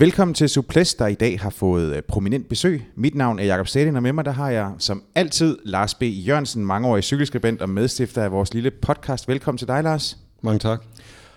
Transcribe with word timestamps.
Velkommen 0.00 0.34
til 0.34 0.48
Suples, 0.48 0.94
der 0.94 1.06
i 1.06 1.14
dag 1.14 1.40
har 1.40 1.50
fået 1.50 1.96
øh, 1.96 2.02
prominent 2.02 2.48
besøg. 2.48 2.82
Mit 2.94 3.14
navn 3.14 3.38
er 3.38 3.44
Jakob 3.44 3.66
Stedin, 3.66 3.96
og 3.96 4.02
med 4.02 4.12
mig 4.12 4.24
der 4.24 4.30
har 4.30 4.50
jeg 4.50 4.72
som 4.78 5.02
altid 5.14 5.58
Lars 5.64 5.94
B. 5.94 6.02
Jørgensen, 6.02 6.66
mangeårig 6.66 7.04
cykelskribent 7.04 7.62
og 7.62 7.68
medstifter 7.68 8.22
af 8.22 8.32
vores 8.32 8.54
lille 8.54 8.70
podcast. 8.70 9.28
Velkommen 9.28 9.58
til 9.58 9.68
dig, 9.68 9.82
Lars. 9.82 10.18
Mange 10.42 10.58
tak. 10.58 10.82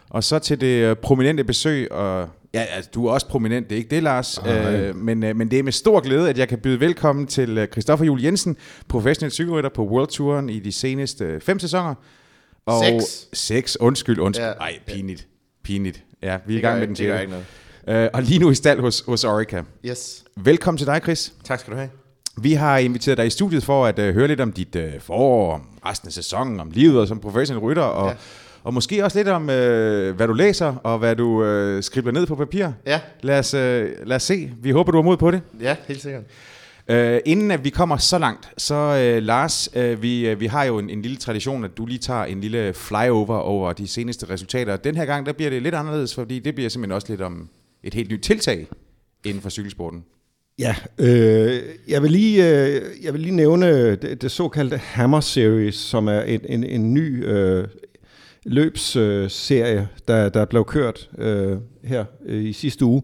Og 0.09 0.23
så 0.23 0.39
til 0.39 0.61
det 0.61 0.83
øh, 0.83 0.95
prominente 0.95 1.43
besøg, 1.43 1.91
og 1.91 2.29
ja, 2.53 2.59
altså, 2.61 2.89
du 2.93 3.05
er 3.07 3.11
også 3.11 3.27
prominent, 3.27 3.69
det 3.69 3.75
er 3.75 3.77
ikke 3.77 3.95
det, 3.95 4.03
Lars, 4.03 4.39
øh, 4.47 4.95
men, 4.95 5.23
øh, 5.23 5.35
men 5.35 5.51
det 5.51 5.59
er 5.59 5.63
med 5.63 5.71
stor 5.71 5.99
glæde, 5.99 6.29
at 6.29 6.37
jeg 6.37 6.47
kan 6.49 6.59
byde 6.59 6.79
velkommen 6.79 7.27
til 7.27 7.67
Christoffer 7.71 8.05
Jul 8.05 8.23
Jensen, 8.23 8.57
professionel 8.87 9.31
cykelrytter 9.31 9.69
på 9.69 9.87
World 9.87 10.07
Touren 10.07 10.49
i 10.49 10.59
de 10.59 10.71
seneste 10.71 11.39
fem 11.39 11.59
sæsoner. 11.59 11.95
Og 12.65 12.83
seks. 12.85 13.27
Seks, 13.33 13.77
undskyld, 13.79 14.19
undskyld. 14.19 14.45
Ja. 14.45 14.53
Nej, 14.53 14.79
pinligt, 14.87 15.27
pinligt. 15.63 16.03
Ja, 16.21 16.37
vi 16.45 16.53
er 16.53 16.55
i 16.55 16.55
Det 16.55 16.61
gør 16.61 16.69
gang 16.69 16.79
med 16.79 16.87
den 16.87 16.95
det 16.95 17.05
gør 17.07 17.15
til. 17.15 17.21
ikke 17.21 17.31
noget. 17.31 17.45
Øh, 17.87 18.09
og 18.13 18.21
lige 18.21 18.39
nu 18.39 18.49
i 18.49 18.55
stald 18.55 18.79
hos, 18.79 19.03
hos 19.07 19.23
Orica. 19.23 19.63
Yes. 19.85 20.23
Velkommen 20.35 20.77
til 20.77 20.87
dig, 20.87 20.99
Chris. 21.03 21.33
Tak 21.43 21.59
skal 21.59 21.73
du 21.73 21.77
have. 21.77 21.89
Vi 22.37 22.53
har 22.53 22.77
inviteret 22.77 23.17
dig 23.17 23.27
i 23.27 23.29
studiet 23.29 23.63
for 23.63 23.85
at 23.85 23.99
uh, 23.99 24.05
høre 24.05 24.27
lidt 24.27 24.41
om 24.41 24.51
dit 24.51 24.75
uh, 24.75 24.83
forår, 24.99 25.53
om 25.53 25.61
resten 25.85 26.07
af 26.07 26.13
sæsonen, 26.13 26.59
om 26.59 26.71
livet 26.71 26.99
og 26.99 27.07
som 27.07 27.19
professionel 27.19 27.63
rytter, 27.63 27.81
og, 27.83 28.09
ja. 28.09 28.15
Og 28.63 28.73
måske 28.73 29.03
også 29.05 29.17
lidt 29.19 29.27
om, 29.27 29.41
uh, 29.41 29.49
hvad 30.15 30.27
du 30.27 30.33
læser, 30.33 30.75
og 30.75 30.99
hvad 30.99 31.15
du 31.15 31.43
uh, 31.43 31.83
skribler 31.83 32.11
ned 32.11 32.25
på 32.25 32.35
papir. 32.35 32.67
Ja, 32.85 32.99
Lad 33.21 33.39
os, 33.39 33.53
uh, 33.53 33.59
lad 34.07 34.15
os 34.15 34.23
se. 34.23 34.51
Vi 34.57 34.71
håber, 34.71 34.91
du 34.91 34.97
har 34.97 35.03
mod 35.03 35.17
på 35.17 35.31
det. 35.31 35.41
ja, 35.61 35.75
helt 35.87 36.01
sikkert. 36.01 36.23
Uh, 36.89 37.17
inden 37.25 37.51
at 37.51 37.63
vi 37.63 37.69
kommer 37.69 37.97
så 37.97 38.17
langt, 38.17 38.49
så 38.57 39.15
uh, 39.17 39.23
Lars, 39.23 39.69
uh, 39.75 40.01
vi, 40.01 40.31
uh, 40.31 40.39
vi 40.39 40.45
har 40.45 40.63
jo 40.63 40.79
en, 40.79 40.89
en 40.89 41.01
lille 41.01 41.17
tradition, 41.17 41.63
at 41.63 41.77
du 41.77 41.85
lige 41.85 41.99
tager 41.99 42.23
en 42.23 42.41
lille 42.41 42.73
flyover 42.73 43.37
over 43.37 43.73
de 43.73 43.87
seneste 43.87 44.29
resultater. 44.29 44.75
Den 44.75 44.95
her 44.95 45.05
gang, 45.05 45.25
der 45.25 45.33
bliver 45.33 45.49
det 45.49 45.61
lidt 45.61 45.75
anderledes, 45.75 46.15
fordi 46.15 46.39
det 46.39 46.55
bliver 46.55 46.69
simpelthen 46.69 46.95
også 46.95 47.07
lidt 47.09 47.21
om 47.21 47.49
et 47.83 47.93
helt 47.93 48.11
nyt 48.11 48.21
tiltag 48.21 48.67
inden 49.25 49.41
for 49.41 49.49
cykelsporten. 49.49 50.03
Ja, 50.59 50.75
øh, 50.97 51.61
jeg, 51.87 52.03
vil 52.03 52.11
lige, 52.11 52.65
øh, 52.65 52.81
jeg 53.03 53.13
vil 53.13 53.21
lige 53.21 53.35
nævne 53.35 53.95
det, 53.95 54.21
det 54.21 54.31
såkaldte 54.31 54.77
Hammer 54.77 55.19
Series, 55.19 55.75
som 55.75 56.07
er 56.07 56.21
en, 56.21 56.41
en, 56.49 56.63
en 56.63 56.93
ny 56.93 57.25
øh, 57.25 57.67
løbsserie, 58.45 59.79
øh, 59.79 59.87
der, 60.07 60.29
der 60.29 60.45
blev 60.45 60.65
kørt 60.65 61.09
øh, 61.17 61.57
her 61.83 62.05
øh, 62.25 62.43
i 62.43 62.53
sidste 62.53 62.85
uge. 62.85 63.01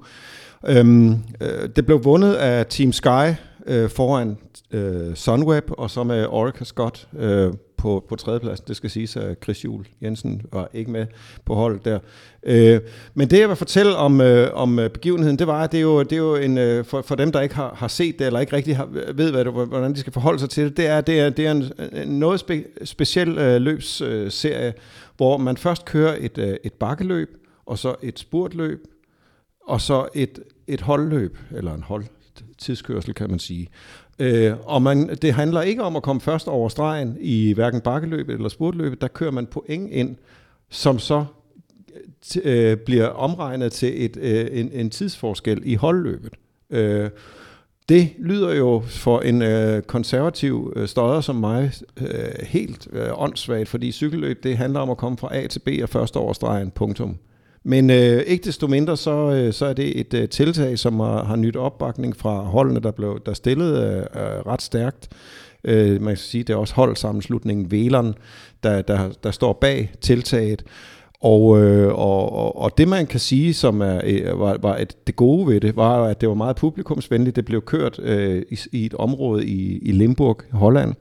Øhm, 0.67 1.11
øh, 1.41 1.69
det 1.75 1.85
blev 1.85 2.03
vundet 2.03 2.33
af 2.33 2.65
Team 2.65 2.91
Sky 2.91 3.33
øh, 3.67 3.89
foran 3.89 4.37
øh, 4.71 5.15
Sunweb, 5.15 5.63
og 5.71 5.89
så 5.89 6.03
med 6.03 6.25
Orica 6.25 6.63
Scott 6.63 7.07
øh, 7.19 7.53
på, 7.79 8.05
på 8.09 8.15
tredjepladsen. 8.15 8.67
Det 8.67 8.75
skal 8.75 8.89
siges, 8.89 9.15
at 9.15 9.37
Chris 9.43 9.65
Juhl 9.65 9.87
Jensen 10.01 10.41
var 10.51 10.69
ikke 10.73 10.91
med 10.91 11.05
på 11.45 11.55
holdet 11.55 11.85
der. 11.85 11.99
Øh, 12.43 12.81
men 13.13 13.29
det, 13.29 13.39
jeg 13.39 13.49
vil 13.49 13.55
fortælle 13.55 13.95
om, 13.95 14.21
øh, 14.21 14.49
om 14.53 14.79
øh, 14.79 14.89
begivenheden, 14.89 15.39
det 15.39 15.47
var, 15.47 15.63
at 15.63 15.71
det 15.71 15.77
er 15.77 15.81
jo, 15.81 16.03
det 16.03 16.13
er 16.13 16.17
jo 16.17 16.35
en, 16.35 16.57
øh, 16.57 16.85
for, 16.85 17.01
for 17.01 17.15
dem, 17.15 17.31
der 17.31 17.41
ikke 17.41 17.55
har, 17.55 17.75
har 17.75 17.87
set 17.87 18.19
det, 18.19 18.27
eller 18.27 18.39
ikke 18.39 18.55
rigtig 18.55 18.77
har, 18.77 18.89
ved, 19.13 19.31
hvad 19.31 19.45
det, 19.45 19.53
hvordan 19.53 19.93
de 19.93 19.99
skal 19.99 20.13
forholde 20.13 20.39
sig 20.39 20.49
til 20.49 20.63
det, 20.63 20.77
det 20.77 20.87
er, 20.87 21.01
det 21.01 21.19
er, 21.19 21.29
det 21.29 21.47
er 21.47 21.51
en, 21.51 21.71
en 21.93 22.19
noget 22.19 22.39
spe, 22.39 22.63
speciel 22.83 23.37
øh, 23.37 23.61
løbsserie, 23.61 24.67
øh, 24.67 24.73
hvor 25.17 25.37
man 25.37 25.57
først 25.57 25.85
kører 25.85 26.15
et, 26.19 26.37
øh, 26.37 26.55
et 26.63 26.73
bakkeløb, 26.73 27.29
og 27.65 27.77
så 27.77 27.95
et 28.01 28.19
spurtløb, 28.19 28.83
og 29.67 29.81
så 29.81 30.07
et, 30.15 30.39
et 30.67 30.81
holdløb, 30.81 31.37
eller 31.51 31.73
en 31.73 31.83
hold 31.83 32.05
tidskørsel, 32.57 33.13
kan 33.13 33.29
man 33.29 33.39
sige. 33.39 33.69
Øh, 34.19 34.53
og 34.65 34.81
man, 34.81 35.09
det 35.21 35.33
handler 35.33 35.61
ikke 35.61 35.83
om 35.83 35.95
at 35.95 36.03
komme 36.03 36.21
først 36.21 36.47
over 36.47 36.69
stregen 36.69 37.17
i 37.19 37.53
hverken 37.53 37.81
bakkeløbet 37.81 38.35
eller 38.35 38.49
spurtløbet. 38.49 39.01
Der 39.01 39.07
kører 39.07 39.31
man 39.31 39.45
point 39.45 39.91
ind, 39.91 40.15
som 40.69 40.99
så 40.99 41.25
t- 42.25 42.47
øh, 42.47 42.77
bliver 42.77 43.07
omregnet 43.07 43.71
til 43.71 44.05
et, 44.05 44.17
øh, 44.17 44.47
en, 44.51 44.71
en 44.73 44.89
tidsforskel 44.89 45.61
i 45.65 45.75
holdløbet. 45.75 46.33
Øh, 46.69 47.09
det 47.89 48.09
lyder 48.19 48.53
jo 48.53 48.83
for 48.87 49.19
en 49.19 49.41
øh, 49.41 49.81
konservativ 49.81 50.73
øh, 50.75 50.87
støder 50.87 51.21
som 51.21 51.35
mig 51.35 51.71
øh, 51.97 52.07
helt 52.41 52.87
øh, 52.91 53.21
åndssvagt, 53.21 53.69
fordi 53.69 53.91
cykelløb 53.91 54.43
det 54.43 54.57
handler 54.57 54.79
om 54.79 54.89
at 54.89 54.97
komme 54.97 55.17
fra 55.17 55.35
A 55.37 55.47
til 55.47 55.59
B 55.59 55.69
og 55.81 55.89
først 55.89 56.17
over 56.17 56.33
stregen, 56.33 56.71
punktum. 56.71 57.17
Men 57.63 57.89
øh, 57.89 58.21
ikke 58.27 58.45
desto 58.45 58.67
mindre, 58.67 58.97
så, 58.97 59.31
øh, 59.31 59.53
så 59.53 59.65
er 59.65 59.73
det 59.73 59.99
et 59.99 60.13
øh, 60.13 60.29
tiltag, 60.29 60.79
som 60.79 60.99
har, 60.99 61.23
har 61.23 61.35
nyt 61.35 61.55
opbakning 61.55 62.15
fra 62.15 62.43
holdene, 62.43 62.79
der, 62.79 62.91
blev, 62.91 63.19
der 63.25 63.33
stillet 63.33 63.83
øh, 63.83 63.97
øh, 63.97 64.45
ret 64.47 64.61
stærkt. 64.61 65.09
Øh, 65.63 66.01
man 66.01 66.11
kan 66.11 66.17
sige, 66.17 66.43
det 66.43 66.53
er 66.53 66.57
også 66.57 66.73
holdsammenslutningen 66.73 67.71
Veleren, 67.71 68.13
der, 68.63 68.81
der, 68.81 69.09
der 69.23 69.31
står 69.31 69.53
bag 69.53 69.91
tiltaget. 70.01 70.63
Og, 71.21 71.61
øh, 71.61 71.87
og, 71.87 72.33
og, 72.33 72.61
og 72.61 72.77
det 72.77 72.87
man 72.87 73.07
kan 73.07 73.19
sige, 73.19 73.53
som 73.53 73.81
er, 73.81 74.01
øh, 74.03 74.39
var, 74.39 74.57
var 74.61 74.77
et, 74.77 75.07
det 75.07 75.15
gode 75.15 75.47
ved 75.47 75.61
det, 75.61 75.75
var, 75.75 76.03
at 76.03 76.21
det 76.21 76.29
var 76.29 76.35
meget 76.35 76.55
publikumsvenligt. 76.55 77.35
Det 77.35 77.45
blev 77.45 77.61
kørt 77.61 77.99
øh, 78.03 78.43
i, 78.51 78.59
i 78.71 78.85
et 78.85 78.93
område 78.93 79.45
i, 79.45 79.77
i 79.77 79.91
Limburg, 79.91 80.41
Holland, 80.51 80.93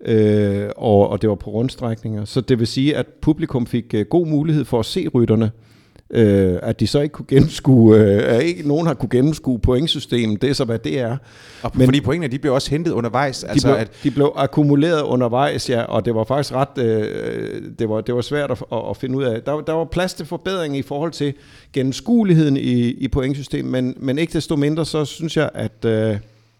øh, 0.00 0.68
og, 0.76 1.08
og 1.08 1.22
det 1.22 1.28
var 1.28 1.36
på 1.36 1.50
rundstrækninger. 1.50 2.24
Så 2.24 2.40
det 2.40 2.58
vil 2.58 2.66
sige, 2.66 2.96
at 2.96 3.06
publikum 3.06 3.66
fik 3.66 3.94
øh, 3.94 4.06
god 4.06 4.26
mulighed 4.26 4.64
for 4.64 4.80
at 4.80 4.86
se 4.86 5.08
rytterne. 5.08 5.44
Øh, 5.44 5.67
at 6.10 6.80
de 6.80 6.86
så 6.86 7.00
ikke 7.00 7.12
kunne 7.12 7.26
gennemskue, 7.28 7.96
øh, 7.96 8.34
at 8.36 8.42
ikke 8.42 8.68
nogen 8.68 8.86
har 8.86 8.94
kunne 8.94 9.08
gennemskue 9.08 9.58
pointsystemet, 9.58 10.42
det 10.42 10.50
er 10.50 10.54
så 10.54 10.64
hvad 10.64 10.78
det 10.78 11.00
er. 11.00 11.16
Og 11.62 11.70
Men- 11.74 11.84
fordi 11.86 12.00
pointene, 12.00 12.32
de 12.32 12.38
bliver 12.38 12.54
også 12.54 12.70
hentet 12.70 12.92
undervejs. 12.92 13.38
De, 13.40 13.48
altså, 13.48 13.66
blev, 13.68 13.76
at, 13.76 13.90
de 14.02 14.10
blev 14.10 14.32
akkumuleret 14.36 15.02
undervejs, 15.02 15.70
ja, 15.70 15.82
og 15.82 16.04
det 16.04 16.14
var 16.14 16.24
faktisk 16.24 16.54
ret, 16.54 16.78
øh, 16.84 17.62
det, 17.78 17.88
var, 17.88 18.00
det 18.00 18.14
var 18.14 18.20
svært 18.20 18.50
at, 18.50 18.62
at, 18.72 18.78
at 18.90 18.96
finde 18.96 19.18
ud 19.18 19.24
af. 19.24 19.42
Der, 19.42 19.60
der 19.60 19.72
var 19.72 19.84
plads 19.84 20.14
til 20.14 20.26
forbedring 20.26 20.76
i 20.76 20.82
forhold 20.82 21.12
til 21.12 21.34
gennemskueligheden 21.72 22.56
i, 22.56 22.80
i 22.90 23.08
pointsystemet, 23.08 23.72
men, 23.72 23.94
men 23.96 24.18
ikke 24.18 24.32
desto 24.32 24.56
mindre, 24.56 24.86
så 24.86 25.04
synes 25.04 25.36
jeg, 25.36 25.50
at 25.54 25.84
øh, 25.84 26.16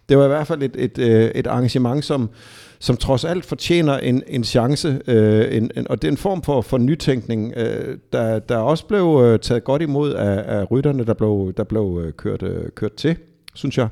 det 0.08 0.18
var 0.18 0.24
i 0.24 0.28
hvert 0.28 0.46
fald 0.46 0.62
et, 0.62 0.74
et, 0.78 0.98
øh, 0.98 1.30
et 1.34 1.46
arrangement, 1.46 2.04
som, 2.04 2.30
som 2.80 2.96
trods 2.96 3.24
alt 3.24 3.44
fortjener 3.44 3.98
en, 3.98 4.22
en 4.26 4.44
chance, 4.44 5.00
øh, 5.06 5.56
en, 5.56 5.70
en, 5.76 5.88
og 5.90 6.02
det 6.02 6.08
er 6.08 6.12
en 6.12 6.16
form 6.16 6.42
for, 6.42 6.60
for 6.60 6.78
nytænkning, 6.78 7.52
øh, 7.56 7.98
der, 8.12 8.38
der 8.38 8.56
også 8.56 8.86
blev 8.86 9.20
øh, 9.24 9.38
taget 9.38 9.64
godt 9.64 9.82
imod 9.82 10.12
af, 10.12 10.58
af 10.58 10.70
rytterne, 10.70 11.04
der 11.04 11.14
blev, 11.14 11.52
der 11.56 11.64
blev 11.64 12.02
øh, 12.04 12.12
kørt, 12.12 12.42
øh, 12.42 12.70
kørt 12.74 12.94
til, 12.94 13.16
synes 13.54 13.78
jeg. 13.78 13.88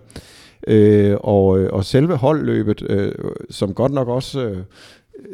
Øh, 0.67 1.17
og, 1.21 1.59
øh, 1.59 1.71
og 1.73 1.85
selve 1.85 2.17
holdløbet, 2.17 2.83
øh, 2.91 3.13
som 3.51 3.75
godt 3.75 3.93
nok 3.93 4.09
også 4.09 4.41
øh, 4.41 4.59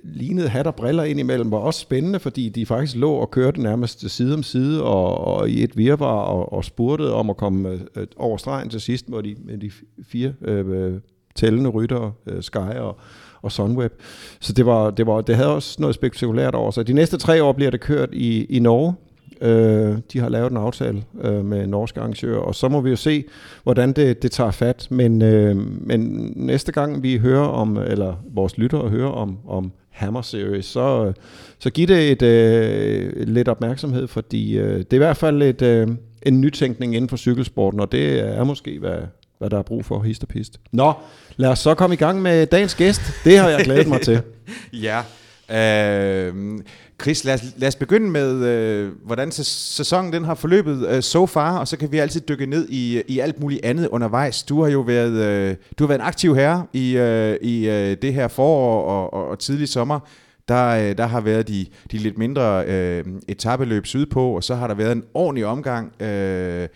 lignede 0.04 0.48
hat 0.48 0.66
og 0.66 0.74
briller 0.74 1.04
indimellem, 1.04 1.50
var 1.50 1.58
også 1.58 1.80
spændende, 1.80 2.18
fordi 2.18 2.48
de 2.48 2.66
faktisk 2.66 2.96
lå 2.96 3.12
og 3.12 3.30
kørte 3.30 3.62
nærmest 3.62 4.10
side 4.10 4.34
om 4.34 4.42
side 4.42 4.82
og, 4.82 5.18
og 5.18 5.50
i 5.50 5.64
et 5.64 5.76
virvar 5.76 6.22
og, 6.22 6.52
og 6.52 6.64
spurtede 6.64 7.14
om 7.14 7.30
at 7.30 7.36
komme 7.36 7.80
øh, 7.96 8.06
over 8.16 8.36
stregen 8.36 8.68
til 8.68 8.80
sidst, 8.80 9.08
hvor 9.08 9.20
de, 9.20 9.36
med 9.44 9.58
de 9.58 9.70
fire 10.02 10.34
øh, 10.42 10.94
tællende 11.34 11.70
ryttere, 11.70 12.12
øh, 12.26 12.42
Sky 12.42 12.56
og, 12.56 12.96
og 13.42 13.52
Sunweb. 13.52 13.92
Så 14.40 14.52
det, 14.52 14.66
var, 14.66 14.90
det, 14.90 15.06
var, 15.06 15.20
det 15.20 15.36
havde 15.36 15.54
også 15.54 15.76
noget 15.78 15.94
spektakulært 15.94 16.54
over 16.54 16.70
sig. 16.70 16.86
De 16.86 16.92
næste 16.92 17.18
tre 17.18 17.42
år 17.42 17.52
bliver 17.52 17.70
det 17.70 17.80
kørt 17.80 18.08
i, 18.12 18.44
i 18.44 18.58
Norge. 18.58 18.94
Øh, 19.40 19.98
de 20.12 20.18
har 20.18 20.28
lavet 20.28 20.50
en 20.50 20.56
aftale 20.56 21.02
øh, 21.22 21.44
med 21.44 21.66
norske 21.66 22.00
arrangører, 22.00 22.40
og 22.40 22.54
så 22.54 22.68
må 22.68 22.80
vi 22.80 22.90
jo 22.90 22.96
se, 22.96 23.24
hvordan 23.62 23.92
det, 23.92 24.22
det 24.22 24.30
tager 24.30 24.50
fat. 24.50 24.86
Men, 24.90 25.22
øh, 25.22 25.56
men 25.86 26.32
næste 26.36 26.72
gang 26.72 27.02
vi 27.02 27.18
hører 27.18 27.46
om, 27.46 27.76
eller 27.76 28.14
vores 28.34 28.58
lyttere 28.58 28.88
hører 28.88 29.10
om, 29.10 29.38
om 29.48 29.72
Hammer 29.90 30.22
Series, 30.22 30.64
så, 30.64 31.12
så 31.58 31.70
giv 31.70 31.86
det 31.86 32.12
et, 32.12 32.22
øh, 32.22 33.12
lidt 33.26 33.48
opmærksomhed, 33.48 34.06
fordi 34.06 34.58
øh, 34.58 34.78
det 34.78 34.92
er 34.92 34.96
i 34.96 34.98
hvert 34.98 35.16
fald 35.16 35.42
et, 35.42 35.62
øh, 35.62 35.88
en 36.22 36.40
nytænkning 36.40 36.96
inden 36.96 37.08
for 37.08 37.16
cykelsporten, 37.16 37.80
og 37.80 37.92
det 37.92 38.20
er 38.20 38.44
måske, 38.44 38.78
hvad, 38.78 38.98
hvad 39.42 39.50
der 39.50 39.58
er 39.58 39.62
brug 39.62 39.84
for, 39.84 40.02
hist 40.02 40.22
og 40.22 40.28
pist. 40.28 40.60
Nå, 40.72 40.92
lad 41.36 41.50
os 41.50 41.58
så 41.58 41.74
komme 41.74 41.94
i 41.94 41.96
gang 41.96 42.22
med 42.22 42.46
dagens 42.46 42.74
gæst. 42.74 43.00
Det 43.24 43.38
har 43.38 43.48
jeg 43.48 43.64
glædet 43.64 43.86
mig 43.88 44.00
til. 44.00 44.22
ja. 44.72 45.02
Øh, 45.50 46.58
Chris, 47.02 47.24
lad 47.24 47.34
os, 47.34 47.42
lad 47.56 47.68
os 47.68 47.76
begynde 47.76 48.10
med, 48.10 48.44
øh, 48.44 48.92
hvordan 49.04 49.28
sæ- 49.28 49.74
sæsonen 49.74 50.12
den 50.12 50.24
har 50.24 50.34
forløbet 50.34 50.88
øh, 50.88 51.02
so 51.02 51.26
far, 51.26 51.58
og 51.58 51.68
så 51.68 51.76
kan 51.76 51.92
vi 51.92 51.98
altid 51.98 52.20
dykke 52.20 52.46
ned 52.46 52.68
i, 52.68 53.02
i 53.08 53.18
alt 53.18 53.40
muligt 53.40 53.64
andet 53.64 53.88
undervejs. 53.88 54.42
Du 54.42 54.62
har 54.62 54.70
jo 54.70 54.80
været, 54.80 55.12
øh, 55.12 55.56
du 55.78 55.84
har 55.84 55.88
været 55.88 56.00
en 56.00 56.06
aktiv 56.06 56.34
herre 56.34 56.66
i, 56.72 56.96
øh, 56.96 57.36
i 57.42 57.68
øh, 57.68 57.96
det 58.02 58.14
her 58.14 58.28
forår 58.28 58.84
og, 58.84 59.14
og, 59.14 59.28
og 59.28 59.38
tidlig 59.38 59.68
sommer. 59.68 60.00
Der, 60.48 60.68
øh, 60.68 60.98
der 60.98 61.06
har 61.06 61.20
været 61.20 61.48
de, 61.48 61.66
de 61.92 61.98
lidt 61.98 62.18
mindre 62.18 62.64
øh, 62.66 63.04
etabeløb 63.28 63.86
sydpå, 63.86 64.36
og 64.36 64.44
så 64.44 64.54
har 64.54 64.66
der 64.66 64.74
været 64.74 64.92
en 64.92 65.04
ordentlig 65.14 65.46
omgang 65.46 66.02
øh, 66.02 66.68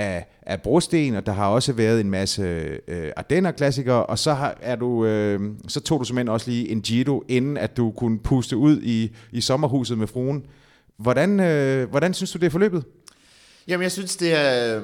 af, 0.00 0.26
af 0.42 0.62
brosten, 0.62 1.14
og 1.14 1.26
der 1.26 1.32
har 1.32 1.46
også 1.46 1.72
været 1.72 2.00
en 2.00 2.10
masse 2.10 2.42
øh, 2.88 3.12
Ardenner-klassikere, 3.16 4.06
og 4.06 4.18
så, 4.18 4.34
har, 4.34 4.58
er 4.60 4.76
du, 4.76 5.04
øh, 5.04 5.40
så 5.68 5.80
tog 5.80 6.00
du 6.00 6.04
simpelthen 6.04 6.28
også 6.28 6.50
lige 6.50 6.68
en 6.68 6.80
Giro, 6.80 7.24
inden 7.28 7.56
at 7.56 7.76
du 7.76 7.90
kunne 7.90 8.18
puste 8.18 8.56
ud 8.56 8.80
i, 8.82 9.16
i 9.32 9.40
sommerhuset 9.40 9.98
med 9.98 10.06
fruen. 10.06 10.46
Hvordan, 10.96 11.40
øh, 11.40 11.90
hvordan 11.90 12.14
synes 12.14 12.32
du, 12.32 12.38
det 12.38 12.46
er 12.46 12.50
forløbet? 12.50 12.84
Jamen, 13.68 13.82
jeg 13.82 13.92
synes, 13.92 14.16
det 14.16 14.40
er, 14.40 14.76
øh, 14.76 14.82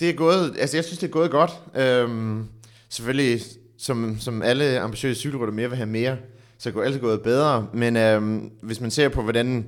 det 0.00 0.10
er 0.10 0.14
gået, 0.14 0.54
altså, 0.58 0.76
jeg 0.76 0.84
synes, 0.84 0.98
det 0.98 1.06
er 1.06 1.12
gået 1.12 1.30
godt. 1.30 1.50
Øhm, 1.76 2.44
selvfølgelig, 2.88 3.40
som, 3.78 4.16
som 4.20 4.42
alle 4.42 4.80
ambitiøse 4.80 5.20
cykelrytter 5.20 5.54
mere 5.54 5.68
vil 5.68 5.76
have 5.76 5.88
mere, 5.88 6.16
så 6.58 6.70
kunne 6.70 6.92
går 6.92 6.98
gået 6.98 7.22
bedre. 7.22 7.66
Men 7.74 7.96
øhm, 7.96 8.50
hvis 8.62 8.80
man 8.80 8.90
ser 8.90 9.08
på, 9.08 9.22
hvordan 9.22 9.66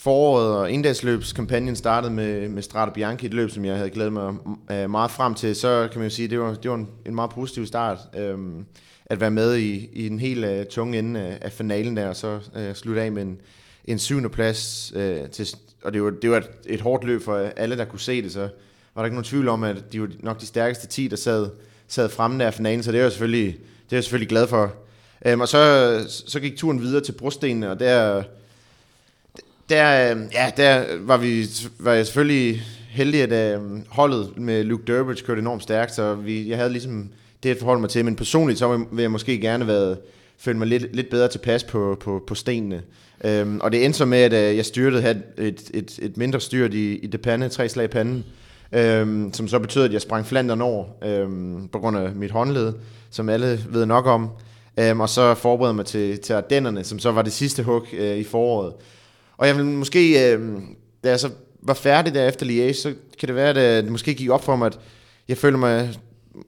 foråret 0.00 0.56
og 0.56 0.72
endagsløbskampagnen 0.72 1.76
startede 1.76 2.12
med, 2.12 2.48
med 2.48 2.62
Strada 2.62 2.90
Bianchi, 2.90 3.26
et 3.26 3.34
løb, 3.34 3.50
som 3.50 3.64
jeg 3.64 3.76
havde 3.76 3.90
glædet 3.90 4.12
mig 4.12 4.34
øh, 4.70 4.90
meget 4.90 5.10
frem 5.10 5.34
til, 5.34 5.56
så 5.56 5.88
kan 5.92 5.98
man 6.00 6.08
jo 6.08 6.14
sige, 6.14 6.24
at 6.24 6.30
det 6.30 6.40
var, 6.40 6.54
det 6.54 6.70
var 6.70 6.76
en, 6.76 6.88
en 7.06 7.14
meget 7.14 7.30
positiv 7.30 7.66
start. 7.66 7.98
Øhm, 8.18 8.64
at 9.06 9.20
være 9.20 9.30
med 9.30 9.56
i, 9.56 9.88
i 9.92 10.08
den 10.08 10.20
helt 10.20 10.44
uh, 10.44 10.66
tunge 10.70 10.98
ende 10.98 11.20
af, 11.20 11.38
af 11.40 11.52
finalen 11.52 11.96
der, 11.96 12.08
og 12.08 12.16
så 12.16 12.40
uh, 12.56 12.74
slutte 12.74 13.02
af 13.02 13.12
med 13.12 13.22
en, 13.22 13.40
en 13.84 13.98
syvende 13.98 14.28
plads. 14.28 14.92
Uh, 14.96 15.30
til, 15.30 15.48
og 15.84 15.92
det 15.92 16.02
var, 16.02 16.10
det 16.10 16.30
var 16.30 16.36
et, 16.36 16.50
et 16.66 16.80
hårdt 16.80 17.04
løb 17.04 17.22
for 17.22 17.36
alle, 17.56 17.76
der 17.76 17.84
kunne 17.84 18.00
se 18.00 18.22
det, 18.22 18.32
så 18.32 18.48
var 18.94 19.02
der 19.02 19.04
ikke 19.04 19.14
nogen 19.14 19.24
tvivl 19.24 19.48
om, 19.48 19.64
at 19.64 19.92
de 19.92 20.00
var 20.00 20.08
nok 20.20 20.40
de 20.40 20.46
stærkeste 20.46 20.86
10, 20.86 21.08
der 21.08 21.16
sad, 21.16 21.50
sad 21.88 22.08
fremme 22.08 22.38
der 22.38 22.46
af 22.46 22.54
finalen, 22.54 22.82
så 22.82 22.92
det 22.92 22.98
er 22.98 23.02
jeg 23.02 23.12
selvfølgelig, 23.12 23.46
det 23.84 23.92
er 23.92 23.96
jeg 23.96 24.04
selvfølgelig 24.04 24.28
glad 24.28 24.46
for. 24.46 24.74
Um, 25.32 25.40
og 25.40 25.48
så, 25.48 26.22
så 26.26 26.40
gik 26.40 26.56
turen 26.56 26.80
videre 26.80 27.04
til 27.04 27.12
brostenene, 27.12 27.70
og 27.70 27.80
der, 27.80 28.22
der, 29.70 30.14
øh, 30.14 30.20
ja, 30.32 30.50
der 30.56 30.84
var, 31.00 31.16
vi, 31.16 31.46
var 31.78 31.92
jeg 31.92 32.06
selvfølgelig 32.06 32.62
heldig, 32.90 33.22
at 33.22 33.54
øh, 33.54 33.60
holdet 33.88 34.32
med 34.36 34.64
Luke 34.64 34.84
Durbridge 34.84 35.24
kørte 35.26 35.40
enormt 35.40 35.62
stærkt, 35.62 35.94
så 35.94 36.14
vi, 36.14 36.48
jeg 36.48 36.56
havde 36.58 36.70
ligesom 36.70 37.08
det 37.42 37.50
at 37.50 37.58
forholde 37.58 37.80
mig 37.80 37.90
til, 37.90 38.04
men 38.04 38.16
personligt 38.16 38.58
så 38.58 38.84
vil 38.92 39.02
jeg 39.02 39.10
måske 39.10 39.40
gerne 39.40 39.66
være, 39.66 39.96
følt 40.38 40.58
mig 40.58 40.66
lidt, 40.66 40.96
lidt 40.96 41.10
bedre 41.10 41.28
tilpas 41.28 41.64
på, 41.64 41.96
på, 42.00 42.22
på 42.26 42.34
stenene. 42.34 42.82
Øhm, 43.24 43.60
og 43.60 43.72
det 43.72 43.84
endte 43.84 43.98
så 43.98 44.04
med, 44.04 44.18
at 44.18 44.32
øh, 44.32 44.56
jeg 44.56 44.64
styrtede 44.64 45.02
havde 45.02 45.22
et, 45.38 45.70
et, 45.74 45.98
et 46.02 46.16
mindre 46.16 46.40
styrt 46.40 46.74
i, 46.74 46.96
i 46.96 47.06
det 47.06 47.20
pande, 47.20 47.48
tre 47.48 47.68
slag 47.68 47.84
i 47.84 47.88
panden, 47.88 48.24
øhm, 48.72 49.32
som 49.32 49.48
så 49.48 49.58
betød, 49.58 49.84
at 49.84 49.92
jeg 49.92 50.00
sprang 50.00 50.26
flanderen 50.26 50.60
over 50.60 50.84
øhm, 51.04 51.68
på 51.68 51.78
grund 51.78 51.98
af 51.98 52.12
mit 52.14 52.30
håndled, 52.30 52.72
som 53.10 53.28
alle 53.28 53.60
ved 53.68 53.86
nok 53.86 54.06
om. 54.06 54.28
Øhm, 54.78 55.00
og 55.00 55.08
så 55.08 55.34
forberedte 55.34 55.76
mig 55.76 55.86
til, 55.86 56.18
til 56.18 56.32
Ardennerne, 56.32 56.84
som 56.84 56.98
så 56.98 57.12
var 57.12 57.22
det 57.22 57.32
sidste 57.32 57.62
hug 57.62 57.86
øh, 57.92 58.16
i 58.16 58.24
foråret. 58.24 58.72
Og 59.40 59.46
jeg 59.46 59.56
vil 59.56 59.64
måske, 59.64 60.36
uh, 60.38 60.62
da 61.04 61.08
jeg 61.08 61.20
så 61.20 61.30
var 61.62 61.74
færdig 61.74 62.14
der 62.14 62.28
efter 62.28 62.46
Liège, 62.46 62.72
så 62.72 62.94
kan 63.18 63.26
det 63.26 63.36
være, 63.36 63.48
at 63.48 63.84
det 63.84 63.92
måske 63.92 64.14
gik 64.14 64.30
op 64.30 64.44
for 64.44 64.56
mig, 64.56 64.66
at 64.66 64.78
jeg 65.28 65.36
føler 65.36 65.58
mig 65.58 65.94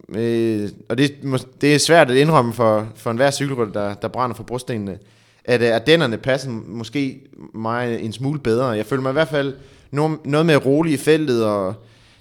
øh, 0.08 0.68
og 0.88 0.98
det, 0.98 1.14
det 1.60 1.74
er 1.74 1.78
svært 1.78 2.10
at 2.10 2.16
indrømme 2.16 2.52
for, 2.52 2.88
for 2.96 3.10
enhver 3.10 3.30
cykelrytter, 3.30 3.72
der, 3.72 3.94
der 3.94 4.08
brænder 4.08 4.36
for 4.36 4.42
brostenene, 4.42 4.98
at, 5.44 5.62
at 5.62 5.86
dennerne 5.86 6.18
passer 6.18 6.50
måske 6.66 7.20
mig 7.54 8.00
en 8.02 8.12
smule 8.12 8.38
bedre. 8.38 8.68
Jeg 8.68 8.86
føler 8.86 9.02
mig 9.02 9.10
i 9.10 9.12
hvert 9.12 9.28
fald 9.28 9.54
noget, 9.90 10.18
noget 10.24 10.46
mere 10.46 10.56
rolig 10.56 10.92
i 10.92 10.96
feltet, 10.96 11.44
og 11.44 11.74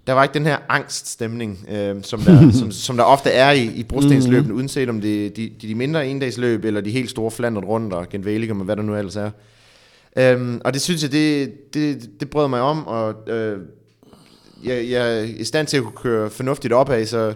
der 0.07 0.13
var 0.13 0.23
ikke 0.23 0.33
den 0.33 0.45
her 0.45 0.57
angststemning, 0.69 1.65
øh, 1.71 1.95
som, 2.03 2.19
der, 2.19 2.51
som, 2.59 2.71
som 2.71 2.97
der 2.97 3.03
ofte 3.03 3.29
er 3.29 3.51
i, 3.51 3.63
i 3.63 3.83
brostensløbene, 3.83 4.41
mm-hmm. 4.41 4.57
uanset 4.57 4.89
om 4.89 5.01
det 5.01 5.25
er 5.25 5.29
de, 5.29 5.49
de, 5.61 5.67
de 5.67 5.75
mindre 5.75 6.07
endagsløb, 6.07 6.65
eller 6.65 6.81
de 6.81 6.91
helt 6.91 7.09
store 7.09 7.31
flandret 7.31 7.65
rundt, 7.67 7.93
og 7.93 8.09
Genvæligum, 8.09 8.59
og 8.59 8.65
hvad 8.65 8.75
der 8.75 8.83
nu 8.83 8.95
ellers 8.95 9.15
er. 9.15 9.31
Øhm, 10.17 10.61
og 10.65 10.73
det 10.73 10.81
synes 10.81 11.03
jeg, 11.03 11.11
det, 11.11 11.53
det, 11.73 12.09
det 12.19 12.29
brød 12.29 12.47
mig 12.47 12.61
om, 12.61 12.87
og 12.87 13.29
øh, 13.29 13.59
jeg, 14.63 14.89
jeg 14.89 15.19
er 15.19 15.21
i 15.21 15.43
stand 15.43 15.67
til 15.67 15.77
at 15.77 15.83
kunne 15.83 15.95
køre 15.95 16.29
fornuftigt 16.29 16.73
opad, 16.73 17.05
så 17.05 17.33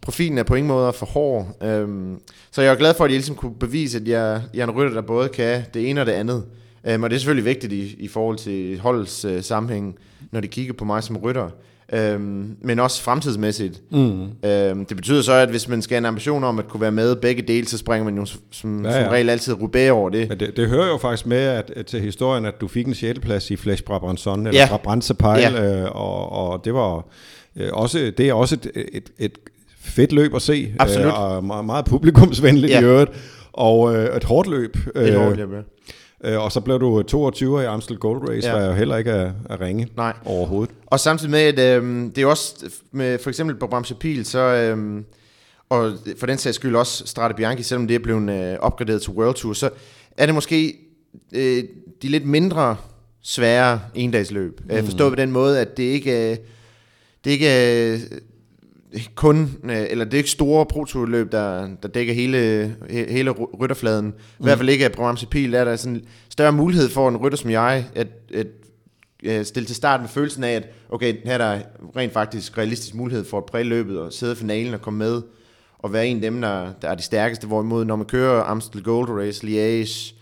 profilen 0.00 0.38
er 0.38 0.42
på 0.42 0.54
ingen 0.54 0.68
måde 0.68 0.92
for 0.92 1.06
hård. 1.06 1.56
Øhm, 1.62 2.20
så 2.50 2.62
jeg 2.62 2.72
er 2.72 2.76
glad 2.76 2.94
for, 2.94 3.04
at 3.04 3.10
jeg 3.10 3.16
ligesom 3.16 3.36
kunne 3.36 3.54
bevise, 3.54 3.98
at 3.98 4.08
jeg, 4.08 4.42
jeg 4.54 4.60
er 4.60 4.64
en 4.64 4.70
rytter, 4.70 4.94
der 4.94 5.06
både 5.06 5.28
kan 5.28 5.62
det 5.74 5.90
ene 5.90 6.00
og 6.00 6.06
det 6.06 6.12
andet. 6.12 6.44
Øhm, 6.86 7.02
og 7.02 7.10
det 7.10 7.16
er 7.16 7.20
selvfølgelig 7.20 7.44
vigtigt 7.44 7.72
i, 7.72 7.96
i 7.98 8.08
forhold 8.08 8.38
til 8.38 8.80
holdets 8.80 9.24
øh, 9.24 9.42
sammenhæng, 9.42 9.98
når 10.30 10.40
de 10.40 10.48
kigger 10.48 10.72
på 10.72 10.84
mig 10.84 11.02
som 11.02 11.16
rytter. 11.16 11.50
Øhm, 11.92 12.56
men 12.60 12.78
også 12.78 13.02
fremtidsmæssigt. 13.02 13.82
Mm. 13.90 14.22
Øhm, 14.44 14.84
det 14.84 14.96
betyder 14.96 15.22
så, 15.22 15.32
at 15.32 15.48
hvis 15.48 15.68
man 15.68 15.82
skal 15.82 15.94
have 15.94 15.98
en 15.98 16.04
ambition 16.04 16.44
om 16.44 16.58
at 16.58 16.68
kunne 16.68 16.80
være 16.80 16.92
med 16.92 17.16
begge 17.16 17.42
dele, 17.42 17.68
så 17.68 17.78
springer 17.78 18.04
man 18.04 18.16
jo 18.16 18.26
som, 18.50 18.84
ja, 18.84 18.90
ja. 18.90 19.02
som 19.02 19.10
regel 19.10 19.30
altid 19.30 19.54
Roubaix 19.54 19.90
over 19.90 20.10
det. 20.10 20.28
Men 20.28 20.40
det, 20.40 20.56
det 20.56 20.68
hører 20.68 20.88
jo 20.88 20.96
faktisk 20.96 21.26
med 21.26 21.38
at, 21.38 21.70
at 21.76 21.86
til 21.86 22.00
historien, 22.00 22.44
at 22.44 22.60
du 22.60 22.68
fik 22.68 22.86
en 22.86 22.94
6. 22.94 23.18
plads 23.20 23.50
i 23.50 23.56
Flash 23.56 23.82
Brabanson, 23.82 24.46
eller 24.46 24.60
ja. 24.60 24.68
Brabantse 24.68 25.14
ja. 25.24 25.82
øh, 25.82 25.90
og, 25.96 26.32
og 26.32 26.64
det 26.64 26.74
var 26.74 27.04
øh, 27.56 27.68
også, 27.72 28.12
det 28.18 28.28
er 28.28 28.32
også 28.32 28.54
et, 28.54 28.70
et, 28.92 29.10
et 29.18 29.38
fedt 29.80 30.12
løb 30.12 30.34
at 30.34 30.42
se. 30.42 30.74
Absolut. 30.78 31.06
Øh, 31.06 31.22
og 31.22 31.44
meget, 31.44 31.64
meget 31.64 31.84
publikumsvenligt 31.84 32.72
ja. 32.72 32.80
i 32.80 32.84
øvrigt. 32.84 33.10
Og 33.52 33.96
øh, 33.96 34.16
et 34.16 34.24
hårdt 34.24 34.48
løb. 34.48 34.76
Et 34.96 35.14
hårdt 35.14 35.36
løb, 35.36 35.52
ja. 35.52 35.58
Øh, 36.24 36.44
og 36.44 36.52
så 36.52 36.60
blev 36.60 36.80
du 36.80 37.02
22 37.02 37.62
i 37.62 37.64
Amstel 37.64 37.98
Gold 37.98 38.28
Race, 38.28 38.48
ja. 38.48 38.56
der 38.56 38.66
jo 38.66 38.72
heller 38.72 38.96
ikke 38.96 39.10
er, 39.10 39.32
er 39.50 39.60
ringe 39.60 39.88
Nej. 39.96 40.12
overhovedet. 40.24 40.74
Og 40.86 41.00
samtidig 41.00 41.30
med, 41.30 41.40
at 41.40 41.82
øh, 41.82 42.10
det 42.16 42.18
er 42.18 42.26
også 42.26 42.70
med 42.92 43.18
for 43.18 43.30
eksempel 43.30 43.56
på 43.56 43.66
Bramse 43.66 43.94
Pil, 43.94 44.24
så, 44.24 44.38
øh, 44.38 45.02
og 45.68 45.92
for 46.18 46.26
den 46.26 46.38
sags 46.38 46.56
skyld 46.56 46.76
også 46.76 47.06
Strade 47.06 47.34
Bianchi, 47.34 47.62
selvom 47.62 47.88
det 47.88 47.94
er 47.94 47.98
blevet 47.98 48.30
øh, 48.30 48.58
opgraderet 48.60 49.02
til 49.02 49.12
World 49.12 49.34
Tour, 49.34 49.52
så 49.52 49.70
er 50.16 50.26
det 50.26 50.34
måske 50.34 50.74
øh, 51.32 51.64
de 52.02 52.08
lidt 52.08 52.26
mindre 52.26 52.76
svære 53.22 53.80
endagsløb. 53.94 54.60
Mm. 54.64 54.84
Forstået 54.84 55.12
på 55.12 55.16
den 55.16 55.32
måde, 55.32 55.60
at 55.60 55.76
det 55.76 55.82
ikke, 55.82 56.30
øh, 56.30 56.36
det 57.24 57.30
ikke 57.30 57.92
øh, 57.92 58.00
kun, 59.14 59.56
øh, 59.64 59.86
eller 59.90 60.04
det 60.04 60.14
er 60.14 60.18
ikke 60.18 60.30
store 60.30 60.66
prototyp 60.66 61.32
der, 61.32 61.68
der 61.82 61.88
dækker 61.88 62.14
hele, 62.14 62.76
hele 62.90 63.30
rytterfladen. 63.30 64.06
Mm. 64.06 64.12
I 64.40 64.44
hvert 64.44 64.58
fald 64.58 64.68
ikke 64.68 64.84
af 64.84 64.92
Bramse 64.92 65.26
Pil, 65.26 65.54
er 65.54 65.64
der 65.64 65.76
sådan 65.76 66.02
større 66.28 66.52
mulighed 66.52 66.88
for 66.88 67.08
en 67.08 67.16
rytter 67.16 67.38
som 67.38 67.50
jeg, 67.50 67.84
at, 67.94 68.08
at, 68.34 68.46
at 69.24 69.46
stille 69.46 69.66
til 69.66 69.76
start 69.76 70.00
med 70.00 70.08
følelsen 70.08 70.44
af, 70.44 70.52
at 70.52 70.68
okay, 70.90 71.14
her 71.24 71.34
er 71.34 71.38
der 71.38 71.60
rent 71.96 72.12
faktisk 72.12 72.58
realistisk 72.58 72.94
mulighed 72.94 73.24
for 73.24 73.38
at 73.38 73.46
præge 73.46 73.64
løbet 73.64 73.98
og 73.98 74.12
sidde 74.12 74.32
i 74.32 74.36
finalen 74.36 74.74
og 74.74 74.80
komme 74.80 74.98
med 74.98 75.22
og 75.78 75.92
være 75.92 76.06
en 76.06 76.16
af 76.16 76.22
dem, 76.22 76.40
der, 76.40 76.72
der 76.82 76.88
er 76.88 76.94
de 76.94 77.02
stærkeste. 77.02 77.46
Hvorimod, 77.46 77.84
når 77.84 77.96
man 77.96 78.06
kører 78.06 78.42
Amstel 78.42 78.82
Gold 78.82 79.08
Race, 79.08 79.46
Liège, 79.46 80.14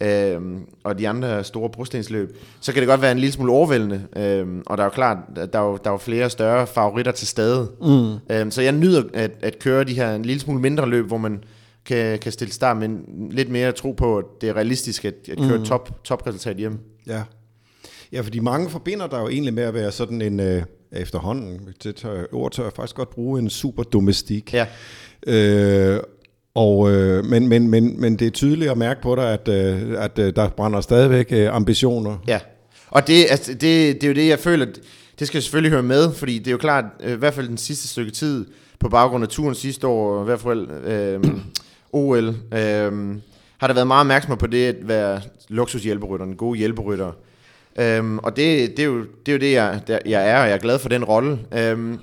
øhm, 0.00 0.66
og 0.84 0.98
de 0.98 1.08
andre 1.08 1.44
store 1.44 1.70
brostensløb, 1.70 2.36
så 2.60 2.72
kan 2.72 2.80
det 2.80 2.88
godt 2.88 3.02
være 3.02 3.12
en 3.12 3.18
lille 3.18 3.32
smule 3.32 3.52
overvældende. 3.52 4.02
Øhm, 4.16 4.62
og 4.66 4.78
der 4.78 4.82
er 4.82 4.86
jo 4.86 4.90
klart, 4.90 5.18
der 5.36 5.58
er 5.58 5.64
jo, 5.64 5.78
der 5.84 5.90
er 5.90 5.94
jo 5.94 5.98
flere 5.98 6.30
større 6.30 6.66
favoritter 6.66 7.12
til 7.12 7.26
stede. 7.26 7.70
Mm. 7.82 8.34
Øhm, 8.34 8.50
så 8.50 8.62
jeg 8.62 8.72
nyder 8.72 9.02
at, 9.14 9.30
at 9.42 9.58
køre 9.58 9.84
de 9.84 9.94
her 9.94 10.14
en 10.14 10.24
lille 10.24 10.40
smule 10.40 10.60
mindre 10.60 10.88
løb, 10.88 11.06
hvor 11.06 11.18
man 11.18 11.44
kan, 11.84 12.18
kan 12.18 12.32
stille 12.32 12.52
start, 12.52 12.76
men 12.76 13.04
lidt 13.30 13.48
mere 13.48 13.72
tro 13.72 13.92
på, 13.92 14.18
at 14.18 14.24
det 14.40 14.48
er 14.48 14.56
realistisk 14.56 15.04
at, 15.04 15.14
at 15.28 15.38
køre 15.38 15.58
mm. 15.58 15.64
top, 15.64 16.04
topresultat 16.04 16.56
hjem. 16.56 16.78
Ja. 17.06 17.22
ja, 18.12 18.20
fordi 18.20 18.38
mange 18.38 18.70
forbinder 18.70 19.06
der 19.06 19.20
jo 19.20 19.28
egentlig 19.28 19.54
med 19.54 19.62
at 19.62 19.74
være 19.74 19.92
sådan 19.92 20.22
en... 20.22 20.40
Øh 20.40 20.62
efterhånden, 20.92 21.68
det 21.82 21.96
tør, 21.96 22.24
ord 22.32 22.52
tør 22.52 22.62
jeg 22.62 22.72
faktisk 22.72 22.96
godt 22.96 23.10
bruge, 23.10 23.40
en 23.40 23.50
super 23.50 23.82
domestik. 23.82 24.54
Ja. 24.54 24.66
Øh, 25.26 26.00
og, 26.54 26.90
øh, 26.90 27.24
men, 27.24 27.48
men, 27.48 27.68
men, 27.68 28.00
men 28.00 28.16
det 28.16 28.26
er 28.26 28.30
tydeligt 28.30 28.70
at 28.70 28.78
mærke 28.78 29.02
på 29.02 29.14
dig, 29.14 29.32
at, 29.32 29.48
øh, 29.48 30.02
at 30.02 30.18
øh, 30.18 30.36
der 30.36 30.48
brænder 30.48 30.80
stadigvæk 30.80 31.26
øh, 31.30 31.54
ambitioner. 31.54 32.16
Ja, 32.26 32.40
og 32.88 33.06
det, 33.06 33.26
altså, 33.30 33.52
det, 33.52 33.60
det 33.94 34.04
er 34.04 34.08
jo 34.08 34.14
det, 34.14 34.28
jeg 34.28 34.38
føler, 34.38 34.66
det 35.18 35.26
skal 35.26 35.42
selvfølgelig 35.42 35.72
høre 35.72 35.82
med, 35.82 36.14
fordi 36.14 36.38
det 36.38 36.46
er 36.46 36.52
jo 36.52 36.58
klart, 36.58 36.84
øh, 37.00 37.12
i 37.12 37.16
hvert 37.16 37.34
fald 37.34 37.48
den 37.48 37.58
sidste 37.58 37.88
stykke 37.88 38.10
tid, 38.10 38.46
på 38.78 38.88
baggrund 38.88 39.24
af 39.24 39.28
turen 39.28 39.54
sidste 39.54 39.86
år, 39.86 40.22
i 40.22 40.24
hvert 40.24 40.40
fald 40.40 40.68
øh, 40.86 41.24
OL, 42.02 42.28
øh, 42.28 43.16
har 43.58 43.66
der 43.66 43.74
været 43.74 43.86
meget 43.86 44.00
opmærksomhed 44.00 44.38
på 44.38 44.46
det 44.46 44.66
at 44.66 44.88
være 44.88 45.20
luksushjælperytter, 45.48 46.26
en 46.26 46.36
god 46.36 46.56
hjælperytter. 46.56 47.12
Øhm, 47.78 48.18
og 48.18 48.36
det, 48.36 48.76
det, 48.76 48.78
er 48.78 48.86
jo, 48.86 48.98
det 49.26 49.28
er 49.28 49.32
jo 49.32 49.38
det, 49.38 49.52
jeg, 49.52 49.80
der, 49.86 49.98
jeg 50.06 50.30
er, 50.30 50.40
og 50.40 50.46
jeg 50.48 50.54
er 50.54 50.58
glad 50.58 50.78
for 50.78 50.88
den 50.88 51.04
rolle. 51.04 51.38
Øhm, 51.52 51.98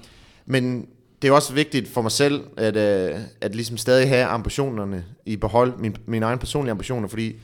men 0.45 0.87
det 1.27 1.31
er 1.31 1.35
også 1.35 1.53
vigtigt 1.53 1.87
for 1.87 2.01
mig 2.01 2.11
selv, 2.11 2.43
at, 2.57 2.77
øh, 2.77 3.19
at 3.41 3.55
ligesom 3.55 3.77
stadig 3.77 4.09
have 4.09 4.25
ambitionerne 4.25 5.05
i 5.25 5.35
behold, 5.35 5.73
min, 5.77 5.95
mine 6.05 6.25
egne 6.25 6.39
personlige 6.39 6.71
ambitioner, 6.71 7.07
fordi 7.07 7.35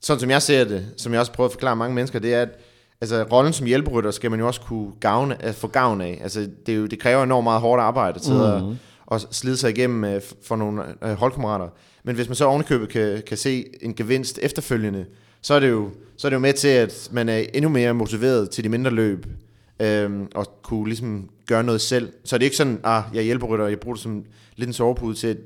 sådan 0.00 0.20
som 0.20 0.30
jeg 0.30 0.42
ser 0.42 0.64
det, 0.64 0.86
som 0.96 1.12
jeg 1.12 1.20
også 1.20 1.32
prøver 1.32 1.48
at 1.48 1.52
forklare 1.52 1.76
mange 1.76 1.94
mennesker, 1.94 2.18
det 2.18 2.34
er, 2.34 2.42
at 2.42 2.48
altså, 3.00 3.22
rollen 3.22 3.52
som 3.52 3.66
hjælperytter 3.66 4.10
skal 4.10 4.30
man 4.30 4.40
jo 4.40 4.46
også 4.46 4.60
kunne 4.60 4.92
gavne, 5.00 5.42
at 5.42 5.54
få 5.54 5.68
gavn 5.68 6.00
af. 6.00 6.18
Altså, 6.22 6.48
det, 6.66 6.74
er 6.74 6.76
jo, 6.76 6.86
det 6.86 6.98
kræver 6.98 7.22
enormt 7.22 7.44
meget 7.44 7.60
hårdt 7.60 7.82
arbejde 7.82 8.18
til 8.18 8.32
mm-hmm. 8.32 8.46
at, 8.52 8.62
mhm. 8.62 8.76
at 9.12 9.26
slide 9.30 9.56
sig 9.56 9.70
igennem 9.70 10.14
uh, 10.16 10.22
for 10.46 10.56
nogle 10.56 10.82
uh, 11.02 11.10
holdkammerater. 11.12 11.68
Men 12.04 12.14
hvis 12.14 12.28
man 12.28 12.34
så 12.34 12.44
ovenikøbet 12.44 12.88
kan, 12.88 13.22
kan 13.26 13.36
se 13.36 13.64
en 13.82 13.94
gevinst 13.94 14.38
efterfølgende, 14.42 15.04
så 15.42 15.54
er, 15.54 15.60
det 15.60 15.70
jo, 15.70 15.90
så 16.16 16.26
er 16.26 16.30
det 16.30 16.34
jo 16.34 16.40
med 16.40 16.52
til, 16.52 16.68
at 16.68 17.08
man 17.12 17.28
er 17.28 17.44
endnu 17.54 17.70
mere 17.70 17.94
motiveret 17.94 18.50
til 18.50 18.64
de 18.64 18.68
mindre 18.68 18.90
løb, 18.90 19.26
øhm, 19.80 20.28
og 20.34 20.62
kunne 20.62 20.84
ligesom 20.84 21.28
gøre 21.46 21.64
noget 21.64 21.80
selv. 21.80 22.12
Så 22.24 22.36
er 22.36 22.38
det 22.38 22.44
ikke 22.44 22.56
sådan, 22.56 22.80
ah, 22.84 23.02
jeg 23.14 23.24
hjælper 23.24 23.46
rytter, 23.46 23.66
jeg 23.66 23.80
bruger 23.80 23.94
det 23.94 24.02
som 24.02 24.24
lidt 24.56 24.68
en 24.68 24.72
sovepude 24.74 25.14
til, 25.14 25.26
at 25.26 25.36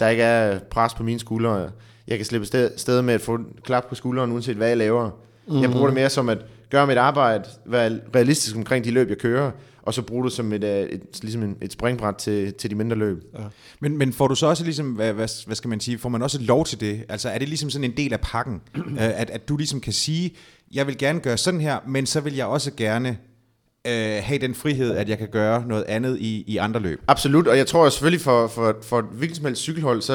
der 0.00 0.08
ikke 0.08 0.22
er 0.22 0.58
pres 0.58 0.94
på 0.94 1.02
mine 1.02 1.20
skuldre. 1.20 1.70
Jeg 2.08 2.16
kan 2.16 2.24
slippe 2.24 2.46
sted, 2.46 2.70
sted 2.76 3.02
med 3.02 3.14
at 3.14 3.20
få 3.20 3.38
klap 3.64 3.88
på 3.88 3.94
skulderen, 3.94 4.32
uanset 4.32 4.56
hvad 4.56 4.68
jeg 4.68 4.76
laver. 4.76 5.10
Mm-hmm. 5.46 5.62
Jeg 5.62 5.70
bruger 5.70 5.86
det 5.86 5.94
mere 5.94 6.10
som 6.10 6.28
at 6.28 6.38
gøre 6.70 6.86
mit 6.86 6.96
arbejde, 6.96 7.44
være 7.64 8.00
realistisk 8.14 8.56
omkring 8.56 8.84
de 8.84 8.90
løb, 8.90 9.08
jeg 9.08 9.18
kører, 9.18 9.50
og 9.82 9.94
så 9.94 10.02
bruge 10.02 10.24
det 10.24 10.32
som 10.32 10.52
et, 10.52 10.64
et, 10.64 10.94
et, 10.94 11.18
ligesom 11.22 11.42
et, 11.42 11.56
et 11.62 11.72
springbræt 11.72 12.14
til, 12.14 12.54
til 12.54 12.70
de 12.70 12.74
mindre 12.74 12.96
løb. 12.96 13.24
Ja. 13.38 13.44
Men, 13.80 13.98
men 13.98 14.12
får 14.12 14.28
du 14.28 14.34
så 14.34 14.46
også 14.46 14.64
ligesom, 14.64 14.92
hvad, 14.92 15.12
hvad, 15.12 15.46
hvad 15.46 15.56
skal 15.56 15.68
man 15.68 15.80
sige, 15.80 15.98
får 15.98 16.08
man 16.08 16.22
også 16.22 16.42
lov 16.42 16.64
til 16.64 16.80
det? 16.80 17.04
Altså 17.08 17.28
er 17.28 17.38
det 17.38 17.48
ligesom 17.48 17.70
sådan 17.70 17.84
en 17.84 17.96
del 17.96 18.12
af 18.12 18.20
pakken, 18.20 18.60
at, 18.98 19.30
at 19.30 19.48
du 19.48 19.56
ligesom 19.56 19.80
kan 19.80 19.92
sige, 19.92 20.34
jeg 20.72 20.86
vil 20.86 20.98
gerne 20.98 21.20
gøre 21.20 21.36
sådan 21.36 21.60
her, 21.60 21.78
men 21.86 22.06
så 22.06 22.20
vil 22.20 22.34
jeg 22.34 22.46
også 22.46 22.70
gerne 22.76 23.18
øh, 23.86 24.22
have 24.22 24.38
den 24.38 24.54
frihed, 24.54 24.96
at 24.96 25.08
jeg 25.08 25.18
kan 25.18 25.28
gøre 25.28 25.64
noget 25.66 25.84
andet 25.88 26.18
i, 26.20 26.44
i 26.46 26.56
andre 26.56 26.80
løb. 26.80 27.00
Absolut, 27.08 27.46
og 27.46 27.58
jeg 27.58 27.66
tror 27.66 27.88
selvfølgelig 27.88 28.20
for, 28.20 28.46
for, 28.46 28.76
for 28.82 28.98
et 28.98 29.04
hvilket 29.12 29.36
som 29.36 29.46
helst 29.46 29.62
cykelhold, 29.62 30.02
så 30.02 30.14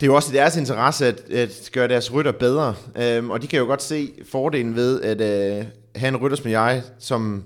det 0.00 0.06
er 0.06 0.06
jo 0.06 0.14
også 0.14 0.32
i 0.32 0.36
deres 0.36 0.56
interesse 0.56 1.06
at, 1.06 1.30
at 1.30 1.70
gøre 1.72 1.88
deres 1.88 2.12
rytter 2.12 2.32
bedre, 2.32 2.74
øhm, 2.96 3.30
og 3.30 3.42
de 3.42 3.46
kan 3.46 3.58
jo 3.58 3.64
godt 3.64 3.82
se 3.82 4.12
fordelen 4.30 4.74
ved 4.74 5.02
at 5.02 5.20
øh, 5.20 5.64
have 5.96 6.08
en 6.08 6.16
rytter 6.16 6.36
som 6.36 6.50
jeg, 6.50 6.82
som 6.98 7.44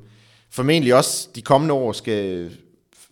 formentlig 0.50 0.94
også 0.94 1.28
de 1.34 1.42
kommende 1.42 1.74
år 1.74 1.92
skal 1.92 2.50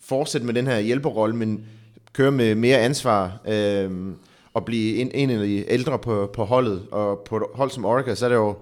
fortsætte 0.05 0.47
med 0.47 0.55
den 0.55 0.67
her 0.67 0.79
hjælperrolle, 0.79 1.37
men 1.37 1.65
køre 2.13 2.31
med 2.31 2.55
mere 2.55 2.79
ansvar 2.79 3.39
øh, 3.49 3.91
og 4.55 4.65
blive 4.65 4.97
en, 4.97 5.11
en 5.15 5.31
af 5.31 5.39
de 5.39 5.73
ældre 5.73 5.99
på, 5.99 6.31
på 6.33 6.45
holdet. 6.45 6.83
Og 6.91 7.19
på 7.29 7.37
et 7.37 7.43
hold 7.55 7.71
som 7.71 7.85
Orica, 7.85 8.15
så 8.15 8.25
er 8.25 8.29
det 8.29 8.37
jo 8.37 8.57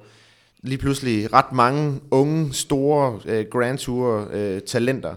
lige 0.63 0.79
pludselig 0.79 1.33
ret 1.33 1.53
mange 1.53 2.01
unge, 2.11 2.55
store 2.55 3.21
øh, 3.25 3.47
Grand 3.51 3.79
Tour 3.79 4.29
øh, 4.33 4.61
talenter, 4.61 5.15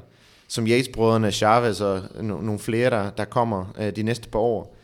som 0.48 0.68
Yates-brødrene, 0.68 1.32
Chavez 1.32 1.82
og 1.82 2.02
no, 2.22 2.42
nogle 2.42 2.60
flere, 2.60 2.90
der, 2.90 3.10
der 3.10 3.26
kommer 3.26 3.74
øh, 3.80 3.96
de 3.96 4.04
næste 4.04 4.30
par 4.30 4.40
år. 4.40 4.78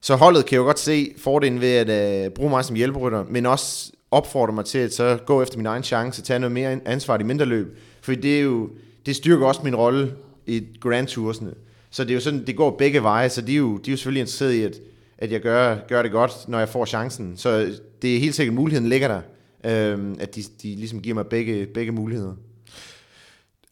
Så 0.00 0.16
holdet 0.16 0.46
kan 0.46 0.56
jo 0.56 0.62
godt 0.62 0.78
se 0.78 1.14
fordelen 1.18 1.60
ved 1.60 1.90
at 1.90 2.24
øh, 2.24 2.30
bruge 2.30 2.50
mig 2.50 2.64
som 2.64 2.76
hjælperytter, 2.76 3.24
men 3.28 3.46
også 3.46 3.92
opfordre 4.10 4.52
mig 4.52 4.64
til 4.64 4.78
at 4.78 4.94
så 4.94 5.18
gå 5.26 5.42
efter 5.42 5.56
min 5.56 5.66
egen 5.66 5.82
chance, 5.82 6.22
tage 6.22 6.38
noget 6.38 6.52
mere 6.52 6.80
ansvar 6.84 7.18
i 7.18 7.22
mindre 7.22 7.46
løb. 7.46 7.78
For 8.00 8.12
det 8.12 8.36
er 8.36 8.42
jo, 8.42 8.70
det 9.06 9.16
styrker 9.16 9.46
også 9.46 9.60
min 9.64 9.76
rolle 9.76 10.12
i 10.46 10.66
Grand 10.80 11.06
Toursene. 11.06 11.54
Så 11.90 12.04
det 12.04 12.10
er 12.10 12.14
jo 12.14 12.20
sådan, 12.20 12.46
det 12.46 12.56
går 12.56 12.70
begge 12.70 13.02
veje, 13.02 13.28
så 13.28 13.40
de 13.40 13.52
er 13.52 13.56
jo, 13.56 13.76
de 13.76 13.90
er 13.90 13.92
jo 13.92 13.96
selvfølgelig 13.96 14.20
interesseret 14.20 14.52
i, 14.52 14.62
at, 14.62 14.74
at 15.18 15.32
jeg 15.32 15.40
gør, 15.40 15.76
gør 15.88 16.02
det 16.02 16.12
godt, 16.12 16.48
når 16.48 16.58
jeg 16.58 16.68
får 16.68 16.84
chancen. 16.84 17.36
Så 17.36 17.72
det 18.02 18.16
er 18.16 18.20
helt 18.20 18.34
sikkert, 18.34 18.54
muligheden 18.54 18.88
ligger 18.88 19.08
der, 19.08 19.20
øh, 19.66 20.14
at 20.20 20.34
de, 20.34 20.42
de 20.62 20.74
ligesom 20.76 21.02
giver 21.02 21.14
mig 21.14 21.26
begge, 21.26 21.66
begge 21.66 21.92
muligheder. 21.92 22.34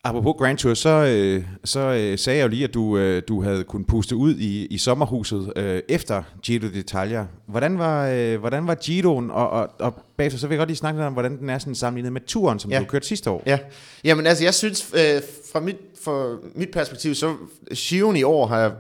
Apropos 0.07 0.35
Grand 0.39 0.59
Tour, 0.59 0.75
så, 0.75 0.89
øh, 0.89 1.45
så 1.65 1.81
øh, 1.81 2.19
sagde 2.19 2.39
jeg 2.39 2.45
jo 2.45 2.49
lige, 2.49 2.65
at 2.65 2.75
du, 2.75 2.99
øh, 2.99 3.23
du 3.29 3.43
havde 3.43 3.65
kunnet 3.65 3.87
puste 3.87 4.17
ud 4.17 4.37
i, 4.37 4.67
i 4.67 4.79
sommerhuset 4.79 5.53
øh, 5.57 5.83
efter 5.89 6.23
Giro 6.43 6.67
d'Italia. 6.67 7.27
Hvordan 7.47 7.79
var, 7.79 8.09
øh, 8.09 8.41
hvordan 8.41 8.67
var 8.67 8.75
Giroen, 8.75 9.31
og, 9.31 9.51
og, 9.51 9.71
og 9.79 9.95
bagefter 10.17 10.39
så 10.39 10.47
vil 10.47 10.55
jeg 10.55 10.59
godt 10.59 10.69
lige 10.69 10.77
snakke 10.77 10.99
lidt 10.99 11.07
om, 11.07 11.13
hvordan 11.13 11.39
den 11.39 11.51
er 11.51 11.59
sådan 11.59 11.75
sammenlignet 11.75 12.13
med 12.13 12.21
turen, 12.27 12.59
som 12.59 12.71
ja. 12.71 12.79
du 12.79 12.85
kørte 12.85 13.07
sidste 13.07 13.31
år. 13.31 13.43
Ja, 13.47 13.59
Jamen 14.05 14.27
altså 14.27 14.45
jeg 14.45 14.55
synes, 14.55 14.91
øh, 14.95 15.23
fra 15.53 15.61
mit, 15.61 15.77
fra 16.05 16.37
mit 16.55 16.71
perspektiv, 16.71 17.15
så 17.15 17.35
Giroen 17.75 18.17
i 18.17 18.23
år 18.23 18.47
har 18.47 18.77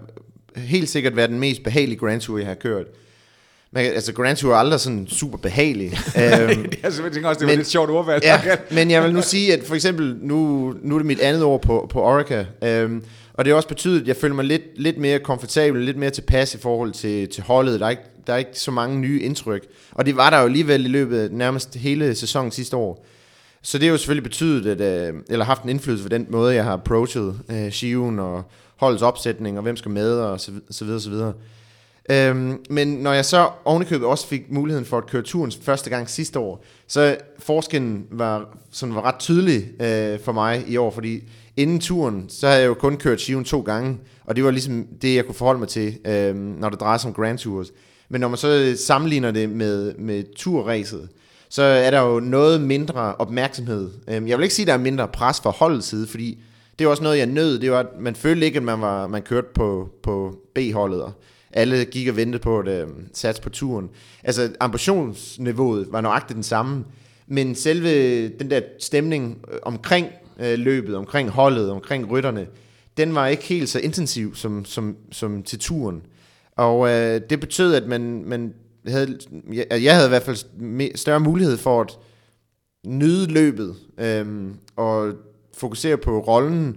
helt 0.56 0.88
sikkert 0.88 1.16
været 1.16 1.30
den 1.30 1.40
mest 1.40 1.62
behagelige 1.62 1.98
Grand 1.98 2.20
Tour, 2.20 2.38
jeg 2.38 2.46
har 2.46 2.54
kørt. 2.54 2.86
Men, 3.74 3.84
altså 3.84 4.12
Grand 4.12 4.36
Tour 4.36 4.52
er 4.52 4.56
aldrig 4.56 4.80
sådan 4.80 5.06
super 5.06 5.38
behagelig. 5.38 5.86
øhm, 5.92 6.64
jeg 6.82 6.92
tænker 6.92 7.28
også, 7.28 7.38
det 7.38 7.46
var 7.46 7.46
men, 7.46 7.56
lidt 7.56 7.68
sjovt 7.68 7.90
ordvalg. 7.90 8.24
Ja, 8.24 8.40
men 8.70 8.90
jeg 8.90 9.02
vil 9.02 9.12
nu 9.12 9.22
sige, 9.22 9.52
at 9.52 9.64
for 9.64 9.74
eksempel, 9.74 10.16
nu, 10.20 10.74
nu 10.82 10.94
er 10.94 10.98
det 10.98 11.06
mit 11.06 11.20
andet 11.20 11.42
år 11.42 11.58
på, 11.58 11.86
på 11.90 12.02
Orica, 12.02 12.46
øhm, 12.64 13.02
og 13.34 13.44
det 13.44 13.50
har 13.50 13.56
også 13.56 13.68
betydet, 13.68 14.00
at 14.00 14.08
jeg 14.08 14.16
føler 14.16 14.34
mig 14.34 14.44
lidt, 14.44 14.62
lidt 14.76 14.98
mere 14.98 15.18
komfortabel, 15.18 15.82
lidt 15.82 15.96
mere 15.96 16.10
tilpas 16.10 16.54
i 16.54 16.58
forhold 16.58 16.92
til, 16.92 17.28
til 17.28 17.42
holdet. 17.42 17.80
Der 17.80 17.86
er, 17.86 17.90
ikke, 17.90 18.02
der 18.26 18.32
er 18.32 18.36
ikke 18.36 18.50
så 18.60 18.70
mange 18.70 18.98
nye 18.98 19.20
indtryk. 19.20 19.66
Og 19.92 20.06
det 20.06 20.16
var 20.16 20.30
der 20.30 20.38
jo 20.38 20.44
alligevel 20.44 20.84
i 20.84 20.88
løbet 20.88 21.18
af 21.18 21.30
nærmest 21.30 21.74
hele 21.74 22.14
sæsonen 22.14 22.50
sidste 22.50 22.76
år. 22.76 23.06
Så 23.62 23.78
det 23.78 23.86
har 23.86 23.92
jo 23.92 23.98
selvfølgelig 23.98 24.24
betydet, 24.24 24.80
at, 24.80 25.08
øh, 25.08 25.14
eller 25.30 25.44
haft 25.44 25.62
en 25.62 25.68
indflydelse 25.68 26.02
på 26.04 26.08
den 26.08 26.26
måde, 26.28 26.54
jeg 26.54 26.64
har 26.64 26.72
approachet 26.72 27.34
øh, 27.50 27.70
Shiven 27.70 28.18
og 28.18 28.42
holdets 28.76 29.02
opsætning, 29.02 29.56
og 29.56 29.62
hvem 29.62 29.76
skal 29.76 29.90
med, 29.90 30.12
og 30.18 30.40
så, 30.40 30.50
så 30.70 30.84
videre, 30.84 31.00
så 31.00 31.10
videre. 31.10 31.32
Øhm, 32.10 32.64
men 32.70 32.88
når 32.88 33.12
jeg 33.12 33.24
så 33.24 33.48
ovenikøbet 33.64 34.08
også 34.08 34.26
fik 34.26 34.42
muligheden 34.52 34.86
for 34.86 34.98
at 34.98 35.06
køre 35.06 35.22
turen 35.22 35.52
første 35.62 35.90
gang 35.90 36.10
sidste 36.10 36.38
år, 36.38 36.64
så 36.86 37.16
forskellen 37.38 38.06
var, 38.10 38.58
sådan 38.70 38.94
var 38.94 39.02
ret 39.02 39.18
tydelig 39.18 39.82
øh, 39.82 40.20
for 40.20 40.32
mig 40.32 40.64
i 40.68 40.76
år, 40.76 40.90
fordi 40.90 41.22
inden 41.56 41.80
turen, 41.80 42.24
så 42.28 42.46
havde 42.46 42.60
jeg 42.60 42.68
jo 42.68 42.74
kun 42.74 42.96
kørt 42.96 43.20
Shiven 43.20 43.44
to 43.44 43.60
gange, 43.60 43.98
og 44.24 44.36
det 44.36 44.44
var 44.44 44.50
ligesom 44.50 44.86
det, 45.02 45.14
jeg 45.14 45.24
kunne 45.24 45.34
forholde 45.34 45.58
mig 45.60 45.68
til, 45.68 45.98
øh, 46.06 46.34
når 46.36 46.68
det 46.68 46.80
drejer 46.80 46.98
sig 46.98 47.08
om 47.08 47.14
Grand 47.14 47.38
Tours. 47.38 47.72
Men 48.08 48.20
når 48.20 48.28
man 48.28 48.38
så 48.38 48.48
øh, 48.48 48.76
sammenligner 48.76 49.30
det 49.30 49.48
med, 49.48 49.94
med 49.94 50.24
turræset, 50.36 51.08
så 51.48 51.62
er 51.62 51.90
der 51.90 52.00
jo 52.00 52.20
noget 52.20 52.60
mindre 52.60 53.14
opmærksomhed. 53.14 53.90
Øh, 54.08 54.28
jeg 54.28 54.38
vil 54.38 54.42
ikke 54.42 54.54
sige, 54.54 54.64
at 54.64 54.66
der 54.66 54.74
er 54.74 54.78
mindre 54.78 55.08
pres 55.08 55.40
fra 55.40 55.50
holdets 55.50 55.86
side, 55.86 56.06
fordi 56.06 56.38
det 56.78 56.84
er 56.84 56.88
også 56.88 57.02
noget, 57.02 57.18
jeg 57.18 57.26
nød. 57.26 57.58
Det 57.58 57.70
var, 57.70 57.78
at 57.78 57.86
man 58.00 58.14
følte 58.14 58.46
ikke, 58.46 58.56
at 58.56 58.62
man, 58.62 58.80
var, 58.80 59.06
man 59.06 59.22
kørte 59.22 59.46
på, 59.54 59.88
på 60.02 60.34
B-holdet, 60.54 61.12
alle 61.54 61.84
gik 61.84 62.08
og 62.08 62.16
ventede 62.16 62.42
på 62.42 62.58
at 62.58 62.68
øh, 62.68 62.88
satse 63.12 63.42
på 63.42 63.50
turen. 63.50 63.90
Altså 64.24 64.50
ambitionsniveauet 64.60 65.86
var 65.90 66.00
nøjagtigt 66.00 66.34
den 66.34 66.42
samme, 66.42 66.84
men 67.26 67.54
selve 67.54 68.28
den 68.28 68.50
der 68.50 68.60
stemning 68.78 69.38
øh, 69.52 69.58
omkring 69.62 70.08
øh, 70.40 70.58
løbet, 70.58 70.96
omkring 70.96 71.28
holdet, 71.28 71.70
omkring 71.70 72.10
rytterne, 72.10 72.46
den 72.96 73.14
var 73.14 73.26
ikke 73.26 73.42
helt 73.42 73.68
så 73.68 73.78
intensiv 73.78 74.34
som, 74.34 74.64
som, 74.64 74.96
som 75.12 75.42
til 75.42 75.58
turen. 75.58 76.02
Og 76.56 76.88
øh, 76.88 77.20
det 77.30 77.40
betød, 77.40 77.74
at 77.74 77.86
man, 77.86 78.24
man 78.26 78.54
havde, 78.86 79.18
jeg, 79.52 79.66
jeg 79.70 79.94
havde 79.94 80.06
i 80.06 80.08
hvert 80.08 80.22
fald 80.22 80.96
større 80.96 81.20
mulighed 81.20 81.56
for 81.56 81.80
at 81.80 81.98
nyde 82.86 83.32
løbet 83.32 83.76
øh, 83.98 84.50
og 84.76 85.12
fokusere 85.54 85.96
på 85.96 86.18
rollen. 86.20 86.76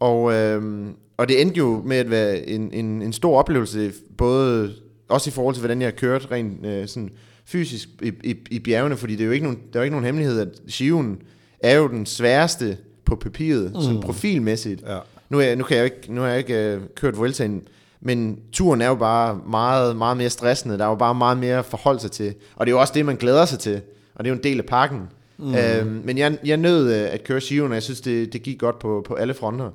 Og, 0.00 0.32
øh, 0.32 0.86
og 1.16 1.28
det 1.28 1.40
endte 1.40 1.58
jo 1.58 1.82
med 1.84 1.96
at 1.96 2.10
være 2.10 2.48
en, 2.48 2.72
en, 2.72 3.02
en 3.02 3.12
stor 3.12 3.38
oplevelse, 3.38 3.92
både 4.16 4.74
også 5.08 5.30
i 5.30 5.32
forhold 5.32 5.54
til, 5.54 5.60
hvordan 5.60 5.80
jeg 5.80 5.86
har 5.86 5.92
kørt 5.92 6.28
rent 6.30 6.66
øh, 6.66 6.88
sådan 6.88 7.10
fysisk 7.44 7.88
i, 8.02 8.12
i, 8.24 8.36
i 8.50 8.58
bjergene, 8.58 8.96
fordi 8.96 9.12
det 9.12 9.20
er 9.20 9.26
jo 9.26 9.32
ikke 9.32 9.46
nogen, 9.46 9.60
der 9.72 9.78
er 9.78 9.80
jo 9.80 9.84
ikke 9.84 9.94
nogen 9.94 10.04
hemmelighed, 10.04 10.40
at 10.40 10.48
Shiven 10.68 11.18
er 11.60 11.76
jo 11.76 11.88
den 11.88 12.06
sværeste 12.06 12.76
på 13.04 13.16
papiret, 13.16 13.72
mm. 13.74 13.80
sådan 13.80 14.00
profilmæssigt. 14.00 14.82
Ja. 14.86 14.98
Nu, 15.28 15.40
er, 15.40 15.54
nu, 15.54 15.64
kan 15.64 15.76
jeg 15.76 15.84
ikke, 15.84 15.98
nu 16.08 16.20
har 16.20 16.28
jeg 16.28 16.38
ikke 16.38 16.76
uh, 16.76 16.88
kørt 16.94 17.18
Vueltaen, 17.18 17.62
men 18.00 18.38
turen 18.52 18.80
er 18.80 18.88
jo 18.88 18.94
bare 18.94 19.40
meget, 19.50 19.96
meget 19.96 20.16
mere 20.16 20.30
stressende. 20.30 20.78
Der 20.78 20.84
er 20.84 20.88
jo 20.88 20.94
bare 20.94 21.14
meget 21.14 21.38
mere 21.38 21.58
at 21.58 21.64
forholde 21.64 22.00
sig 22.00 22.10
til. 22.10 22.34
Og 22.56 22.66
det 22.66 22.72
er 22.72 22.76
jo 22.76 22.80
også 22.80 22.92
det, 22.96 23.06
man 23.06 23.16
glæder 23.16 23.44
sig 23.44 23.58
til. 23.58 23.80
Og 24.14 24.24
det 24.24 24.30
er 24.30 24.34
jo 24.34 24.36
en 24.36 24.44
del 24.44 24.58
af 24.58 24.64
pakken. 24.64 25.00
Mm. 25.38 25.54
Øhm, 25.54 26.02
men 26.04 26.18
jeg, 26.18 26.38
jeg 26.44 26.56
nød 26.56 26.94
øh, 26.94 27.12
at 27.12 27.24
køre 27.24 27.40
Shiven, 27.40 27.68
og 27.68 27.74
jeg 27.74 27.82
synes, 27.82 28.00
det, 28.00 28.32
det 28.32 28.42
gik 28.42 28.58
godt 28.58 28.78
på, 28.78 29.04
på 29.06 29.14
alle 29.14 29.34
fronter. 29.34 29.70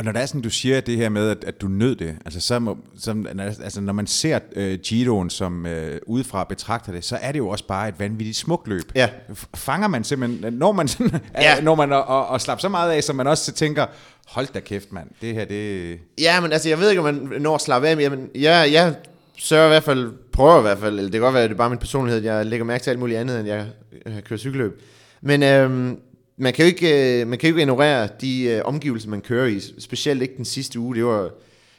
Og 0.00 0.04
når 0.04 0.12
det 0.12 0.22
er 0.22 0.26
sådan, 0.26 0.40
du 0.40 0.50
siger 0.50 0.80
det 0.80 0.96
her 0.96 1.08
med, 1.08 1.30
at, 1.30 1.44
at 1.44 1.60
du 1.60 1.68
nød 1.68 1.96
det, 1.96 2.16
altså, 2.24 2.40
så 2.40 2.58
må, 2.58 2.78
som, 2.98 3.26
altså 3.38 3.80
når 3.80 3.92
man 3.92 4.06
ser 4.06 4.38
uh, 4.56 4.72
Giroen 4.72 5.30
som 5.30 5.64
uh, 5.64 5.96
udefra 6.06 6.44
betragter 6.44 6.92
det, 6.92 7.04
så 7.04 7.18
er 7.20 7.32
det 7.32 7.38
jo 7.38 7.48
også 7.48 7.66
bare 7.66 7.88
et 7.88 7.94
vanvittigt 7.98 8.36
smukt 8.36 8.68
løb. 8.68 8.92
Ja. 8.94 9.08
Fanger 9.54 9.88
man 9.88 10.04
simpelthen, 10.04 10.52
når 10.52 10.72
man, 10.72 10.88
sådan, 10.88 11.10
ja. 11.34 11.60
når 11.60 11.74
man 11.74 11.92
og, 11.92 12.04
og, 12.04 12.26
og 12.26 12.40
slapper 12.40 12.60
så 12.60 12.68
meget 12.68 12.92
af, 12.92 13.04
så 13.04 13.12
man 13.12 13.26
også 13.26 13.52
tænker, 13.52 13.86
hold 14.26 14.46
da 14.54 14.60
kæft 14.60 14.92
mand, 14.92 15.08
det 15.20 15.34
her 15.34 15.44
det... 15.44 15.98
Ja, 16.20 16.40
men 16.40 16.52
altså 16.52 16.68
jeg 16.68 16.78
ved 16.78 16.90
ikke, 16.90 17.02
om 17.02 17.14
man 17.14 17.40
når 17.40 17.54
at 17.54 17.60
slappe 17.60 17.88
af, 17.88 17.96
men 17.96 18.28
jeg, 18.34 18.68
jeg 18.72 18.94
sørger 19.38 19.66
i 19.66 19.68
hvert 19.68 19.84
fald, 19.84 20.12
prøver 20.32 20.58
i 20.58 20.62
hvert 20.62 20.78
fald, 20.78 20.98
eller 20.98 21.02
det 21.02 21.12
kan 21.12 21.20
godt 21.20 21.34
være, 21.34 21.42
at 21.42 21.50
det 21.50 21.54
er 21.54 21.58
bare 21.58 21.70
min 21.70 21.78
personlighed, 21.78 22.22
jeg 22.22 22.46
lægger 22.46 22.64
mærke 22.64 22.84
til 22.84 22.90
alt 22.90 22.98
muligt 22.98 23.18
andet, 23.18 23.40
end 23.40 23.48
jeg, 23.48 23.66
jeg 24.06 24.24
kører 24.24 24.38
cykelløb. 24.38 24.82
Men 25.20 25.42
øhm, 25.42 25.98
man 26.40 26.52
kan 26.52 26.64
jo 26.64 26.66
ikke, 26.66 27.20
øh, 27.20 27.26
man 27.26 27.38
kan 27.38 27.48
jo 27.48 27.54
ikke 27.54 27.62
ignorere 27.62 28.08
de 28.20 28.42
øh, 28.42 28.62
omgivelser, 28.64 29.08
man 29.08 29.20
kører 29.20 29.46
i, 29.46 29.60
specielt 29.78 30.22
ikke 30.22 30.36
den 30.36 30.44
sidste 30.44 30.78
uge. 30.78 30.96
Det 30.96 31.04
var, 31.04 31.30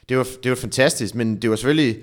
det 0.08 0.18
var, 0.18 0.26
det 0.42 0.50
var 0.50 0.56
fantastisk, 0.56 1.14
men 1.14 1.42
det 1.42 1.50
var 1.50 1.56
selvfølgelig, 1.56 1.96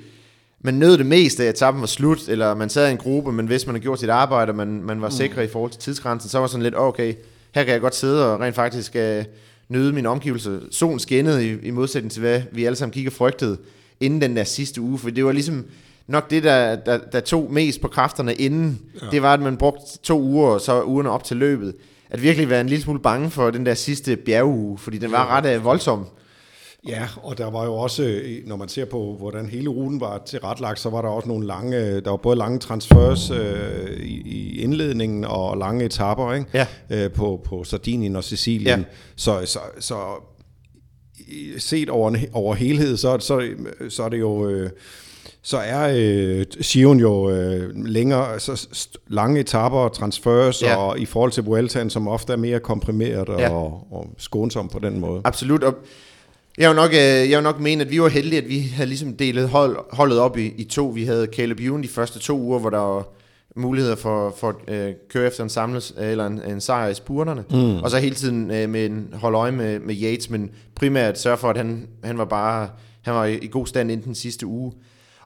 man 0.61 0.73
nød 0.73 0.97
det 0.97 1.05
mest, 1.05 1.37
da 1.37 1.49
etappen 1.49 1.81
var 1.81 1.87
slut, 1.87 2.29
eller 2.29 2.53
man 2.53 2.69
sad 2.69 2.87
i 2.87 2.91
en 2.91 2.97
gruppe, 2.97 3.31
men 3.31 3.47
hvis 3.47 3.65
man 3.65 3.75
havde 3.75 3.83
gjort 3.83 3.99
sit 3.99 4.09
arbejde, 4.09 4.49
og 4.49 4.55
man, 4.55 4.83
man 4.83 5.01
var 5.01 5.07
mm. 5.07 5.15
sikker 5.15 5.41
i 5.41 5.47
forhold 5.47 5.71
til 5.71 5.81
tidsgrænsen, 5.81 6.29
så 6.29 6.39
var 6.39 6.47
sådan 6.47 6.63
lidt, 6.63 6.75
okay, 6.77 7.13
her 7.51 7.63
kan 7.63 7.73
jeg 7.73 7.81
godt 7.81 7.95
sidde 7.95 8.33
og 8.33 8.39
rent 8.39 8.55
faktisk 8.55 8.95
uh, 8.95 9.23
nyde 9.69 9.93
mine 9.93 10.09
omgivelser. 10.09 10.59
Solen 10.71 10.99
skinnede 10.99 11.49
i, 11.49 11.57
i 11.63 11.71
modsætning 11.71 12.11
til, 12.11 12.19
hvad 12.19 12.41
vi 12.51 12.65
alle 12.65 12.75
sammen 12.75 12.93
gik 12.93 13.07
og 13.07 13.13
frygtede 13.13 13.57
inden 13.99 14.21
den 14.21 14.35
der 14.35 14.43
sidste 14.43 14.81
uge, 14.81 14.97
for 14.97 15.09
det 15.09 15.25
var 15.25 15.31
ligesom 15.31 15.65
nok 16.07 16.29
det, 16.29 16.43
der, 16.43 16.75
der, 16.75 16.97
der 16.97 17.19
tog 17.19 17.53
mest 17.53 17.81
på 17.81 17.87
kræfterne 17.87 18.33
inden, 18.33 18.79
ja. 19.01 19.07
det 19.11 19.21
var, 19.21 19.33
at 19.33 19.41
man 19.41 19.57
brugte 19.57 19.97
to 20.03 20.21
uger, 20.21 20.47
og 20.47 20.61
så 20.61 20.81
ugerne 20.81 21.09
op 21.09 21.23
til 21.23 21.37
løbet 21.37 21.73
at 22.09 22.21
virkelig 22.21 22.49
være 22.49 22.61
en 22.61 22.67
lille 22.67 22.83
smule 22.83 22.99
bange 22.99 23.29
for 23.29 23.51
den 23.51 23.65
der 23.65 23.73
sidste 23.73 24.17
bjerguge, 24.17 24.77
fordi 24.77 24.97
den 24.97 25.11
var 25.11 25.27
ret 25.27 25.57
uh, 25.57 25.65
voldsom. 25.65 26.05
Ja, 26.87 27.07
og 27.23 27.37
der 27.37 27.51
var 27.51 27.65
jo 27.65 27.73
også, 27.73 28.21
når 28.45 28.55
man 28.55 28.69
ser 28.69 28.85
på, 28.85 29.15
hvordan 29.19 29.49
hele 29.49 29.69
ruten 29.69 30.01
var 30.01 30.21
tilretlagt, 30.25 30.79
så 30.79 30.89
var 30.89 31.01
der 31.01 31.09
også 31.09 31.27
nogle 31.29 31.47
lange, 31.47 32.01
der 32.01 32.09
var 32.09 32.17
både 32.17 32.35
lange 32.35 32.59
transfers 32.59 33.31
øh, 33.31 33.99
i, 33.99 34.21
i 34.25 34.61
indledningen 34.61 35.25
og 35.25 35.57
lange 35.57 35.85
etapper 35.85 36.33
ikke? 36.33 36.49
Ja. 36.53 36.65
Øh, 36.89 37.11
på, 37.11 37.41
på 37.45 37.63
Sardinien 37.63 38.15
og 38.15 38.23
Sicilien. 38.23 38.79
Ja. 38.79 38.85
Så, 39.15 39.41
så, 39.45 39.59
så 39.79 39.95
set 41.57 41.89
over, 41.89 42.17
over 42.33 42.55
helhed, 42.55 42.97
så, 42.97 43.19
så, 43.19 43.49
så 43.89 44.03
er 44.03 44.09
det 44.09 44.19
jo... 44.19 44.49
Øh, 44.49 44.69
så 45.49 45.57
er 45.57 45.93
øh, 45.95 46.45
Sion 46.61 46.99
jo 46.99 47.29
øh, 47.29 47.85
længere, 47.85 48.33
altså 48.33 48.87
lange 49.07 49.39
etapper 49.39 49.79
og 49.79 49.93
transfers, 49.93 50.61
ja. 50.61 50.75
og 50.75 50.99
i 50.99 51.05
forhold 51.05 51.31
til 51.31 51.43
Vueltaen, 51.43 51.89
som 51.89 52.07
ofte 52.07 52.33
er 52.33 52.37
mere 52.37 52.59
komprimeret 52.59 53.29
og, 53.29 53.39
ja. 53.39 53.49
og 53.51 54.07
skånsom 54.17 54.69
på 54.69 54.79
den 54.79 54.99
måde. 54.99 55.21
Absolut, 55.23 55.63
og 55.63 55.75
jeg 56.57 56.69
vil, 56.69 56.75
nok, 56.75 56.91
øh, 56.91 56.99
jeg 56.99 57.37
vil 57.37 57.43
nok 57.43 57.59
mene, 57.59 57.83
at 57.83 57.91
vi 57.91 58.01
var 58.01 58.07
heldige, 58.07 58.41
at 58.41 58.49
vi 58.49 58.59
havde 58.59 58.87
ligesom 58.87 59.13
delet 59.13 59.49
hold, 59.49 59.77
holdet 59.91 60.19
op 60.19 60.37
i, 60.37 60.53
i 60.57 60.63
to. 60.63 60.87
Vi 60.87 61.03
havde 61.03 61.27
Caleb 61.35 61.59
Ewan 61.59 61.83
de 61.83 61.87
første 61.87 62.19
to 62.19 62.39
uger, 62.39 62.59
hvor 62.59 62.69
der 62.69 62.77
var 62.77 63.07
muligheder 63.55 63.95
for, 63.95 64.35
for 64.37 64.55
at 64.67 64.75
øh, 64.75 64.93
køre 65.09 65.27
efter 65.27 65.43
en 65.43 65.49
samles 65.49 65.93
eller 65.97 66.25
en, 66.25 66.41
en 66.47 66.61
sejr 66.61 66.87
i 66.87 66.93
spurterne. 66.93 67.43
Mm. 67.49 67.83
Og 67.83 67.91
så 67.91 67.97
hele 67.97 68.15
tiden 68.15 68.51
øh, 68.51 68.69
med 68.69 68.85
en 68.85 69.13
hold 69.13 69.35
øje 69.35 69.51
med, 69.51 69.79
med 69.79 69.95
Yates, 70.01 70.29
men 70.29 70.49
primært 70.75 71.19
sørge 71.19 71.37
for, 71.37 71.49
at 71.49 71.57
han, 71.57 71.87
han 72.03 72.17
var 72.17 72.25
bare 72.25 72.69
han 73.01 73.13
var 73.13 73.25
i, 73.25 73.37
i 73.37 73.47
god 73.47 73.67
stand 73.67 73.91
inden 73.91 74.05
den 74.05 74.15
sidste 74.15 74.45
uge. 74.45 74.73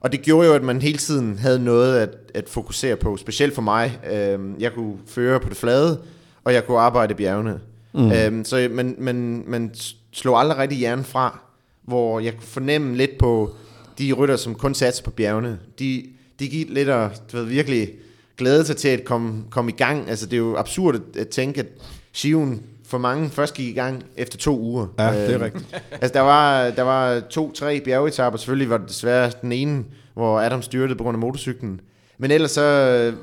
Og 0.04 0.12
det 0.12 0.22
gjorde 0.22 0.48
jo, 0.48 0.54
at 0.54 0.62
man 0.62 0.82
hele 0.82 0.98
tiden 0.98 1.38
havde 1.38 1.64
noget 1.64 1.98
at, 1.98 2.10
at 2.34 2.48
fokusere 2.48 2.96
på, 2.96 3.16
specielt 3.16 3.54
for 3.54 3.62
mig. 3.62 3.98
Øh, 4.12 4.38
jeg 4.58 4.72
kunne 4.72 4.96
føre 5.06 5.40
på 5.40 5.48
det 5.48 5.56
flade, 5.56 6.02
og 6.44 6.54
jeg 6.54 6.66
kunne 6.66 6.78
arbejde 6.78 7.12
i 7.12 7.14
bjergene. 7.14 7.60
Mm. 7.94 8.12
Øh, 8.12 8.44
så 8.44 8.68
man, 8.70 8.94
man, 8.98 9.44
man 9.46 9.74
slog 10.12 10.40
aldrig 10.40 10.58
rigtig 10.58 10.78
hjernen 10.78 11.04
fra, 11.04 11.40
hvor 11.82 12.20
jeg 12.20 12.32
kunne 12.32 12.46
fornemme 12.46 12.96
lidt 12.96 13.18
på 13.18 13.54
de 13.98 14.12
rytter, 14.12 14.36
som 14.36 14.54
kun 14.54 14.74
satte 14.74 15.02
på 15.02 15.10
bjergene. 15.10 15.58
De, 15.78 16.04
de 16.38 16.48
gik 16.48 16.66
lidt 16.70 16.88
og 16.88 17.10
du 17.32 17.36
ved, 17.36 17.44
virkelig 17.44 17.88
glæde 18.36 18.64
sig 18.64 18.76
til 18.76 18.88
at 18.88 19.04
komme, 19.04 19.44
komme 19.50 19.70
i 19.70 19.74
gang. 19.74 20.10
Altså, 20.10 20.26
det 20.26 20.32
er 20.32 20.38
jo 20.38 20.56
absurd 20.56 21.00
at, 21.16 21.28
tænke, 21.28 21.60
at 21.60 21.66
Shiven 22.12 22.62
for 22.94 22.98
mange 22.98 23.30
først 23.30 23.54
gik 23.54 23.68
i 23.68 23.72
gang 23.72 24.04
efter 24.16 24.38
to 24.38 24.60
uger. 24.60 24.86
Ja, 24.98 25.12
det 25.12 25.28
er 25.28 25.34
øhm, 25.34 25.42
rigtigt. 25.42 25.82
altså, 25.90 26.10
der 26.14 26.20
var, 26.20 26.70
der 26.70 26.82
var 26.82 27.20
to-tre 27.20 27.80
bjergetapper. 27.80 28.38
Selvfølgelig 28.38 28.70
var 28.70 28.78
det 28.78 28.88
desværre 28.88 29.32
den 29.42 29.52
ene, 29.52 29.84
hvor 30.14 30.40
Adam 30.40 30.62
styrtede 30.62 30.98
på 30.98 31.04
grund 31.04 31.14
af 31.14 31.18
motorcyklen. 31.18 31.80
Men 32.18 32.30
ellers 32.30 32.50
så 32.50 32.62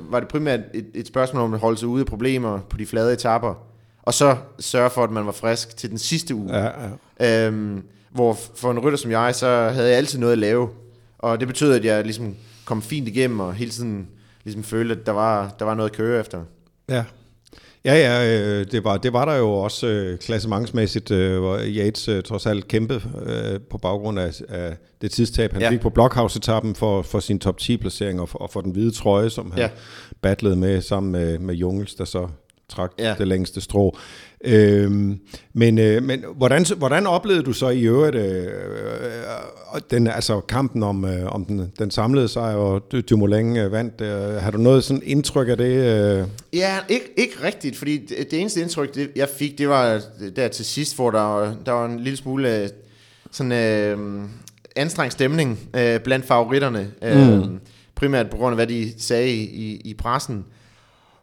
var 0.10 0.20
det 0.20 0.30
primært 0.30 0.60
et, 0.74 0.86
et 0.94 1.08
spørgsmål 1.08 1.44
om 1.44 1.54
at 1.54 1.60
holde 1.60 1.78
sig 1.78 1.88
ude 1.88 2.00
af 2.00 2.06
problemer 2.06 2.60
på 2.70 2.78
de 2.78 2.86
flade 2.86 3.13
etapper. 3.13 3.54
Og 4.04 4.13
så 4.13 4.36
sørge 4.60 4.90
for, 4.90 5.04
at 5.04 5.12
man 5.12 5.25
var 5.25 5.32
frisk 5.32 5.78
til 5.78 5.90
den 5.90 5.98
sidste 5.98 6.36
uge. 6.36 6.58
Ja, 6.58 6.70
ja. 7.20 7.48
Øhm, 7.48 7.84
hvor 8.12 8.38
for 8.56 8.72
en 8.72 8.80
rytter 8.80 8.98
som 8.98 9.12
jeg, 9.12 9.36
så 9.36 9.48
havde 9.48 9.90
jeg 9.90 9.98
altid 9.98 10.20
noget 10.20 10.34
at 10.34 10.40
lave. 10.40 10.70
Og 11.20 11.40
det 11.40 11.48
betød, 11.48 11.74
at 11.74 11.86
jeg 11.86 12.04
ligesom 12.04 12.36
kom 12.66 12.82
fint 12.82 13.08
igennem, 13.08 13.40
og 13.40 13.54
hele 13.54 13.72
tiden 13.72 14.08
ligesom 14.44 14.63
følte, 14.63 14.96
at 14.96 15.06
der 15.06 15.12
var, 15.12 15.56
der 15.60 15.66
var 15.66 15.74
noget 15.74 15.90
at 15.90 15.96
køre 15.96 16.20
efter. 16.20 16.44
Ja. 16.90 17.04
Ja, 17.85 17.95
ja, 17.95 18.39
øh, 18.39 18.65
det 18.71 18.83
var, 18.83 18.97
det 18.97 19.13
var 19.13 19.25
der 19.25 19.35
jo 19.35 19.51
også 19.51 19.88
øh, 19.88 20.19
klassementsmæssigt, 20.19 21.11
øh, 21.11 21.39
hvor 21.39 21.59
Yates 21.65 22.07
øh, 22.07 22.23
trods 22.23 22.45
alt 22.45 22.67
kæmpede 22.67 23.01
øh, 23.25 23.59
på 23.69 23.77
baggrund 23.77 24.19
af, 24.19 24.41
af 24.50 24.77
det 25.01 25.11
tidstab, 25.11 25.53
han 25.53 25.61
ja. 25.61 25.69
fik 25.69 25.79
på 25.79 25.89
Blockhouse-etappen 25.89 26.75
for, 26.75 27.01
for 27.01 27.19
sin 27.19 27.39
top 27.39 27.55
10-placering 27.61 28.21
og 28.21 28.29
for, 28.29 28.39
og 28.39 28.50
for 28.50 28.61
den 28.61 28.71
hvide 28.71 28.91
trøje, 28.91 29.29
som 29.29 29.51
han 29.51 29.59
ja. 29.59 29.69
battlede 30.21 30.55
med 30.55 30.81
sammen 30.81 31.11
med, 31.11 31.39
med 31.39 31.55
Jungels, 31.55 31.95
der 31.95 32.05
så 32.05 32.27
trak 32.72 32.92
ja. 33.00 33.16
det 33.18 33.28
længste 33.28 33.62
strå. 33.62 33.98
Øhm, 34.44 35.20
men 35.54 35.78
øh, 35.78 36.04
men 36.04 36.24
hvordan, 36.36 36.66
hvordan 36.78 37.08
oplevede 37.08 37.44
du 37.44 37.54
så 37.54 37.70
i 37.70 37.82
øvrigt 37.82 38.16
øh, 38.16 38.46
øh, 38.46 39.82
den, 39.92 40.08
altså 40.08 40.40
kampen 40.40 40.84
om, 40.84 41.06
øh, 41.06 41.25
om 41.36 41.46
den, 41.46 41.72
den 41.80 41.92
samlede 41.92 42.28
sejr, 42.28 42.56
og 42.56 42.92
Dumoulin 43.10 43.58
øh, 43.58 43.72
vandt? 43.72 44.01
Øh, 44.01 44.34
har 44.34 44.51
du 44.51 44.58
noget 44.58 44.84
sådan 44.84 45.01
indtryk 45.06 45.50
af 45.50 45.58
det? 45.58 45.74
Øh? 45.75 46.28
Ja, 46.54 46.78
ikke, 46.90 47.06
ikke 47.18 47.34
rigtigt, 47.44 47.78
fordi 47.78 47.98
det, 47.98 48.32
det 48.32 48.40
eneste 48.40 48.62
indtryk, 48.62 48.96
det, 48.96 49.10
jeg 49.16 49.30
fik, 49.38 49.58
det 49.58 49.70
var 49.70 50.01
der 50.36 50.48
til 50.48 50.66
sidst, 50.66 50.96
hvor 50.96 51.12
der, 51.12 51.56
der 51.66 51.72
var 51.72 51.86
en 51.86 52.00
lille 52.00 52.18
smule 52.18 52.70
sådan 53.32 53.51
øh, 53.51 54.24
anstrengt 54.75 55.13
stemning 55.13 55.60
øh, 55.75 56.00
blandt 56.00 56.25
favoritterne. 56.25 56.92
Øh, 57.01 57.38
mm. 57.38 57.60
Primært 57.96 58.30
på 58.30 58.38
grund 58.38 58.54
af, 58.54 58.58
hvad 58.58 58.68
de 58.68 58.94
sagde 58.98 59.34
i, 59.36 59.82
i 59.86 59.94
pressen. 59.94 60.46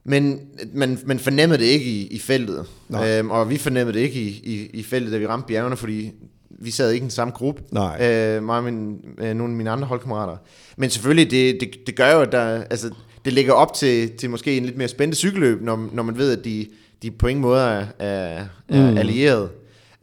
Men 0.09 0.41
man, 0.73 0.99
man 1.07 1.19
fornemmede 1.19 1.59
det 1.59 1.67
ikke 1.67 1.85
i, 1.85 2.07
i 2.07 2.19
feltet. 2.19 2.67
Øhm, 3.05 3.31
og 3.31 3.51
vi 3.51 3.59
fornemmede 3.59 3.99
det 3.99 4.05
ikke 4.05 4.21
i, 4.21 4.29
i, 4.29 4.71
i 4.73 4.83
feltet, 4.83 5.13
da 5.13 5.19
vi 5.19 5.27
ramte 5.27 5.47
bjergene, 5.47 5.77
fordi 5.77 6.11
vi 6.51 6.71
sad 6.71 6.91
ikke 6.91 7.03
i 7.03 7.09
den 7.09 7.11
samme 7.11 7.33
gruppe. 7.33 7.63
Nej. 7.73 8.07
Øh, 8.07 8.43
mig 8.43 8.57
og 8.57 8.65
min, 8.65 8.97
øh, 9.19 9.35
nogle 9.35 9.53
af 9.53 9.57
mine 9.57 9.71
andre 9.71 9.87
holdkammerater. 9.87 10.37
Men 10.77 10.91
selvfølgelig, 10.91 11.31
det, 11.31 11.61
det, 11.61 11.87
det 11.87 11.97
gør 11.97 12.13
jo, 12.13 12.21
at 12.21 12.33
der, 12.33 12.65
altså, 12.71 12.91
det 13.25 13.33
ligger 13.33 13.53
op 13.53 13.75
til, 13.75 14.11
til 14.11 14.31
måske 14.31 14.57
en 14.57 14.65
lidt 14.65 14.77
mere 14.77 14.89
spændende 14.89 15.17
cykelløb, 15.17 15.63
når, 15.63 15.89
når 15.93 16.03
man 16.03 16.19
ved, 16.19 16.39
at 16.39 16.45
de, 16.45 16.67
de 17.03 17.11
på 17.11 17.27
ingen 17.27 17.43
måde 17.43 17.61
er, 17.61 17.87
er, 17.99 18.45
er 18.69 18.91
mm. 18.91 18.97
allieret. 18.99 19.49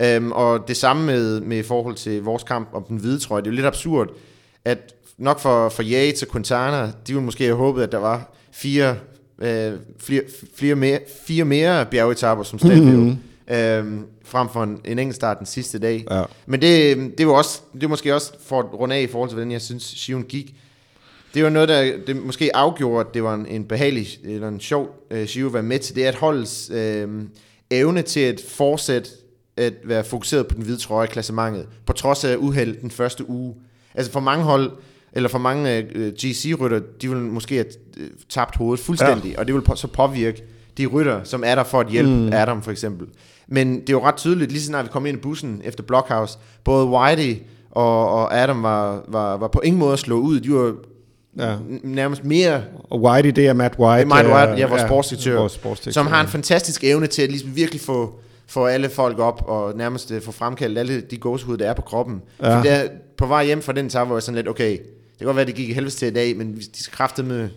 Øhm, 0.01 0.31
og 0.31 0.67
det 0.67 0.77
samme 0.77 1.05
med, 1.05 1.41
med 1.41 1.63
forhold 1.63 1.95
til 1.95 2.23
vores 2.23 2.43
kamp 2.43 2.69
om 2.73 2.83
den 2.83 2.97
hvide 2.97 3.19
trøje. 3.19 3.41
Det 3.41 3.47
er 3.47 3.51
jo 3.51 3.55
lidt 3.55 3.65
absurd, 3.65 4.09
at 4.65 4.95
nok 5.17 5.39
for, 5.39 5.69
for 5.69 5.83
Yates 5.83 6.23
og 6.23 6.31
Quintana, 6.31 6.85
de 6.85 6.91
ville 7.13 7.23
måske 7.23 7.43
have 7.43 7.57
håbet, 7.57 7.83
at 7.83 7.91
der 7.91 7.97
var 7.97 8.35
fire 8.51 8.95
øh, 9.41 9.73
flere, 9.99 10.21
flere 10.55 10.75
mere, 10.75 10.99
fire 11.25 11.45
mere 11.45 11.85
bjergetapper 11.85 12.43
som 12.43 12.59
Stabio, 12.59 12.83
mm-hmm. 12.83 13.55
øh, 13.55 14.01
frem 14.23 14.47
for 14.53 14.63
en, 14.63 14.79
en 14.85 14.99
enkelt 14.99 15.15
start 15.15 15.39
den 15.39 15.45
sidste 15.45 15.79
dag. 15.79 16.05
Ja. 16.11 16.23
Men 16.45 16.61
det, 16.61 16.97
det 17.17 17.27
var 17.27 17.33
også, 17.33 17.61
det 17.73 17.81
var 17.81 17.87
måske 17.87 18.15
også 18.15 18.33
for 18.45 18.59
at 18.59 18.73
runde 18.73 18.95
af 18.95 19.01
i 19.01 19.07
forhold 19.07 19.29
til, 19.29 19.35
hvordan 19.35 19.51
jeg 19.51 19.61
synes, 19.61 19.83
Shion 19.83 20.23
gik. 20.23 20.55
Det 21.33 21.43
var 21.43 21.49
noget, 21.49 21.69
der 21.69 21.91
det 22.07 22.15
måske 22.15 22.55
afgjorde, 22.55 23.07
at 23.07 23.13
det 23.13 23.23
var 23.23 23.33
en, 23.33 23.45
en 23.45 23.65
behagelig 23.65 24.07
eller 24.23 24.47
en 24.47 24.59
sjov 24.59 25.05
øh, 25.11 25.27
Shion 25.27 25.47
at 25.47 25.53
være 25.53 25.63
med 25.63 25.79
til. 25.79 25.95
Det 25.95 26.05
er 26.05 26.09
at 26.09 26.15
holdes 26.15 26.71
øh, 26.73 27.07
evne 27.71 28.01
til 28.01 28.19
at 28.19 28.41
fortsætte 28.49 29.09
at 29.57 29.73
være 29.83 30.03
fokuseret 30.03 30.47
på 30.47 30.55
den 30.55 30.63
hvide 30.63 30.77
trøje 30.77 31.07
klassementet, 31.07 31.67
på 31.85 31.93
trods 31.93 32.23
af 32.23 32.35
uheld 32.35 32.81
den 32.81 32.91
første 32.91 33.29
uge. 33.29 33.55
Altså 33.93 34.11
for 34.11 34.19
mange 34.19 34.43
hold, 34.43 34.71
eller 35.15 35.29
for 35.29 35.37
mange 35.37 35.87
uh, 35.95 36.01
øh, 36.01 36.13
GC-rytter, 36.13 36.79
de 37.01 37.09
vil 37.09 37.17
måske 37.17 37.55
have 37.55 37.65
uh, 37.97 38.03
tabt 38.29 38.55
hovedet 38.55 38.85
fuldstændig, 38.85 39.31
ja. 39.31 39.39
og 39.39 39.47
det 39.47 39.55
vil 39.55 39.61
på, 39.61 39.75
så 39.75 39.87
påvirke 39.87 40.43
de 40.77 40.85
rytter, 40.85 41.23
som 41.23 41.43
er 41.45 41.55
der 41.55 41.63
for 41.63 41.79
at 41.79 41.87
hjælpe 41.87 42.11
mm. 42.11 42.33
Adam 42.33 42.61
for 42.61 42.71
eksempel. 42.71 43.07
Men 43.47 43.79
det 43.79 43.89
er 43.89 43.93
jo 43.93 44.05
ret 44.05 44.15
tydeligt, 44.15 44.51
lige 44.51 44.61
så 44.61 44.67
snart 44.67 44.85
vi 44.85 44.89
kom 44.89 45.05
ind 45.05 45.17
i 45.17 45.21
bussen 45.21 45.61
efter 45.63 45.83
Blockhouse, 45.83 46.37
både 46.63 46.85
Whitey 46.85 47.35
og, 47.71 48.09
og 48.09 48.37
Adam 48.37 48.63
var, 48.63 49.03
var, 49.07 49.37
var 49.37 49.47
på 49.47 49.61
ingen 49.63 49.79
måde 49.79 49.93
at 49.93 49.99
slå 49.99 50.19
ud. 50.19 50.39
De 50.39 50.53
var 50.53 50.73
ja. 51.37 51.55
nærmest 51.83 52.23
mere... 52.23 52.63
Og 52.89 53.01
Whitey, 53.01 53.29
det 53.29 53.47
er 53.47 53.53
Matt 53.53 53.79
White. 53.79 54.05
Matt 54.05 54.27
White, 54.27 54.53
ja, 54.61 54.67
vores 54.67 54.81
ja, 54.81 54.87
sportsdirektør, 54.87 55.39
vores 55.39 55.51
sportsdirektør, 55.51 56.01
som 56.01 56.07
har 56.07 56.21
en 56.21 56.27
fantastisk 56.27 56.83
evne 56.83 57.07
til 57.07 57.21
at 57.21 57.29
ligesom 57.29 57.55
virkelig 57.55 57.81
få, 57.81 58.19
få 58.47 58.65
alle 58.65 58.89
folk 58.89 59.19
op 59.19 59.43
og 59.47 59.77
nærmest 59.77 60.11
uh, 60.11 60.21
få 60.21 60.31
fremkaldt 60.31 60.77
alle 60.77 61.01
de 61.01 61.17
gåsehud, 61.17 61.57
der 61.57 61.69
er 61.69 61.73
på 61.73 61.81
kroppen. 61.81 62.21
Ja. 62.41 62.57
For 62.57 62.63
der, 62.63 62.87
på 63.17 63.25
vej 63.25 63.45
hjem 63.45 63.61
fra 63.61 63.73
den 63.73 63.89
tager, 63.89 64.05
var 64.05 64.15
jeg 64.15 64.23
sådan 64.23 64.35
lidt, 64.35 64.47
okay, 64.47 64.77
det 65.15 65.19
kan 65.19 65.25
godt 65.25 65.35
være, 65.35 65.41
at 65.41 65.47
det 65.47 65.55
gik 65.55 65.69
i 65.69 65.73
helvede 65.73 65.95
til 65.95 66.07
i 66.07 66.11
dag, 66.11 66.37
men 66.37 66.55
de 66.55 66.83
skal 66.83 67.25
med 67.25 67.49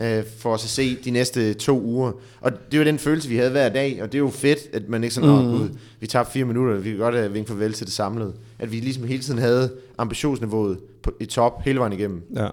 øh, 0.00 0.24
for 0.38 0.54
os 0.54 0.64
at 0.64 0.70
se 0.70 0.96
de 1.04 1.10
næste 1.10 1.54
to 1.54 1.80
uger. 1.80 2.12
Og 2.40 2.52
det 2.72 2.78
var 2.78 2.84
den 2.84 2.98
følelse, 2.98 3.28
vi 3.28 3.36
havde 3.36 3.50
hver 3.50 3.68
dag, 3.68 4.02
og 4.02 4.12
det 4.12 4.18
er 4.18 4.22
jo 4.22 4.30
fedt, 4.30 4.58
at 4.72 4.88
man 4.88 5.04
ikke 5.04 5.14
sådan, 5.14 5.30
mm. 5.30 5.58
gud, 5.58 5.68
vi 6.00 6.06
tabte 6.06 6.32
fire 6.32 6.44
minutter, 6.44 6.74
vi 6.74 6.90
kan 6.90 6.98
godt 6.98 7.14
have 7.14 7.32
vinket 7.32 7.48
farvel 7.48 7.72
til 7.72 7.86
det 7.86 7.94
samlede. 7.94 8.34
At 8.58 8.72
vi 8.72 8.80
ligesom 8.80 9.04
hele 9.04 9.22
tiden 9.22 9.38
havde 9.38 9.72
ambitionsniveauet 9.98 10.78
på, 11.02 11.12
i 11.20 11.26
top 11.26 11.62
hele 11.62 11.78
vejen 11.78 11.92
igennem. 11.92 12.22
Ja. 12.36 12.48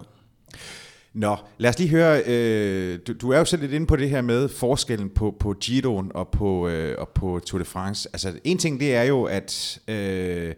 Nå, 1.13 1.36
lad 1.58 1.69
os 1.69 1.80
lige 1.80 1.89
høre, 1.89 2.24
øh, 2.28 3.00
du, 3.08 3.13
du 3.13 3.30
er 3.32 3.38
jo 3.38 3.45
selv 3.45 3.62
lidt 3.62 3.74
inde 3.74 3.86
på 3.86 3.95
det 3.95 4.10
her 4.10 4.21
med 4.21 4.50
forskellen 4.50 5.10
på, 5.10 5.36
på 5.39 5.54
Giroen 5.54 6.12
og 6.13 6.28
på, 6.28 6.67
øh, 6.67 6.95
og 6.97 7.10
på 7.10 7.41
Tour 7.45 7.60
de 7.60 7.65
France. 7.65 8.10
Altså 8.13 8.34
en 8.43 8.58
ting 8.58 8.80
det 8.80 8.95
er 8.95 9.04
jo, 9.04 9.24
at, 9.24 9.80
øh, 9.88 10.54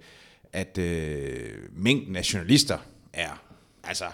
at 0.54 0.78
øh, 0.78 1.34
mængden 1.76 2.16
af 2.16 2.34
journalister 2.34 2.78
er 3.14 3.53
altså 3.84 4.06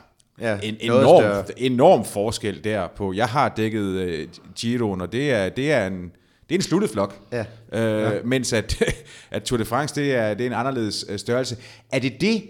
ja, 0.41 0.59
en 0.63 0.77
enorm, 0.79 1.45
enorm 1.57 2.05
forskel 2.05 2.63
der 2.63 2.87
på. 2.87 3.13
Jeg 3.13 3.27
har 3.27 3.49
dækket 3.49 4.27
uh, 4.27 4.53
Giroen, 4.55 5.01
og 5.01 5.11
det 5.11 5.31
er, 5.31 5.49
det 5.49 5.71
er 5.71 5.87
en 5.87 6.11
det 6.49 6.55
er 6.55 6.59
en 6.59 6.63
sluttet 6.63 6.89
flok. 6.89 7.19
Ja. 7.31 7.45
Øh, 7.73 8.01
ja. 8.01 8.19
Mens 8.23 8.53
at, 8.53 8.83
at 9.31 9.43
Tour 9.43 9.57
de 9.57 9.65
France, 9.65 9.95
det 9.95 10.15
er, 10.15 10.33
det 10.33 10.41
er 10.43 10.47
en 10.47 10.53
anderledes 10.53 11.05
øh, 11.09 11.19
størrelse. 11.19 11.57
Er 11.91 11.99
det 11.99 12.21
det, 12.21 12.43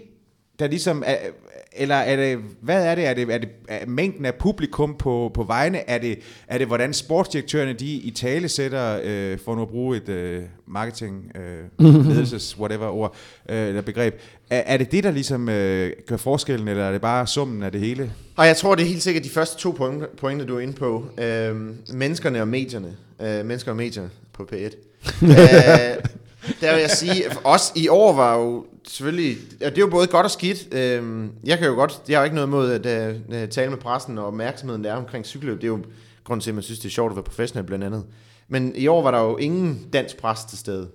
der 0.58 0.66
ligesom 0.66 1.02
er, 1.06 1.16
eller 1.72 1.94
er 1.94 2.16
det, 2.16 2.38
hvad 2.60 2.86
er 2.86 2.94
det? 2.94 3.06
Er 3.06 3.14
det, 3.14 3.34
er 3.34 3.38
det 3.38 3.48
er 3.68 3.86
mængden 3.86 4.24
af 4.24 4.34
publikum 4.34 4.96
på, 4.98 5.30
på 5.34 5.42
vegne? 5.42 5.90
Er 5.90 5.98
det, 5.98 6.18
er 6.48 6.58
det, 6.58 6.66
hvordan 6.66 6.94
sportsdirektørerne 6.94 7.72
de 7.72 7.86
i 7.86 8.10
tale 8.10 8.48
sætter, 8.48 9.00
øh, 9.04 9.38
for 9.38 9.54
nu 9.54 9.62
at 9.62 9.68
bruge 9.68 9.96
et 9.96 10.08
øh, 10.08 10.42
marketing, 10.66 11.32
øh, 11.36 11.84
ledelses, 12.10 12.58
whatever 12.58 12.86
ord, 12.86 13.14
øh, 13.48 13.68
eller 13.68 13.82
begreb. 13.82 14.14
Er, 14.50 14.62
er 14.66 14.76
det 14.76 14.92
det, 14.92 15.04
der 15.04 15.10
ligesom 15.10 15.48
øh, 15.48 15.92
gør 16.06 16.16
forskellen, 16.16 16.68
eller 16.68 16.84
er 16.84 16.92
det 16.92 17.00
bare 17.00 17.26
summen 17.26 17.62
af 17.62 17.72
det 17.72 17.80
hele? 17.80 18.12
Og 18.36 18.46
jeg 18.46 18.56
tror, 18.56 18.74
det 18.74 18.82
er 18.82 18.88
helt 18.88 19.02
sikkert 19.02 19.24
de 19.24 19.30
første 19.30 19.58
to 19.58 19.70
pointer, 19.70 20.06
pointer 20.18 20.46
du 20.46 20.56
er 20.56 20.60
inde 20.60 20.72
på. 20.72 21.04
Øh, 21.18 21.56
menneskerne 21.92 22.40
og 22.40 22.48
medierne. 22.48 22.96
Øh, 23.22 23.46
mennesker 23.46 23.70
og 23.70 23.76
medier 23.76 24.08
på 24.32 24.48
P1. 24.52 24.74
øh, 25.24 26.04
der 26.60 26.72
vil 26.72 26.80
jeg 26.80 26.90
sige, 26.90 27.24
også 27.44 27.72
i 27.76 27.88
år 27.88 28.12
var 28.12 28.36
jo 28.36 28.66
selvfølgelig, 28.88 29.36
ja, 29.60 29.70
det 29.70 29.76
er 29.76 29.80
jo 29.80 29.90
både 29.90 30.06
godt 30.06 30.24
og 30.24 30.30
skidt. 30.30 30.74
Øhm, 30.74 31.30
jeg 31.44 31.58
kan 31.58 31.66
jo 31.66 31.74
godt, 31.74 32.00
jeg 32.08 32.18
har 32.18 32.22
jo 32.22 32.24
ikke 32.24 32.34
noget 32.34 32.48
imod 32.48 32.70
at, 32.70 32.86
at, 32.86 33.16
at 33.32 33.50
tale 33.50 33.70
med 33.70 33.78
pressen 33.78 34.18
og 34.18 34.26
opmærksomheden 34.26 34.84
der 34.84 34.92
er 34.92 34.96
omkring 34.96 35.26
cykelløb. 35.26 35.56
Det 35.56 35.64
er 35.64 35.68
jo 35.68 35.84
grund 36.24 36.40
til, 36.40 36.50
at 36.50 36.54
man 36.54 36.62
synes, 36.62 36.78
det 36.78 36.88
er 36.88 36.92
sjovt 36.92 37.12
at 37.12 37.16
være 37.16 37.24
professionel 37.24 37.66
blandt 37.66 37.84
andet. 37.84 38.04
Men 38.48 38.72
i 38.76 38.86
år 38.86 39.02
var 39.02 39.10
der 39.10 39.20
jo 39.20 39.36
ingen 39.36 39.88
dansk 39.92 40.16
pres 40.16 40.44
til 40.44 40.58
stede. 40.58 40.88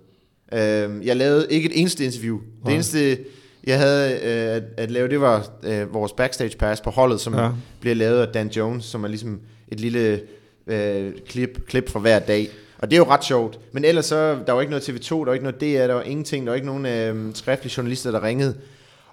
Øhm, 0.54 1.02
jeg 1.02 1.16
lavede 1.16 1.48
ikke 1.50 1.70
et 1.70 1.80
eneste 1.80 2.06
interview. 2.06 2.40
Det 2.66 2.74
eneste, 2.74 3.18
jeg 3.64 3.80
havde 3.80 4.12
øh, 4.12 4.56
at, 4.56 4.64
at 4.78 4.92
lave, 4.92 5.10
det 5.10 5.22
var 5.22 5.50
øh, 5.64 5.94
vores 5.94 6.12
backstage 6.12 6.58
pass 6.58 6.82
på 6.82 6.90
holdet, 6.90 7.22
som 7.22 7.36
ja. 7.36 7.50
bliver 7.80 7.96
lavet 7.96 8.22
af 8.22 8.28
Dan 8.28 8.48
Jones, 8.48 8.86
som 8.86 9.04
er 9.04 9.08
ligesom 9.08 9.40
et 9.68 9.80
lille 9.80 10.22
øh, 10.68 11.14
klip, 11.28 11.68
klip 11.68 11.90
fra 11.90 12.00
hver 12.00 12.20
dag. 12.20 12.50
Og 12.78 12.92
det 12.92 12.96
er 12.96 12.98
jo 12.98 13.10
ret 13.10 13.24
sjovt. 13.24 13.60
Men 13.72 13.86
ellers 13.86 14.06
så, 14.06 14.38
der 14.48 14.54
var 14.54 14.62
ikke 14.62 14.72
noget 14.72 14.90
TV2, 14.90 15.10
der 15.10 15.26
var 15.26 15.34
ikke 15.34 15.46
noget 15.46 15.62
DR, 15.62 15.88
der 15.88 15.94
var 15.94 16.02
ingenting, 16.02 16.46
der 16.46 16.52
var 16.52 16.56
ikke 16.56 16.68
nogen 16.68 16.86
øh, 16.86 17.36
skriftlige 17.36 17.74
journalister, 17.78 18.12
der 18.12 18.24
ringede. 18.24 18.56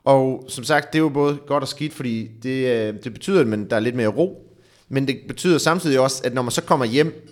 Og 0.05 0.45
som 0.49 0.65
sagt, 0.65 0.93
det 0.93 0.99
er 0.99 1.03
jo 1.03 1.09
både 1.09 1.39
godt 1.47 1.63
og 1.63 1.69
skidt, 1.69 1.95
fordi 1.95 2.31
det, 2.43 2.69
øh, 2.69 2.95
det 3.05 3.13
betyder, 3.13 3.41
at 3.41 3.47
man, 3.47 3.71
der 3.71 3.77
er 3.77 3.81
lidt 3.81 3.95
mere 3.95 4.09
ro. 4.09 4.49
Men 4.89 5.07
det 5.09 5.19
betyder 5.29 5.59
samtidig 5.59 6.01
også, 6.01 6.23
at 6.25 6.35
når 6.35 6.43
man 6.43 6.51
så 6.51 6.63
kommer 6.63 6.87
hjem, 6.87 7.29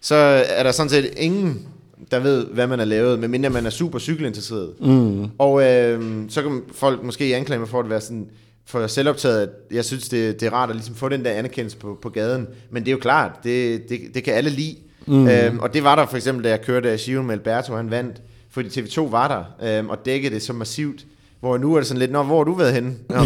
så 0.00 0.14
er 0.48 0.62
der 0.62 0.72
sådan 0.72 0.90
set 0.90 1.14
ingen, 1.16 1.66
der 2.10 2.18
ved, 2.18 2.46
hvad 2.46 2.66
man 2.66 2.78
har 2.78 2.86
lavet, 2.86 3.18
medmindre 3.18 3.50
man 3.50 3.66
er 3.66 3.70
super 3.70 3.98
cykelinteresseret. 3.98 4.74
Mm. 4.80 5.24
Og 5.38 5.62
øh, 5.62 6.24
så 6.28 6.42
kan 6.42 6.62
folk 6.72 7.02
måske 7.02 7.36
anklage 7.36 7.58
mig 7.58 7.68
for 7.68 7.80
at 7.80 7.90
være 7.90 8.00
sådan, 8.00 8.28
for 8.66 8.86
selvoptaget, 8.86 9.50
jeg 9.70 9.84
synes, 9.84 10.08
det, 10.08 10.40
det 10.40 10.46
er 10.46 10.52
rart 10.52 10.70
at 10.70 10.76
ligesom 10.76 10.94
få 10.94 11.08
den 11.08 11.24
der 11.24 11.30
anerkendelse 11.30 11.76
på, 11.76 11.98
på 12.02 12.08
gaden. 12.08 12.46
Men 12.70 12.82
det 12.82 12.88
er 12.88 12.92
jo 12.92 12.98
klart, 12.98 13.32
det, 13.44 13.88
det, 13.88 14.00
det 14.14 14.24
kan 14.24 14.34
alle 14.34 14.50
lide. 14.50 14.76
Mm. 15.06 15.28
Øhm, 15.28 15.58
og 15.58 15.74
det 15.74 15.84
var 15.84 15.96
der 15.96 16.06
for 16.06 16.16
eksempel, 16.16 16.44
da 16.44 16.48
jeg 16.48 16.60
kørte 16.62 16.96
Giro 16.96 17.22
med 17.22 17.34
Alberto, 17.34 17.76
han 17.76 17.90
vandt, 17.90 18.16
fordi 18.50 18.68
TV2 18.68 19.10
var 19.10 19.28
der 19.28 19.78
øhm, 19.78 19.88
og 19.88 19.98
dækkede 20.04 20.34
det 20.34 20.42
så 20.42 20.52
massivt. 20.52 21.04
Hvor 21.40 21.58
nu 21.58 21.74
er 21.74 21.78
det 21.78 21.86
sådan 21.86 21.98
lidt, 21.98 22.12
Nå, 22.12 22.22
hvor 22.22 22.36
har 22.36 22.44
du 22.44 22.54
været 22.54 22.72
henne? 22.72 22.94
Nå, 23.08 23.16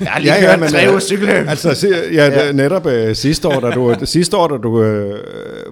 jeg 0.00 0.10
har 0.10 0.20
lige 0.20 0.34
ja, 0.34 0.40
ja, 0.42 0.50
kørt 0.50 0.60
men, 0.60 0.68
tre 0.68 0.86
uger 0.88 1.00
cykelløb. 1.00 1.48
Altså, 1.48 1.74
si- 1.74 2.14
ja, 2.14 2.46
ja. 2.46 2.52
netop 2.52 2.86
uh, 2.86 3.12
sidste 3.12 3.48
år, 3.48 3.60
da 3.60 3.70
du, 3.70 3.94
sidste 4.04 4.36
år, 4.36 4.48
da 4.48 4.56
du 4.56 4.68
uh, 4.68 4.84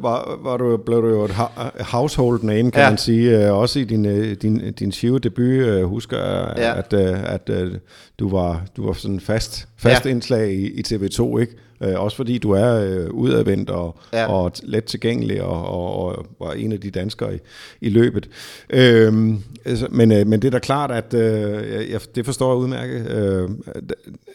var, 0.02 0.38
var 0.42 0.56
du, 0.56 0.76
blev 0.76 1.02
du 1.02 1.08
jo 1.08 1.24
et 1.24 1.34
household 1.80 2.42
name, 2.42 2.70
kan 2.70 2.82
ja. 2.82 2.90
man 2.90 2.98
sige. 2.98 3.50
Uh, 3.50 3.58
også 3.58 3.78
i 3.78 3.84
din, 3.84 4.06
uh, 4.06 4.32
din, 4.42 4.72
din 4.72 4.90
Giro-debut, 4.90 5.68
uh, 5.68 5.82
husker 5.82 6.16
jeg, 6.16 6.54
ja. 6.56 6.78
at, 6.78 6.92
uh, 6.92 7.32
at 7.34 7.50
uh, 7.62 7.72
du, 8.18 8.28
var, 8.28 8.62
du 8.76 8.86
var 8.86 8.92
sådan 8.92 9.20
fast, 9.20 9.68
fast 9.78 10.04
ja. 10.04 10.10
indslag 10.10 10.52
i, 10.52 10.66
i 10.66 10.82
TV2, 10.88 11.38
ikke? 11.38 11.52
Øh, 11.80 12.00
også 12.00 12.16
fordi 12.16 12.38
du 12.38 12.50
er 12.50 12.74
øh, 12.74 13.10
udadvendt 13.10 13.70
og, 13.70 13.98
ja. 14.12 14.26
og 14.26 14.52
let 14.62 14.84
tilgængelig 14.84 15.42
og, 15.42 15.66
og, 15.66 15.96
og 15.96 16.26
var 16.40 16.52
en 16.52 16.72
af 16.72 16.80
de 16.80 16.90
danskere 16.90 17.34
i, 17.34 17.38
i 17.80 17.88
løbet. 17.88 18.28
Øh, 18.70 19.34
altså, 19.64 19.86
men, 19.90 20.12
øh, 20.12 20.26
men 20.26 20.42
det 20.42 20.48
er 20.48 20.52
da 20.52 20.58
klart, 20.58 20.90
at 20.90 21.14
øh, 21.14 21.90
jeg, 21.90 22.00
det 22.14 22.24
forstår 22.24 22.52
jeg 22.52 22.56
udmærket. 22.56 23.10
Øh, 23.10 23.50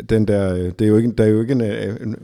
den 0.10 0.28
der, 0.28 0.54
det 0.54 0.82
er 0.82 0.90
jo 0.90 0.98
ikke, 0.98 1.12
der 1.12 1.24
er 1.24 1.28
jo 1.28 1.42
ikke 1.42 1.54
en, 1.54 1.62
en 1.62 2.16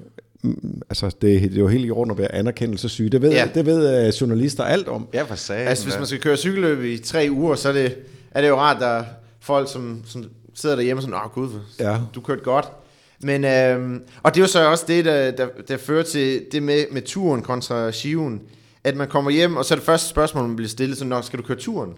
altså 0.89 1.05
det, 1.21 1.41
det 1.41 1.53
er 1.53 1.59
jo 1.59 1.67
helt 1.67 1.85
i 1.85 1.91
orden 1.91 2.11
at 2.11 2.17
være 2.17 2.35
anerkendelsessyg. 2.35 3.11
Det 3.11 3.21
ved, 3.21 3.31
ja. 3.31 3.47
det 3.53 3.65
ved 3.65 4.07
uh, 4.07 4.21
journalister 4.21 4.63
alt 4.63 4.87
om. 4.87 5.07
Ja, 5.13 5.23
for 5.23 5.35
sagen. 5.35 5.67
Altså 5.67 5.83
hvis 5.85 5.97
man 5.97 6.05
skal 6.05 6.19
køre 6.19 6.37
cykelløb 6.37 6.83
i 6.83 6.97
tre 6.97 7.27
uger, 7.31 7.55
så 7.55 7.69
er 7.69 7.73
det, 7.73 7.95
er 8.31 8.41
det 8.41 8.47
jo 8.47 8.55
rart, 8.55 8.75
at 8.75 8.81
der 8.81 8.87
er 8.87 9.03
folk, 9.39 9.71
som, 9.71 10.01
som 10.05 10.25
sidder 10.53 10.75
derhjemme 10.75 10.99
og 10.99 11.03
sådan, 11.03 11.19
åh 11.25 11.31
gud, 11.33 11.49
ja. 11.79 11.97
du 12.15 12.21
kørte 12.21 12.41
godt. 12.41 12.65
Men, 13.23 13.45
øh, 13.45 13.99
og 14.23 14.33
det 14.33 14.39
er 14.39 14.43
jo 14.43 14.47
så 14.47 14.69
også 14.69 14.85
det, 14.87 15.05
der, 15.05 15.31
der, 15.31 15.47
der 15.67 15.77
fører 15.77 16.03
til 16.03 16.45
det 16.51 16.63
med, 16.63 16.85
med 16.91 17.01
turen 17.01 17.41
kontra 17.41 17.91
skiven. 17.91 18.41
At 18.83 18.95
man 18.95 19.07
kommer 19.07 19.31
hjem, 19.31 19.55
og 19.55 19.65
så 19.65 19.73
er 19.73 19.75
det 19.75 19.85
første 19.85 20.09
spørgsmål, 20.09 20.47
man 20.47 20.55
bliver 20.55 20.69
stillet, 20.69 20.97
så 20.97 21.05
nok 21.05 21.23
skal 21.23 21.39
du 21.39 21.43
køre 21.43 21.57
turen? 21.57 21.93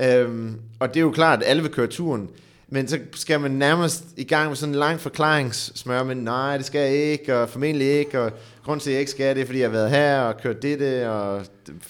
Øh, 0.00 0.50
og 0.80 0.88
det 0.88 0.96
er 0.96 1.00
jo 1.00 1.10
klart, 1.10 1.42
at 1.42 1.48
alle 1.48 1.62
vil 1.62 1.72
køre 1.72 1.86
turen. 1.86 2.28
Men 2.68 2.88
så 2.88 2.98
skal 3.14 3.40
man 3.40 3.50
nærmest 3.50 4.04
i 4.16 4.24
gang 4.24 4.48
med 4.48 4.56
sådan 4.56 4.74
en 4.74 4.78
lang 4.78 5.00
forklaringssmør, 5.00 6.02
men 6.02 6.16
nej, 6.16 6.56
det 6.56 6.66
skal 6.66 6.80
jeg 6.80 6.90
ikke, 6.92 7.36
og 7.36 7.48
formentlig 7.48 7.86
ikke, 7.86 8.20
og 8.20 8.32
grund 8.64 8.80
til, 8.80 8.90
at 8.90 8.92
jeg 8.92 9.00
ikke 9.00 9.10
skal 9.10 9.36
det, 9.36 9.42
er, 9.42 9.46
fordi 9.46 9.58
jeg 9.58 9.68
har 9.68 9.72
været 9.72 9.90
her 9.90 10.20
og 10.20 10.40
kørt 10.42 10.62
det, 10.62 11.06
og 11.06 11.42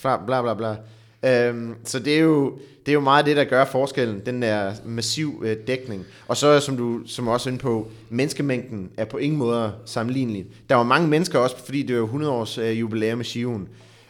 bla 0.02 0.42
bla 0.42 0.54
bla. 0.54 0.76
Øhm, 1.24 1.74
så 1.84 1.98
det 1.98 2.14
er, 2.16 2.20
jo, 2.20 2.58
det 2.86 2.92
er 2.92 2.94
jo 2.94 3.00
meget 3.00 3.26
det, 3.26 3.36
der 3.36 3.44
gør 3.44 3.64
forskellen, 3.64 4.22
den 4.26 4.42
der 4.42 4.72
massiv 4.84 5.42
øh, 5.44 5.56
dækning. 5.66 6.04
Og 6.28 6.36
så, 6.36 6.60
som 6.60 6.76
du 6.76 7.00
som 7.06 7.28
også 7.28 7.48
er 7.48 7.52
inde 7.52 7.62
på, 7.62 7.88
menneskemængden 8.10 8.90
er 8.96 9.04
på 9.04 9.16
ingen 9.16 9.38
måde 9.38 9.72
sammenlignelig. 9.84 10.46
Der 10.68 10.74
var 10.74 10.82
mange 10.82 11.08
mennesker 11.08 11.38
også, 11.38 11.56
fordi 11.64 11.82
det 11.82 11.96
var 11.96 12.02
100 12.02 12.32
års 12.32 12.58
øh, 12.58 12.80
jubilæum 12.80 13.18
med 13.18 13.24
Skiven. 13.24 13.68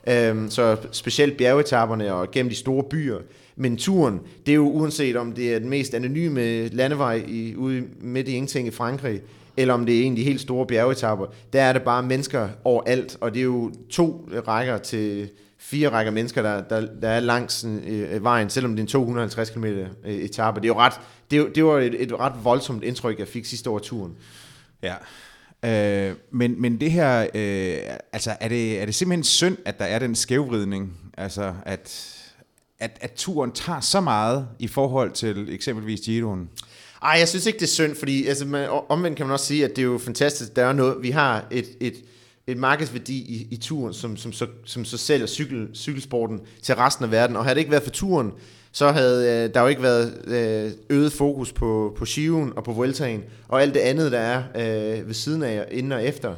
Øhm, 0.09 0.51
så 0.51 0.77
specielt 0.93 1.37
bjergetapperne 1.37 2.15
og 2.15 2.31
gennem 2.31 2.51
de 2.51 2.57
store 2.57 2.85
byer. 2.85 3.19
Men 3.57 3.77
turen, 3.77 4.21
det 4.47 4.53
er 4.53 4.57
jo 4.57 4.69
uanset 4.69 5.17
om 5.17 5.33
det 5.33 5.55
er 5.55 5.59
den 5.59 5.69
mest 5.69 5.95
anonyme 5.95 6.69
landevej 6.69 7.25
i, 7.29 7.55
ude 7.57 7.85
midt 8.01 8.29
i 8.29 8.33
ingenting 8.33 8.69
i 8.69 8.71
Frankrig, 8.71 9.21
eller 9.57 9.75
om 9.75 9.87
det 9.87 10.01
er 10.01 10.05
en 10.05 10.13
af 10.13 10.17
de 10.17 10.25
helt 10.25 10.41
store 10.41 10.67
bjergetapper, 10.67 11.27
der 11.53 11.63
er 11.63 11.73
det 11.73 11.83
bare 11.83 12.03
mennesker 12.03 12.49
overalt, 12.65 13.19
og 13.21 13.35
det 13.35 13.41
er 13.41 13.45
jo 13.45 13.73
to 13.91 14.29
rækker 14.49 14.79
til 14.79 15.29
fire 15.61 15.89
rækker 15.89 16.13
mennesker, 16.13 16.43
der, 16.43 16.63
der, 16.63 16.87
der 17.03 17.09
er 17.09 17.21
langs 17.21 17.65
øh, 17.65 18.25
vejen, 18.25 18.51
selvom 18.51 18.71
det 18.73 18.79
er 18.79 18.83
en 18.83 18.89
250 18.89 19.51
km 19.51 19.65
øh, 19.65 19.87
etape. 20.05 20.61
Det 20.61 20.65
er 20.65 20.69
jo 20.69 20.79
ret, 20.79 20.93
det, 21.31 21.55
det 21.55 21.65
var 21.65 21.79
et, 21.79 22.03
et 22.03 22.13
ret 22.21 22.33
voldsomt 22.43 22.85
indtryk, 22.85 23.19
jeg 23.19 23.29
fik 23.29 23.45
sidste 23.45 23.71
år 23.71 23.79
turen. 23.79 24.17
Ja, 24.83 24.95
øh, 26.11 26.17
men, 26.31 26.63
men 26.63 26.81
det 26.81 26.93
her, 26.93 27.21
øh, 27.35 27.97
altså 28.13 28.37
er 28.41 28.49
det, 28.49 28.81
er 28.81 28.85
det 28.87 28.95
simpelthen 28.95 29.25
synd, 29.25 29.57
at 29.65 29.79
der 29.79 29.85
er 29.85 29.99
den 29.99 30.15
skævvridning, 30.15 30.97
altså 31.17 31.55
at, 31.63 32.17
at, 32.79 32.99
at 33.01 33.13
turen 33.13 33.53
tager 33.53 33.81
så 33.81 34.01
meget 34.01 34.49
i 34.59 34.69
forhold 34.69 35.13
til 35.13 35.55
eksempelvis 35.55 36.01
Giroen? 36.01 36.51
Ej, 37.03 37.17
jeg 37.19 37.29
synes 37.29 37.47
ikke, 37.47 37.59
det 37.59 37.65
er 37.65 37.69
synd, 37.69 37.97
fordi 37.97 38.27
altså, 38.27 38.47
man, 38.47 38.69
omvendt 38.89 39.17
kan 39.17 39.27
man 39.27 39.33
også 39.33 39.47
sige, 39.47 39.65
at 39.65 39.71
det 39.71 39.79
er 39.79 39.87
jo 39.87 39.99
fantastisk, 39.99 40.57
der 40.57 40.65
er 40.65 40.73
noget, 40.73 41.03
vi 41.03 41.11
har 41.11 41.47
et, 41.51 41.67
et, 41.81 41.95
et 42.47 42.57
markedsværdi 42.57 43.19
i, 43.19 43.47
i 43.51 43.57
turen, 43.57 43.95
som, 43.95 44.17
som, 44.17 44.33
som, 44.33 44.49
som 44.65 44.85
så 44.85 44.99
sælger 44.99 45.27
cykel, 45.27 45.69
cykelsporten 45.75 46.41
til 46.63 46.75
resten 46.75 47.05
af 47.05 47.11
verden. 47.11 47.37
Og 47.37 47.45
havde 47.45 47.55
det 47.55 47.61
ikke 47.61 47.71
været 47.71 47.83
for 47.83 47.91
turen, 47.91 48.33
så 48.73 48.91
havde 48.91 49.45
øh, 49.45 49.55
der 49.55 49.61
jo 49.61 49.67
ikke 49.67 49.83
været 49.83 50.23
øh, 50.27 50.73
øget 50.91 51.13
fokus 51.13 51.53
på, 51.53 51.95
på 51.99 52.05
Shiven 52.05 52.53
og 52.57 52.65
på 52.65 52.73
Vueltaen, 52.73 53.23
og 53.49 53.63
alt 53.63 53.75
det 53.75 53.81
andet, 53.81 54.13
der 54.13 54.19
er 54.19 54.43
øh, 54.55 55.07
ved 55.07 55.15
siden 55.15 55.43
af, 55.43 55.67
inden 55.71 55.93
og 55.93 56.05
efter. 56.05 56.35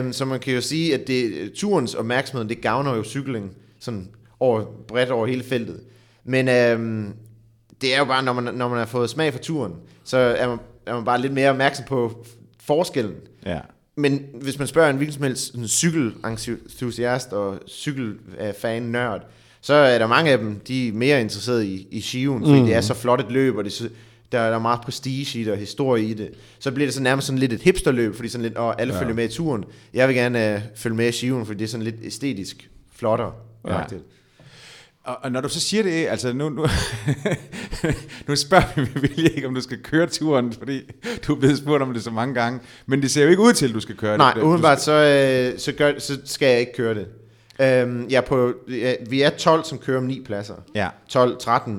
Um, 0.00 0.12
så 0.12 0.24
man 0.24 0.40
kan 0.40 0.54
jo 0.54 0.60
sige, 0.60 0.94
at 0.94 1.06
det, 1.06 1.52
turens 1.52 1.94
opmærksomhed, 1.94 2.48
det 2.48 2.60
gavner 2.60 2.96
jo 2.96 3.04
cykling 3.04 3.56
sådan 3.80 4.08
over, 4.40 4.64
bredt 4.88 5.10
over 5.10 5.26
hele 5.26 5.42
feltet. 5.42 5.80
Men 6.24 6.48
um, 6.48 7.14
det 7.80 7.94
er 7.94 7.98
jo 7.98 8.04
bare, 8.04 8.22
når 8.22 8.32
man, 8.32 8.54
når 8.54 8.68
man 8.68 8.78
har 8.78 8.86
fået 8.86 9.10
smag 9.10 9.32
for 9.32 9.40
turen, 9.40 9.74
så 10.04 10.16
er 10.16 10.48
man, 10.48 10.58
er 10.86 10.94
man 10.94 11.04
bare 11.04 11.20
lidt 11.20 11.32
mere 11.32 11.50
opmærksom 11.50 11.84
på 11.88 12.26
forskellen. 12.60 13.14
Ja. 13.46 13.60
Men 13.96 14.26
hvis 14.34 14.58
man 14.58 14.68
spørger 14.68 14.90
en 14.90 14.96
hvilken 14.96 15.14
som 15.14 15.22
helst 15.22 15.54
cykelentusiast 15.66 17.32
og 17.32 17.58
cykelfan-nørd, 17.68 19.26
så 19.60 19.74
er 19.74 19.98
der 19.98 20.06
mange 20.06 20.30
af 20.30 20.38
dem, 20.38 20.60
de 20.68 20.88
er 20.88 20.92
mere 20.92 21.20
interesserede 21.20 21.66
i, 21.66 21.88
i 21.90 22.00
Shiven, 22.00 22.44
fordi 22.46 22.60
mm. 22.60 22.66
det 22.66 22.74
er 22.74 22.80
så 22.80 22.94
flot 22.94 23.20
et 23.20 23.32
løb, 23.32 23.56
og 23.56 23.64
det 23.64 23.80
er, 23.80 23.84
der, 24.32 24.48
der 24.48 24.54
er 24.54 24.58
meget 24.58 24.80
prestige 24.80 25.40
i 25.40 25.44
det, 25.44 25.52
og 25.52 25.58
historie 25.58 26.04
i 26.04 26.14
det. 26.14 26.30
Så 26.58 26.72
bliver 26.72 26.86
det 26.86 26.94
så 26.94 27.02
nærmest 27.02 27.26
sådan 27.26 27.38
lidt 27.38 27.52
et 27.52 27.62
hipsterløb, 27.62 28.14
fordi 28.14 28.28
sådan 28.28 28.42
lidt, 28.42 28.56
og 28.56 28.80
alle 28.80 28.94
ja. 28.94 29.00
følger 29.00 29.14
med 29.14 29.24
i 29.24 29.28
turen. 29.28 29.64
Jeg 29.94 30.08
vil 30.08 30.16
gerne 30.16 30.54
uh, 30.56 30.78
følge 30.78 30.96
med 30.96 31.08
i 31.08 31.12
Shiven, 31.12 31.46
fordi 31.46 31.58
det 31.58 31.64
er 31.64 31.68
sådan 31.68 31.84
lidt 31.84 31.96
æstetisk 32.02 32.70
flottere. 32.96 33.32
Ja. 33.68 33.82
Og, 35.04 35.16
og 35.22 35.32
når 35.32 35.40
du 35.40 35.48
så 35.48 35.60
siger 35.60 35.82
det, 35.82 36.06
altså 36.06 36.32
nu, 36.32 36.48
nu, 36.48 36.66
nu 38.28 38.36
spørger 38.36 38.80
vi 38.80 38.88
med 38.94 39.32
ikke, 39.34 39.46
om 39.48 39.54
du 39.54 39.60
skal 39.60 39.78
køre 39.82 40.06
turen, 40.06 40.52
fordi 40.52 40.80
du 41.26 41.34
er 41.34 41.38
blevet 41.38 41.58
spurgt 41.58 41.82
om 41.82 41.92
det 41.94 42.04
så 42.04 42.10
mange 42.10 42.34
gange, 42.34 42.60
men 42.86 43.02
det 43.02 43.10
ser 43.10 43.22
jo 43.22 43.28
ikke 43.28 43.42
ud 43.42 43.52
til, 43.52 43.68
at 43.68 43.74
du 43.74 43.80
skal 43.80 43.96
køre 43.96 44.18
Nej, 44.18 44.32
det. 44.32 44.42
Nej, 44.42 44.50
udenbart 44.50 44.82
så, 44.82 44.92
øh, 44.92 45.58
så, 45.58 45.72
gør, 45.72 45.98
så 45.98 46.18
skal 46.24 46.48
jeg 46.48 46.60
ikke 46.60 46.72
køre 46.76 46.94
det. 46.94 47.06
Øhm, 47.60 48.06
jeg 48.10 48.16
er 48.16 48.20
på, 48.20 48.54
ja, 48.68 48.94
vi 49.10 49.22
er 49.22 49.30
12, 49.30 49.64
som 49.64 49.78
kører 49.78 49.98
om 49.98 50.04
9 50.04 50.24
pladser. 50.24 50.54
Ja. 50.74 50.88
12-13. 51.16 51.70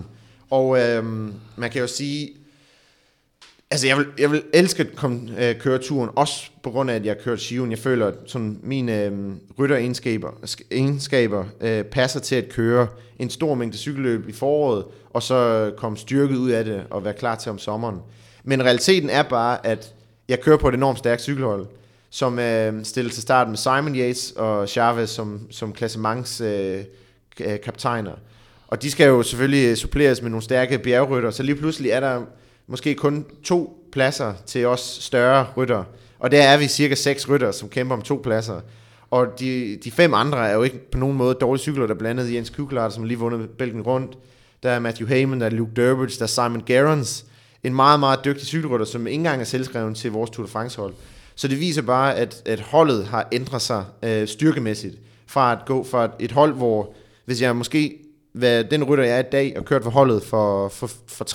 Og 0.50 0.80
øhm, 0.80 1.34
man 1.56 1.70
kan 1.70 1.82
jo 1.82 1.88
sige, 1.88 2.30
Altså, 3.74 3.88
jeg 3.88 3.98
vil, 3.98 4.06
jeg 4.20 4.32
vil 4.32 4.44
elske 4.54 4.84
at 4.84 4.96
komme, 4.96 5.32
øh, 5.40 5.56
køre 5.60 5.78
turen, 5.78 6.10
også 6.16 6.50
på 6.64 6.72
grund 6.72 6.92
af, 6.92 6.96
at 6.96 7.06
jeg 7.06 7.14
har 7.14 7.24
kørt 7.24 7.42
Shiven. 7.42 7.72
Jeg 7.72 7.80
føler, 7.80 8.08
at 8.08 8.14
sådan 8.26 8.60
mine 8.64 9.04
øh, 9.04 9.12
rytteregenskaber 9.60 10.30
egenskaber, 10.72 11.46
øh, 11.62 11.84
passer 11.84 12.20
til 12.20 12.36
at 12.36 12.50
køre 12.50 12.88
en 13.20 13.30
stor 13.30 13.56
mængde 13.56 13.78
cykelløb 13.78 14.30
i 14.30 14.32
foråret, 14.32 14.86
og 15.10 15.24
så 15.24 15.72
komme 15.78 15.98
styrket 15.98 16.36
ud 16.36 16.50
af 16.50 16.66
det 16.66 16.84
og 16.90 17.06
være 17.06 17.14
klar 17.14 17.36
til 17.36 17.50
om 17.50 17.58
sommeren. 17.58 18.00
Men 18.44 18.64
realiteten 18.64 19.10
er 19.10 19.24
bare, 19.24 19.68
at 19.68 19.94
jeg 20.30 20.42
kører 20.42 20.58
på 20.58 20.70
et 20.70 20.74
enormt 20.76 20.98
stærkt 20.98 21.22
cykelhold, 21.22 21.66
som 22.10 22.40
øh, 22.40 22.86
stiller 22.86 23.12
til 23.12 23.22
start 23.22 23.50
med 23.50 23.58
Simon 23.58 23.96
Yates 23.96 24.32
og 24.32 24.70
Chavez 24.70 25.10
som, 25.10 25.48
som 25.52 25.74
klassements 25.74 26.42
øh, 26.42 26.80
øh, 27.40 27.62
kaptajner. 27.64 28.14
Og 28.68 28.82
de 28.82 28.92
skal 28.92 29.08
jo 29.08 29.24
selvfølgelig 29.24 29.78
suppleres 29.78 30.22
med 30.22 30.30
nogle 30.30 30.44
stærke 30.44 30.80
bjergrytter, 30.80 31.32
så 31.32 31.44
lige 31.44 31.56
pludselig 31.56 31.92
er 31.92 32.00
der 32.00 32.22
måske 32.68 32.96
kun 32.96 33.26
to 33.44 33.88
pladser 33.92 34.34
til 34.46 34.66
os 34.66 34.98
større 35.02 35.48
rytter. 35.58 35.84
Og 36.20 36.32
der 36.32 36.44
er 36.44 36.58
vi 36.58 36.68
cirka 36.68 36.96
seks 36.96 37.30
rytter, 37.30 37.52
som 37.52 37.70
kæmper 37.70 37.96
om 37.96 38.02
to 38.02 38.20
pladser. 38.24 38.62
Og 39.12 39.40
de, 39.40 39.78
de 39.84 39.92
fem 39.92 40.14
andre 40.14 40.50
er 40.50 40.54
jo 40.54 40.64
ikke 40.64 40.92
på 40.92 40.98
nogen 40.98 41.18
måde 41.18 41.34
dårlige 41.34 41.62
cykler, 41.62 41.88
der 41.88 41.94
blandt 41.94 42.22
andet 42.22 42.34
Jens 42.34 42.50
Kuklart, 42.50 42.94
som 42.94 43.04
lige 43.04 43.20
vundet 43.20 43.50
Belgien 43.50 43.82
rundt. 43.82 44.18
Der 44.64 44.72
er 44.72 44.80
Matthew 44.80 45.08
Heyman, 45.08 45.40
der 45.40 45.46
er 45.46 45.50
Luke 45.50 45.72
Durbridge, 45.76 46.16
der 46.18 46.24
er 46.24 46.28
Simon 46.28 46.64
Gerrans. 46.66 47.26
En 47.64 47.76
meget, 47.76 48.00
meget 48.00 48.20
dygtig 48.26 48.48
cykelrytter, 48.48 48.86
som 48.86 49.08
ikke 49.08 49.16
engang 49.16 49.42
er 49.42 49.46
selvskreven 49.46 49.96
til 49.96 50.12
vores 50.12 50.30
Tour 50.30 50.46
de 50.46 50.52
France 50.52 50.82
hold. 50.82 50.94
Så 51.36 51.48
det 51.48 51.60
viser 51.60 51.82
bare, 51.82 52.16
at, 52.16 52.42
at 52.46 52.60
holdet 52.60 53.06
har 53.06 53.28
ændret 53.32 53.62
sig 53.62 53.86
øh, 54.04 54.28
styrkemæssigt. 54.28 54.96
Fra 55.28 55.52
at 55.52 55.60
gå 55.66 55.84
fra 55.84 56.06
et, 56.06 56.12
et 56.20 56.32
hold, 56.32 56.54
hvor 56.54 56.94
hvis 57.26 57.42
jeg 57.42 57.56
måske 57.56 58.00
hvad 58.34 58.64
den 58.64 58.84
rytter 58.84 59.04
jeg 59.04 59.16
er 59.16 59.20
i 59.20 59.30
dag, 59.32 59.54
og 59.58 59.66
kørt 59.66 59.84
for 59.84 59.90
holdet 59.90 60.24
for, 60.24 60.68
for, 60.68 60.90
for 61.08 61.26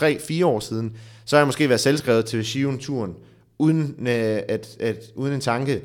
3-4 0.43 0.45
år 0.47 0.61
siden, 0.61 0.97
så 1.29 1.37
har 1.37 1.41
jeg 1.41 1.47
måske 1.47 1.69
været 1.69 1.81
selvskrevet 1.81 2.25
til 2.25 2.45
Shion-turen, 2.45 3.17
uden, 3.59 3.97
øh, 3.99 4.41
at, 4.49 4.77
at, 4.81 5.05
uden 5.15 5.33
en 5.33 5.41
tanke. 5.41 5.83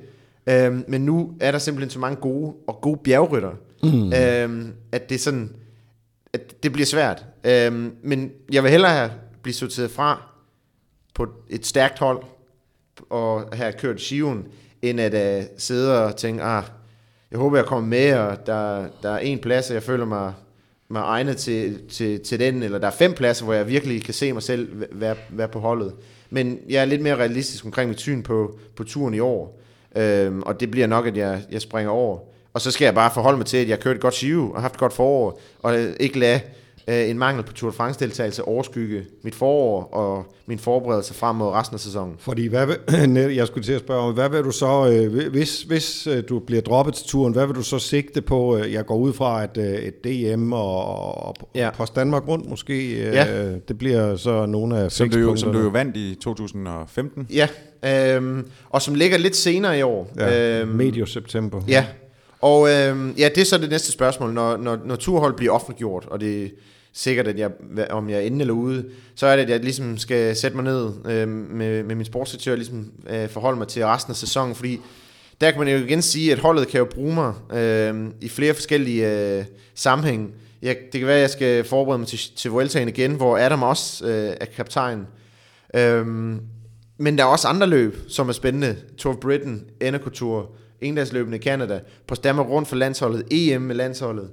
Øhm, 0.50 0.86
men 0.88 1.06
nu 1.06 1.34
er 1.40 1.52
der 1.52 1.60
simpelthen 1.60 1.90
så 1.90 2.00
mange 2.00 2.16
gode 2.16 2.54
og 2.68 2.82
gode 2.82 3.00
bjergrytter, 3.04 3.52
mm. 3.84 4.14
øhm, 4.14 4.74
at 4.92 5.10
det 5.10 5.16
er 5.16 5.20
sådan, 5.20 5.56
at 6.34 6.64
det 6.64 6.74
bliver 6.74 6.86
svært. 6.86 7.26
Øhm, 7.44 7.96
men 8.04 8.32
jeg 8.52 8.64
vil 8.64 8.72
hellere 8.72 8.92
have 8.92 9.12
blive 9.42 9.54
sorteret 9.54 9.92
fra 9.92 10.22
på 11.14 11.28
et 11.50 11.66
stærkt 11.66 12.00
hold, 12.00 12.24
og 13.10 13.50
have 13.54 13.74
kørt 13.74 14.02
Shion, 14.02 14.48
end 14.82 15.00
at 15.00 15.40
uh, 15.40 15.46
sidde 15.58 16.06
og 16.06 16.16
tænke, 16.16 16.44
ah, 16.44 16.64
jeg 17.32 17.40
håber, 17.40 17.58
jeg 17.58 17.66
kommer 17.66 17.90
med, 17.90 18.14
og 18.14 18.46
der, 18.46 18.88
der 19.04 19.12
er 19.12 19.20
en 19.20 19.40
plads, 19.40 19.70
og 19.70 19.74
jeg 19.74 19.84
føler 19.84 20.06
mig 20.06 20.34
mig 20.90 21.02
egnet 21.02 21.38
til, 21.38 21.80
til, 21.90 22.20
til 22.20 22.40
den, 22.40 22.64
eller 22.64 22.78
der 22.78 22.88
er 22.88 22.92
fem 22.92 23.14
pladser, 23.14 23.46
hvor 23.46 23.54
jeg 23.54 23.68
virkelig 23.68 24.04
kan 24.04 24.14
se 24.14 24.34
mig 24.34 24.44
selv 24.44 24.70
være, 24.92 25.16
være 25.30 25.48
på 25.48 25.60
holdet. 25.60 25.94
Men 26.30 26.60
jeg 26.70 26.82
er 26.82 26.86
lidt 26.86 27.02
mere 27.02 27.16
realistisk 27.16 27.66
omkring 27.66 27.90
mit 27.90 28.00
syn 28.00 28.24
på, 28.24 28.60
på 28.76 28.84
turen 28.84 29.14
i 29.14 29.20
år. 29.20 29.60
Øhm, 29.96 30.42
og 30.42 30.60
det 30.60 30.72
bliver 30.72 30.88
nok, 30.88 31.08
at 31.08 31.18
jeg, 31.18 31.42
jeg 31.52 31.62
springer 31.62 31.92
over. 31.92 32.20
Og 32.54 32.62
så 32.62 32.72
skal 32.72 32.86
jeg 32.86 32.96
bare 32.96 33.12
forholde 33.14 33.38
mig 33.38 33.46
til, 33.46 33.58
at 33.58 33.68
jeg 33.68 33.76
har 33.76 33.82
kørt 33.82 33.96
et 33.96 34.02
godt 34.02 34.14
Giro 34.14 34.52
og 34.52 34.62
haft 34.62 34.74
et 34.74 34.80
godt 34.80 34.94
forår, 34.94 35.40
og 35.60 35.80
ikke 36.00 36.20
lade 36.20 36.40
øh, 36.88 37.10
en 37.10 37.18
mangel 37.18 37.44
på 37.44 37.54
Tour 37.54 37.72
de 37.72 37.76
France 37.76 38.00
deltagelse 38.00 38.44
overskygge 38.44 39.06
mit 39.24 39.36
forår 39.36 39.84
og 39.84 40.26
min 40.46 40.60
forberedelse 40.60 41.14
frem 41.14 41.36
mod 41.36 41.48
resten 41.48 41.76
af 41.76 41.80
sæsonen. 41.80 42.16
Fordi 42.20 42.48
hvad 42.48 42.66
vil, 42.66 42.78
jeg 43.36 43.48
skulle 43.48 43.64
til 43.64 43.74
at 43.74 43.80
spørge, 43.80 44.14
hvad 44.14 44.30
vil 44.30 44.44
du 44.44 44.52
så, 44.52 44.90
øh, 44.92 45.30
hvis, 45.32 45.62
hvis 45.62 46.08
øh, 46.08 46.24
du 46.30 46.40
bliver 46.40 46.62
droppet 46.62 46.94
til 46.94 47.08
turen, 47.08 47.34
hvad 47.34 47.46
vil 47.48 47.56
du 47.56 47.64
så 47.64 47.80
sigte 47.80 48.22
på? 48.22 48.58
Øh, 48.58 48.74
jeg 48.74 48.86
går 48.86 48.98
ud 48.98 49.14
fra, 49.14 49.44
at 49.44 49.58
et 49.58 50.04
DM 50.04 50.54
og, 50.54 51.28
og 51.28 51.36
ja. 51.56 51.70
Post 51.78 51.96
Danmark 51.96 52.28
rundt 52.28 52.50
måske, 52.50 52.98
ja. 52.98 53.52
det 53.68 53.78
bliver 53.78 54.16
så 54.16 54.46
nogle 54.46 54.80
af 54.80 54.92
som 54.92 55.10
du, 55.10 55.20
jo, 55.20 55.36
som 55.36 55.54
du 55.54 55.60
jo 55.60 55.70
vandt 55.70 55.98
i 55.98 56.18
2015. 56.22 57.28
Ja, 57.34 57.48
øhm, 58.16 58.48
og 58.70 58.82
som 58.82 58.96
ligger 58.96 59.18
lidt 59.18 59.36
senere 59.36 59.80
i 59.80 59.82
år. 59.82 60.12
Ja, 60.18 60.60
øhm, 60.62 60.72
medio 60.72 61.06
september. 61.06 61.62
Ja, 61.68 61.86
og 62.42 62.70
øhm, 62.70 63.14
ja, 63.18 63.30
det 63.36 63.42
er 63.42 63.46
så 63.46 63.58
det 63.58 63.70
næste 63.70 63.92
spørgsmål, 63.92 64.34
når, 64.34 64.58
når, 64.58 64.80
når 64.86 64.96
turhold 64.96 65.34
bliver 65.34 65.54
offentliggjort, 65.54 66.06
og 66.08 66.22
det 66.22 66.54
sikkert, 66.94 67.28
at 67.28 67.40
jeg, 67.40 67.52
om 67.90 68.10
jeg 68.10 68.18
er 68.18 68.22
inde 68.22 68.42
eller 68.42 68.54
ude, 68.54 68.86
så 69.16 69.28
er 69.28 69.36
det, 69.36 69.44
at 69.44 69.50
jeg 69.50 69.60
ligesom 69.60 69.98
skal 69.98 70.36
sætte 70.36 70.58
mig 70.58 70.64
ned 70.64 70.92
øh, 71.06 71.28
med, 71.28 71.84
med 71.84 71.96
min 71.96 72.06
sportsdirektør 72.06 72.52
og 72.52 72.58
ligesom, 72.58 72.92
øh, 73.10 73.30
forholde 73.30 73.58
mig 73.58 73.68
til 73.68 73.86
resten 73.86 74.12
af 74.12 74.16
sæsonen, 74.16 74.56
fordi 74.56 74.80
der 75.42 75.52
kan 75.52 75.60
man 75.60 75.68
jo 75.70 75.78
igen 75.78 76.02
sige, 76.02 76.32
at 76.32 76.40
holdet 76.40 76.68
kan 76.68 76.78
jo 76.78 76.86
bruge 76.86 77.14
mig 77.14 77.34
øh, 77.54 78.08
i 78.22 78.30
flere 78.30 78.54
forskellige 78.54 79.38
øh, 79.38 79.46
sammenhænge. 79.76 80.28
Jeg, 80.62 80.78
det 80.92 81.00
kan 81.00 81.08
være, 81.08 81.16
at 81.16 81.22
jeg 81.22 81.30
skal 81.30 81.64
forberede 81.64 82.00
mig 82.00 82.08
til, 82.08 82.20
til 82.36 82.52
Vueltaen 82.52 82.88
igen, 82.88 83.14
hvor 83.14 83.38
Adam 83.38 83.64
også 83.64 84.06
øh, 84.06 84.36
er 84.42 84.46
kaptajn. 84.46 85.08
Øh, 85.76 86.06
men 86.98 87.18
der 87.18 87.24
er 87.24 87.28
også 87.28 87.48
andre 87.48 87.68
løb, 87.68 87.98
som 88.08 88.30
er 88.30 88.34
spændende. 88.34 88.76
Tour 88.98 89.14
of 89.14 89.20
Britain, 89.20 89.64
Eneco 89.82 90.10
Tour, 90.10 90.52
i 90.82 91.38
Canada, 91.38 91.80
på 92.08 92.16
Stammer 92.16 92.44
rundt 92.44 92.68
for 92.68 92.76
landsholdet, 92.76 93.24
EM 93.32 93.62
med 93.62 93.76
landsholdet. 93.76 94.30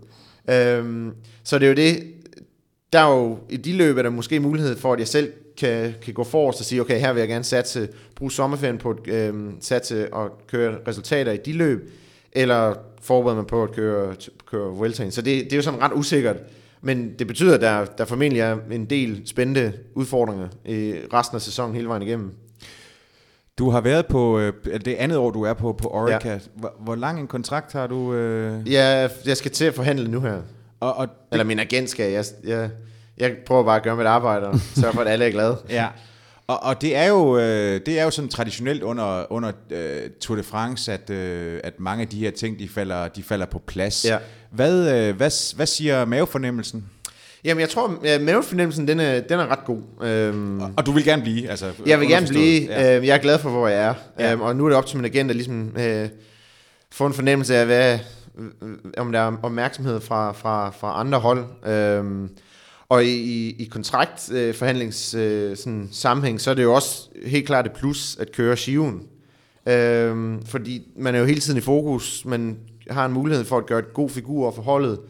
Øhm, 0.50 1.12
så 1.44 1.58
det 1.58 1.64
er 1.64 1.68
jo 1.68 1.74
det, 1.74 2.02
der 2.92 2.98
er 3.00 3.16
jo 3.16 3.38
i 3.48 3.56
de 3.56 3.72
løb 3.72 3.98
er 3.98 4.02
der 4.02 4.10
måske 4.10 4.40
mulighed 4.40 4.76
for, 4.76 4.92
at 4.92 4.98
jeg 4.98 5.08
selv 5.08 5.32
kan, 5.58 5.94
kan 6.02 6.14
gå 6.14 6.24
forrest 6.24 6.60
og 6.60 6.64
sige, 6.64 6.80
okay, 6.80 7.00
her 7.00 7.12
vil 7.12 7.20
jeg 7.20 7.28
gerne 7.28 7.44
satse, 7.44 7.88
bruge 8.16 8.32
sommerferien 8.32 8.78
på 8.78 8.90
at 8.90 9.08
øh, 9.08 9.34
satse 9.60 10.14
og 10.14 10.30
køre 10.46 10.78
resultater 10.88 11.32
i 11.32 11.36
de 11.36 11.52
løb, 11.52 11.90
eller 12.32 12.74
forberede 13.02 13.36
mig 13.36 13.46
på 13.46 13.62
at 13.62 13.72
køre, 13.72 14.14
køre 14.50 14.70
Vueltaen. 14.70 15.10
Så 15.10 15.22
det, 15.22 15.44
det 15.44 15.52
er 15.52 15.56
jo 15.56 15.62
sådan 15.62 15.82
ret 15.82 15.92
usikkert. 15.94 16.36
Men 16.82 17.14
det 17.18 17.26
betyder, 17.26 17.54
at 17.54 17.60
der, 17.60 17.84
der 17.84 18.04
formentlig 18.04 18.40
er 18.40 18.56
en 18.70 18.84
del 18.84 19.22
spændende 19.24 19.72
udfordringer 19.94 20.48
i 20.66 20.94
resten 21.12 21.34
af 21.34 21.42
sæsonen 21.42 21.74
hele 21.74 21.88
vejen 21.88 22.02
igennem. 22.02 22.34
Du 23.58 23.70
har 23.70 23.80
været 23.80 24.06
på, 24.06 24.38
øh, 24.38 24.52
det 24.84 24.94
andet 24.94 25.18
år, 25.18 25.30
du 25.30 25.42
er 25.42 25.52
på, 25.52 25.72
på 25.72 25.88
Orica. 25.88 26.32
Ja. 26.32 26.38
Hvor, 26.54 26.74
hvor 26.80 26.94
lang 26.94 27.20
en 27.20 27.26
kontrakt 27.26 27.72
har 27.72 27.86
du? 27.86 28.14
Øh? 28.14 28.72
Ja, 28.72 29.08
jeg 29.26 29.36
skal 29.36 29.50
til 29.50 29.64
at 29.64 29.74
forhandle 29.74 30.10
nu 30.10 30.20
her. 30.20 30.42
Og, 30.80 30.96
og 30.96 31.08
det, 31.08 31.14
Eller 31.32 31.44
min 31.44 31.58
agent 31.58 31.90
skal. 31.90 32.12
Jeg, 32.12 32.24
jeg, 32.44 32.70
jeg 33.18 33.32
prøver 33.46 33.64
bare 33.64 33.76
at 33.76 33.82
gøre 33.82 33.96
mit 33.96 34.06
arbejde 34.06 34.46
og 34.46 34.60
sørge 34.80 34.92
for, 34.94 35.00
at 35.00 35.08
alle 35.08 35.24
er 35.26 35.30
glade. 35.30 35.56
ja. 35.70 35.86
Og, 36.46 36.62
og 36.62 36.80
det 36.80 36.96
er 36.96 37.06
jo 37.08 37.38
øh, 37.38 37.80
det 37.86 38.00
er 38.00 38.04
jo 38.04 38.10
sådan 38.10 38.28
traditionelt 38.28 38.82
under 38.82 39.32
under 39.32 39.52
øh, 39.70 40.10
Tour 40.20 40.36
de 40.36 40.42
France 40.42 40.92
at 40.92 41.10
øh, 41.10 41.60
at 41.64 41.80
mange 41.80 42.02
af 42.02 42.08
de 42.08 42.18
her 42.18 42.30
ting 42.30 42.58
de 42.58 42.68
falder 42.68 43.08
de 43.08 43.22
falder 43.22 43.46
på 43.46 43.58
plads. 43.66 44.04
Ja. 44.04 44.18
Hvad 44.50 44.94
øh, 44.94 45.16
hvad 45.16 45.56
hvad 45.56 45.66
siger 45.66 46.04
mavefornemmelsen? 46.04 46.84
Jamen, 47.44 47.60
jeg 47.60 47.68
tror, 47.68 47.98
at 48.04 48.20
mavefornemmelsen, 48.20 48.88
den 48.88 49.00
er, 49.00 49.20
den 49.20 49.40
er 49.40 49.46
ret 49.46 49.64
god. 49.64 49.82
Øhm, 50.02 50.60
og, 50.60 50.70
og 50.76 50.86
du 50.86 50.92
vil 50.92 51.04
gerne 51.04 51.22
blive? 51.22 51.48
Altså, 51.50 51.72
jeg 51.86 52.00
vil 52.00 52.08
gerne 52.08 52.26
blive. 52.26 52.62
Ja. 52.62 52.96
Øhm, 52.96 53.04
jeg 53.04 53.14
er 53.14 53.20
glad 53.20 53.38
for, 53.38 53.50
hvor 53.50 53.68
jeg 53.68 53.82
er. 53.82 53.94
Ja. 54.18 54.32
Øhm, 54.32 54.40
og 54.40 54.56
nu 54.56 54.64
er 54.64 54.68
det 54.68 54.78
op 54.78 54.86
til 54.86 54.96
min 54.96 55.04
agent 55.04 55.30
at 55.30 55.36
ligesom, 55.36 55.76
øh, 55.78 56.08
få 56.92 57.06
en 57.06 57.12
fornemmelse 57.14 57.56
af, 57.56 57.66
hvad, 57.66 57.98
Øh, 58.38 58.46
øh, 58.62 58.76
om 58.96 59.12
der 59.12 59.20
er 59.20 59.36
opmærksomhed 59.42 60.00
fra, 60.00 60.32
fra, 60.32 60.70
fra 60.70 61.00
andre 61.00 61.18
hold. 61.18 61.44
Øhm, 61.66 62.30
og 62.88 63.04
i, 63.04 63.50
i 63.50 63.64
kontraktforhandlings 63.64 65.14
øh, 65.14 65.56
sådan, 65.56 65.88
sammenhæng, 65.92 66.40
så 66.40 66.50
er 66.50 66.54
det 66.54 66.62
jo 66.62 66.74
også 66.74 67.08
helt 67.26 67.46
klart 67.46 67.66
et 67.66 67.72
plus 67.72 68.16
at 68.20 68.32
køre 68.32 68.56
Shiven. 68.56 69.02
Øhm, 69.66 70.42
fordi 70.46 70.82
man 70.96 71.14
er 71.14 71.18
jo 71.18 71.24
hele 71.24 71.40
tiden 71.40 71.58
i 71.58 71.60
fokus, 71.60 72.24
man 72.24 72.58
har 72.90 73.06
en 73.06 73.12
mulighed 73.12 73.44
for 73.44 73.58
at 73.58 73.66
gøre 73.66 73.78
et 73.78 73.94
god 73.94 74.10
figur 74.10 74.50
for 74.50 74.62
holdet, 74.62 75.00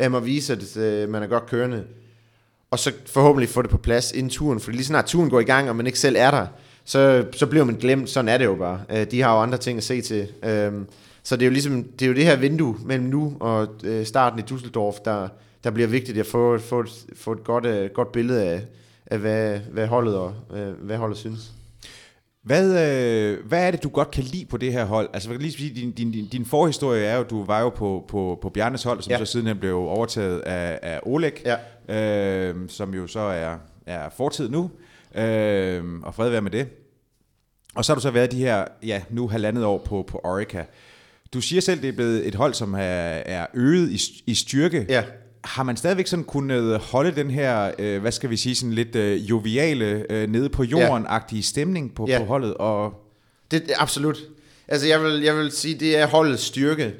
øhm, 0.00 0.14
og 0.14 0.26
vise, 0.26 0.52
at 0.52 0.76
øh, 0.76 1.08
man 1.08 1.22
er 1.22 1.26
godt 1.26 1.46
kørende. 1.46 1.84
Og 2.70 2.78
så 2.78 2.92
forhåbentlig 3.06 3.48
få 3.48 3.62
det 3.62 3.70
på 3.70 3.78
plads 3.78 4.12
inden 4.12 4.30
turen, 4.30 4.60
for 4.60 4.70
lige 4.70 4.84
snart 4.84 5.04
turen 5.04 5.30
går 5.30 5.40
i 5.40 5.44
gang, 5.44 5.68
og 5.68 5.76
man 5.76 5.86
ikke 5.86 5.98
selv 5.98 6.16
er 6.18 6.30
der, 6.30 6.46
så, 6.84 7.26
så 7.32 7.46
bliver 7.46 7.64
man 7.64 7.74
glemt. 7.74 8.10
Sådan 8.10 8.28
er 8.28 8.38
det 8.38 8.44
jo 8.44 8.54
bare. 8.54 8.80
Øh, 8.90 9.10
de 9.10 9.22
har 9.22 9.34
jo 9.34 9.40
andre 9.42 9.58
ting 9.58 9.78
at 9.78 9.84
se 9.84 10.00
til. 10.00 10.28
Øh, 10.44 10.72
så 11.26 11.36
det 11.36 11.42
er 11.42 11.46
jo 11.46 11.52
ligesom, 11.52 11.84
det 11.84 12.02
er 12.02 12.08
jo 12.08 12.14
det 12.14 12.24
her 12.24 12.36
vindue 12.36 12.76
mellem 12.84 13.06
nu 13.06 13.36
og 13.40 13.68
øh, 13.84 14.06
starten 14.06 14.38
i 14.38 14.42
Düsseldorf, 14.42 15.02
der, 15.04 15.28
der 15.64 15.70
bliver 15.70 15.88
vigtigt 15.88 16.18
at 16.18 16.26
få, 16.26 16.58
få, 16.58 16.80
et, 16.80 17.06
få 17.16 17.32
et 17.32 17.44
godt, 17.44 17.66
uh, 17.66 17.94
godt 17.94 18.12
billede 18.12 18.44
af, 18.44 18.64
af 19.06 19.18
hvad, 19.18 19.58
hvad, 19.58 19.86
holdet 19.86 20.16
og, 20.16 20.34
uh, 20.50 20.86
hvad 20.86 20.96
holdet 20.96 21.18
synes. 21.18 21.52
Hvad, 22.42 22.66
øh, 22.68 23.46
hvad 23.46 23.66
er 23.66 23.70
det, 23.70 23.82
du 23.82 23.88
godt 23.88 24.10
kan 24.10 24.24
lide 24.24 24.46
på 24.46 24.56
det 24.56 24.72
her 24.72 24.84
hold? 24.84 25.08
Altså, 25.12 25.28
jeg 25.28 25.38
kan 25.38 25.42
lige 25.42 25.52
sige, 25.52 25.74
din, 25.74 25.90
din, 25.90 26.12
din, 26.12 26.28
din 26.28 26.44
forhistorie 26.44 27.04
er 27.04 27.16
jo, 27.16 27.22
du 27.22 27.44
var 27.44 27.60
jo 27.60 27.68
på, 27.68 28.04
på, 28.08 28.38
på 28.42 28.48
Bjarnes 28.48 28.82
hold, 28.82 29.02
som 29.02 29.10
ja. 29.10 29.18
så 29.18 29.24
siden 29.24 29.58
blev 29.58 29.76
overtaget 29.76 30.40
af, 30.40 30.78
af 30.82 31.00
Oleg, 31.02 31.32
ja. 31.88 32.50
øh, 32.50 32.56
som 32.68 32.94
jo 32.94 33.06
så 33.06 33.20
er, 33.20 33.56
er 33.86 34.08
fortid 34.16 34.48
nu, 34.48 34.70
øh, 35.14 35.84
og 36.02 36.14
fred 36.14 36.30
være 36.30 36.42
med 36.42 36.50
det. 36.50 36.68
Og 37.74 37.84
så 37.84 37.92
har 37.92 37.94
du 37.94 38.00
så 38.00 38.10
været 38.10 38.32
de 38.32 38.38
her, 38.38 38.64
ja, 38.82 39.02
nu 39.10 39.28
halvandet 39.28 39.64
år 39.64 39.78
på, 39.78 40.04
på 40.08 40.20
Orica. 40.24 40.64
Du 41.34 41.40
siger 41.40 41.60
selv, 41.60 41.82
det 41.82 41.88
er 41.88 41.92
blevet 41.92 42.28
et 42.28 42.34
hold, 42.34 42.54
som 42.54 42.74
er, 42.74 42.78
er 42.78 43.46
øget 43.54 43.90
i, 43.90 44.22
i 44.26 44.34
styrke. 44.34 44.86
Ja 44.88 45.02
har 45.46 45.62
man 45.62 45.76
stadigvæk 45.76 46.06
sådan 46.06 46.24
kunnet 46.24 46.78
holde 46.78 47.12
den 47.16 47.30
her, 47.30 47.70
øh, 47.78 48.00
hvad 48.00 48.12
skal 48.12 48.30
vi 48.30 48.36
sige, 48.36 48.54
sådan 48.54 48.72
lidt 48.72 48.96
øh, 48.96 49.30
joviale, 49.30 50.12
øh, 50.12 50.30
nede 50.30 50.48
på 50.48 50.62
jorden-agtige 50.62 51.42
stemning 51.42 51.94
på, 51.94 52.06
ja. 52.08 52.18
på 52.18 52.24
holdet? 52.24 52.54
Og 52.54 52.92
det, 53.50 53.72
absolut. 53.76 54.18
Altså 54.68 54.86
jeg 54.86 55.02
vil, 55.02 55.22
jeg 55.22 55.36
vil 55.36 55.50
sige, 55.50 55.74
det 55.74 55.98
er 55.98 56.06
holdets 56.06 56.42
styrke. 56.42 56.94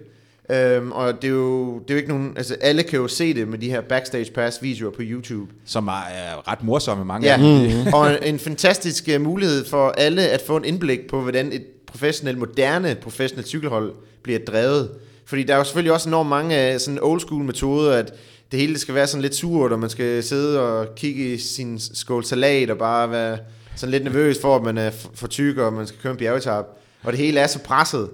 Øhm, 0.50 0.92
og 0.92 1.22
det 1.22 1.28
er, 1.28 1.32
jo, 1.32 1.78
det 1.78 1.90
er 1.90 1.94
jo 1.94 1.96
ikke 1.96 2.08
nogen, 2.08 2.32
altså 2.36 2.56
alle 2.60 2.82
kan 2.82 2.98
jo 2.98 3.08
se 3.08 3.34
det 3.34 3.48
med 3.48 3.58
de 3.58 3.70
her 3.70 3.80
backstage 3.80 4.32
pass 4.32 4.62
videoer 4.62 4.90
på 4.90 5.02
YouTube. 5.02 5.52
Som 5.64 5.88
er, 5.88 5.92
er 5.92 6.48
ret 6.48 6.64
morsomme, 6.64 7.04
mange 7.04 7.26
ja. 7.26 7.32
af 7.32 7.38
dem. 7.38 7.94
Og 7.94 8.10
en, 8.10 8.34
en 8.34 8.38
fantastisk 8.38 9.08
uh, 9.14 9.20
mulighed 9.20 9.64
for 9.64 9.88
alle 9.88 10.28
at 10.28 10.42
få 10.46 10.56
en 10.56 10.64
indblik 10.64 10.98
på, 11.08 11.20
hvordan 11.20 11.52
et 11.52 11.64
professionelle, 11.96 12.38
moderne 12.38 12.94
professionelle 13.02 13.48
cykelhold 13.48 13.92
bliver 14.22 14.38
drevet. 14.38 14.90
Fordi 15.24 15.42
der 15.42 15.54
er 15.54 15.58
jo 15.58 15.64
selvfølgelig 15.64 15.92
også 15.92 16.08
enormt 16.08 16.28
mange 16.28 16.72
øh, 16.72 16.80
sådan 16.80 16.98
old 17.02 17.20
school 17.20 17.44
metoder, 17.44 17.92
at 17.92 18.14
det 18.52 18.60
hele 18.60 18.78
skal 18.78 18.94
være 18.94 19.06
sådan 19.06 19.22
lidt 19.22 19.34
surt, 19.34 19.72
og 19.72 19.78
man 19.78 19.90
skal 19.90 20.22
sidde 20.22 20.60
og 20.60 20.94
kigge 20.94 21.34
i 21.34 21.38
sin 21.38 21.78
skål 21.78 22.24
salat, 22.24 22.70
og 22.70 22.78
bare 22.78 23.10
være 23.10 23.38
sådan 23.76 23.90
lidt 23.90 24.04
nervøs 24.04 24.38
for, 24.40 24.56
at 24.56 24.62
man 24.62 24.78
er 24.78 24.90
for 25.14 25.26
tyk, 25.26 25.58
og 25.58 25.72
man 25.72 25.86
skal 25.86 26.00
køre 26.02 26.12
en 26.12 26.18
bjergetap. 26.18 26.66
Og 27.02 27.12
det 27.12 27.20
hele 27.20 27.40
er 27.40 27.46
så 27.46 27.58
presset. 27.58 28.10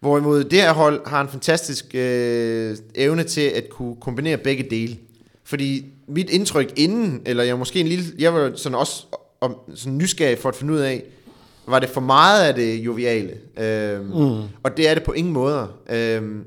Hvorimod 0.00 0.44
det 0.44 0.60
her 0.60 0.72
hold 0.72 1.06
har 1.06 1.20
en 1.20 1.28
fantastisk 1.28 1.94
øh, 1.94 2.76
evne 2.94 3.24
til 3.24 3.40
at 3.40 3.68
kunne 3.68 3.96
kombinere 4.00 4.36
begge 4.36 4.66
dele. 4.70 4.96
Fordi 5.44 5.86
mit 6.08 6.30
indtryk 6.30 6.72
inden, 6.76 7.22
eller 7.26 7.44
jeg 7.44 7.58
måske 7.58 7.80
en 7.80 7.88
lille, 7.88 8.04
jeg 8.18 8.34
var 8.34 8.52
sådan 8.56 8.78
også 8.78 9.04
om, 9.40 9.56
sådan 9.74 9.98
nysgerrig 9.98 10.38
for 10.38 10.48
at 10.48 10.56
finde 10.56 10.72
ud 10.72 10.78
af, 10.78 11.02
var 11.66 11.78
det 11.78 11.88
for 11.88 12.00
meget 12.00 12.48
af 12.48 12.54
det 12.54 12.74
joviale. 12.74 13.32
Øhm, 13.58 14.04
mm. 14.04 14.42
Og 14.62 14.76
det 14.76 14.88
er 14.88 14.94
det 14.94 15.02
på 15.02 15.12
ingen 15.12 15.32
måder. 15.32 15.66
Øhm, 15.90 16.44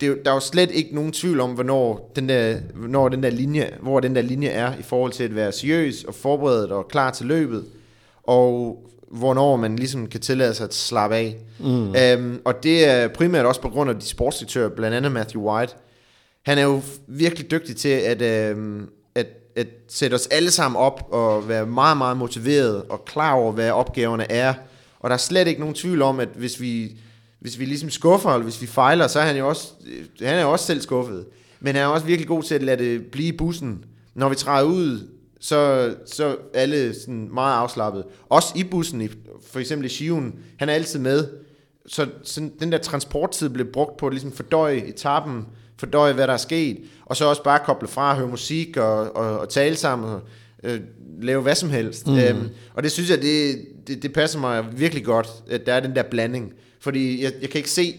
det, 0.00 0.24
der 0.24 0.30
er 0.30 0.34
jo 0.34 0.40
slet 0.40 0.70
ikke 0.70 0.94
nogen 0.94 1.12
tvivl 1.12 1.40
om, 1.40 1.50
hvornår 1.50 2.12
den 2.16 2.28
der, 2.28 2.56
hvornår 2.74 3.08
den 3.08 3.22
der 3.22 3.30
linje, 3.30 3.70
hvor 3.82 4.00
den 4.00 4.16
der 4.16 4.22
linje 4.22 4.48
er 4.48 4.78
i 4.78 4.82
forhold 4.82 5.12
til 5.12 5.24
at 5.24 5.34
være 5.34 5.52
seriøs 5.52 6.04
og 6.04 6.14
forberedt 6.14 6.72
og 6.72 6.88
klar 6.88 7.10
til 7.10 7.26
løbet, 7.26 7.64
og 8.22 8.78
hvornår 9.10 9.56
man 9.56 9.76
ligesom 9.76 10.06
kan 10.06 10.20
tillade 10.20 10.54
sig 10.54 10.64
at 10.64 10.74
slappe 10.74 11.16
af. 11.16 11.36
Mm. 11.60 11.94
Um, 12.18 12.40
og 12.44 12.62
det 12.62 12.88
er 12.88 13.08
primært 13.08 13.46
også 13.46 13.60
på 13.60 13.68
grund 13.68 13.90
af 13.90 13.96
de 13.96 14.06
sportsdirektører, 14.06 14.68
blandt 14.68 14.96
andet 14.96 15.12
Matthew 15.12 15.42
White. 15.42 15.74
Han 16.42 16.58
er 16.58 16.62
jo 16.62 16.80
virkelig 17.06 17.50
dygtig 17.50 17.76
til 17.76 17.88
at, 17.88 18.52
um, 18.52 18.88
at, 19.56 19.66
sætte 19.88 20.14
os 20.14 20.26
alle 20.26 20.50
sammen 20.50 20.76
op 20.76 21.08
og 21.10 21.48
være 21.48 21.66
meget, 21.66 21.96
meget 21.96 22.16
motiveret 22.16 22.82
og 22.82 23.04
klar 23.04 23.32
over, 23.32 23.52
hvad 23.52 23.70
opgaverne 23.70 24.32
er. 24.32 24.54
Og 25.00 25.10
der 25.10 25.14
er 25.14 25.18
slet 25.18 25.48
ikke 25.48 25.60
nogen 25.60 25.74
tvivl 25.74 26.02
om, 26.02 26.20
at 26.20 26.28
hvis 26.34 26.60
vi 26.60 26.96
hvis 27.42 27.58
vi 27.58 27.64
ligesom 27.64 27.90
skuffer, 27.90 28.30
eller 28.30 28.42
hvis 28.42 28.62
vi 28.62 28.66
fejler, 28.66 29.06
så 29.06 29.20
er 29.20 29.24
han 29.24 29.36
jo 29.36 29.48
også, 29.48 29.68
øh, 29.86 30.28
han 30.28 30.38
er 30.38 30.42
jo 30.42 30.52
også 30.52 30.66
selv 30.66 30.80
skuffet. 30.80 31.26
Men 31.60 31.74
han 31.74 31.84
er 31.84 31.88
også 31.88 32.06
virkelig 32.06 32.28
god 32.28 32.42
til 32.42 32.54
at 32.54 32.62
lade 32.62 32.84
det 32.84 33.06
blive 33.06 33.28
i 33.28 33.36
bussen. 33.36 33.84
Når 34.14 34.28
vi 34.28 34.34
træder 34.34 34.66
ud, 34.66 35.08
så, 35.40 35.94
så 36.06 36.36
alle 36.54 36.94
sådan 36.94 37.28
meget 37.32 37.56
afslappet. 37.56 38.04
Også 38.28 38.52
i 38.56 38.64
bussen, 38.64 39.08
for 39.50 39.60
eksempel 39.60 39.86
i 39.86 39.88
Shion, 39.88 40.34
han 40.56 40.68
er 40.68 40.72
altid 40.72 40.98
med. 40.98 41.28
Så 41.86 42.06
sådan, 42.22 42.52
den 42.60 42.72
der 42.72 42.78
transporttid 42.78 43.48
blev 43.48 43.66
brugt 43.66 43.96
på 43.96 44.06
at 44.06 44.12
ligesom 44.12 44.32
fordøje 44.32 44.76
etappen, 44.76 45.46
fordøje, 45.82 46.12
hvad 46.12 46.26
der 46.26 46.32
er 46.32 46.36
sket, 46.36 46.78
og 47.06 47.16
så 47.16 47.24
også 47.24 47.42
bare 47.42 47.58
koble 47.64 47.88
fra, 47.88 48.14
høre 48.16 48.28
musik 48.28 48.76
og, 48.76 49.16
og, 49.16 49.38
og 49.38 49.48
tale 49.48 49.76
sammen, 49.76 50.08
og 50.10 50.20
øh, 50.62 50.80
lave 51.20 51.42
hvad 51.42 51.54
som 51.54 51.70
helst. 51.70 52.06
Mm. 52.06 52.18
Øhm, 52.18 52.48
og 52.74 52.82
det 52.82 52.92
synes 52.92 53.10
jeg, 53.10 53.22
det, 53.22 53.64
det, 53.86 54.02
det 54.02 54.12
passer 54.12 54.38
mig 54.38 54.64
virkelig 54.72 55.04
godt, 55.04 55.28
at 55.50 55.66
der 55.66 55.74
er 55.74 55.80
den 55.80 55.96
der 55.96 56.02
blanding. 56.02 56.52
Fordi 56.80 57.24
jeg, 57.24 57.32
jeg 57.40 57.50
kan 57.50 57.58
ikke 57.58 57.70
se 57.70 57.94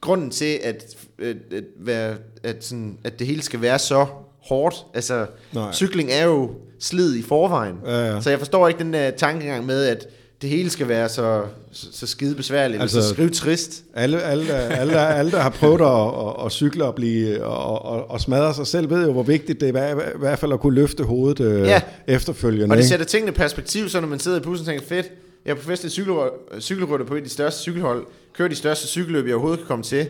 grunden 0.00 0.30
til, 0.30 0.58
at, 0.62 0.96
at, 1.18 1.36
at, 1.52 1.64
være, 1.76 2.16
at, 2.42 2.64
sådan, 2.64 2.98
at 3.04 3.18
det 3.18 3.26
hele 3.26 3.42
skal 3.42 3.60
være 3.60 3.78
så 3.78 4.06
hårdt. 4.48 4.76
Altså, 4.94 5.26
Nej. 5.52 5.72
cykling 5.72 6.10
er 6.10 6.24
jo 6.24 6.50
slid 6.78 7.16
i 7.16 7.22
forvejen. 7.22 7.76
Ja, 7.86 8.14
ja. 8.14 8.20
Så 8.20 8.30
jeg 8.30 8.38
forstår 8.38 8.68
ikke 8.68 8.78
den 8.78 8.92
der 8.92 9.10
tankegang 9.10 9.66
med, 9.66 9.84
at 9.84 10.06
det 10.42 10.50
hele 10.50 10.70
skal 10.70 10.88
være 10.88 11.08
så, 11.08 11.42
så, 11.72 11.86
så 11.92 12.06
skide 12.06 12.34
besværligt, 12.34 12.82
altså, 12.82 12.96
Altså- 12.98 13.08
så 13.08 13.14
skrive 13.14 13.28
trist. 13.30 13.84
Alle, 13.94 14.22
alle, 14.22 14.52
alle, 14.54 14.98
alle, 15.00 15.30
der 15.30 15.40
har 15.40 15.50
prøvet 15.50 15.80
at, 15.80 16.26
at, 16.40 16.46
at 16.46 16.52
cykle 16.52 16.84
og, 16.84 16.94
blive, 16.94 17.44
og, 17.44 17.84
og, 17.84 18.10
og 18.10 18.20
smadre 18.20 18.54
sig 18.54 18.66
selv, 18.66 18.90
ved 18.90 19.06
jo, 19.06 19.12
hvor 19.12 19.22
vigtigt 19.22 19.60
det 19.60 19.66
er 19.66 19.68
i 19.68 19.94
hver- 19.94 20.14
i 20.14 20.18
hvert 20.18 20.38
fald 20.38 20.52
at 20.52 20.60
kunne 20.60 20.74
løfte 20.74 21.04
hovedet 21.04 21.40
øh, 21.40 21.66
Ja. 21.66 21.80
efterfølgende. 22.06 22.72
Og 22.72 22.76
det 22.76 22.84
sætter 22.84 23.06
tingene 23.06 23.32
i 23.32 23.34
perspektiv, 23.34 23.88
så 23.88 24.00
når 24.00 24.08
man 24.08 24.18
sidder 24.18 24.38
i 24.38 24.42
bussen 24.42 24.62
og 24.62 24.66
tænker, 24.72 24.86
fedt, 24.86 25.06
jeg 25.46 25.52
er 25.52 25.86
cykelry- 25.88 26.60
cykelrytter 26.60 27.06
på 27.06 27.14
et 27.14 27.18
af 27.18 27.24
de 27.24 27.30
største 27.30 27.60
cykelhold, 27.60 28.06
kører 28.36 28.48
de 28.48 28.54
største 28.54 28.86
cykelløb, 28.86 29.24
jeg 29.26 29.34
overhovedet 29.34 29.58
kan 29.60 29.66
komme 29.66 29.84
til. 29.84 30.08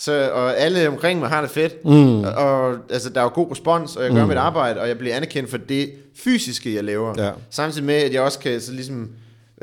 Så, 0.00 0.30
og 0.32 0.58
alle 0.58 0.88
omkring 0.88 1.20
mig 1.20 1.28
har 1.28 1.40
det 1.40 1.50
fedt. 1.50 1.84
Mm. 1.84 2.20
Og, 2.24 2.32
og 2.32 2.76
altså, 2.90 3.10
der 3.10 3.20
er 3.20 3.24
jo 3.24 3.30
god 3.34 3.50
respons, 3.50 3.96
og 3.96 4.04
jeg 4.04 4.12
gør 4.12 4.22
mm. 4.22 4.28
mit 4.28 4.36
arbejde, 4.36 4.80
og 4.80 4.88
jeg 4.88 4.98
bliver 4.98 5.16
anerkendt 5.16 5.50
for 5.50 5.56
det 5.56 5.90
fysiske, 6.16 6.74
jeg 6.74 6.84
laver. 6.84 7.14
Ja. 7.24 7.30
Samtidig 7.50 7.86
med, 7.86 7.94
at 7.94 8.12
jeg 8.12 8.22
også 8.22 8.38
kan 8.38 8.60
så 8.60 8.72
ligesom, 8.72 9.08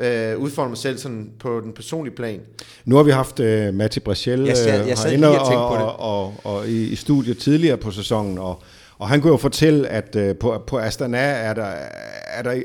øh, 0.00 0.38
udfordre 0.38 0.68
mig 0.68 0.78
selv 0.78 0.98
sådan 0.98 1.30
på 1.38 1.60
den 1.60 1.72
personlige 1.72 2.14
plan. 2.16 2.40
Nu 2.84 2.96
har 2.96 3.02
vi 3.02 3.10
haft 3.10 3.40
uh, 3.40 3.74
Matti 3.74 4.00
Brachel 4.00 4.40
øh, 4.40 4.46
herinde 4.46 5.28
og 5.28 5.38
og, 5.38 5.68
og, 5.68 6.00
og, 6.00 6.34
og 6.44 6.68
i, 6.68 6.86
i 6.86 6.96
studiet 6.96 7.38
tidligere 7.38 7.76
på 7.76 7.90
sæsonen, 7.90 8.38
og, 8.38 8.62
og 8.98 9.08
han 9.08 9.20
kunne 9.20 9.30
jo 9.30 9.36
fortælle, 9.36 9.88
at 9.88 10.16
uh, 10.16 10.36
på, 10.40 10.62
på 10.66 10.78
Astana 10.78 11.18
er 11.18 11.54
der, 11.54 11.66
er 12.26 12.42
der, 12.42 12.50
er, 12.50 12.62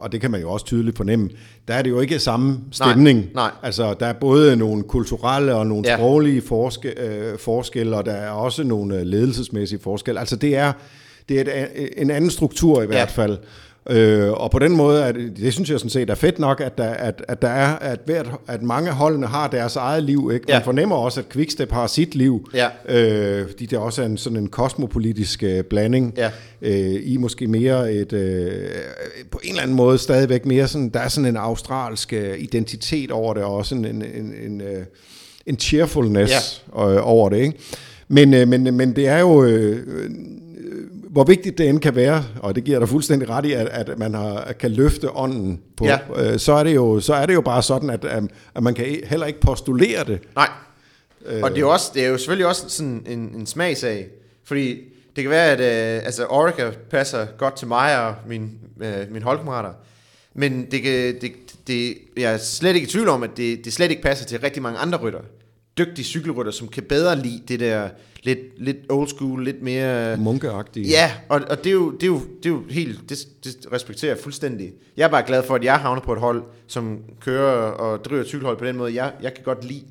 og 0.00 0.12
det 0.12 0.20
kan 0.20 0.30
man 0.30 0.40
jo 0.40 0.50
også 0.50 0.66
tydeligt 0.66 0.96
fornemme, 0.96 1.30
der 1.68 1.74
er 1.74 1.82
det 1.82 1.90
jo 1.90 2.00
ikke 2.00 2.18
samme 2.18 2.60
stemning. 2.72 3.26
nej. 3.34 3.50
Altså, 3.62 3.94
der 4.00 4.06
er 4.06 4.12
både 4.12 4.56
nogle 4.56 4.82
kulturelle 4.82 5.54
og 5.54 5.66
nogle 5.66 5.82
Ja. 5.86 5.92
ja. 5.92 5.98
sproglige 5.98 6.42
forske, 6.42 6.94
øh, 7.00 7.38
forskelle, 7.38 7.96
og 7.96 8.04
der 8.06 8.12
er 8.12 8.30
også 8.30 8.64
nogle 8.64 8.96
øh, 8.96 9.02
ledelsesmæssige 9.02 9.80
forskelle. 9.82 10.20
Altså, 10.20 10.36
det 10.36 10.56
er, 10.56 10.72
det 11.28 11.40
er 11.40 11.66
et, 11.74 11.88
en 11.96 12.10
anden 12.10 12.30
struktur 12.30 12.82
i 12.82 12.86
hvert 12.86 13.10
fald. 13.10 13.38
Øh, 13.90 14.30
og 14.30 14.50
på 14.50 14.58
den 14.58 14.76
måde, 14.76 15.02
er 15.02 15.12
det, 15.12 15.52
synes 15.52 15.70
jeg 15.70 15.78
sådan 15.78 15.90
set 15.90 16.10
er 16.10 16.14
fedt 16.14 16.38
nok, 16.38 16.60
at 16.60 16.78
der, 16.78 16.90
at, 16.90 17.24
at 17.28 17.42
der 17.42 17.48
er, 17.48 17.74
at, 17.78 18.00
hvert, 18.06 18.26
at 18.48 18.62
mange 18.62 18.90
holdene 18.90 19.26
har 19.26 19.48
deres 19.48 19.76
eget 19.76 20.02
liv. 20.02 20.30
Ikke? 20.34 20.44
Man 20.48 20.56
Ja. 20.56 20.64
fornemmer 20.64 20.96
også, 20.96 21.20
at 21.20 21.28
Quickstep 21.28 21.72
har 21.72 21.86
sit 21.86 22.14
liv, 22.14 22.48
Ja. 22.54 22.68
øh, 22.88 23.48
fordi 23.50 23.66
det 23.66 23.78
også 23.78 24.02
er 24.02 24.06
en, 24.06 24.16
sådan 24.16 24.38
en 24.38 24.48
kosmopolitisk 24.48 25.42
øh, 25.42 25.64
blanding. 25.64 26.14
Ja. 26.16 26.30
Øh, 26.62 27.00
I 27.02 27.16
måske 27.16 27.46
mere 27.46 27.92
et, 27.92 28.12
øh, 28.12 28.52
på 29.30 29.40
en 29.44 29.50
eller 29.50 29.62
anden 29.62 29.76
måde 29.76 29.98
stadigvæk 29.98 30.46
mere 30.46 30.68
sådan, 30.68 30.88
der 30.88 31.00
er 31.00 31.08
sådan 31.08 31.28
en 31.28 31.36
australsk 31.36 32.12
øh, 32.12 32.34
identitet 32.38 33.10
over 33.10 33.34
det, 33.34 33.42
og 33.42 33.54
også 33.54 33.74
en, 33.74 33.84
en, 33.84 34.02
en, 34.14 34.34
en, 34.46 34.60
øh, 34.60 34.84
en 35.46 35.58
cheerfulness 35.58 36.62
ja. 36.76 37.00
over 37.00 37.28
det. 37.28 37.36
Ikke? 37.36 37.54
Men, 38.08 38.34
øh, 38.34 38.48
men, 38.48 38.74
men 38.76 38.96
det 38.96 39.08
er 39.08 39.18
jo... 39.18 39.44
Øh, 39.44 39.76
øh, 39.86 40.10
hvor 41.12 41.24
vigtigt 41.24 41.58
det 41.58 41.68
end 41.68 41.80
kan 41.80 41.94
være, 41.94 42.24
og 42.40 42.54
det 42.54 42.64
giver 42.64 42.78
dig 42.78 42.88
fuldstændig 42.88 43.28
ret 43.28 43.44
i, 43.44 43.52
at, 43.52 43.68
at 43.68 43.98
man 43.98 44.14
har, 44.14 44.52
kan 44.60 44.70
løfte 44.70 45.16
ånden 45.16 45.60
på, 45.76 45.84
Ja. 45.84 45.98
øh, 46.16 46.38
så, 46.38 46.52
er 46.52 46.64
det 46.64 46.74
jo, 46.74 47.00
så 47.00 47.14
er 47.14 47.26
det 47.26 47.34
jo 47.34 47.40
bare 47.40 47.62
sådan, 47.62 47.90
at, 47.90 48.04
at, 48.54 48.62
man 48.62 48.74
kan 48.74 49.00
heller 49.04 49.26
ikke 49.26 49.40
postulere 49.40 50.04
det. 50.04 50.20
Nej. 50.34 50.48
Øh. 51.26 51.42
Og 51.42 51.50
det 51.50 51.60
er, 51.60 51.64
også, 51.64 51.90
det 51.94 52.04
er 52.04 52.08
jo 52.08 52.18
selvfølgelig 52.18 52.46
også 52.46 52.68
sådan 52.68 53.02
en, 53.06 53.18
en 53.18 53.46
smagsag. 53.46 54.06
Fordi 54.44 54.78
det 55.16 55.24
kan 55.24 55.30
være, 55.30 55.50
at 55.50 55.60
øh, 55.60 56.06
altså 56.06 56.26
Orica 56.26 56.70
passer 56.90 57.26
godt 57.38 57.56
til 57.56 57.68
mig 57.68 58.06
og 58.06 58.14
min, 58.28 58.50
øh, 58.80 58.94
mine 59.10 59.24
holdkammerater. 59.24 59.72
Men 60.34 60.66
det 60.70 60.82
kan, 60.82 60.92
det, 61.20 61.32
det, 61.66 61.94
jeg 62.16 62.32
er 62.32 62.38
slet 62.38 62.74
ikke 62.74 62.86
i 62.86 62.90
tvivl 62.90 63.08
om, 63.08 63.22
at 63.22 63.30
det, 63.36 63.64
det 63.64 63.72
slet 63.72 63.90
ikke 63.90 64.02
passer 64.02 64.26
til 64.26 64.40
rigtig 64.40 64.62
mange 64.62 64.78
andre 64.78 64.98
rytter. 64.98 65.20
Dygtige 65.78 66.04
cykelrytter, 66.04 66.52
som 66.52 66.68
kan 66.68 66.82
bedre 66.82 67.18
lide 67.18 67.42
det 67.48 67.60
der 67.60 67.88
lidt, 68.22 68.38
lidt 68.56 68.76
old 68.88 69.08
school, 69.08 69.44
lidt 69.44 69.62
mere... 69.62 70.16
Munkeagtige. 70.16 70.88
Ja, 70.88 71.12
og, 71.28 71.40
og 71.50 71.58
det, 71.58 71.66
er 71.66 71.74
jo, 71.74 71.90
det, 71.90 72.02
er 72.02 72.06
jo, 72.06 72.20
det 72.42 72.46
er 72.46 72.50
jo 72.50 72.62
helt, 72.70 73.00
det, 73.08 73.18
det 73.44 73.72
respekterer 73.72 74.12
jeg 74.12 74.18
fuldstændig. 74.18 74.72
Jeg 74.96 75.04
er 75.04 75.08
bare 75.08 75.22
glad 75.26 75.42
for, 75.42 75.54
at 75.54 75.64
jeg 75.64 75.78
havner 75.78 76.00
på 76.02 76.12
et 76.12 76.20
hold, 76.20 76.42
som 76.66 76.98
kører 77.20 77.70
og 77.70 78.04
driver 78.04 78.24
cykelhold 78.24 78.56
på 78.56 78.64
den 78.64 78.76
måde, 78.76 78.94
jeg, 78.94 79.12
jeg 79.22 79.34
kan 79.34 79.44
godt 79.44 79.64
lide. 79.64 79.84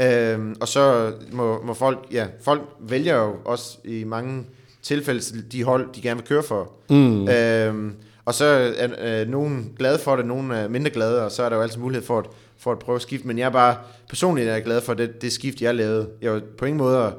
Øhm, 0.00 0.54
og 0.60 0.68
så 0.68 1.12
må, 1.32 1.62
må 1.62 1.74
folk, 1.74 2.06
ja, 2.12 2.26
folk 2.42 2.62
vælger 2.80 3.16
jo 3.16 3.36
også 3.44 3.78
i 3.84 4.04
mange 4.04 4.44
tilfælde 4.82 5.42
de 5.52 5.64
hold, 5.64 5.88
de 5.94 6.00
gerne 6.00 6.20
vil 6.20 6.28
køre 6.28 6.42
for. 6.42 6.72
Mm. 6.90 7.28
Øhm, 7.28 7.94
og 8.24 8.34
så 8.34 8.44
er 8.78 9.20
øh, 9.22 9.28
nogen 9.28 9.72
glade 9.78 9.98
for 9.98 10.16
det, 10.16 10.26
nogen 10.26 10.50
er 10.50 10.68
mindre 10.68 10.90
glade, 10.90 11.24
og 11.24 11.32
så 11.32 11.42
er 11.42 11.48
der 11.48 11.56
jo 11.56 11.62
altid 11.62 11.78
mulighed 11.78 12.06
for 12.06 12.18
at, 12.18 12.26
for 12.58 12.72
at 12.72 12.78
prøve 12.78 12.96
at 12.96 13.02
skifte. 13.02 13.26
Men 13.26 13.38
jeg 13.38 13.46
er 13.46 13.50
bare 13.50 13.76
personligt 14.08 14.48
er 14.48 14.52
jeg 14.52 14.64
glad 14.64 14.80
for 14.80 14.94
det, 14.94 15.22
det 15.22 15.32
skift, 15.32 15.60
jeg 15.60 15.74
lavede. 15.74 16.08
Jeg 16.22 16.32
var 16.32 16.42
på 16.58 16.64
ingen 16.64 16.78
måde 16.78 17.14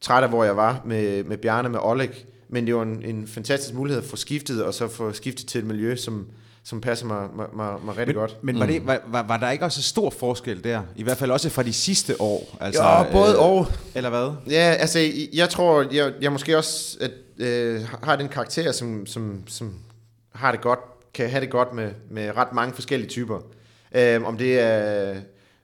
træt 0.00 0.22
af, 0.22 0.28
hvor 0.28 0.44
jeg 0.44 0.56
var 0.56 0.80
med, 0.84 1.24
med 1.24 1.36
Bjarne, 1.36 1.68
med 1.68 1.78
Oleg, 1.82 2.10
men 2.48 2.66
det 2.66 2.74
var 2.76 2.82
en, 2.82 3.02
en 3.04 3.26
fantastisk 3.26 3.74
mulighed 3.74 4.02
at 4.02 4.08
få 4.08 4.16
skiftet, 4.16 4.64
og 4.64 4.74
så 4.74 4.88
få 4.88 5.12
skiftet 5.12 5.46
til 5.46 5.58
et 5.58 5.64
miljø, 5.66 5.96
som, 5.96 6.26
som 6.64 6.80
passer 6.80 7.06
mig, 7.06 7.28
mig, 7.36 7.46
mig, 7.56 7.74
mig 7.84 7.96
rigtig 7.96 8.14
Men, 8.16 8.20
godt. 8.20 8.44
men 8.44 8.58
var, 8.58 8.66
det, 8.66 8.86
var, 8.86 9.00
var, 9.06 9.22
var 9.22 9.36
der 9.36 9.50
ikke 9.50 9.64
også 9.64 9.82
stor 9.82 10.10
forskel 10.10 10.64
der? 10.64 10.82
I 10.96 11.02
hvert 11.02 11.16
fald 11.16 11.30
også 11.30 11.50
fra 11.50 11.62
de 11.62 11.72
sidste 11.72 12.20
år? 12.20 12.56
Altså, 12.60 12.82
Jo, 12.82 13.12
både 13.12 13.38
og. 13.38 13.66
Eller 13.94 14.10
hvad? 14.10 14.32
Ja, 14.54 14.74
altså, 14.78 15.10
jeg 15.32 15.48
tror, 15.48 15.84
jeg, 15.92 16.12
jeg 16.20 16.32
måske 16.32 16.56
også 16.58 16.98
at, 17.00 17.10
øh, 17.46 17.80
har 18.02 18.16
den 18.16 18.28
karakter, 18.28 18.72
som, 18.72 19.06
som, 19.06 19.42
som 19.46 19.74
har 20.34 20.50
det 20.50 20.60
godt, 20.60 20.78
kan 21.14 21.30
have 21.30 21.40
det 21.40 21.50
godt 21.50 21.72
med, 21.72 21.90
med 22.10 22.36
ret 22.36 22.52
mange 22.52 22.74
forskellige 22.74 23.10
typer. 23.10 23.40
Øh, 23.94 24.24
om 24.24 24.38
det 24.38 24.60
er 24.60 25.14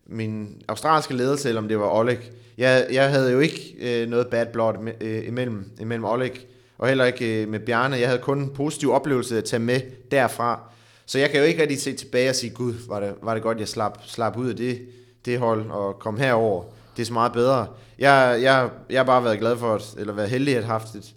min 0.07 0.63
australske 0.69 1.15
ledelse, 1.15 1.49
eller 1.49 1.63
om 1.63 1.69
det 1.69 1.79
var 1.79 1.99
Oleg. 1.99 2.19
Jeg, 2.59 2.87
jeg 2.93 3.11
havde 3.11 3.33
jo 3.33 3.39
ikke 3.39 3.75
øh, 3.81 4.09
noget 4.09 4.27
bad 4.27 4.47
blood 4.47 4.75
øh, 5.01 5.29
imellem, 5.29 5.71
imellem 5.81 6.05
Oleg, 6.05 6.33
og 6.79 6.89
heller 6.89 7.05
ikke 7.05 7.43
øh, 7.43 7.49
med 7.49 7.61
Bjarne. 7.61 7.97
Jeg 7.97 8.09
havde 8.09 8.23
kun 8.23 8.39
en 8.39 8.51
positiv 8.51 8.93
oplevelse 8.93 9.39
at 9.39 9.45
tage 9.45 9.61
med 9.61 9.81
derfra. 10.11 10.61
Så 11.07 11.19
jeg 11.19 11.31
kan 11.31 11.41
jo 11.41 11.47
ikke 11.47 11.63
rigtig 11.63 11.81
se 11.81 11.93
tilbage 11.93 12.29
og 12.29 12.35
sige, 12.35 12.51
gud, 12.51 12.75
var 12.89 13.01
det, 13.01 13.15
var 13.23 13.35
det 13.35 13.43
godt, 13.43 13.59
jeg 13.59 13.69
slap, 13.69 13.99
slap 14.07 14.37
ud 14.37 14.49
af 14.49 14.57
det, 14.57 14.81
det 15.25 15.39
hold 15.39 15.71
og 15.71 15.99
kom 15.99 16.17
herover. 16.17 16.65
Det 16.97 17.03
er 17.03 17.07
så 17.07 17.13
meget 17.13 17.33
bedre. 17.33 17.67
Jeg, 17.99 18.39
jeg, 18.43 18.69
jeg 18.91 18.99
har 18.99 19.05
bare 19.05 19.25
været 19.25 19.39
glad 19.39 19.57
for, 19.57 19.75
at, 19.75 19.95
eller 19.99 20.13
været 20.13 20.31
heldig 20.31 20.57
at 20.57 20.65
have 20.65 20.73
haft 20.73 20.95
et, 20.95 21.15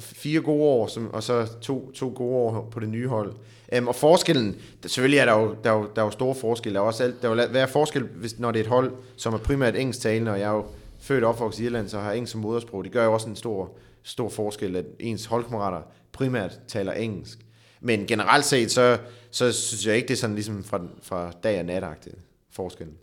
fire 0.00 0.40
gode 0.40 0.62
år, 0.62 0.86
som, 0.86 1.10
og 1.14 1.22
så 1.22 1.46
to, 1.60 1.90
to 1.90 2.12
gode 2.16 2.34
år 2.34 2.68
på 2.70 2.80
det 2.80 2.88
nye 2.88 3.08
hold. 3.08 3.32
Øhm, 3.72 3.88
og 3.88 3.94
forskellen, 3.94 4.56
der, 4.82 4.88
selvfølgelig 4.88 5.18
er 5.18 5.24
der 5.24 5.32
jo, 5.32 5.56
der 5.64 5.70
er 5.70 5.74
jo, 5.74 5.88
der 5.96 6.02
er 6.02 6.06
jo 6.06 6.10
store 6.10 6.34
forskelle. 6.34 6.74
Der 6.74 6.80
er 6.80 6.86
også 6.86 7.04
alt, 7.04 7.22
der 7.22 7.28
vil 7.28 7.46
være 7.50 7.68
forskel, 7.68 8.02
hvis, 8.02 8.38
når 8.38 8.52
det 8.52 8.60
er 8.60 8.64
et 8.64 8.70
hold, 8.70 8.92
som 9.16 9.34
er 9.34 9.38
primært 9.38 9.76
engelsktalende, 9.76 10.32
og 10.32 10.40
jeg 10.40 10.48
er 10.48 10.52
jo 10.52 10.66
født 11.00 11.24
og 11.24 11.30
opvokset 11.30 11.62
i 11.62 11.64
Irland, 11.66 11.88
så 11.88 11.98
har 11.98 12.12
engelsk 12.12 12.32
som 12.32 12.40
modersprog. 12.40 12.84
Det 12.84 12.92
gør 12.92 13.04
jo 13.04 13.12
også 13.12 13.28
en 13.28 13.36
stor, 13.36 13.76
stor 14.02 14.28
forskel, 14.28 14.76
at 14.76 14.84
ens 14.98 15.24
holdkammerater 15.24 15.82
primært 16.12 16.60
taler 16.68 16.92
engelsk. 16.92 17.38
Men 17.80 18.06
generelt 18.06 18.44
set, 18.44 18.70
så, 18.70 18.98
så 19.30 19.52
synes 19.52 19.86
jeg 19.86 19.96
ikke, 19.96 20.08
det 20.08 20.14
er 20.14 20.18
sådan 20.18 20.34
ligesom 20.34 20.64
fra, 20.64 20.80
fra 21.02 21.32
dag 21.42 21.58
og 21.58 21.64
natagtigt 21.64 22.16
forskellen. 22.50 22.94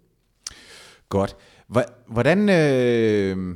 Godt. 1.09 1.35
Hvordan, 2.07 2.49
øh, 2.49 3.55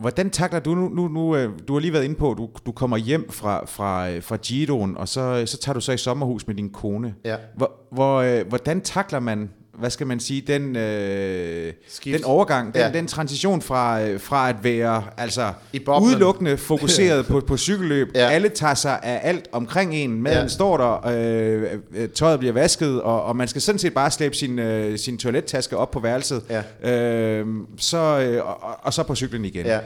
hvordan 0.00 0.30
takler 0.30 0.60
du 0.60 0.74
nu, 0.74 0.88
nu, 0.88 1.08
nu 1.08 1.36
øh, 1.36 1.50
du 1.68 1.72
har 1.72 1.80
lige 1.80 1.92
været 1.92 2.04
inde 2.04 2.14
på, 2.14 2.30
at 2.30 2.38
du, 2.38 2.48
du 2.66 2.72
kommer 2.72 2.96
hjem 2.96 3.30
fra, 3.30 3.66
fra, 3.66 4.10
øh, 4.10 4.22
fra 4.22 4.36
Giroen, 4.36 4.96
og 4.96 5.08
så, 5.08 5.42
så 5.46 5.58
tager 5.58 5.74
du 5.74 5.80
så 5.80 5.92
i 5.92 5.96
sommerhus 5.96 6.46
med 6.46 6.54
din 6.54 6.70
kone. 6.70 7.14
Ja. 7.24 7.36
Hvor, 7.56 7.72
hvor, 7.92 8.16
øh, 8.16 8.48
hvordan 8.48 8.80
takler 8.80 9.20
man, 9.20 9.50
hvad 9.78 9.90
skal 9.90 10.06
man 10.06 10.20
sige, 10.20 10.40
den, 10.46 10.76
øh, 10.76 11.72
Skift. 11.88 12.16
den 12.16 12.24
overgang, 12.24 12.74
den, 12.74 12.82
Ja. 12.82 12.90
den 12.92 13.06
transition 13.06 13.62
fra, 13.62 14.02
øh, 14.02 14.20
fra 14.20 14.48
at 14.48 14.56
være 14.62 15.02
altså, 15.16 15.52
udelukkende 16.00 16.56
fokuseret 16.56 17.26
på, 17.30 17.40
på 17.40 17.56
cykelløb. 17.56 18.08
Ja. 18.14 18.28
Alle 18.28 18.48
tager 18.48 18.74
sig 18.74 18.98
af 19.02 19.20
alt 19.22 19.48
omkring 19.52 19.94
en. 19.94 20.22
Maden 20.22 20.38
Ja. 20.42 20.48
står 20.48 20.76
der, 20.76 21.06
øh, 21.08 21.62
øh, 21.94 22.08
tøjet 22.08 22.38
bliver 22.38 22.52
vasket, 22.52 23.02
og, 23.02 23.24
og 23.24 23.36
man 23.36 23.48
skal 23.48 23.62
sådan 23.62 23.78
set 23.78 23.94
bare 23.94 24.10
slæbe 24.10 24.34
sin, 24.36 24.58
øh, 24.58 24.98
sin 24.98 25.18
toilettaske 25.18 25.76
op 25.76 25.90
på 25.90 26.00
værelset, 26.00 26.42
Ja. 26.82 26.90
øh, 26.92 27.46
så, 27.78 27.98
øh, 27.98 28.46
og, 28.46 28.62
og- 28.62 28.78
og 28.82 28.94
så 28.94 29.02
på 29.02 29.14
cyklen 29.14 29.44
igen. 29.44 29.66
Ja. 29.66 29.78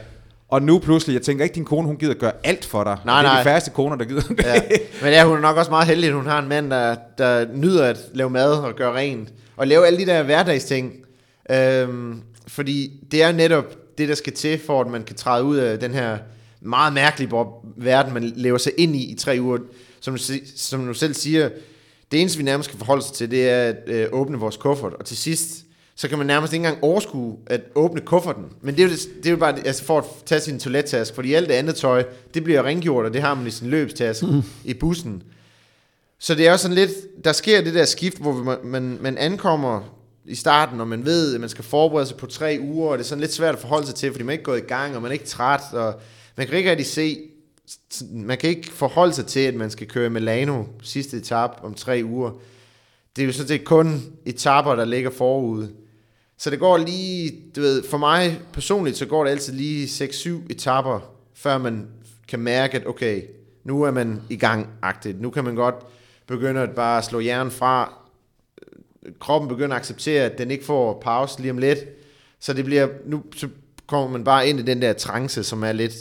Og 0.49 0.63
nu 0.63 0.79
pludselig, 0.79 1.15
jeg 1.15 1.23
tænker 1.23 1.45
ikke, 1.45 1.55
din 1.55 1.65
kone 1.65 1.87
hun 1.87 1.97
gider 1.97 2.15
gøre 2.15 2.33
alt 2.45 2.65
for 2.65 2.85
dig. 2.85 2.97
Nej, 3.05 3.23
det 3.23 3.29
er 3.29 3.33
nej. 3.33 3.39
de 3.41 3.45
færreste 3.45 3.71
koner, 3.71 3.97
der 3.97 4.05
gider 4.05 4.21
det. 4.21 4.45
ja. 4.45 4.55
Men 5.03 5.11
ja, 5.13 5.25
hun 5.25 5.37
er 5.37 5.41
nok 5.41 5.57
også 5.57 5.71
meget 5.71 5.87
heldig, 5.87 6.09
at 6.09 6.15
hun 6.15 6.27
har 6.27 6.39
en 6.43 6.49
mand, 6.49 6.71
der, 6.71 6.97
der 7.19 7.47
nyder 7.55 7.85
at 7.85 7.99
lave 8.15 8.31
mad 8.31 8.53
og 8.53 8.75
gøre 8.77 8.95
rent. 8.95 9.29
Og 9.57 9.67
lave 9.67 9.87
alle 9.87 9.99
de 9.99 10.07
der 10.07 10.23
hverdagsting. 10.23 10.93
Øhm, 11.51 12.23
fordi 12.47 12.93
det 13.11 13.23
er 13.23 13.33
netop 13.33 13.99
det, 13.99 14.09
der 14.09 14.15
skal 14.15 14.33
til, 14.33 14.61
for 14.67 14.81
at 14.81 14.87
man 14.87 15.05
kan 15.05 15.17
træde 15.17 15.45
ud 15.45 15.57
af 15.57 15.79
den 15.79 15.95
her 15.95 16.19
meget 16.61 16.93
mærkelige 16.93 17.31
verden, 17.77 18.15
man 18.15 18.33
lever 18.37 18.59
sig 18.59 18.73
ind 18.79 18.97
i 18.97 19.13
i 19.13 19.15
tre 19.15 19.39
uger. 19.41 19.59
Som 20.01 20.19
som 20.57 20.87
du 20.87 20.95
selv 20.95 21.15
siger, 21.15 21.51
det 22.13 22.21
eneste, 22.21 22.39
vi 22.39 22.45
nærmest 22.45 22.69
skal 22.69 22.79
forholde 22.79 23.03
sig 23.03 23.15
til, 23.15 23.31
det 23.31 23.49
er 23.49 23.63
at 23.63 23.77
øh, 23.87 24.07
åbne 24.13 24.39
vores 24.39 24.57
kuffert. 24.57 24.93
Og 24.93 25.05
til 25.05 25.17
sidst, 25.17 25.65
så 25.95 26.09
kan 26.09 26.19
man 26.19 26.27
nærmest 26.27 26.53
ikke 26.53 26.67
engang 26.67 26.85
overskue 26.85 27.37
at 27.47 27.61
åbne 27.75 28.01
kufferten. 28.01 28.45
Men 28.63 28.77
det 28.77 28.85
er 28.85 28.89
jo, 28.89 28.95
det 28.95 29.27
er 29.27 29.31
jo 29.31 29.37
bare 29.37 29.67
altså 29.67 29.85
for 29.85 29.99
at 29.99 30.05
tage 30.27 30.41
sin 30.41 30.59
toilettaske, 30.59 31.15
fordi 31.15 31.35
alt 31.35 31.49
det 31.49 31.55
andet 31.55 31.75
tøj, 31.75 32.05
det 32.35 32.45
bliver 32.45 32.63
rengjort, 32.63 33.05
og 33.05 33.13
det 33.13 33.21
har 33.21 33.35
man 33.35 33.47
i 33.47 33.51
sin 33.51 33.71
løbstaske 33.71 34.27
mm. 34.27 34.43
i 34.65 34.75
bussen. 34.75 35.23
Så 36.25 36.35
det 36.35 36.47
er 36.47 36.51
jo 36.51 36.57
sådan 36.57 36.75
lidt, 36.75 36.91
der 37.25 37.33
sker 37.33 37.61
det 37.61 37.75
der 37.75 37.85
skift, 37.85 38.19
hvor 38.19 38.33
man, 38.33 38.59
man, 38.65 38.99
man 39.01 39.19
ankommer 39.19 39.83
i 40.25 40.35
starten, 40.35 40.81
og 40.81 40.89
man 40.89 41.05
ved, 41.05 41.35
at 41.35 41.41
man 41.41 41.49
skal 41.49 41.65
forberede 41.65 42.07
sig 42.07 42.17
på 42.17 42.27
tre 42.27 42.59
uger, 42.61 42.91
og 42.91 42.99
det 42.99 43.05
er 43.05 43.09
sådan 43.09 43.21
lidt 43.21 43.33
svært 43.33 43.55
at 43.55 43.61
forholde 43.61 43.87
sig 43.87 43.95
til, 43.95 44.13
fordi 44.13 44.25
man 44.25 44.29
er 44.29 44.33
ikke 44.33 44.45
gået 44.45 44.59
i 44.59 44.67
gang, 44.67 44.97
og 44.97 45.03
man 45.03 45.11
er 45.11 45.13
ikke 45.13 45.25
træt, 45.25 45.61
og 45.73 46.01
man 46.37 46.47
kan 46.47 46.59
ikke 46.59 46.71
rigtig 46.71 46.87
se, 46.87 47.19
man 48.13 48.39
kan 48.39 48.51
ikke 48.51 48.71
forholde 48.73 49.13
sig 49.13 49.27
til, 49.27 49.41
at 49.41 49.55
man 49.55 49.71
skal 49.71 49.87
køre 49.87 50.11
Milano 50.11 50.65
sidste 50.83 51.17
etap 51.17 51.61
om 51.63 51.75
tre 51.75 52.03
uger. 52.05 52.31
Det 53.17 53.23
er 53.23 53.27
jo 53.27 53.33
sådan 53.33 53.49
set 53.49 53.65
kun 53.65 54.03
etapper, 54.27 54.75
der 54.75 54.85
ligger 54.85 55.11
forud. 55.11 55.69
Så 56.39 56.51
det 56.51 56.59
går 56.59 56.77
lige, 56.77 57.33
du 57.57 57.61
ved, 57.61 57.83
for 57.83 57.99
mig 57.99 58.41
personligt, 58.53 58.97
så 58.97 59.07
går 59.07 59.25
det 59.25 59.31
altid 59.31 59.53
lige 59.53 59.87
6-7 59.87 60.31
etapper, 60.51 61.01
før 61.35 61.59
man 61.59 61.87
kan 62.29 62.41
mærke, 62.41 62.77
at 62.77 62.87
okay, 62.87 63.23
nu 63.65 63.83
er 63.83 63.91
man 63.91 64.23
i 64.31 64.37
gang-agtigt. 64.37 65.21
Nu 65.21 65.31
kan 65.31 65.45
man 65.45 65.55
godt 65.55 65.75
begynde 66.27 66.61
at 66.61 66.71
bare 66.71 67.03
slå 67.03 67.21
hjernen 67.21 67.51
fra. 67.51 67.95
Kroppen 69.21 69.49
begynder 69.49 69.77
at 69.77 69.81
acceptere, 69.81 70.25
at 70.25 70.39
den 70.39 70.51
ikke 70.51 70.65
får 70.65 71.01
pause 71.01 71.41
lige 71.41 71.51
om 71.51 71.59
lidt. 71.59 71.79
Så 72.41 72.53
det 72.53 72.65
bliver, 72.65 72.89
nu 73.07 73.23
så 73.37 73.49
kommer 73.87 74.11
man 74.11 74.25
bare 74.25 74.49
ind 74.49 74.61
i 74.61 74.63
den 74.63 74.83
der 74.83 74.93
trance, 74.93 75.45
som 75.45 75.63
er 75.63 75.73
lidt, 75.73 75.95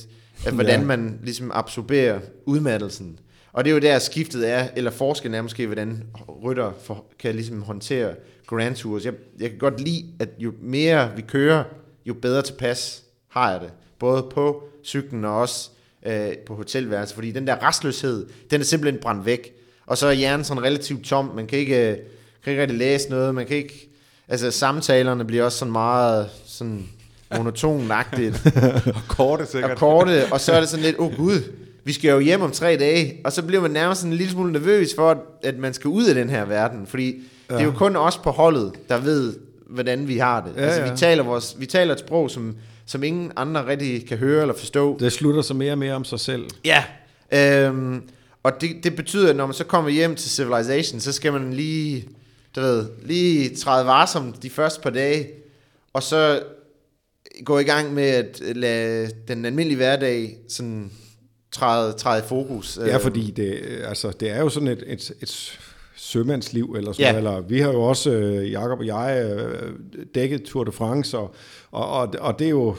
at 0.45 0.53
hvordan 0.53 0.79
ja. 0.79 0.85
man 0.85 1.19
ligesom 1.23 1.51
absorberer 1.53 2.19
udmattelsen. 2.45 3.19
Og 3.53 3.63
det 3.63 3.69
er 3.69 3.73
jo 3.73 3.81
der 3.81 3.99
skiftet 3.99 4.49
er, 4.49 4.67
eller 4.75 4.91
forskellen 4.91 5.37
er 5.37 5.41
måske, 5.41 5.65
hvordan 5.65 6.03
rytter 6.43 6.71
for, 6.83 7.05
kan 7.19 7.35
ligesom 7.35 7.61
håndtere 7.61 8.15
Grand 8.47 8.75
Tours. 8.75 9.05
Jeg, 9.05 9.13
jeg 9.39 9.49
kan 9.49 9.59
godt 9.59 9.79
lide, 9.79 10.05
at 10.19 10.29
jo 10.39 10.53
mere 10.61 11.11
vi 11.15 11.21
kører, 11.21 11.63
jo 12.05 12.13
bedre 12.13 12.41
tilpas 12.41 13.03
har 13.27 13.51
jeg 13.51 13.61
det. 13.61 13.71
Både 13.99 14.27
på 14.31 14.63
cyklen 14.83 15.25
og 15.25 15.39
også 15.39 15.69
øh, 16.05 16.37
på 16.37 16.55
hotelværelset. 16.55 17.15
Fordi 17.15 17.31
den 17.31 17.47
der 17.47 17.67
restløshed, 17.67 18.27
den 18.51 18.61
er 18.61 18.65
simpelthen 18.65 19.01
brændt 19.01 19.25
væk. 19.25 19.53
Og 19.85 19.97
så 19.97 20.07
er 20.07 20.11
hjernen 20.11 20.43
sådan 20.43 20.63
relativt 20.63 21.05
tom. 21.05 21.31
Man 21.35 21.47
kan 21.47 21.59
ikke, 21.59 21.91
øh, 21.91 21.97
kan 22.43 22.51
ikke 22.51 22.61
rigtig 22.61 22.77
læse 22.77 23.09
noget. 23.09 23.35
Man 23.35 23.45
kan 23.45 23.57
ikke... 23.57 23.89
Altså 24.27 24.51
samtalerne 24.51 25.25
bliver 25.25 25.43
også 25.43 25.57
sådan 25.57 25.71
meget 25.71 26.29
sådan 26.45 26.85
monotonagtigt. 27.37 28.41
og 28.95 29.01
korte 29.07 29.45
sikkert. 29.45 29.71
Og 29.71 29.77
korte, 29.77 30.25
og 30.31 30.39
så 30.39 30.53
er 30.53 30.59
det 30.59 30.69
sådan 30.69 30.85
lidt, 30.85 30.95
åh 30.99 31.07
oh, 31.07 31.15
gud, 31.15 31.39
vi 31.83 31.93
skal 31.93 32.11
jo 32.11 32.19
hjem 32.19 32.41
om 32.41 32.51
tre 32.51 32.77
dage, 32.77 33.21
og 33.23 33.31
så 33.31 33.43
bliver 33.43 33.61
man 33.61 33.71
nærmest 33.71 34.01
sådan 34.01 34.11
en 34.11 34.17
lille 34.17 34.31
smule 34.31 34.51
nervøs 34.51 34.95
for, 34.95 35.23
at 35.43 35.57
man 35.57 35.73
skal 35.73 35.87
ud 35.87 36.05
af 36.05 36.15
den 36.15 36.29
her 36.29 36.45
verden, 36.45 36.87
fordi 36.87 37.15
ja. 37.49 37.53
det 37.53 37.61
er 37.61 37.65
jo 37.65 37.71
kun 37.71 37.95
os 37.95 38.17
på 38.17 38.31
holdet, 38.31 38.71
der 38.89 38.97
ved, 38.97 39.33
hvordan 39.67 40.07
vi 40.07 40.17
har 40.17 40.41
det. 40.41 40.51
Ja, 40.57 40.61
altså, 40.61 40.81
ja. 40.81 40.91
Vi, 40.91 40.97
taler 40.97 41.23
vores, 41.23 41.55
vi 41.59 41.65
taler 41.65 41.93
et 41.93 41.99
sprog, 41.99 42.31
som, 42.31 42.55
som 42.85 43.03
ingen 43.03 43.31
andre 43.35 43.67
rigtig 43.67 44.07
kan 44.07 44.17
høre 44.17 44.41
eller 44.41 44.55
forstå. 44.55 44.97
Det 44.99 45.11
slutter 45.11 45.41
sig 45.41 45.55
mere 45.55 45.71
og 45.71 45.77
mere 45.77 45.93
om 45.93 46.03
sig 46.03 46.19
selv. 46.19 46.45
Ja, 46.65 46.83
øhm, 47.31 48.01
og 48.43 48.61
det, 48.61 48.83
det 48.83 48.95
betyder, 48.95 49.29
at 49.29 49.35
når 49.35 49.45
man 49.45 49.53
så 49.53 49.63
kommer 49.63 49.89
hjem 49.89 50.15
til 50.15 50.31
Civilization, 50.31 50.99
så 50.99 51.11
skal 51.11 51.33
man 51.33 51.53
lige, 51.53 52.07
du 52.55 52.61
ved, 52.61 52.85
lige 53.03 53.55
træde 53.55 53.85
varsomt 53.85 54.43
de 54.43 54.49
første 54.49 54.81
par 54.81 54.89
dage, 54.89 55.27
og 55.93 56.03
så 56.03 56.43
gå 57.45 57.59
i 57.59 57.63
gang 57.63 57.93
med 57.93 58.03
at 58.03 58.41
lade 58.55 59.11
den 59.27 59.45
almindelige 59.45 59.77
hverdag 59.77 60.37
sådan 60.49 60.91
træde, 61.51 61.93
træde 61.93 62.23
i 62.23 62.27
fokus. 62.27 62.79
Ja, 62.85 62.97
fordi 62.97 63.31
det, 63.31 63.61
altså, 63.83 64.11
det 64.19 64.29
er 64.29 64.39
jo 64.39 64.49
sådan 64.49 64.67
et, 64.67 64.83
et, 64.87 65.11
et 65.21 65.59
sømandsliv, 65.95 66.73
eller 66.77 66.91
sådan 66.91 67.13
ja. 67.13 67.17
eller 67.17 67.41
vi 67.41 67.59
har 67.59 67.71
jo 67.71 67.81
også, 67.81 68.11
øh, 68.11 68.51
Jakob 68.51 68.79
og 68.79 68.85
jeg, 68.85 69.25
øh, 69.25 69.73
dækket 70.15 70.43
Tour 70.43 70.63
de 70.63 70.71
France, 70.71 71.17
og, 71.17 71.35
og, 71.71 71.89
og, 71.89 72.13
og 72.19 72.39
det 72.39 72.45
er 72.45 72.51
jo, 72.51 72.75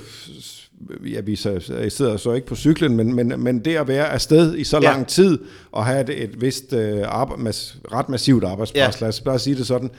ja, 1.12 1.20
vi 1.20 1.37
sidder 1.37 2.16
så 2.16 2.33
ikke 2.33 2.47
på 2.47 2.57
cyklen, 2.57 2.97
men, 2.97 3.14
men, 3.14 3.33
men 3.39 3.59
det 3.59 3.77
at 3.77 3.89
være 3.89 4.09
afsted 4.09 4.57
i 4.57 4.64
så 4.64 4.81
lang 4.81 4.99
ja. 4.99 5.05
tid, 5.05 5.39
og 5.72 5.87
have 5.87 6.01
et, 6.01 6.22
et 6.22 6.41
vist 6.41 6.72
øh, 6.72 7.03
arbejde, 7.05 7.43
mas, 7.43 7.77
ret 7.93 8.09
massivt 8.09 8.45
arbejdspres, 8.45 9.01
ja. 9.01 9.05
lad 9.05 9.09
os 9.09 9.20
bare 9.20 9.39
sige 9.39 9.57
det 9.57 9.66
sådan, 9.66 9.91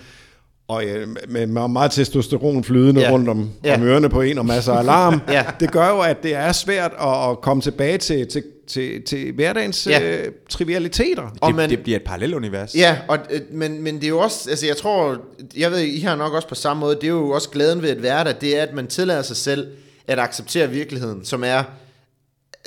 og 0.67 0.86
ja, 0.86 1.05
med, 1.28 1.47
med 1.47 1.67
meget 1.67 1.91
testosteron 1.91 2.63
flydende 2.63 3.01
ja. 3.01 3.11
rundt 3.11 3.30
om, 3.30 3.49
ja. 3.63 3.76
om 3.76 3.84
ørerne 3.84 4.09
på 4.09 4.21
en 4.21 4.38
og 4.38 4.45
masser 4.45 4.73
af 4.73 4.80
alarm, 4.80 5.21
ja. 5.30 5.45
det 5.59 5.71
gør 5.71 5.89
jo, 5.89 5.99
at 5.99 6.23
det 6.23 6.36
er 6.36 6.51
svært 6.51 6.91
at, 7.01 7.30
at 7.30 7.41
komme 7.41 7.61
tilbage 7.61 7.97
til, 7.97 8.28
til, 8.28 8.43
til, 8.67 9.01
til 9.03 9.32
hverdagens 9.34 9.88
ja. 9.88 10.01
øh, 10.01 10.32
trivialiteter. 10.49 11.23
Og 11.41 11.47
det, 11.47 11.55
man, 11.55 11.69
det 11.69 11.80
bliver 11.80 11.95
et 11.95 12.03
parallelunivers. 12.03 12.76
Ja, 12.76 12.97
og, 13.07 13.17
øh, 13.30 13.41
men, 13.51 13.84
men 13.84 13.95
det 13.95 14.03
er 14.03 14.09
jo 14.09 14.19
også, 14.19 14.49
altså 14.49 14.65
jeg 14.65 14.78
tror, 14.78 15.17
jeg 15.57 15.71
ved, 15.71 15.80
I 15.80 15.99
har 15.99 16.15
nok 16.15 16.34
også 16.34 16.47
på 16.47 16.55
samme 16.55 16.82
måde, 16.82 16.95
det 16.95 17.03
er 17.03 17.07
jo 17.07 17.30
også 17.30 17.49
glæden 17.49 17.82
ved 17.82 17.89
at 17.89 18.03
være 18.03 18.23
der, 18.23 18.32
det 18.32 18.57
er, 18.59 18.63
at 18.63 18.73
man 18.73 18.88
tillader 18.88 19.21
sig 19.21 19.38
selv 19.38 19.67
at 20.07 20.19
acceptere 20.19 20.69
virkeligheden, 20.69 21.25
som 21.25 21.43
er 21.43 21.63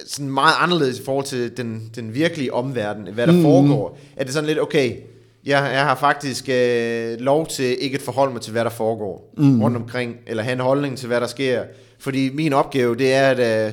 sådan 0.07 0.31
meget 0.31 0.55
anderledes 0.59 0.99
i 0.99 1.05
forhold 1.05 1.25
til 1.25 1.57
den, 1.57 1.91
den 1.95 2.15
virkelige 2.15 2.53
omverden, 2.53 3.09
hvad 3.15 3.27
der 3.27 3.33
mm. 3.33 3.43
foregår. 3.43 3.99
Er 4.17 4.25
det 4.25 4.33
sådan 4.33 4.47
lidt, 4.47 4.61
okay, 4.61 4.97
jeg, 5.45 5.71
jeg 5.73 5.85
har 5.85 5.95
faktisk 5.95 6.49
øh, 6.49 7.21
lov 7.21 7.47
til 7.47 7.77
ikke 7.83 7.95
at 7.95 8.03
forholde 8.03 8.33
mig 8.33 8.43
til, 8.43 8.53
hvad 8.53 8.65
der 8.65 8.71
foregår 8.71 9.35
mm. 9.37 9.63
rundt 9.63 9.77
omkring, 9.77 10.17
eller 10.27 10.43
have 10.43 10.53
en 10.53 10.61
holdning 10.61 10.99
til, 10.99 11.07
hvad 11.07 11.21
der 11.21 11.27
sker. 11.27 11.65
Fordi 11.99 12.31
min 12.35 12.53
opgave, 12.53 12.97
det 12.97 13.13
er 13.13 13.31
at 13.31 13.67
øh, 13.67 13.73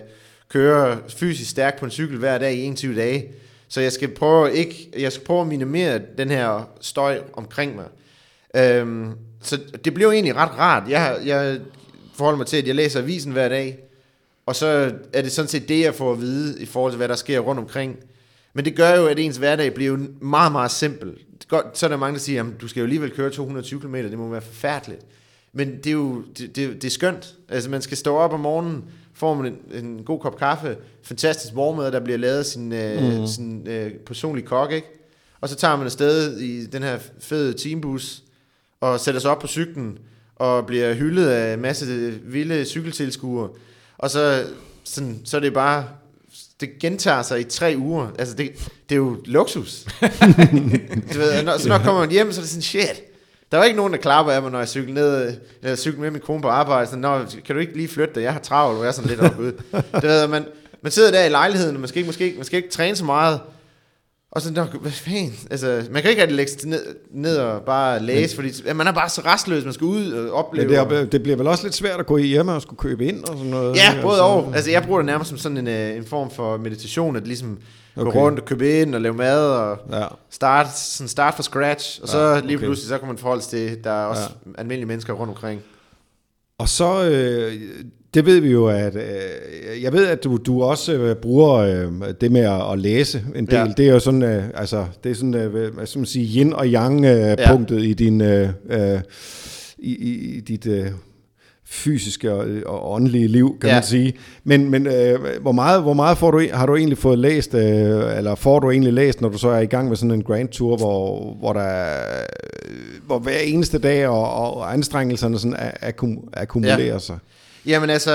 køre 0.50 0.98
fysisk 1.10 1.52
stærkt 1.52 1.80
på 1.80 1.86
en 1.86 1.92
cykel 1.92 2.18
hver 2.18 2.38
dag 2.38 2.54
i 2.54 2.64
21 2.64 2.96
dage. 2.96 3.26
Så 3.68 3.82
jeg 3.82 3.92
skal 3.92 4.14
prøve, 4.14 4.54
ikke, 4.54 4.90
jeg 5.00 5.12
skal 5.12 5.26
prøve 5.26 5.42
at 5.42 5.48
minimere 5.48 6.00
den 6.18 6.30
her 6.30 6.70
støj 6.82 7.20
omkring 7.34 7.76
mig. 7.76 7.86
Øhm, 8.56 9.12
så 9.42 9.60
det 9.86 9.94
blev 9.94 10.10
egentlig 10.10 10.36
ret 10.36 10.60
rart. 10.60 10.90
Jeg, 10.90 11.18
jeg 11.26 11.60
forholder 12.16 12.38
mig 12.38 12.48
til, 12.48 12.58
at 12.58 12.68
jeg 12.68 12.76
læser 12.76 13.02
avisen 13.02 13.32
hver 13.32 13.50
dag, 13.50 13.80
og 14.46 14.56
så 14.56 14.92
er 15.14 15.22
det 15.22 15.32
sådan 15.32 15.50
set 15.50 15.70
det, 15.70 15.82
jeg 15.82 15.96
får 15.96 16.12
at 16.12 16.22
vide 16.22 16.62
i 16.62 16.66
forhold 16.66 16.92
til, 16.92 16.98
hvad 16.98 17.08
der 17.08 17.16
sker 17.16 17.40
rundt 17.40 17.60
omkring. 17.60 17.98
Men 18.54 18.66
det 18.66 18.76
gør 18.76 18.96
jo, 18.96 19.08
at 19.08 19.20
ens 19.20 19.38
hverdag 19.38 19.74
bliver 19.74 19.98
meget, 20.20 20.52
meget 20.52 20.72
simpel 20.72 21.18
godt, 21.48 21.78
så 21.78 21.86
er 21.86 21.90
der 21.90 21.98
mange, 21.98 22.14
der 22.14 22.20
siger, 22.20 22.44
at 22.44 22.62
du 22.62 22.68
skal 22.68 22.80
jo 22.80 22.86
alligevel 22.86 23.12
køre 23.12 23.30
220 23.30 23.80
km, 23.80 23.96
det 23.96 24.18
må 24.18 24.30
være 24.30 24.42
forfærdeligt. 24.42 25.02
Men 25.54 25.78
det 25.78 25.88
er 25.88 25.92
jo 25.92 26.24
det, 26.38 26.56
det, 26.56 26.74
det 26.74 26.84
er 26.84 26.92
skønt. 26.92 27.36
Altså, 27.50 27.70
man 27.70 27.82
skal 27.82 27.98
stå 27.98 28.16
op 28.16 28.34
om 28.34 28.40
morgenen, 28.40 28.84
får 29.14 29.34
man 29.34 29.46
en, 29.46 29.86
en 29.86 30.04
god 30.04 30.20
kop 30.20 30.38
kaffe, 30.38 30.78
fantastisk 31.04 31.54
morgenmad, 31.54 31.92
der 31.92 32.00
bliver 32.00 32.18
lavet 32.18 32.46
sin, 32.46 32.74
øh, 32.74 33.20
mm. 33.20 33.28
sin 33.28 33.68
øh, 33.68 33.92
personlige 33.92 34.46
kok, 34.46 34.72
ikke? 34.72 34.88
Og 35.42 35.50
så 35.50 35.56
tager 35.56 35.76
man 35.76 35.86
afsted 35.86 36.38
i 36.38 36.66
den 36.66 36.84
her 36.84 37.00
fede 37.20 37.54
teambus, 37.54 38.24
og 38.82 39.00
sætter 39.00 39.22
sig 39.22 39.32
op 39.32 39.40
på 39.40 39.48
cyklen, 39.48 39.98
og 40.36 40.66
bliver 40.66 40.94
hyldet 40.94 41.28
af 41.28 41.54
en 41.54 41.62
masse 41.62 42.14
vilde 42.24 42.66
cykeltilskuere. 42.66 43.50
Og 43.98 44.10
så, 44.10 44.44
sådan, 44.84 45.22
så 45.26 45.38
er 45.38 45.42
det 45.42 45.54
bare 45.54 45.86
det 46.60 46.70
gentager 46.80 47.22
sig 47.22 47.40
i 47.40 47.44
tre 47.44 47.76
uger. 47.78 48.08
Altså, 48.20 48.36
det, 48.36 48.52
det 48.90 48.96
er 48.96 49.00
jo 49.00 49.18
luksus. 49.26 49.86
du 51.14 51.20
ved, 51.20 51.44
når, 51.44 51.58
så 51.58 51.70
når 51.70 51.78
kommer 51.78 52.02
man 52.02 52.12
hjem, 52.12 52.32
så 52.32 52.40
er 52.40 52.42
det 52.42 52.50
sådan, 52.50 52.62
shit. 52.62 53.04
Der 53.52 53.58
var 53.58 53.64
ikke 53.66 53.78
nogen, 53.78 53.94
der 53.94 54.00
klapper 54.00 54.32
af 54.34 54.42
mig, 54.42 54.52
når 54.52 54.60
jeg 54.60 54.68
cykler 54.68 54.94
ned, 54.94 55.38
jeg 55.64 55.78
cykler 55.78 56.02
med 56.02 56.12
min 56.12 56.22
kone 56.22 56.42
på 56.42 56.48
arbejde. 56.48 56.88
Sådan, 56.88 57.00
Nå, 57.00 57.20
kan 57.46 57.56
du 57.56 57.62
ikke 57.62 57.76
lige 57.76 57.88
flytte 57.88 58.16
dig? 58.16 58.22
Jeg 58.22 58.34
har 58.34 58.40
travlt, 58.40 58.78
og 58.78 58.84
jeg 58.84 58.90
er 58.90 58.94
sådan 58.94 59.10
lidt 59.10 59.22
oppe 59.22 59.54
Du 60.02 60.08
ved, 60.08 60.28
man, 60.28 60.46
man 60.82 60.92
sidder 60.92 61.12
der 61.12 61.24
i 61.24 61.30
lejligheden, 61.30 61.76
og 61.76 61.80
man 61.80 61.88
skal 61.88 61.98
ikke, 61.98 62.08
måske, 62.08 62.34
man 62.36 62.46
skal 62.46 62.58
ikke 62.58 62.70
træne 62.70 62.96
så 62.96 63.06
meget. 63.06 63.40
Og 64.36 64.42
så, 64.42 64.68
hvad 64.82 64.92
fanden? 64.92 65.34
Altså, 65.52 65.84
man 65.92 66.02
kan 66.02 66.12
ikke 66.12 66.22
rigtig 66.22 66.38
lægge 66.38 66.52
ned, 66.66 66.86
ned 67.12 67.38
og 67.38 67.62
bare 67.62 68.00
læse, 68.00 68.42
men, 68.42 68.54
fordi 68.54 68.74
man 68.74 68.88
er 68.88 68.92
bare 68.92 69.10
så 69.10 69.22
restløs, 69.26 69.64
man 69.64 69.74
skal 69.74 69.86
ud 69.86 70.12
og 70.12 70.34
opleve. 70.34 70.70
Det, 70.70 70.78
er, 70.78 71.06
det 71.06 71.24
bliver 71.24 71.38
vel 71.38 71.48
også 71.48 71.64
lidt 71.64 71.76
svært 71.76 72.00
at 72.00 72.06
gå 72.06 72.18
hjemme 72.18 72.52
og 72.52 72.62
skulle 72.62 72.78
købe 72.78 73.06
ind 73.06 73.24
og 73.24 73.38
sådan 73.38 73.52
noget? 73.52 73.76
Ja, 73.76 74.02
både 74.02 74.22
og. 74.22 74.52
Altså, 74.56 74.72
jeg 74.72 74.84
bruger 74.84 75.00
det 75.00 75.06
nærmest 75.06 75.30
som 75.30 75.38
sådan 75.38 75.58
en, 75.58 75.68
øh, 75.68 75.98
en 75.98 76.06
form 76.06 76.32
for 76.32 76.58
meditation, 76.58 77.16
at 77.16 77.28
ligesom 77.28 77.58
okay. 77.96 78.12
gå 78.12 78.20
rundt 78.20 78.40
og 78.40 78.46
købe 78.46 78.82
ind 78.82 78.96
og 78.96 79.02
lave 79.02 79.14
mad 79.14 79.50
og 79.50 79.78
ja. 79.92 80.06
start, 80.30 80.78
sådan 80.78 81.08
start 81.08 81.34
fra 81.34 81.44
scratch. 81.44 82.00
Og 82.02 82.08
så 82.08 82.20
ja, 82.20 82.38
okay. 82.38 82.48
lige 82.48 82.58
pludselig, 82.58 82.90
så 82.90 82.98
kan 82.98 83.08
man 83.08 83.18
forholde 83.18 83.42
sig 83.42 83.52
til, 83.52 83.84
der 83.84 83.92
er 83.92 84.06
også 84.06 84.30
ja. 84.46 84.52
almindelige 84.58 84.88
mennesker 84.88 85.14
rundt 85.14 85.30
omkring. 85.30 85.62
Og 86.58 86.70
så, 86.70 87.10
øh, 87.10 87.54
det 88.16 88.26
ved 88.26 88.40
vi 88.40 88.52
jo, 88.52 88.68
at 88.68 88.96
øh, 88.96 89.84
jeg 89.84 89.94
ved, 89.94 90.08
at 90.08 90.24
du, 90.24 90.38
du 90.38 90.64
også 90.64 90.94
øh, 90.94 91.16
bruger 91.16 91.54
øh, 91.54 91.92
det 92.22 92.32
med 92.32 92.42
at, 92.42 92.72
at 92.72 92.80
læse 92.80 93.24
en 93.36 93.46
del. 93.46 93.56
Ja. 93.56 93.66
Det 93.78 93.88
er 93.88 93.94
jo 93.94 94.00
sådan, 94.00 94.24
øh, 94.24 94.44
altså, 94.54 94.86
det 95.04 95.12
er 95.12 95.16
sådan, 95.16 95.34
øh, 95.34 95.74
hvad 95.74 95.86
skal 95.86 96.00
man 96.00 96.06
sige, 96.06 96.40
yin 96.40 96.54
og 96.54 96.68
yang 96.68 97.06
øh, 97.06 97.36
ja. 97.40 97.52
punktet 97.52 97.84
i 97.84 97.94
din, 97.94 98.22
øh, 98.22 98.50
øh, 98.70 99.00
i, 99.78 99.94
i 100.36 100.40
dit 100.40 100.68
øh, 100.68 100.86
fysiske 101.66 102.34
og, 102.34 102.48
og 102.66 102.92
åndelige 102.92 103.28
liv, 103.28 103.58
kan 103.62 103.70
ja. 103.70 103.76
man 103.76 103.84
sige. 103.84 104.14
Men, 104.44 104.70
men 104.70 104.88
øh, 104.88 105.20
hvor 105.42 105.52
meget, 105.52 105.82
hvor 105.82 105.94
meget 105.94 106.18
får 106.18 106.32
du, 106.32 106.42
har 106.54 106.66
du 106.66 106.76
egentlig 106.76 106.98
fået 106.98 107.20
læst, 107.20 107.54
øh, 107.54 108.18
eller 108.18 108.36
får 108.36 108.60
du 108.60 108.72
egentlig 108.72 108.94
læst, 108.94 109.22
når 109.22 109.30
du 109.30 109.38
så 109.38 109.50
er 109.50 109.60
i 109.60 109.66
gang 109.66 109.88
med 109.88 109.96
sådan 109.96 110.12
en 110.12 110.24
Grand 110.24 110.50
Tour, 110.50 110.78
hvor, 110.78 111.34
hvor 111.40 111.54
der 111.54 111.86
hvor 113.06 113.20
hver 113.20 113.40
eneste 113.40 113.78
dag 113.78 114.08
og, 114.08 114.34
og 114.34 114.74
anstrengelserne 114.74 115.40
sådan 115.40 115.58
akkum, 115.82 116.18
akkumulerer 116.34 116.86
ja. 116.86 117.00
sig? 117.00 117.18
Jamen 117.66 117.90
altså, 117.90 118.12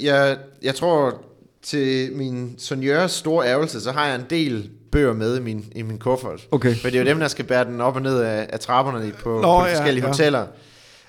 jeg, 0.00 0.38
jeg 0.62 0.74
tror 0.74 1.22
til 1.62 2.12
min 2.12 2.54
sonjørs 2.58 3.12
store 3.12 3.46
ærgelse, 3.46 3.80
så 3.80 3.92
har 3.92 4.06
jeg 4.06 4.14
en 4.14 4.26
del 4.30 4.70
bøger 4.92 5.12
med 5.12 5.36
i 5.36 5.40
min, 5.40 5.64
i 5.74 5.82
min 5.82 5.98
kuffert. 5.98 6.48
Okay. 6.50 6.76
For 6.76 6.88
det 6.90 6.96
er 6.96 7.02
jo 7.02 7.08
dem, 7.08 7.20
der 7.20 7.28
skal 7.28 7.44
bære 7.44 7.64
den 7.64 7.80
op 7.80 7.96
og 7.96 8.02
ned 8.02 8.20
af, 8.20 8.46
af 8.52 8.60
trapperne 8.60 9.12
på, 9.22 9.40
Nå, 9.40 9.60
på 9.60 9.66
de 9.66 9.70
forskellige 9.70 10.04
ja, 10.04 10.10
hoteller. 10.10 10.46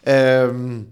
Øhm, 0.08 0.86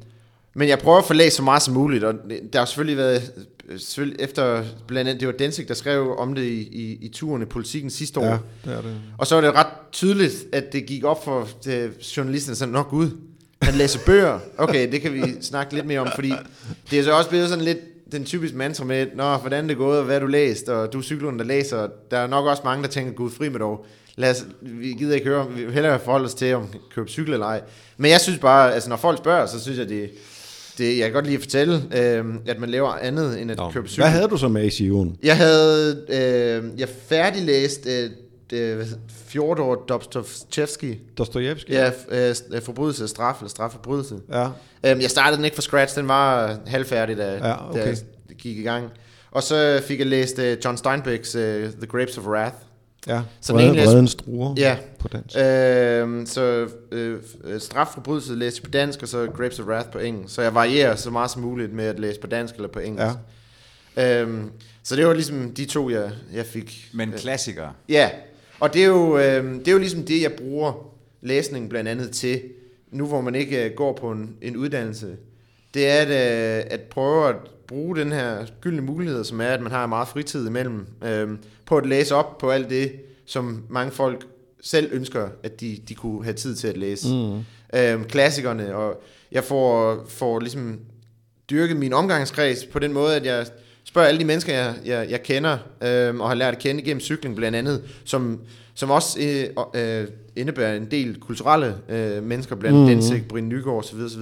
men 0.53 0.67
jeg 0.67 0.79
prøver 0.79 0.97
at 0.97 1.05
få 1.05 1.13
læst 1.13 1.35
så 1.35 1.43
meget 1.43 1.61
som 1.61 1.73
muligt, 1.73 2.03
og 2.03 2.13
der 2.53 2.59
har 2.59 2.65
selvfølgelig 2.65 2.97
været, 2.97 3.31
selvfølgelig 3.77 4.23
efter 4.23 4.63
blandt 4.87 5.09
andet, 5.09 5.19
det 5.19 5.27
var 5.27 5.33
Densik, 5.33 5.67
der 5.67 5.73
skrev 5.73 6.15
om 6.17 6.35
det 6.35 6.43
i, 6.43 6.61
i, 6.61 6.97
i 7.01 7.09
turen 7.09 7.41
i 7.41 7.45
politikken 7.45 7.89
sidste 7.89 8.19
år. 8.19 8.25
Ja, 8.25 8.37
det 8.65 8.77
er 8.77 8.81
det. 8.81 8.95
Og 9.17 9.27
så 9.27 9.35
var 9.35 9.41
det 9.41 9.53
ret 9.53 9.67
tydeligt, 9.91 10.45
at 10.51 10.73
det 10.73 10.85
gik 10.85 11.03
op 11.03 11.23
for 11.23 11.47
det, 11.65 11.91
journalisterne, 12.17 12.55
sådan, 12.55 12.71
nok 12.73 12.89
gud, 12.89 13.09
han 13.63 13.73
læser 13.73 13.99
bøger. 14.05 14.39
Okay, 14.57 14.91
det 14.91 15.01
kan 15.01 15.13
vi 15.13 15.21
snakke 15.41 15.73
lidt 15.73 15.85
mere 15.85 15.99
om, 15.99 16.07
fordi 16.15 16.33
det 16.91 16.99
er 16.99 17.03
så 17.03 17.11
også 17.11 17.29
blevet 17.29 17.49
sådan 17.49 17.63
lidt 17.63 17.77
den 18.11 18.25
typiske 18.25 18.57
mantra 18.57 18.83
med, 18.85 19.07
Nå, 19.15 19.35
hvordan 19.35 19.63
det 19.63 19.71
er 19.71 19.77
gået, 19.77 19.99
og 19.99 20.05
hvad 20.05 20.19
du 20.19 20.25
læst, 20.27 20.69
og 20.69 20.93
du 20.93 20.97
er 20.97 21.01
cyklen, 21.01 21.39
der 21.39 21.45
læser. 21.45 21.87
Der 22.11 22.17
er 22.17 22.27
nok 22.27 22.45
også 22.45 22.61
mange, 22.65 22.83
der 22.83 22.89
tænker, 22.89 23.13
gud 23.13 23.31
fri 23.31 23.49
med 23.49 23.59
dog. 23.59 23.85
Lad 24.15 24.31
os, 24.31 24.45
vi 24.61 24.95
gider 24.97 25.15
ikke 25.15 25.27
høre, 25.27 25.49
vi 25.51 25.63
vil 25.63 25.73
hellere 25.73 25.99
forholde 25.99 26.25
os 26.25 26.33
til, 26.33 26.55
om 26.55 26.67
købe 26.95 27.09
cykel 27.09 27.33
eller 27.33 27.45
ej. 27.45 27.61
Men 27.97 28.11
jeg 28.11 28.21
synes 28.21 28.39
bare, 28.39 28.73
altså 28.73 28.89
når 28.89 28.95
folk 28.95 29.17
spørger, 29.17 29.45
så 29.45 29.59
synes 29.59 29.79
jeg, 29.79 29.89
det, 29.89 30.09
det 30.77 30.97
jeg 30.97 31.05
kan 31.05 31.13
godt 31.13 31.25
lide 31.25 31.35
at 31.35 31.41
fortælle, 31.41 31.81
øh, 31.95 32.25
at 32.45 32.59
man 32.59 32.69
laver 32.69 32.89
andet 32.89 33.41
end 33.41 33.51
at 33.51 33.57
Nå, 33.57 33.71
købe 33.71 33.87
cykel. 33.87 34.03
Hvad 34.03 34.11
havde 34.11 34.27
du 34.27 34.37
så 34.37 34.47
med 34.47 34.65
i 34.65 34.69
Sion? 34.69 35.17
Jeg 35.23 35.37
havde, 35.37 36.05
øh, 36.09 36.79
jeg 36.79 36.87
færdiglæst 37.09 37.87
øh, 37.87 38.09
øh, 38.53 38.85
Fjordor 39.27 39.75
Dostoevsky. 39.75 40.99
Dostojevski? 41.17 41.71
Ja, 41.73 41.91
øh, 42.09 42.35
forbrydelse 42.61 43.03
og 43.03 43.09
straf, 43.09 43.35
eller 43.39 43.49
strafforbrydelse. 43.49 44.15
Ja. 44.31 44.47
Øhm, 44.85 45.01
jeg 45.01 45.09
startede 45.09 45.37
den 45.37 45.45
ikke 45.45 45.55
fra 45.55 45.61
scratch, 45.61 45.95
den 45.97 46.07
var 46.07 46.57
halvfærdig, 46.65 47.17
da, 47.17 47.33
Ja, 47.33 47.69
okay. 47.69 47.79
da 47.81 47.85
jeg 47.87 47.97
gik 48.37 48.57
i 48.57 48.63
gang. 48.63 48.89
Og 49.31 49.43
så 49.43 49.81
fik 49.87 49.99
jeg 49.99 50.07
læst 50.07 50.39
uh, 50.39 50.45
John 50.65 50.77
Steinbecks 50.77 51.35
uh, 51.35 51.41
The 51.41 51.87
Grapes 51.87 52.17
of 52.17 52.25
Wrath. 52.27 52.55
ja. 53.07 53.21
Så 53.41 53.53
Vrede, 53.53 53.73
læste- 53.73 53.89
Vredens 53.91 54.15
druer 54.15 54.53
Ja. 54.57 54.77
på 54.99 55.07
dansk. 55.07 55.37
Øhm, 55.37 56.25
så 56.25 56.67
øh, 56.91 57.19
øh, 57.43 57.61
strafforbrydelse 57.61 58.35
læste 58.35 58.59
jeg 58.59 58.63
på 58.63 58.71
dansk, 58.71 59.01
og 59.01 59.07
så 59.07 59.27
Grapes 59.37 59.59
of 59.59 59.65
Wrath 59.65 59.89
på 59.89 59.99
engelsk. 59.99 60.35
Så 60.35 60.41
jeg 60.41 60.55
varierer 60.55 60.95
så 60.95 61.09
meget 61.09 61.31
som 61.31 61.41
muligt 61.41 61.73
med 61.73 61.85
at 61.85 61.99
læse 61.99 62.19
på 62.19 62.27
dansk 62.27 62.55
eller 62.55 62.67
på 62.67 62.79
engelsk. 62.79 63.17
Ja. 63.97 64.21
Øhm, 64.21 64.51
så 64.83 64.95
det 64.95 65.07
var 65.07 65.13
ligesom 65.13 65.51
de 65.53 65.65
to, 65.65 65.89
jeg, 65.89 66.11
jeg 66.33 66.45
fik. 66.45 66.89
Men 66.93 67.11
klassikere. 67.17 67.71
Ja, 67.89 68.09
og 68.59 68.73
det 68.73 68.83
er, 68.83 68.87
jo, 68.87 69.17
øh, 69.17 69.53
det 69.59 69.67
er 69.67 69.71
jo 69.71 69.77
ligesom 69.77 70.03
det, 70.03 70.21
jeg 70.21 70.31
bruger 70.31 70.89
læsning 71.21 71.69
blandt 71.69 71.89
andet 71.89 72.11
til, 72.11 72.41
nu 72.91 73.05
hvor 73.05 73.21
man 73.21 73.35
ikke 73.35 73.65
øh, 73.65 73.75
går 73.75 73.93
på 73.93 74.11
en, 74.11 74.35
en 74.41 74.57
uddannelse. 74.57 75.15
Det 75.73 75.87
er 75.87 76.01
at, 76.01 76.07
øh, 76.07 76.63
at 76.69 76.81
prøve 76.81 77.29
at 77.29 77.35
bruge 77.67 77.95
den 77.95 78.11
her 78.11 78.45
gyldne 78.61 78.81
mulighed, 78.81 79.23
som 79.23 79.41
er, 79.41 79.47
at 79.47 79.61
man 79.61 79.71
har 79.71 79.87
meget 79.87 80.07
fritid 80.07 80.47
imellem, 80.47 80.85
øh, 81.03 81.29
på 81.65 81.77
at 81.77 81.85
læse 81.85 82.15
op 82.15 82.37
på 82.37 82.51
alt 82.51 82.69
det, 82.69 82.91
som 83.25 83.63
mange 83.69 83.91
folk 83.91 84.25
selv 84.61 84.89
ønsker, 84.91 85.29
at 85.43 85.61
de, 85.61 85.77
de 85.89 85.95
kunne 85.95 86.23
have 86.23 86.33
tid 86.33 86.55
til 86.55 86.67
at 86.67 86.77
læse. 86.77 87.07
Mm. 87.07 87.37
Øh, 87.79 88.05
klassikerne, 88.05 88.75
og 88.75 89.01
jeg 89.31 89.43
får, 89.43 90.05
får 90.07 90.39
ligesom 90.39 90.79
dyrket 91.49 91.77
min 91.77 91.93
omgangskreds 91.93 92.65
på 92.65 92.79
den 92.79 92.93
måde, 92.93 93.15
at 93.15 93.25
jeg 93.25 93.45
spørger 93.93 94.07
alle 94.07 94.19
de 94.19 94.25
mennesker, 94.25 94.53
jeg, 94.53 94.75
jeg, 94.85 95.09
jeg 95.09 95.23
kender, 95.23 95.57
øh, 95.83 96.15
og 96.15 96.27
har 96.27 96.35
lært 96.35 96.53
at 96.53 96.59
kende 96.59 96.81
igennem 96.81 97.01
cykling 97.01 97.35
blandt 97.35 97.57
andet, 97.57 97.81
som, 98.05 98.39
som 98.73 98.91
også 98.91 99.19
øh, 99.21 100.01
øh, 100.01 100.07
indebærer 100.35 100.77
en 100.77 100.91
del 100.91 101.19
kulturelle 101.19 101.75
øh, 101.89 102.23
mennesker, 102.23 102.55
blandt 102.55 102.77
andet 102.77 102.95
mm. 102.95 103.01
Densik, 103.01 103.27
Brine 103.27 103.47
Nygaard 103.47 103.77
osv. 103.77 103.99
osv. 103.99 104.21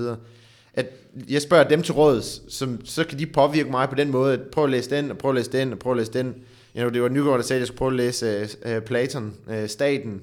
At 0.73 0.85
jeg 1.29 1.41
spørger 1.41 1.63
dem 1.63 1.83
til 1.83 1.93
råds, 1.93 2.53
som, 2.53 2.85
så 2.85 3.03
kan 3.03 3.19
de 3.19 3.25
påvirke 3.25 3.71
mig 3.71 3.89
på 3.89 3.95
den 3.95 4.11
måde, 4.11 4.33
at 4.33 4.39
prøv 4.41 4.63
at 4.63 4.69
læse 4.69 4.89
den, 4.89 5.11
og 5.11 5.17
prøv 5.17 5.31
at 5.31 5.35
læse 5.35 5.51
den, 5.51 5.71
og 5.71 5.79
prøv 5.79 5.91
at 5.91 5.97
læse 5.97 6.13
den. 6.13 6.27
You 6.27 6.33
know, 6.81 6.89
det 6.89 7.01
var 7.01 7.09
Nygaard, 7.09 7.37
der 7.37 7.43
sagde, 7.43 7.57
at 7.57 7.59
jeg 7.59 7.67
skulle 7.67 7.77
prøve 7.77 7.91
at 7.91 7.97
læse 7.97 8.47
øh, 8.65 8.81
Platon, 8.81 9.33
øh, 9.49 9.69
Staten. 9.69 10.21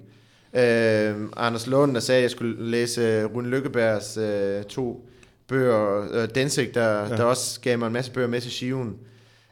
Øh, 0.54 1.14
Anders 1.36 1.66
Lund, 1.66 1.94
der 1.94 2.00
sagde, 2.00 2.18
at 2.18 2.22
jeg 2.22 2.30
skulle 2.30 2.70
læse 2.70 3.00
øh, 3.00 3.24
Rune 3.24 3.48
Lykkebergs 3.48 4.16
øh, 4.16 4.64
to 4.64 5.08
bøger, 5.48 6.06
øh, 6.12 6.28
Densik, 6.34 6.74
der, 6.74 7.08
ja. 7.08 7.16
der 7.16 7.22
også 7.22 7.60
gav 7.60 7.78
mig 7.78 7.86
en 7.86 7.92
masse 7.92 8.12
bøger 8.12 8.28
med 8.28 8.40
til 8.40 8.50
Shiven. 8.50 8.96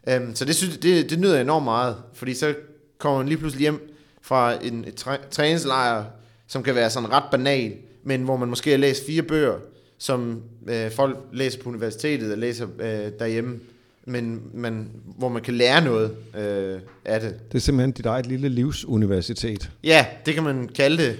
Um, 0.06 0.34
så 0.34 0.44
det, 0.44 0.54
synes, 0.54 0.78
det, 0.78 1.10
det 1.10 1.18
nyder 1.18 1.34
jeg 1.34 1.42
enormt 1.42 1.64
meget, 1.64 1.96
fordi 2.14 2.34
så 2.34 2.54
kommer 2.98 3.18
man 3.18 3.28
lige 3.28 3.38
pludselig 3.38 3.60
hjem 3.60 3.94
fra 4.22 4.64
en 4.64 4.86
træ, 4.96 5.16
træningslejr, 5.30 6.04
som 6.46 6.62
kan 6.62 6.74
være 6.74 6.90
sådan 6.90 7.12
ret 7.12 7.24
banal, 7.30 7.72
men 8.04 8.22
hvor 8.22 8.36
man 8.36 8.48
måske 8.48 8.70
har 8.70 8.78
læst 8.78 9.06
fire 9.06 9.22
bøger, 9.22 9.54
som 9.98 10.42
øh, 10.68 10.90
folk 10.90 11.18
læser 11.32 11.62
på 11.62 11.68
universitetet 11.68 12.32
og 12.32 12.38
læser 12.38 12.66
øh, 12.78 13.12
derhjemme, 13.18 13.60
men 14.04 14.42
man, 14.54 14.90
hvor 15.18 15.28
man 15.28 15.42
kan 15.42 15.54
lære 15.54 15.84
noget 15.84 16.10
øh, 16.36 16.80
af 17.04 17.20
det. 17.20 17.34
Det 17.52 17.58
er 17.58 17.62
simpelthen 17.62 17.92
dit 17.92 18.06
eget 18.06 18.26
lille 18.26 18.48
livsuniversitet. 18.48 19.70
Ja, 19.84 20.06
det 20.26 20.34
kan 20.34 20.42
man 20.42 20.68
kalde 20.68 21.02
det. 21.02 21.18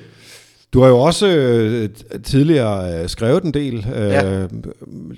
Du 0.77 0.81
har 0.83 0.89
jo 0.89 0.99
også 0.99 1.27
øh, 1.29 1.89
tidligere 2.25 3.03
øh, 3.03 3.09
skrevet 3.09 3.43
en 3.45 3.55
del. 3.55 3.87
Øh, 3.97 4.09
Ja. 4.11 4.47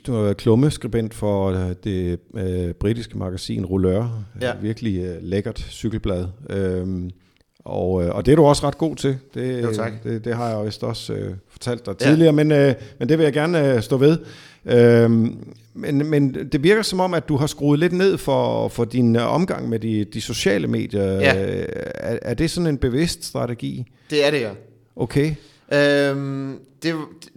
Du 0.07 0.13
har 0.13 0.23
været 0.23 0.37
klummeskribent 0.37 1.15
for 1.15 1.51
øh, 1.51 1.75
det 1.85 2.19
øh, 2.35 2.73
britiske 2.75 3.19
magasin 3.19 3.65
Rouleur. 3.67 4.25
Ja. 4.41 4.53
Virkelig 4.63 4.99
øh, 5.01 5.15
lækkert 5.23 5.59
cykelblad. 5.71 6.25
Øh, 6.51 6.87
og, 7.65 8.05
øh, 8.05 8.15
og 8.15 8.27
det 8.27 8.33
er 8.33 8.37
du 8.37 8.45
også 8.45 8.67
ret 8.67 8.79
god 8.79 8.97
til. 8.97 9.17
Det, 9.35 9.63
Jo, 9.63 9.73
tak. 9.75 9.93
det, 10.05 10.25
det 10.25 10.35
har 10.35 10.49
jeg 10.57 10.67
vist 10.67 10.85
også 10.85 11.13
øh, 11.13 11.31
fortalt 11.49 11.87
dig 11.87 11.97
tidligere, 11.97 12.33
men, 12.33 12.53
øh, 12.53 12.75
men 12.99 13.09
det 13.09 13.19
vil 13.19 13.25
jeg 13.25 13.33
gerne 13.33 13.75
øh, 13.75 13.83
stå 13.83 13.97
ved. 13.97 14.19
Øh, 14.67 15.11
men, 15.75 16.07
men 16.11 16.35
det 16.53 16.63
virker 16.63 16.83
som 16.83 17.01
om, 17.01 17.15
at 17.15 17.29
du 17.29 17.37
har 17.37 17.47
skruet 17.47 17.79
lidt 17.79 17.93
ned 17.93 18.19
for, 18.19 18.69
for 18.69 18.85
din 18.85 19.17
øh, 19.17 19.35
omgang 19.35 19.69
med 19.69 19.79
de, 19.79 20.05
de 20.05 20.21
sociale 20.21 20.67
medier. 20.67 21.05
Ja. 21.13 21.59
Øh, 21.61 21.67
Er, 21.95 22.19
er 22.23 22.35
det 22.35 22.51
sådan 22.51 22.67
en 22.67 22.79
bevidst 22.79 23.25
strategi? 23.25 23.87
Det 24.11 24.27
er 24.27 24.31
det, 24.31 24.41
ja. 24.41 24.51
Okay. 24.97 25.35
Øhm, 25.73 26.59
det, 26.83 26.95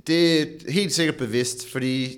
det 0.07 0.41
er 0.41 0.45
helt 0.69 0.93
sikkert 0.93 1.15
bevidst, 1.15 1.71
fordi 1.71 2.17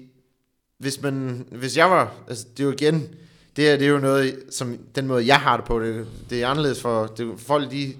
hvis, 0.78 1.02
man, 1.02 1.46
hvis 1.52 1.78
jeg 1.78 1.90
var, 1.90 2.14
altså 2.28 2.46
det 2.58 2.64
er 2.64 2.68
jo 2.68 2.72
igen, 2.72 3.08
det 3.56 3.64
her 3.64 3.78
det 3.78 3.88
er 3.88 3.92
jo 3.92 4.00
noget, 4.00 4.40
som 4.50 4.78
den 4.96 5.08
måde 5.08 5.28
jeg 5.28 5.40
har 5.40 5.58
det 5.58 5.66
på, 5.66 5.80
det, 5.80 6.06
det 6.30 6.42
er 6.42 6.48
anderledes 6.48 6.82
for, 6.82 7.06
det, 7.18 7.34
folk 7.38 7.72
de 7.72 7.94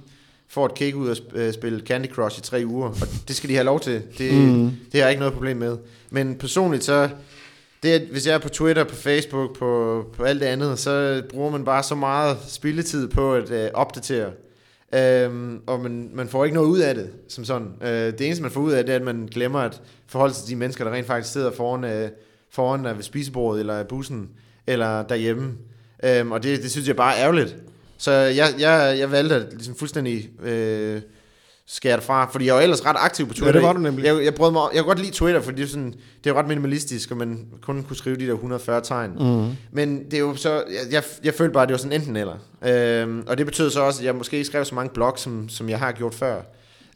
får 0.48 0.66
et 0.66 0.76
kick 0.76 0.96
ud 0.96 1.10
og 1.10 1.18
sp- 1.18 1.38
øh, 1.38 1.54
spille 1.54 1.80
Candy 1.80 2.08
Crush 2.08 2.40
i 2.40 2.42
tre 2.42 2.64
uger, 2.66 2.88
og 2.90 3.08
det 3.28 3.36
skal 3.36 3.50
de 3.50 3.54
have 3.54 3.66
lov 3.66 3.80
til, 3.80 4.02
det, 4.18 4.34
mm. 4.34 4.72
det 4.92 4.94
har 4.94 5.00
jeg 5.00 5.10
ikke 5.10 5.20
noget 5.20 5.34
problem 5.34 5.58
med. 5.58 5.78
Men 6.10 6.36
personligt 6.36 6.84
så, 6.84 7.10
det, 7.84 7.90
at 7.90 8.02
hvis 8.12 8.28
jeg 8.28 8.34
er 8.34 8.40
på 8.40 8.50
Twitter, 8.50 8.84
på 8.84 8.96
Facebook, 8.96 9.58
på, 9.58 10.06
på 10.18 10.24
alt 10.24 10.42
det 10.42 10.48
andet, 10.48 10.80
så 10.80 11.24
bruger 11.30 11.52
man 11.52 11.66
bare 11.66 11.84
så 11.84 11.96
meget 11.96 12.38
spilletid 12.48 13.08
på 13.08 13.34
at 13.34 13.52
øh, 13.52 13.70
opdatere. 13.74 14.32
Øhm, 14.94 15.62
og 15.68 15.80
man, 15.80 16.10
man 16.14 16.28
får 16.28 16.46
ikke 16.46 16.56
noget 16.56 16.70
ud 16.70 16.80
af 16.80 16.96
det, 16.96 17.10
som 17.28 17.46
sådan. 17.46 17.68
Øh, 17.82 17.90
det 17.90 18.22
eneste, 18.22 18.42
man 18.42 18.52
får 18.52 18.62
ud 18.62 18.72
af 18.72 18.86
det, 18.86 18.92
er, 18.92 18.96
at 18.96 19.06
man 19.06 19.30
glemmer 19.32 19.60
at 19.60 19.82
forholde 20.08 20.34
sig 20.34 20.44
til 20.44 20.52
de 20.56 20.60
mennesker, 20.60 20.84
der 20.84 20.92
rent 20.92 21.08
faktisk 21.08 21.34
sidder 21.34 21.52
foran, 21.52 21.84
øh, 21.84 22.10
foran 22.50 22.86
øh, 22.86 22.96
ved 22.96 23.04
spisebordet, 23.04 23.60
eller 23.60 23.84
bussen, 23.84 24.30
eller 24.68 25.04
derhjemme. 25.04 25.54
Øhm, 26.04 26.32
og 26.32 26.44
det, 26.44 26.64
det 26.64 26.72
synes 26.72 26.88
jeg 26.88 26.96
bare 26.96 27.16
er 27.16 27.24
ærgerligt. 27.24 27.58
Så 27.98 28.12
jeg, 28.12 28.48
jeg, 28.60 28.96
jeg 29.00 29.12
valgte 29.12 29.36
at 29.36 29.54
ligesom 29.54 29.76
fuldstændig 29.76 30.30
øh, 30.44 31.02
skære 31.74 31.96
det 31.96 32.04
fra, 32.04 32.30
fordi 32.32 32.46
jeg 32.46 32.56
var 32.56 32.62
ellers 32.62 32.86
ret 32.86 32.96
aktiv 33.00 33.28
på 33.28 33.34
Twitter. 33.34 33.52
det 33.52 33.62
var 33.62 33.74
du 33.74 33.80
nemlig. 33.80 34.06
Jeg, 34.06 34.24
jeg, 34.24 34.36
brød 34.36 34.52
mig, 34.52 34.62
jeg 34.62 34.78
kan 34.78 34.86
godt 34.86 35.00
lide 35.00 35.12
Twitter, 35.12 35.42
fordi 35.42 35.58
det 35.62 35.64
er, 35.64 35.72
sådan, 35.72 35.94
det 36.24 36.30
er 36.30 36.34
ret 36.34 36.48
minimalistisk, 36.48 37.12
og 37.12 37.18
man 37.18 37.48
kun 37.62 37.84
kunne 37.84 37.96
skrive 37.96 38.16
de 38.16 38.26
der 38.26 38.34
140 38.34 38.82
tegn. 38.82 39.12
Mm. 39.20 39.50
Men 39.72 40.04
det 40.06 40.14
er 40.14 40.20
jo 40.20 40.36
så, 40.36 40.54
jeg, 40.54 40.92
jeg, 40.92 41.04
jeg 41.24 41.34
følte 41.34 41.54
bare, 41.54 41.64
at 41.64 41.70
det 41.70 41.74
var 41.74 41.78
sådan 41.78 42.02
enten 42.02 42.16
eller. 42.16 42.38
Øhm, 42.66 43.24
og 43.28 43.38
det 43.38 43.46
betød 43.46 43.70
så 43.70 43.82
også, 43.82 44.02
at 44.02 44.06
jeg 44.06 44.16
måske 44.16 44.38
ikke 44.38 44.48
skrev 44.48 44.66
så 44.66 44.76
mange 44.76 44.94
blogs, 44.94 45.22
som, 45.22 45.50
som 45.50 45.70
jeg 45.70 45.80
har 45.80 45.92
gjort 45.92 46.14
før. 46.14 46.42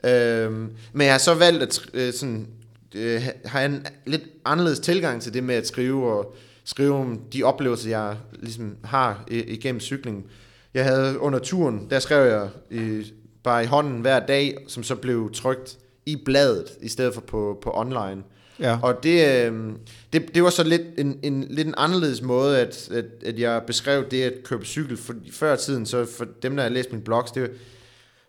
Øhm, 0.03 0.69
men 0.93 1.05
jeg 1.05 1.13
har 1.13 1.19
så 1.19 1.33
valgt 1.33 1.63
at 1.63 1.79
øh, 1.93 2.13
sådan, 2.13 2.47
øh, 2.95 3.21
have 3.45 3.65
en 3.65 3.85
lidt 4.05 4.23
anderledes 4.45 4.79
tilgang 4.79 5.21
til 5.21 5.33
det 5.33 5.43
med 5.43 5.55
at 5.55 5.67
skrive, 5.67 6.11
og 6.11 6.35
skrive 6.63 6.95
om 6.95 7.21
de 7.33 7.43
oplevelser, 7.43 7.89
jeg 7.89 8.15
ligesom 8.39 8.75
har 8.83 9.23
igennem 9.27 9.79
cykling. 9.79 10.25
Jeg 10.73 10.85
havde 10.85 11.19
under 11.19 11.39
turen, 11.39 11.87
der 11.89 11.99
skrev 11.99 12.31
jeg 12.31 12.49
i, 12.71 13.03
bare 13.47 13.63
i 13.63 13.67
hånden 13.67 14.01
hver 14.01 14.19
dag, 14.19 14.57
som 14.67 14.83
så 14.83 14.95
blev 14.95 15.31
trykt 15.33 15.77
i 16.05 16.15
bladet, 16.25 16.65
i 16.81 16.89
stedet 16.89 17.13
for 17.13 17.21
på, 17.21 17.59
på 17.61 17.71
online. 17.73 18.23
Ja. 18.59 18.79
Og 18.81 19.03
det, 19.03 19.45
øh, 19.45 19.71
det, 20.13 20.35
det 20.35 20.43
var 20.43 20.49
så 20.49 20.63
lidt 20.63 20.81
en, 20.97 21.19
en, 21.23 21.47
lidt 21.49 21.67
en 21.67 21.73
anderledes 21.77 22.21
måde, 22.21 22.59
at, 22.59 22.89
at, 22.91 23.05
at 23.25 23.39
jeg 23.39 23.61
beskrev 23.67 24.09
det 24.11 24.23
at 24.23 24.33
købe 24.43 24.65
cykel. 24.65 24.97
For 24.97 25.13
før 25.31 25.55
tiden, 25.55 25.85
så 25.85 26.05
for 26.17 26.27
dem, 26.43 26.55
der 26.55 26.63
har 26.63 26.69
læst 26.69 26.91
min 26.91 27.01
blogs, 27.01 27.31
det, 27.31 27.51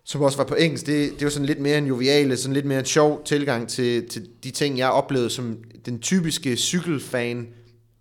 som 0.04 0.22
også 0.22 0.38
var 0.38 0.44
på 0.44 0.54
engelsk, 0.54 0.86
det, 0.86 1.10
det 1.10 1.24
var 1.24 1.30
sådan 1.30 1.46
lidt 1.46 1.60
mere 1.60 1.78
en 1.78 1.86
joviale, 1.86 2.36
sådan 2.36 2.54
lidt 2.54 2.66
mere 2.66 2.78
en 2.78 2.84
sjov 2.84 3.22
tilgang 3.24 3.68
til, 3.68 4.08
til 4.08 4.28
de 4.44 4.50
ting, 4.50 4.78
jeg 4.78 4.90
oplevede, 4.90 5.30
som 5.30 5.58
den 5.86 5.98
typiske 5.98 6.56
cykelfan 6.56 7.48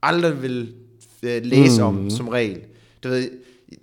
aldrig 0.01 0.41
vil 0.41 0.73
øh, 1.23 1.43
læse 1.43 1.81
mm. 1.81 1.87
om 1.87 2.09
som 2.09 2.27
regel. 2.27 2.59
Du 3.03 3.09
ved, 3.09 3.29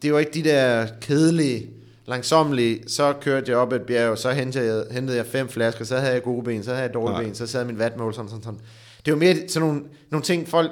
det 0.02 0.12
var 0.12 0.18
ikke 0.18 0.32
de 0.34 0.44
der 0.44 0.86
kedelige, 1.00 1.70
langsomlige, 2.06 2.82
så 2.86 3.12
kørte 3.20 3.50
jeg 3.50 3.58
op 3.58 3.72
et 3.72 3.82
bjerg, 3.82 4.18
så 4.18 4.30
hentede 4.30 4.74
jeg, 4.74 4.84
hentede 4.90 5.16
jeg 5.16 5.26
fem 5.26 5.48
flasker, 5.48 5.84
så 5.84 5.96
havde 5.96 6.12
jeg 6.12 6.22
gode 6.22 6.42
ben, 6.44 6.62
så 6.64 6.70
havde 6.70 6.82
jeg 6.82 6.94
dårlige 6.94 7.14
Nej. 7.14 7.24
ben, 7.24 7.34
så 7.34 7.46
sad 7.46 7.64
min 7.64 7.78
vatmål, 7.78 8.14
sådan, 8.14 8.28
sådan, 8.28 8.42
sådan. 8.44 8.60
Det 9.04 9.12
var 9.12 9.18
mere 9.18 9.36
sådan 9.48 9.68
nogle, 9.68 9.82
nogle 10.10 10.22
ting, 10.24 10.48
folk 10.48 10.70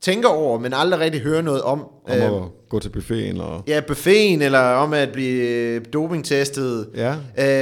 tænker 0.00 0.28
over, 0.28 0.58
men 0.58 0.72
aldrig 0.74 1.00
rigtig 1.00 1.20
hører 1.20 1.42
noget 1.42 1.62
om. 1.62 1.80
Om 1.80 1.88
at 2.06 2.30
gå 2.68 2.78
til 2.78 2.88
buffeten 2.88 3.40
og... 3.40 3.62
Ja, 3.66 3.80
buffeten, 3.88 4.42
eller 4.42 4.58
om 4.60 4.92
at 4.92 5.12
blive 5.12 5.48
øh, 5.48 5.84
dopingtestet. 5.92 6.88
Ja. 6.96 7.14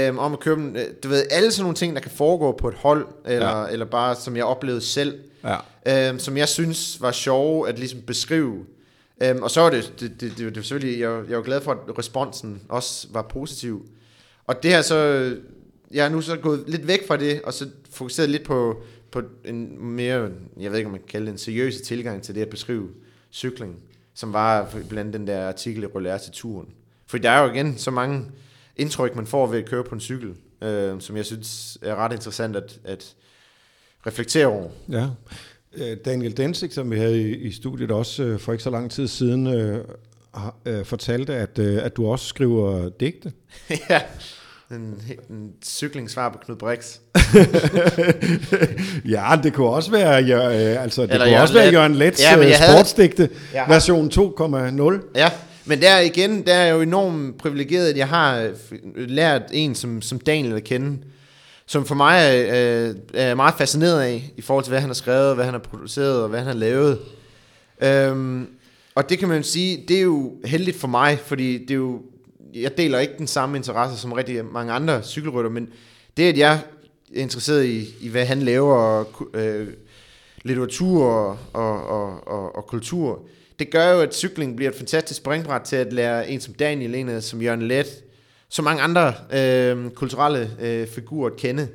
Øhm, 0.06 0.18
om 0.18 0.32
at 0.32 0.40
købe, 0.40 0.60
øh, 0.62 0.84
du 1.02 1.08
ved, 1.08 1.22
alle 1.30 1.50
sådan 1.50 1.62
nogle 1.62 1.74
ting, 1.76 1.94
der 1.94 2.00
kan 2.00 2.10
foregå 2.10 2.52
på 2.52 2.68
et 2.68 2.74
hold, 2.74 3.06
eller, 3.26 3.58
ja. 3.60 3.66
eller 3.72 3.86
bare, 3.86 4.14
som 4.16 4.36
jeg 4.36 4.44
oplevede 4.44 4.80
selv, 4.80 5.18
Ja. 5.86 6.08
øhm, 6.08 6.18
som 6.18 6.36
jeg 6.36 6.48
synes 6.48 7.02
var 7.02 7.12
sjove 7.12 7.68
at 7.68 7.78
ligesom 7.78 8.00
beskrive. 8.06 8.54
Øhm, 9.22 9.42
og 9.42 9.50
så 9.50 9.60
var 9.60 9.70
det, 9.70 9.92
det, 10.00 10.20
det, 10.20 10.20
det, 10.20 10.38
det 10.38 10.56
var 10.56 10.62
selvfølgelig, 10.62 11.00
jeg, 11.00 11.22
jeg 11.28 11.36
var 11.36 11.42
glad 11.42 11.60
for, 11.60 11.72
at 11.72 11.98
responsen 11.98 12.62
også 12.68 13.08
var 13.10 13.22
positiv. 13.22 13.88
Og 14.46 14.62
det 14.62 14.70
her 14.70 14.82
så, 14.82 14.96
jeg 15.90 16.04
er 16.04 16.08
nu 16.08 16.20
så 16.20 16.36
gået 16.36 16.64
lidt 16.66 16.86
væk 16.86 17.06
fra 17.06 17.16
det, 17.16 17.42
og 17.42 17.54
så 17.54 17.68
fokuseret 17.90 18.30
lidt 18.30 18.44
på, 18.44 18.82
på 19.12 19.22
en 19.44 19.84
mere, 19.84 20.30
jeg 20.60 20.70
ved 20.70 20.78
ikke 20.78 20.86
om 20.86 20.92
man 20.92 21.00
kan 21.00 21.08
kalde 21.08 21.26
det 21.26 21.32
en 21.32 21.38
seriøs 21.38 21.80
tilgang 21.80 22.22
til 22.22 22.34
det 22.34 22.42
at 22.42 22.48
beskrive 22.48 22.88
cykling, 23.32 23.76
som 24.14 24.32
var 24.32 24.70
blandt 24.70 24.98
andet 24.98 25.14
den 25.14 25.26
der 25.26 25.48
artikel 25.48 25.82
i 25.82 25.86
Roller 25.86 26.18
til 26.18 26.32
turen. 26.32 26.68
For 27.06 27.18
der 27.18 27.30
er 27.30 27.42
jo 27.42 27.52
igen 27.52 27.78
så 27.78 27.90
mange 27.90 28.26
indtryk, 28.76 29.16
man 29.16 29.26
får 29.26 29.46
ved 29.46 29.58
at 29.58 29.68
køre 29.68 29.84
på 29.84 29.94
en 29.94 30.00
cykel, 30.00 30.34
øh, 30.62 31.00
som 31.00 31.16
jeg 31.16 31.26
synes 31.26 31.78
er 31.82 31.94
ret 31.94 32.12
interessant 32.12 32.56
at, 32.56 32.80
at 32.84 33.14
reflektere 34.06 34.46
over. 34.46 34.70
Ja. 34.88 35.08
Øh, 35.76 35.96
Daniel 36.04 36.36
Densig, 36.36 36.72
som 36.72 36.90
vi 36.90 36.96
havde 36.98 37.22
i, 37.22 37.36
i 37.36 37.52
studiet 37.52 37.90
også 37.90 38.22
øh, 38.22 38.38
for 38.40 38.52
ikke 38.52 38.64
så 38.64 38.70
lang 38.70 38.90
tid 38.90 39.08
siden, 39.08 39.46
øh, 39.46 39.84
øh, 40.66 40.84
fortalte, 40.84 41.34
at, 41.34 41.58
øh, 41.58 41.84
at 41.84 41.96
du 41.96 42.06
også 42.06 42.26
skriver 42.26 42.88
digte. 43.00 43.32
ja, 43.90 44.00
en, 44.70 45.02
en 45.30 45.50
cyklingsvar 45.64 46.28
på 46.28 46.38
Knud 46.44 46.56
Brix. 46.56 46.96
ja, 49.14 49.26
det 49.42 49.52
kunne 49.52 49.68
også 49.68 49.90
være, 49.90 50.10
ja, 50.24 50.40
altså, 50.50 51.02
det 51.02 51.10
Eller 51.10 51.24
kunne 51.24 51.30
Jørgen 51.30 51.42
også 51.42 51.54
være 51.54 51.66
Let. 51.66 51.72
Jørgen 51.72 51.94
Lets 51.94 52.22
Ja, 52.22 52.28
havde- 52.28 52.72
sportsdigte, 52.72 53.28
Ja. 53.54 53.64
version 53.68 54.10
2,0. 54.10 55.12
Ja, 55.16 55.28
men 55.64 55.80
der 55.82 55.98
igen, 56.00 56.46
der 56.46 56.54
er 56.54 56.64
jeg 56.64 56.72
jo 56.74 56.80
enormt 56.80 57.38
privilegeret, 57.38 57.88
at 57.88 57.96
jeg 57.96 58.08
har 58.08 58.50
lært 58.96 59.42
en 59.52 59.74
som, 59.74 60.02
som 60.02 60.18
Daniel 60.20 60.54
at 60.54 60.64
kende, 60.64 60.98
som 61.70 61.86
for 61.86 61.94
mig 61.94 62.18
er, 62.20 62.88
øh, 62.88 62.94
er 63.14 63.34
meget 63.34 63.54
fascineret 63.58 64.02
af, 64.02 64.32
i 64.36 64.40
forhold 64.40 64.64
til, 64.64 64.70
hvad 64.70 64.80
han 64.80 64.88
har 64.88 64.94
skrevet, 64.94 65.34
hvad 65.34 65.44
han 65.44 65.54
har 65.54 65.58
produceret, 65.58 66.22
og 66.22 66.28
hvad 66.28 66.38
han 66.38 66.46
har 66.46 66.54
lavet. 66.54 66.98
Øhm, 67.82 68.46
og 68.94 69.10
det 69.10 69.18
kan 69.18 69.28
man 69.28 69.36
jo 69.36 69.42
sige, 69.42 69.84
det 69.88 69.96
er 69.96 70.02
jo 70.02 70.32
heldigt 70.44 70.76
for 70.76 70.88
mig, 70.88 71.18
fordi 71.18 71.58
det 71.58 71.70
er 71.70 71.74
jo, 71.74 72.02
jeg 72.54 72.78
deler 72.78 72.98
ikke 72.98 73.14
den 73.18 73.26
samme 73.26 73.56
interesse 73.56 73.98
som 73.98 74.12
rigtig 74.12 74.44
mange 74.44 74.72
andre 74.72 75.02
cykelrytter, 75.02 75.50
men 75.50 75.68
det, 76.16 76.22
at 76.22 76.38
jeg 76.38 76.52
er 76.52 76.58
interesseret 77.20 77.64
i, 77.64 77.88
i 78.00 78.08
hvad 78.08 78.26
han 78.26 78.42
laver, 78.42 78.74
og, 78.74 79.28
øh, 79.34 79.68
litteratur 80.42 81.04
og, 81.04 81.38
og, 81.52 81.86
og, 81.86 82.28
og, 82.28 82.56
og 82.56 82.66
kultur, 82.66 83.22
det 83.58 83.70
gør 83.70 83.92
jo, 83.92 84.00
at 84.00 84.14
cykling 84.14 84.56
bliver 84.56 84.70
et 84.70 84.76
fantastisk 84.76 85.18
springbræt 85.18 85.62
til 85.62 85.76
at 85.76 85.92
lære 85.92 86.30
en 86.30 86.40
som 86.40 86.54
Daniel, 86.54 86.94
en 86.94 87.22
som 87.22 87.42
Jørgen 87.42 87.62
Let, 87.62 88.04
så 88.50 88.62
mange 88.62 88.82
andre 88.82 89.14
øh, 89.32 89.90
kulturelle 89.90 90.50
øh, 90.60 90.86
figurer 90.86 91.30
at 91.30 91.36
kende. 91.36 91.68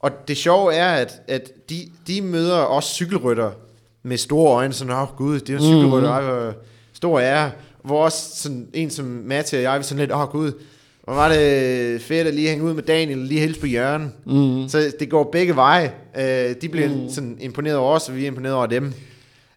Og 0.00 0.10
det 0.28 0.36
sjove 0.36 0.74
er, 0.74 0.88
at, 0.88 1.20
at 1.28 1.70
de, 1.70 1.76
de 2.06 2.22
møder 2.22 2.56
også 2.56 2.94
cykelrytter 2.94 3.50
med 4.02 4.16
store 4.16 4.52
øjne, 4.54 4.72
sådan, 4.72 4.92
åh 4.92 5.02
oh, 5.02 5.08
gud, 5.16 5.40
det 5.40 5.50
er 5.50 5.54
jo 5.54 5.60
cykelrytter, 5.60 6.10
ej, 6.10 6.22
hvor 6.22 6.54
stor 6.92 7.20
ære. 7.20 7.50
Hvor 7.82 8.04
også 8.04 8.42
sådan, 8.42 8.68
en 8.74 8.90
som 8.90 9.04
Matti 9.04 9.54
og 9.54 9.62
jeg, 9.62 9.78
vi 9.78 9.84
sådan 9.84 9.98
lidt, 9.98 10.12
åh 10.12 10.20
oh, 10.20 10.28
gud, 10.28 10.52
hvor 11.04 11.14
var 11.14 11.28
det 11.28 12.02
fedt 12.02 12.26
at 12.26 12.34
lige 12.34 12.48
hænge 12.48 12.64
ud 12.64 12.74
med 12.74 12.82
Daniel, 12.82 13.18
lige 13.18 13.40
hilse 13.40 13.60
på 13.60 13.66
Jørgen. 13.66 14.14
Mm. 14.26 14.68
Så 14.68 14.92
det 15.00 15.10
går 15.10 15.28
begge 15.32 15.56
veje. 15.56 15.92
Øh, 16.18 16.54
de 16.62 16.68
bliver 16.68 16.88
mm. 16.88 17.08
sådan 17.10 17.36
imponeret 17.40 17.76
over 17.76 17.94
os, 17.94 18.08
og 18.08 18.16
vi 18.16 18.22
er 18.22 18.26
imponeret 18.26 18.54
over 18.54 18.66
dem. 18.66 18.92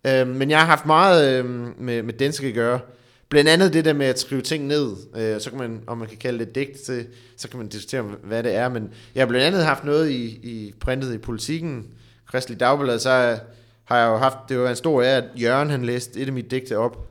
Øh, 0.07 0.27
men 0.27 0.49
jeg 0.49 0.59
har 0.59 0.65
haft 0.65 0.85
meget 0.85 1.39
øh, 1.39 1.45
med, 1.79 2.03
med 2.03 2.13
Dansk 2.13 2.43
at 2.43 2.53
gøre. 2.53 2.79
Blandt 3.31 3.49
andet 3.49 3.73
det 3.73 3.85
der 3.85 3.93
med 3.93 4.05
at 4.05 4.19
skrive 4.19 4.41
ting 4.41 4.67
ned. 4.67 4.95
Øh, 5.15 5.41
så 5.41 5.49
kan 5.49 5.59
man, 5.59 5.81
om 5.87 5.97
man 5.97 6.07
kan 6.07 6.17
kalde 6.17 6.39
det 6.39 6.47
et 6.47 6.55
digt, 6.55 6.85
så, 6.85 7.03
så 7.37 7.49
kan 7.49 7.57
man 7.57 7.67
diskutere, 7.67 8.01
hvad 8.23 8.43
det 8.43 8.55
er. 8.55 8.69
Men 8.69 8.89
jeg 9.15 9.21
har 9.21 9.27
blandt 9.27 9.45
andet 9.45 9.65
haft 9.65 9.83
noget 9.83 10.09
i, 10.09 10.25
i 10.25 10.73
printet 10.79 11.13
i 11.13 11.17
politikken, 11.17 11.87
Kristelig 12.25 12.59
Dagblad, 12.59 12.99
så 12.99 13.39
har 13.83 13.97
jeg 13.97 14.07
jo 14.07 14.17
haft, 14.17 14.37
det 14.49 14.59
var 14.59 14.69
en 14.69 14.75
stor 14.75 15.01
ære, 15.01 15.17
at 15.17 15.23
Jørgen 15.41 15.69
han 15.69 15.85
læste 15.85 16.19
et 16.19 16.27
af 16.27 16.33
mine 16.33 16.47
digte 16.47 16.77
op. 16.77 17.07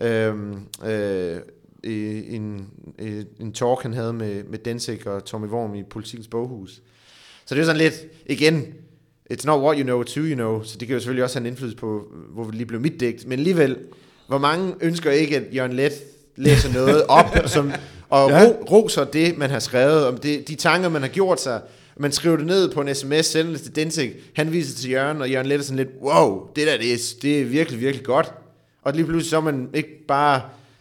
Øhm, 0.00 0.58
øh, 0.86 1.36
øh, 1.36 1.40
i 1.84 2.34
en, 2.36 2.68
i 2.98 3.24
en 3.40 3.52
talk, 3.52 3.82
han 3.82 3.94
havde 3.94 4.12
med, 4.12 4.44
med 4.44 4.58
Densik 4.58 5.06
og 5.06 5.24
Tommy 5.24 5.46
Worm 5.46 5.74
i 5.74 5.82
Politikens 5.82 6.28
Boghus. 6.28 6.82
Så 7.46 7.54
det 7.54 7.60
er 7.60 7.64
sådan 7.64 7.80
lidt, 7.80 7.94
igen, 8.26 8.74
it's 9.32 9.46
not 9.46 9.62
what 9.62 9.78
you 9.78 9.84
know, 9.84 10.02
it's 10.02 10.16
who 10.16 10.26
you 10.26 10.34
know, 10.34 10.62
så 10.62 10.78
det 10.78 10.88
kan 10.88 10.94
jo 10.94 11.00
selvfølgelig 11.00 11.24
også 11.24 11.38
have 11.38 11.46
en 11.46 11.52
indflydelse 11.52 11.76
på, 11.76 12.04
hvor 12.30 12.44
det 12.44 12.54
lige 12.54 12.66
blev 12.66 12.80
mit 12.80 13.00
digt, 13.00 13.26
men 13.28 13.38
alligevel, 13.38 13.76
hvor 14.26 14.38
mange 14.38 14.74
ønsker 14.80 15.10
ikke, 15.10 15.36
at 15.36 15.42
Jørgen 15.54 15.72
Let 15.72 15.92
læser 16.36 16.72
noget 16.72 17.04
op, 17.08 17.26
som, 17.46 17.72
og 18.10 18.30
Ja. 18.30 18.38
ja. 18.42 18.48
ro, 18.48 18.64
roser 18.70 19.04
det, 19.04 19.38
man 19.38 19.50
har 19.50 19.58
skrevet, 19.58 20.06
om 20.06 20.16
det, 20.18 20.48
de 20.48 20.54
tanker, 20.54 20.88
man 20.88 21.02
har 21.02 21.08
gjort 21.08 21.40
sig, 21.40 21.60
man 21.96 22.12
skriver 22.12 22.36
det 22.36 22.46
ned 22.46 22.70
på 22.70 22.80
en 22.80 22.94
sms, 22.94 23.26
sender 23.26 23.52
det 23.52 23.60
til 23.60 23.76
Densik, 23.76 24.10
han 24.36 24.52
viser 24.52 24.78
til 24.78 24.90
Jørgen, 24.90 25.20
og 25.20 25.30
Jørgen 25.30 25.46
Let 25.46 25.58
er 25.60 25.62
sådan 25.64 25.76
lidt, 25.76 25.88
wow, 26.02 26.48
det 26.56 26.66
der, 26.66 26.76
det 26.78 26.92
er, 26.92 26.96
det 27.22 27.40
er 27.40 27.44
virkelig, 27.44 27.80
virkelig 27.80 28.06
godt. 28.06 28.32
Og 28.82 28.92
lige 28.92 29.04
pludselig 29.04 29.30
så 29.30 29.36
er 29.36 29.40
man 29.40 29.68
ikke 29.74 30.06
bare, 30.08 30.40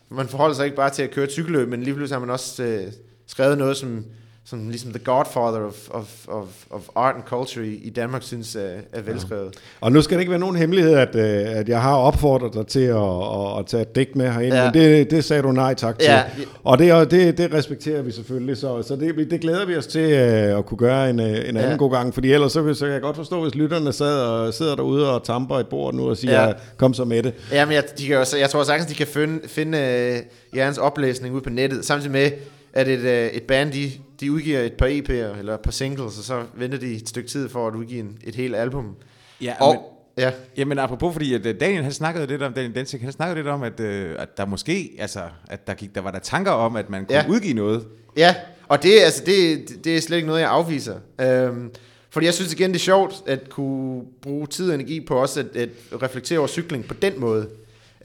man 0.10 0.28
forholder 0.28 0.56
sig 0.56 0.66
ikke 0.66 0.78
bare 0.78 0.90
til 0.90 1.04
at 1.04 1.12
køre 1.12 1.26
et 1.26 1.32
cykelløb, 1.32 1.70
men 1.70 1.84
lige 1.84 1.94
pludselig 1.94 2.16
har 2.16 2.20
man 2.26 2.30
også 2.30 2.64
øh, 2.64 2.84
skrevet 3.28 3.58
noget, 3.58 3.78
som, 3.78 4.06
som 4.46 4.70
ligesom 4.70 4.92
the 4.92 5.00
godfather 5.04 5.60
of, 5.68 5.90
of, 5.90 6.28
of, 6.28 6.48
of 6.70 6.82
art 6.96 7.16
and 7.16 7.24
culture 7.24 7.66
i, 7.68 7.76
i 7.84 7.90
Danmark 7.90 8.24
synes 8.24 8.56
er, 8.56 8.70
er 8.94 9.02
velskrevet. 9.02 9.54
Og 9.82 9.92
nu 9.92 10.02
skal 10.02 10.16
det 10.18 10.22
ikke 10.22 10.30
være 10.32 10.40
nogen 10.40 10.56
hemmelighed, 10.56 10.94
at, 10.94 11.16
øh, 11.16 11.58
at 11.58 11.70
jeg 11.70 11.82
har 11.82 11.96
opfordret 11.96 12.54
dig 12.54 12.68
til 12.68 12.80
at, 12.80 12.98
at, 12.98 13.60
at 13.60 13.66
tage 13.66 13.82
et 13.82 13.96
digt 13.96 14.16
med 14.16 14.32
herind, 14.32 14.54
ja. 14.54 14.60
Ja. 14.64 14.72
men 14.72 14.82
det, 14.82 15.12
det 15.12 15.24
sagde 15.24 15.44
du 15.44 15.52
nej 15.52 15.74
tak 15.74 16.00
til. 16.00 16.10
Ja. 16.10 16.24
Og 16.64 16.80
det, 16.80 17.12
det, 17.12 17.38
det 17.38 17.54
respekterer 17.54 18.02
vi 18.02 18.12
selvfølgelig, 18.12 18.58
så, 18.58 18.82
så 18.82 18.96
det, 18.96 19.32
det 19.32 19.42
glæder 19.42 19.66
vi 19.66 19.76
os 19.78 19.88
til 19.88 20.12
øh, 20.12 20.58
at 20.58 20.66
kunne 20.66 20.78
gøre 20.78 21.10
en, 21.10 21.20
øh, 21.20 21.28
en 21.28 21.34
anden 21.36 21.58
Ja. 21.58 21.76
god 21.76 21.92
gang, 21.92 22.14
fordi 22.14 22.34
ellers 22.34 22.52
så, 22.52 22.74
så 22.74 22.86
kan 22.86 22.94
jeg 22.94 23.02
godt 23.02 23.16
forstå, 23.16 23.42
hvis 23.42 23.56
lytterne 23.56 23.94
sad 23.94 24.20
og, 24.20 24.54
sidder 24.54 24.76
derude 24.76 25.14
og 25.16 25.24
tamper 25.24 25.60
et 25.60 25.68
bord 25.68 25.94
nu 25.94 26.10
og 26.10 26.18
siger, 26.18 26.42
ja. 26.42 26.48
Ja. 26.48 26.54
kom 26.78 26.94
så 26.94 27.06
med 27.06 27.24
det. 27.24 27.34
Ja, 27.52 27.66
men 27.66 27.74
jeg, 27.74 27.84
de 27.98 28.08
kan 28.08 28.26
jeg 28.40 28.50
tror 28.50 28.64
sagtens, 28.64 28.90
de 28.90 28.96
kan 28.96 29.08
finde, 29.08 29.48
finde 29.48 29.78
uh, 29.78 30.58
Jørgens 30.58 30.78
oplæsning 30.78 31.36
ud 31.36 31.42
på 31.42 31.50
nettet, 31.50 31.86
samtidig 31.86 32.12
med, 32.12 32.32
at 32.74 32.88
et, 32.88 33.00
uh, 33.00 33.06
et 33.38 33.44
band, 33.44 33.72
de, 33.72 33.92
de 34.24 34.32
udgiver 34.32 34.60
et 34.60 34.74
par 34.74 34.86
EP'er, 34.86 35.38
eller 35.40 35.54
et 35.54 35.60
par 35.60 35.72
singles, 35.72 36.18
og 36.18 36.24
så 36.24 36.44
venter 36.56 36.78
de 36.78 36.96
et 36.96 37.10
stykke 37.10 37.30
tid 37.30 37.50
for 37.50 37.68
at 37.68 37.76
udgive 37.76 38.00
en, 38.00 38.18
et 38.24 38.36
helt 38.36 38.56
album. 38.56 38.96
Ja, 39.42 39.54
Og, 39.60 39.74
men, 39.74 39.82
ja, 40.18 40.32
Jamen 40.58 40.80
apropos, 40.80 41.14
fordi 41.14 41.34
at 41.34 41.46
øh, 41.46 41.60
Daniel 41.60 41.84
han 41.84 41.92
snakkede 41.92 42.28
lidt 42.28 42.42
om, 42.42 42.54
Daniel 42.54 42.76
Densik, 42.76 43.02
han 43.02 43.12
snakkede 43.12 43.36
lidt 43.36 43.48
om, 43.48 43.64
at, 43.64 43.80
øh, 43.80 44.16
at 44.20 44.38
der 44.38 44.46
måske, 44.46 44.96
altså, 45.00 45.20
at 45.48 45.68
der, 45.68 45.74
gik, 45.74 45.96
der 45.96 46.02
var 46.02 46.12
der 46.12 46.20
tanker 46.20 46.52
om, 46.52 46.76
at 46.76 46.90
man 46.90 47.06
kunne 47.06 47.18
ja. 47.18 47.26
udgive 47.30 47.54
noget. 47.54 47.86
Ja, 48.18 48.36
og 48.68 48.84
det, 48.84 49.00
altså, 49.00 49.24
det, 49.26 49.66
det 49.84 49.98
er 49.98 50.02
slet 50.02 50.18
ikke 50.18 50.28
noget, 50.28 50.42
jeg 50.42 50.50
afviser. 50.50 50.96
Øhm, 51.22 51.72
fordi 52.10 52.26
jeg 52.26 52.34
synes 52.34 52.54
igen, 52.54 52.70
det 52.70 52.76
er 52.76 52.80
sjovt 52.80 53.24
at 53.28 53.50
kunne 53.50 54.04
bruge 54.22 54.48
tid 54.48 54.70
og 54.70 54.76
energi 54.76 55.00
på 55.00 55.16
også 55.16 55.40
at, 55.40 55.58
at 55.58 55.70
reflektere 56.04 56.40
over 56.40 56.48
cykling 56.48 56.88
på 56.88 56.94
den 56.94 57.20
måde. 57.20 57.50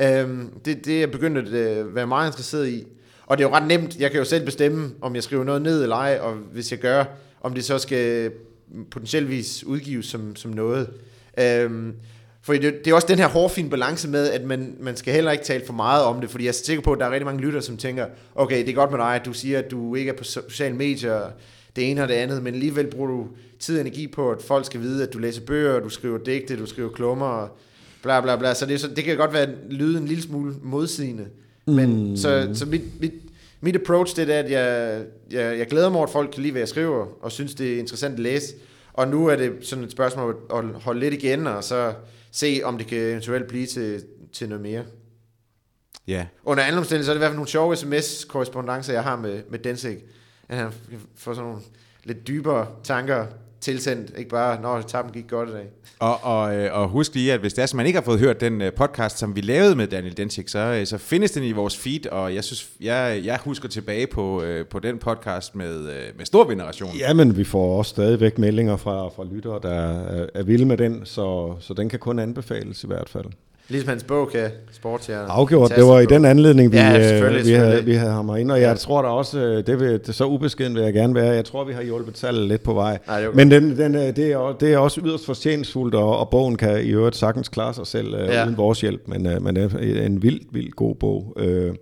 Øhm, 0.01 0.51
det, 0.65 0.85
det 0.85 0.95
er 0.95 0.99
jeg 0.99 1.11
begyndt 1.11 1.39
at 1.39 1.49
øh, 1.49 1.95
være 1.95 2.07
meget 2.07 2.29
interesseret 2.29 2.69
i. 2.69 2.87
Og 3.29 3.39
det 3.39 3.45
er 3.45 3.49
jo 3.49 3.55
ret 3.55 3.67
nemt. 3.67 3.97
Jeg 3.99 4.11
kan 4.11 4.19
jo 4.19 4.25
selv 4.25 4.45
bestemme, 4.45 4.91
om 5.01 5.15
jeg 5.15 5.23
skriver 5.23 5.45
noget 5.45 5.63
ned 5.63 5.83
eller 5.83 5.97
ej, 5.97 6.19
og 6.21 6.35
hvis 6.35 6.71
jeg 6.71 6.81
gør, 6.81 7.05
om 7.41 7.55
det 7.55 7.65
så 7.65 7.79
skal 7.79 8.33
potentieltvis 8.91 9.65
udgives 9.65 10.07
som, 10.07 10.37
som 10.37 10.51
noget. 10.51 10.91
Øhm, 11.39 11.95
for 12.43 12.53
det, 12.53 12.63
det 12.85 12.91
er 12.91 12.95
også 12.95 13.07
den 13.07 13.19
her 13.19 13.29
hårfine 13.29 13.71
balance 13.71 14.09
med, 14.09 14.31
at 14.31 14.45
man, 14.45 14.77
man 14.81 14.97
skal 14.97 15.15
heller 15.15 15.31
ikke 15.31 15.45
tale 15.45 15.67
for 15.67 15.73
meget 15.73 16.05
om 16.05 16.21
det, 16.21 16.31
fordi 16.31 16.45
jeg 16.45 16.49
er 16.49 16.53
sikker 16.53 16.83
på, 16.83 16.93
at 16.93 16.99
der 16.99 17.07
er 17.07 17.11
rigtig 17.11 17.27
mange 17.27 17.41
lyttere, 17.41 17.63
som 17.63 17.77
tænker, 17.77 18.07
okay, 18.35 18.61
det 18.61 18.69
er 18.69 18.75
godt 18.75 18.91
med 18.91 18.99
dig, 18.99 19.15
at 19.15 19.25
du 19.25 19.33
siger, 19.33 19.59
at 19.59 19.71
du 19.71 19.95
ikke 19.95 20.11
er 20.11 20.17
på 20.17 20.25
sociale 20.25 20.77
medier, 20.77 21.21
det 21.77 21.91
ene 21.91 22.03
og 22.03 22.09
det 22.09 22.15
andet, 22.15 22.43
men 22.43 22.55
alligevel 22.55 22.87
bruger 22.87 23.09
du 23.09 23.27
tid 23.59 23.75
og 23.75 23.81
energi 23.81 24.07
på, 24.07 24.31
at 24.31 24.43
folk 24.43 24.67
skal 24.67 24.81
vide, 24.81 25.03
at 25.03 25.13
du 25.13 25.19
læser 25.19 25.41
bøger, 25.41 25.81
du 25.81 25.89
skriver 25.89 26.19
digte, 26.19 26.59
du 26.59 26.67
skriver 26.67 26.91
klummer, 26.91 27.27
og 27.27 27.59
bla 28.03 28.21
bla 28.21 28.37
bla. 28.37 28.55
Så 28.55 28.67
det, 28.67 28.75
er 28.75 28.79
så, 28.79 28.89
det 28.89 29.05
kan 29.05 29.17
godt 29.17 29.33
være 29.33 29.49
lyde 29.71 29.99
en 29.99 30.07
lille 30.07 30.23
smule 30.23 30.55
modsigende. 30.63 31.27
Men 31.69 32.19
så, 32.19 32.51
så 32.55 32.67
mit, 32.67 33.01
mit, 33.01 33.13
mit 33.61 33.77
approach 33.77 34.17
det 34.17 34.31
er, 34.35 34.39
at 34.39 34.51
jeg, 34.51 35.03
jeg, 35.31 35.59
jeg 35.59 35.67
glæder 35.67 35.89
mig 35.89 35.97
over, 35.97 36.07
at 36.07 36.13
folk 36.13 36.31
kan 36.31 36.43
lide, 36.43 36.53
hvad 36.53 36.61
jeg 36.61 36.69
skriver, 36.69 37.07
og 37.21 37.33
synes, 37.33 37.55
det 37.55 37.75
er 37.75 37.79
interessant 37.79 38.15
at 38.15 38.21
læse. 38.21 38.55
Og 38.93 39.09
nu 39.09 39.27
er 39.27 39.37
det 39.37 39.53
sådan 39.63 39.85
et 39.85 39.93
spørgsmål 39.93 40.37
at 40.55 40.65
holde 40.65 41.01
lidt 41.01 41.15
igen, 41.15 41.47
og 41.47 41.65
så 41.65 41.93
se, 42.31 42.61
om 42.65 42.79
det 42.79 42.87
kan 42.87 42.99
eventuelt 42.99 43.47
blive 43.49 43.67
til, 43.67 44.05
til 44.33 44.49
noget 44.49 44.63
mere. 44.63 44.83
Ja. 46.09 46.27
Under 46.45 46.65
andre 46.65 46.79
omstændigheder, 46.79 47.05
så 47.05 47.11
er 47.11 47.15
det 47.15 47.19
i 47.19 47.23
hvert 47.23 47.31
fald 47.31 47.37
nogle 47.37 47.49
sjove 47.49 47.77
sms-korrespondencer, 47.77 48.93
jeg 48.93 49.03
har 49.03 49.17
med, 49.17 49.43
med 49.51 49.59
Densik. 49.59 49.99
At 50.49 50.57
han 50.57 50.73
får 51.17 51.35
sådan 51.35 51.49
nogle 51.49 51.63
lidt 52.05 52.29
dybere 52.29 52.67
tanker 52.85 53.27
tilsendt. 53.61 54.13
Ikke 54.19 54.31
bare, 54.31 54.63
når 54.63 54.81
tappen 54.81 55.15
gik 55.15 55.29
godt 55.29 55.49
i 55.49 55.53
dag. 55.53 55.67
Og, 55.99 56.25
og, 56.25 56.57
øh, 56.57 56.81
og 56.81 56.89
husk 56.89 57.15
lige, 57.15 57.33
at 57.33 57.41
hvis 57.41 57.55
det 57.55 57.63
er, 57.63 57.67
så 57.67 57.77
man 57.77 57.87
ikke 57.87 57.97
har 57.97 58.05
fået 58.05 58.21
hørt 58.21 58.41
den 58.41 58.63
øh, 58.63 58.73
podcast, 58.73 59.19
som 59.19 59.37
vi 59.37 59.41
lavede 59.41 59.77
med 59.77 59.87
Daniel 59.87 60.17
Densik, 60.17 60.49
så, 60.49 60.59
øh, 60.59 60.87
så 60.87 60.99
findes 60.99 61.31
den 61.31 61.43
i 61.43 61.53
vores 61.53 61.77
feed, 61.77 62.07
og 62.07 62.35
jeg 62.35 62.45
synes, 62.45 62.69
jeg, 62.81 63.21
jeg 63.25 63.39
husker 63.45 63.69
tilbage 63.69 64.07
på, 64.07 64.43
på 64.71 64.79
den 64.79 64.99
podcast 64.99 65.55
med, 65.55 65.83
med 66.17 66.25
stor 66.27 66.45
veneration. 66.45 66.91
Ja, 66.99 67.15
men 67.15 67.37
vi 67.37 67.45
får 67.45 67.79
også 67.79 67.91
stadigvæk 67.91 68.39
meldinger 68.39 68.77
fra, 68.77 69.09
fra 69.09 69.25
lyttere, 69.25 69.61
der 69.63 69.75
er, 69.75 70.27
er 70.35 70.43
vilde 70.43 70.65
med 70.65 70.77
den, 70.77 71.01
så, 71.05 71.57
så 71.61 71.75
den 71.75 71.89
kan 71.89 71.99
kun 71.99 72.19
anbefales 72.19 72.85
i 72.85 72.87
hvert 72.87 73.09
fald. 73.09 73.27
Ligesom 73.71 73.89
hans 73.89 74.05
bog 74.05 74.29
kan 74.31 74.51
sportshjerner. 74.73 75.29
Afgjort, 75.29 75.73
det 75.77 75.85
var 75.85 76.01
i 76.01 76.07
den 76.07 76.25
anledning, 76.25 76.73
vi, 76.73 76.77
Ja, 76.77 76.91
ja, 76.91 77.09
selvfølgelig, 77.09 77.47
vi, 77.47 77.51
havde, 77.53 77.67
selvfølgelig. 77.67 77.93
vi 77.93 77.99
havde 77.99 78.13
ham 78.13 78.37
ind, 78.37 78.51
og 78.51 78.61
jeg 78.61 78.79
tror 78.79 79.03
da 79.03 79.09
også, 79.09 79.39
øh, 79.41 79.67
det, 79.67 79.81
vil, 79.81 80.01
det 80.07 80.15
så 80.15 80.25
ubeskeden 80.25 80.75
vil 80.75 80.83
jeg 80.83 80.93
gerne 80.93 81.15
være, 81.15 81.35
jeg 81.35 81.45
tror, 81.45 81.65
vi 81.65 81.73
har 81.73 81.83
hjulpet 81.83 82.15
tallet 82.15 82.49
lidt 82.49 82.63
på 82.63 82.73
vej. 82.75 82.99
Nej, 83.07 83.21
det 83.21 83.35
Men 83.35 83.51
den, 83.51 83.77
den, 83.77 83.95
øh, 83.95 84.17
det, 84.17 84.19
er, 84.33 84.57
det 84.61 84.73
er 84.73 84.79
også 84.79 85.01
yderst 85.05 85.27
fortjenstfuldt, 85.27 85.95
og, 85.95 86.19
og 86.19 86.29
bogen 86.31 86.57
kan 86.57 86.85
i 86.85 86.89
øvrigt 86.89 87.17
sagtens 87.17 87.49
klare 87.49 87.75
sig 87.75 87.87
selv 87.87 88.15
øh, 88.15 88.29
Ja. 88.29 88.45
uden 88.47 88.57
vores 88.57 88.81
hjælp, 88.81 89.03
men, 89.07 89.27
øh, 89.27 89.43
men 89.43 89.57
det 89.57 89.99
er 90.03 90.07
en 90.07 90.23
vildt, 90.23 90.43
vildt 90.53 90.77
god 90.77 90.95
bog. 90.95 91.37
Øh, 91.39 91.75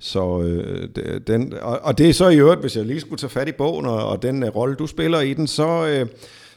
så 0.00 0.40
øh, 0.42 0.88
den, 1.26 1.54
og, 1.62 1.78
og 1.82 1.98
det 1.98 2.08
er 2.08 2.12
så 2.12 2.28
i 2.28 2.36
øvrigt, 2.36 2.60
hvis 2.60 2.76
jeg 2.76 2.84
lige 2.84 3.00
skulle 3.00 3.18
tage 3.18 3.30
fat 3.30 3.48
i 3.48 3.52
bogen, 3.52 3.86
og, 3.86 4.08
og 4.08 4.22
den 4.22 4.42
øh, 4.42 4.48
rolle, 4.56 4.74
du 4.74 4.86
spiller 4.86 5.20
i 5.20 5.34
den, 5.34 5.46
så... 5.46 5.86
Øh, 5.86 6.06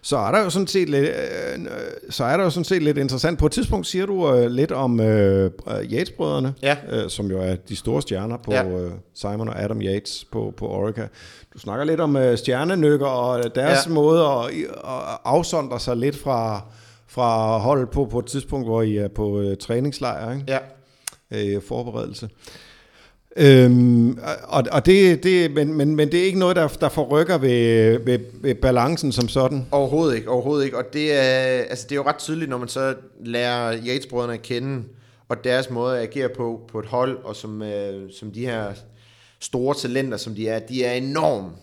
så 0.04 0.18
er 0.18 0.32
der 0.32 0.44
jo 0.44 0.50
sådan 0.50 0.68
set 0.68 0.90
lidt, 0.90 1.06
øh, 1.10 1.66
så 2.10 2.24
er 2.24 2.38
der 2.38 2.44
jo 2.44 2.50
sådan 2.50 2.64
set 2.66 2.84
lidt 2.84 2.98
interessant. 2.98 3.40
På 3.40 3.46
et 3.46 3.52
tidspunkt 3.52 3.88
siger 3.88 4.06
du 4.06 4.34
øh, 4.36 4.52
lidt 4.52 4.72
om 4.72 5.00
øh, 5.00 5.52
Yates-brødrene, 5.68 6.54
Ja. 6.64 6.78
øh, 6.90 7.10
som 7.10 7.32
jo 7.32 7.42
er 7.42 7.56
de 7.56 7.76
store 7.76 8.02
stjerner 8.02 8.38
på 8.38 8.52
Ja. 8.52 8.64
øh, 8.70 8.92
Simon 9.14 9.50
og 9.50 9.64
Adam 9.64 9.82
Yates 9.82 10.26
på, 10.32 10.54
på 10.58 10.68
Orica. 10.68 11.08
Du 11.54 11.60
snakker 11.60 11.86
lidt 11.86 12.00
om 12.00 12.16
øh, 12.16 12.38
stjernenykker 12.38 13.06
og 13.08 13.56
deres 13.56 13.88
Ja. 13.88 13.92
måde 13.94 14.26
at, 14.26 14.46
at 14.84 15.20
afsondre 15.26 15.80
sig 15.80 15.98
lidt 15.98 16.16
fra, 16.18 16.62
fra 17.08 17.58
holdet 17.58 17.90
på 17.90 18.06
på 18.06 18.20
et 18.20 18.26
tidspunkt, 18.26 18.68
hvor 18.68 18.82
I 18.82 18.98
er 18.98 19.08
på 19.08 19.40
øh, 19.42 19.58
træningslejr, 19.58 20.32
ikke? 20.34 20.44
Ja. 20.48 21.56
øh, 21.56 21.62
forberedelse. 21.68 22.30
Øhm, 23.38 24.20
og, 24.48 24.64
og 24.72 24.86
det, 24.86 25.24
det, 25.24 25.52
men, 25.52 25.74
men, 25.74 25.96
men 25.96 26.12
det 26.12 26.20
er 26.20 26.24
ikke 26.24 26.40
noget, 26.40 26.56
der, 26.56 26.68
der 26.68 26.90
forrykker 26.90 27.38
ved, 27.38 28.00
ved, 28.06 28.20
ved 28.34 28.56
balancen 28.56 29.12
som 29.12 29.28
sådan. 29.28 29.66
Overhovedet 29.72 30.16
ikke, 30.16 30.30
overhovedet 30.30 30.66
ikke. 30.66 30.78
Og 30.78 30.84
det 30.94 31.14
er, 31.14 31.64
altså 31.70 31.86
det 31.90 31.92
er 31.92 31.96
jo 31.96 32.04
ret 32.08 32.18
tydeligt, 32.18 32.50
når 32.50 32.58
man 32.58 32.68
så 32.68 32.96
lærer 33.26 33.78
Yates-brødrene 33.88 34.34
at 34.34 34.42
kende, 34.42 34.84
og 35.30 35.44
deres 35.44 35.70
måde 35.70 35.98
at 35.98 36.04
agere 36.04 36.30
på, 36.30 36.62
på 36.72 36.80
et 36.80 36.86
hold, 36.86 37.18
og 37.24 37.36
som, 37.36 37.62
øh, 37.62 38.10
som 38.20 38.32
de 38.32 38.46
her 38.46 38.66
store 39.40 39.76
talenter, 39.76 40.18
som 40.18 40.36
de 40.36 40.48
er, 40.48 40.60
de 40.60 40.84
er 40.84 40.94
enormt 40.94 41.54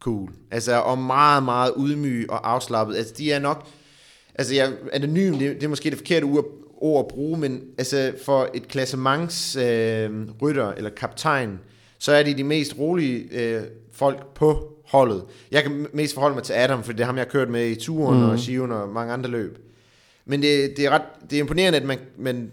cool. 0.00 0.30
Altså, 0.50 0.80
og 0.80 0.98
meget, 0.98 1.42
meget 1.42 1.72
ydmyge 1.78 2.30
og 2.30 2.52
afslappet. 2.52 2.96
Altså, 2.96 3.14
de 3.18 3.32
er 3.32 3.38
nok... 3.38 3.66
Altså, 4.34 4.54
jeg, 4.54 4.72
anonym, 4.92 5.38
det, 5.38 5.54
det 5.54 5.62
er 5.62 5.68
måske 5.68 5.90
det 5.90 5.98
forkerte 5.98 6.24
ord, 6.24 6.44
ord 6.80 7.04
at 7.04 7.08
bruge, 7.08 7.38
men 7.38 7.62
altså, 7.78 8.12
for 8.24 8.50
et 8.54 8.68
klassements 8.68 9.56
øh, 9.56 10.10
rytter 10.42 10.72
eller 10.72 10.90
kaptajn, 10.90 11.58
så 11.98 12.12
er 12.12 12.22
de 12.22 12.34
de 12.34 12.44
mest 12.44 12.78
rolige 12.78 13.28
øh, 13.32 13.62
folk 13.92 14.34
på 14.34 14.72
holdet. 14.86 15.24
Jeg 15.50 15.62
kan 15.62 15.86
mest 15.92 16.14
forholde 16.14 16.34
mig 16.34 16.44
til 16.44 16.52
Adam, 16.52 16.82
for 16.82 16.92
det 16.92 17.00
er 17.00 17.06
ham, 17.06 17.16
jeg 17.16 17.24
har 17.24 17.30
kørt 17.30 17.48
med 17.48 17.66
i 17.66 17.74
turen 17.74 18.20
mm. 18.20 18.28
og 18.28 18.38
Shiven 18.38 18.72
og 18.72 18.88
mange 18.88 19.12
andre 19.12 19.30
løb. 19.30 19.58
Men 20.24 20.42
det, 20.42 20.76
det, 20.76 20.86
er, 20.86 20.90
ret, 20.90 21.02
det 21.30 21.36
er 21.36 21.40
imponerende, 21.40 21.78
at 21.78 21.84
man, 21.84 21.98
man 22.18 22.50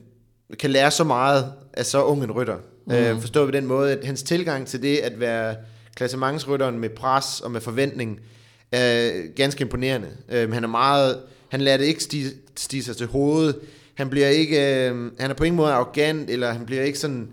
kan 0.59 0.69
lære 0.69 0.91
så 0.91 1.03
meget 1.03 1.53
af 1.73 1.85
så 1.85 2.03
ung 2.03 2.23
en 2.23 2.31
rytter. 2.31 2.57
Mm. 2.85 2.93
Øh, 2.93 3.19
forstået 3.19 3.47
på 3.47 3.51
den 3.51 3.65
måde, 3.65 3.91
at 3.91 4.05
hans 4.05 4.23
tilgang 4.23 4.67
til 4.67 4.81
det 4.81 4.97
at 4.97 5.19
være 5.19 5.55
klassementsrytteren 5.95 6.79
med 6.79 6.89
pres 6.89 7.41
og 7.41 7.51
med 7.51 7.61
forventning, 7.61 8.19
er 8.71 9.11
ganske 9.35 9.61
imponerende. 9.61 10.07
Øh, 10.29 10.51
han 10.51 10.63
er 10.63 10.67
meget, 10.67 11.19
han 11.49 11.61
lader 11.61 11.77
det 11.77 11.85
ikke 11.85 12.03
stige, 12.03 12.31
stige 12.55 12.83
sig 12.83 12.97
til 12.97 13.07
hovedet. 13.07 13.59
Han 13.97 14.09
bliver 14.09 14.27
ikke, 14.27 14.87
øh, 14.89 15.11
han 15.19 15.29
er 15.29 15.33
på 15.33 15.43
ingen 15.43 15.57
måde 15.57 15.71
arrogant, 15.71 16.29
eller 16.29 16.51
han 16.51 16.65
bliver 16.65 16.83
ikke 16.83 16.99
sådan, 16.99 17.29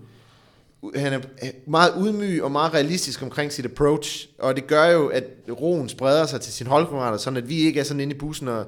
han 0.97 1.13
er 1.13 1.21
meget 1.67 1.93
ydmyg 1.99 2.43
og 2.43 2.51
meget 2.51 2.75
realistisk 2.75 3.23
omkring 3.23 3.53
sit 3.53 3.65
approach, 3.65 4.29
og 4.39 4.57
det 4.57 4.67
gør 4.67 4.87
jo, 4.87 5.07
at 5.07 5.25
roen 5.61 5.89
spreder 5.89 6.27
sig 6.27 6.41
til 6.41 6.53
sine 6.53 6.71
holdkammerater, 6.71 7.19
sådan 7.19 7.37
at 7.37 7.49
vi 7.49 7.57
ikke 7.57 7.81
er 7.81 7.85
sådan 7.85 8.01
inde 8.01 8.15
i 8.15 8.19
bussen 8.19 8.49
og 8.49 8.67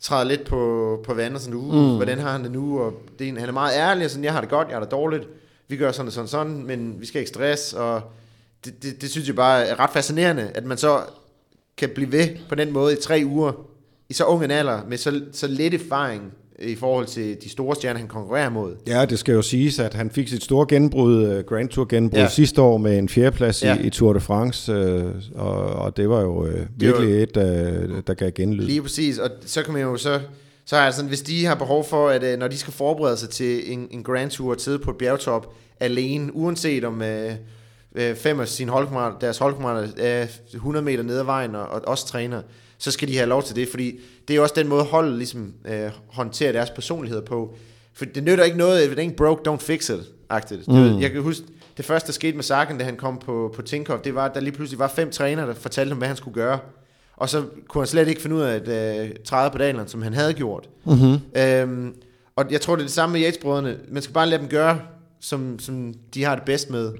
træder 0.00 0.24
lidt 0.24 0.44
på, 0.44 1.02
på 1.06 1.14
vandet, 1.14 1.40
sådan, 1.40 1.54
uh, 1.54 1.74
mm. 1.74 1.96
hvordan 1.96 2.18
har 2.18 2.32
han 2.32 2.42
det 2.42 2.52
nu, 2.52 2.80
og 2.80 2.92
det 3.18 3.28
er 3.28 3.40
han 3.40 3.48
er 3.48 3.52
meget 3.52 3.76
ærlig, 3.76 4.04
og 4.04 4.10
sådan, 4.10 4.24
jeg 4.24 4.32
har 4.32 4.40
det 4.40 4.50
godt, 4.50 4.68
jeg 4.68 4.76
har 4.76 4.80
det 4.80 4.90
dårligt, 4.90 5.28
vi 5.68 5.76
gør 5.76 5.92
sådan 5.92 6.06
og 6.06 6.12
sådan 6.12 6.28
sådan, 6.28 6.66
men 6.66 7.00
vi 7.00 7.06
skal 7.06 7.18
ikke 7.18 7.28
stress, 7.28 7.72
og 7.72 8.02
det, 8.64 8.82
det, 8.82 9.02
det 9.02 9.10
synes 9.10 9.26
jeg 9.26 9.36
bare 9.36 9.66
er 9.66 9.80
ret 9.80 9.90
fascinerende, 9.90 10.50
at 10.54 10.64
man 10.64 10.78
så 10.78 11.00
kan 11.76 11.88
blive 11.94 12.12
ved 12.12 12.28
på 12.48 12.54
den 12.54 12.72
måde 12.72 12.92
i 12.92 12.96
tre 13.02 13.22
uger, 13.26 13.52
i 14.08 14.12
så 14.12 14.24
ung 14.24 14.44
en 14.44 14.50
alder, 14.50 14.80
med 14.88 14.98
så, 14.98 15.22
så 15.32 15.46
lidt 15.46 15.74
erfaring 15.74 16.32
i 16.62 16.74
forhold 16.74 17.06
til 17.06 17.36
de 17.44 17.48
store 17.50 17.74
stjerner, 17.74 17.98
han 18.00 18.08
konkurrerer 18.08 18.50
mod. 18.50 18.76
Ja, 18.86 19.04
det 19.04 19.18
skal 19.18 19.32
jo 19.34 19.42
siges, 19.42 19.78
at 19.78 19.94
han 19.94 20.10
fik 20.10 20.28
sit 20.28 20.44
store 20.44 20.66
gennembrud, 20.68 21.24
øh, 21.26 21.44
Grand 21.44 21.68
Tour 21.68 21.86
gennembrud 21.88 22.20
Ja. 22.20 22.28
sidste 22.28 22.62
år 22.62 22.76
med 22.78 22.98
en 22.98 23.08
fjerdeplads 23.08 23.62
Ja. 23.62 23.76
i, 23.78 23.86
i 23.86 23.90
Tour 23.90 24.12
de 24.12 24.20
France, 24.20 24.72
øh, 24.72 25.04
og, 25.34 25.52
og 25.58 25.96
det 25.96 26.08
var 26.08 26.20
jo 26.20 26.46
øh, 26.46 26.52
Det 26.54 26.60
var- 26.60 26.66
virkelig 27.00 27.22
et, 27.22 27.36
øh, 27.36 28.02
der 28.06 28.14
gav 28.14 28.30
genlyd. 28.30 28.64
Lige 28.66 28.82
præcis, 28.82 29.18
og 29.18 29.30
så 29.46 29.62
kan 29.62 29.72
man 29.72 29.82
jo 29.82 29.96
så, 29.96 30.20
så 30.66 30.76
er 30.76 30.84
det 30.86 30.94
sådan, 30.94 31.08
hvis 31.08 31.22
de 31.22 31.44
har 31.46 31.54
behov 31.54 31.84
for, 31.84 32.08
at 32.08 32.22
øh, 32.22 32.38
når 32.38 32.48
de 32.48 32.56
skal 32.58 32.72
forberede 32.72 33.16
sig 33.16 33.28
til 33.28 33.72
en, 33.72 33.88
en 33.90 34.02
Grand 34.02 34.30
Tour 34.30 34.54
og 34.54 34.60
sidde 34.60 34.78
på 34.78 34.90
et 34.90 34.96
bjergtop 34.96 35.54
alene, 35.80 36.36
uanset 36.36 36.84
om 36.84 37.02
øh, 37.02 37.32
øh, 37.94 38.14
fem 38.16 38.40
af 38.40 38.48
sine 38.48 38.70
holdkammerater, 38.70 39.18
deres 39.18 39.38
holdkammerater 39.38 39.88
er 39.98 40.26
100 40.54 40.84
meter 40.84 41.02
ned 41.02 41.18
ad 41.18 41.24
vejen 41.24 41.54
og, 41.54 41.68
og 41.68 41.82
også 41.86 42.06
træner, 42.06 42.42
så 42.78 42.90
skal 42.90 43.08
de 43.08 43.16
have 43.16 43.28
lov 43.28 43.42
til 43.42 43.56
det, 43.56 43.68
fordi 43.68 44.00
det 44.28 44.34
er 44.34 44.36
jo 44.36 44.42
også 44.42 44.54
den 44.56 44.68
måde 44.68 44.84
holdet 44.84 45.18
ligesom 45.18 45.54
øh, 45.64 45.90
håndterer 46.08 46.52
deres 46.52 46.70
personligheder 46.70 47.24
på. 47.24 47.56
For 47.94 48.04
det 48.04 48.24
nytter 48.24 48.44
ikke 48.44 48.56
noget, 48.56 48.86
if 48.86 48.92
it 48.92 48.98
ain't 48.98 49.14
broke, 49.14 49.50
don't 49.50 49.56
fix 49.60 49.88
it, 49.88 50.00
agtigt. 50.30 50.68
Mm. 50.68 51.00
Jeg 51.00 51.10
kan 51.10 51.22
huske, 51.22 51.44
det 51.76 51.84
første, 51.84 52.06
der 52.06 52.12
skete 52.12 52.36
med 52.36 52.44
Sagan, 52.44 52.78
da 52.78 52.84
han 52.84 52.96
kom 52.96 53.18
på, 53.18 53.52
på 53.56 53.62
Tinkoff, 53.62 54.02
det 54.02 54.14
var, 54.14 54.24
at 54.24 54.34
der 54.34 54.40
lige 54.40 54.52
pludselig 54.52 54.78
var 54.78 54.88
fem 54.88 55.10
trænere, 55.10 55.46
der 55.46 55.54
fortalte 55.54 55.88
ham, 55.88 55.98
hvad 55.98 56.08
han 56.08 56.16
skulle 56.16 56.34
gøre. 56.34 56.58
Og 57.16 57.28
så 57.28 57.44
kunne 57.68 57.82
han 57.82 57.88
slet 57.88 58.08
ikke 58.08 58.22
finde 58.22 58.36
ud 58.36 58.40
af 58.40 58.54
at 58.54 58.68
øh, 58.68 59.10
træde 59.24 59.50
pedalerne, 59.50 59.88
som 59.88 60.02
han 60.02 60.14
havde 60.14 60.34
gjort. 60.34 60.68
Mm-hmm. 60.84 61.18
Øhm, 61.36 61.94
og 62.36 62.44
jeg 62.50 62.60
tror, 62.60 62.76
det 62.76 62.82
er 62.82 62.86
det 62.86 62.94
samme 62.94 63.12
med 63.12 63.26
Yates-brødrene. 63.26 63.76
Man 63.88 64.02
skal 64.02 64.12
bare 64.12 64.26
lade 64.26 64.40
dem 64.40 64.48
gøre, 64.48 64.80
som, 65.20 65.58
som 65.58 65.94
de 66.14 66.24
har 66.24 66.34
det 66.34 66.44
bedst 66.44 66.70
med. 66.70 66.92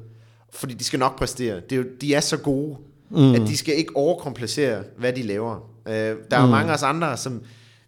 Fordi 0.52 0.74
de 0.74 0.84
skal 0.84 0.98
nok 0.98 1.18
præstere. 1.18 1.60
Det 1.60 1.72
er 1.72 1.76
jo, 1.76 1.84
de 2.00 2.14
er 2.14 2.20
så 2.20 2.36
gode, 2.36 2.76
mm. 3.10 3.34
at 3.34 3.40
de 3.40 3.56
skal 3.56 3.74
ikke 3.74 3.96
overkomplicere, 3.96 4.82
hvad 4.98 5.12
de 5.12 5.22
laver. 5.22 5.70
Øh, 5.88 5.94
der 6.30 6.36
er 6.36 6.40
jo 6.40 6.46
mange 6.46 6.70
af 6.70 6.74
os 6.74 6.82
andre, 6.82 7.16
som... 7.16 7.42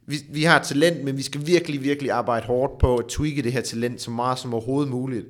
Vi, 0.06 0.16
vi 0.30 0.42
har 0.42 0.62
talent, 0.62 1.04
men 1.04 1.16
vi 1.16 1.22
skal 1.22 1.46
virkelig, 1.46 1.82
virkelig 1.82 2.10
arbejde 2.10 2.46
hårdt 2.46 2.78
på 2.78 2.96
at 2.96 3.04
tweake 3.06 3.42
det 3.42 3.52
her 3.52 3.60
talent 3.60 4.00
så 4.00 4.10
meget 4.10 4.38
som 4.38 4.54
overhovedet 4.54 4.90
muligt. 4.90 5.26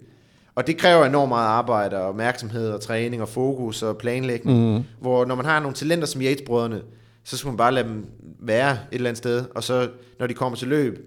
Og 0.55 0.67
det 0.67 0.77
kræver 0.77 1.05
enormt 1.05 1.29
meget 1.29 1.47
arbejde 1.47 1.97
og 1.97 2.09
opmærksomhed 2.09 2.71
og 2.71 2.81
træning 2.81 3.23
og 3.23 3.29
fokus 3.29 3.83
og 3.83 3.99
planlægning. 3.99 4.77
Mm. 4.77 4.83
Hvor 5.01 5.25
når 5.25 5.35
man 5.35 5.45
har 5.45 5.61
nogle 5.61 5.75
talenter 5.75 6.07
som 6.07 6.23
Yates-brødrene, 6.23 6.81
så 7.25 7.37
skal 7.37 7.49
man 7.49 7.57
bare 7.57 7.75
lade 7.75 7.89
dem 7.89 8.07
være 8.41 8.71
et 8.71 8.79
eller 8.93 9.11
andet 9.11 9.19
sted. 9.19 9.45
Og 9.55 9.65
så 9.65 9.89
når 10.19 10.27
de 10.27 10.35
kommer 10.35 10.57
til 10.57 10.69
løb, 10.69 10.99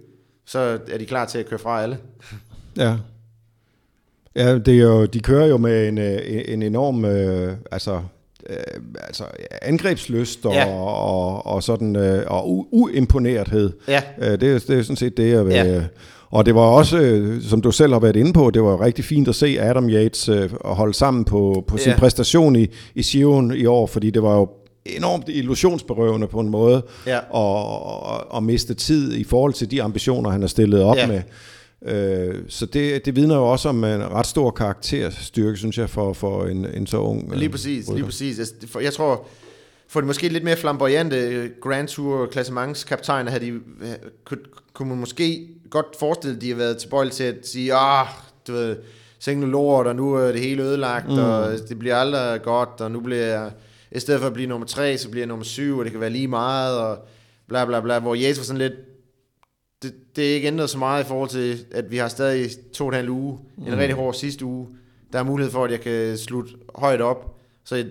så 0.46 0.80
er 0.92 0.98
de 0.98 1.06
klar 1.06 1.26
til 1.26 1.40
at 1.40 1.46
køre 1.46 1.60
fra 1.60 1.84
alle. 1.84 1.98
Ja. 2.78 2.98
Ja, 4.36 4.58
det 4.58 4.68
er 4.68 4.84
jo, 4.84 5.06
de 5.06 5.20
kører 5.20 5.48
jo 5.48 5.58
med 5.58 5.88
en, 5.88 5.98
øh, 5.98 6.20
en 6.48 6.64
enorm 6.64 7.06
øh, 7.06 7.54
altså, 7.72 8.02
øh, 8.50 8.58
altså 9.08 9.24
angrebsløst 9.62 10.46
og, 10.46 10.54
Ja. 10.54 10.66
og, 10.74 11.46
og 11.46 11.64
sådan 11.64 11.96
øh, 11.96 12.24
og 12.28 12.44
u- 12.46 12.68
uimponerethed. 12.72 13.72
Ja. 13.88 14.02
Øh, 14.22 14.32
det, 14.32 14.44
er, 14.44 14.60
det 14.60 14.70
er 14.80 14.82
sådan 14.84 14.96
set 14.96 15.18
det, 15.18 15.32
jeg 15.32 15.46
vil... 15.46 15.54
Ja. 15.54 15.64
Ja. 15.64 15.82
Og 16.32 16.46
det 16.46 16.56
var 16.56 16.62
også, 16.62 16.98
øh, 17.00 17.42
som 17.42 17.62
du 17.62 17.72
selv 17.72 17.94
har 17.94 18.00
været 18.00 18.16
inde 18.16 18.34
på, 18.34 18.50
det 18.50 18.64
var 18.64 18.82
rigtig 18.82 19.06
fint 19.06 19.28
at 19.28 19.36
se 19.36 19.58
Adam 19.62 19.90
Yates 19.90 20.30
øh, 20.30 20.44
at 20.66 20.76
holde 20.76 20.94
sammen 20.94 21.26
på, 21.26 21.64
på 21.68 21.78
sin 21.78 21.92
Ja. 21.92 21.98
præstation 21.98 22.56
i, 22.56 22.68
i 22.96 23.04
Sion 23.04 23.54
i 23.56 23.66
år, 23.66 23.88
fordi 23.88 24.10
det 24.10 24.24
var 24.24 24.36
jo 24.38 24.50
enormt 24.86 25.30
illusionsberøvende 25.30 26.28
på 26.28 26.40
en 26.40 26.50
måde, 26.50 26.82
Ja. 27.08 27.20
og, 27.30 27.84
og, 28.04 28.32
og 28.32 28.44
miste 28.44 28.74
tid 28.74 29.14
i 29.14 29.24
forhold 29.24 29.54
til 29.54 29.72
de 29.72 29.84
ambitioner, 29.84 30.30
han 30.30 30.42
har 30.42 30.48
stillet 30.48 30.84
op 30.84 30.96
Ja. 30.96 31.08
med. 31.08 31.22
Øh, 31.86 32.36
så 32.48 32.66
det, 32.66 33.06
det 33.06 33.16
vidner 33.16 33.36
jo 33.36 33.48
også 33.52 33.70
om 33.70 33.84
en 33.84 34.12
ret 34.12 34.26
stor 34.28 34.52
karakterstyrke, 34.52 35.58
synes 35.58 35.78
jeg, 35.78 35.90
for, 35.90 36.14
for 36.14 36.46
en, 36.46 36.66
en 36.74 36.88
så 36.88 36.98
ung 36.98 37.32
øh, 37.34 37.38
Lige 37.40 37.50
præcis, 37.50 37.84
rytter. 37.88 37.96
lige 37.96 38.06
præcis. 38.06 38.40
Altså, 38.40 38.80
Jeg 38.80 38.94
tror, 38.94 39.28
for 39.88 40.00
det 40.00 40.08
måske 40.08 40.30
lidt 40.30 40.44
mere 40.44 40.58
flamboyante 40.58 41.18
øh, 41.18 41.50
Grand 41.62 41.88
Tour 41.88 42.26
klassementskaptajner, 42.26 43.32
havde 43.32 43.46
de, 43.46 43.52
øh, 43.52 43.60
kunne, 44.26 44.40
kunne 44.74 44.90
man 44.90 44.98
måske 44.98 45.48
godt 45.70 45.86
forestille, 46.00 46.36
at 46.36 46.42
de 46.42 46.50
har 46.50 46.56
været 46.56 46.78
tilbøjelige 46.78 47.14
til 47.14 47.24
at 47.24 47.36
sige, 47.44 47.74
ah, 47.74 48.08
du 48.48 48.52
ved, 48.54 48.78
seng 49.20 49.40
nu 49.40 49.46
lort, 49.46 49.88
og 49.88 49.96
nu 49.96 50.14
er 50.14 50.32
det 50.32 50.42
hele 50.42 50.64
ødelagt, 50.64 51.08
mm. 51.08 51.18
og 51.18 51.52
det 51.70 51.80
bliver 51.80 51.96
aldrig 51.96 52.42
godt, 52.42 52.70
og 52.82 52.92
nu 52.92 53.00
bliver 53.00 53.26
jeg, 53.26 53.52
i 53.92 54.00
stedet 54.00 54.20
for 54.20 54.28
at 54.28 54.34
blive 54.34 54.50
nummer 54.50 54.68
tre, 54.68 54.98
så 54.98 55.10
bliver 55.10 55.22
jeg 55.22 55.28
nummer 55.28 55.46
syv, 55.46 55.78
og 55.78 55.84
det 55.86 55.92
kan 55.92 56.02
være 56.02 56.10
lige 56.10 56.28
meget, 56.28 56.78
og 56.80 56.98
bla 57.48 57.66
bla 57.66 57.80
bla, 57.82 58.00
hvor 58.00 58.16
Yates 58.16 58.38
var 58.38 58.44
sådan 58.44 58.58
lidt, 58.58 58.74
det, 59.84 59.94
det 60.16 60.32
er 60.32 60.36
ikke 60.36 60.48
ændret 60.48 60.70
så 60.70 60.78
meget 60.78 61.04
i 61.04 61.08
forhold 61.08 61.30
til, 61.30 61.66
at 61.72 61.92
vi 61.92 61.98
har 61.98 62.08
stadig 62.08 62.50
to 62.74 62.86
og 62.86 62.90
en 62.90 62.96
halv 62.96 63.10
uge, 63.10 63.40
mm. 63.58 63.68
en 63.68 63.78
rigtig 63.78 63.96
hård 63.96 64.14
sidste 64.14 64.46
uge. 64.46 64.68
Der 65.14 65.20
er 65.20 65.24
mulighed 65.24 65.52
for, 65.52 65.66
at 65.66 65.72
jeg 65.72 65.82
kan 65.82 66.18
slutte 66.18 66.54
højt 66.76 67.02
op, 67.02 67.36
så 67.64 67.76
jeg, 67.76 67.86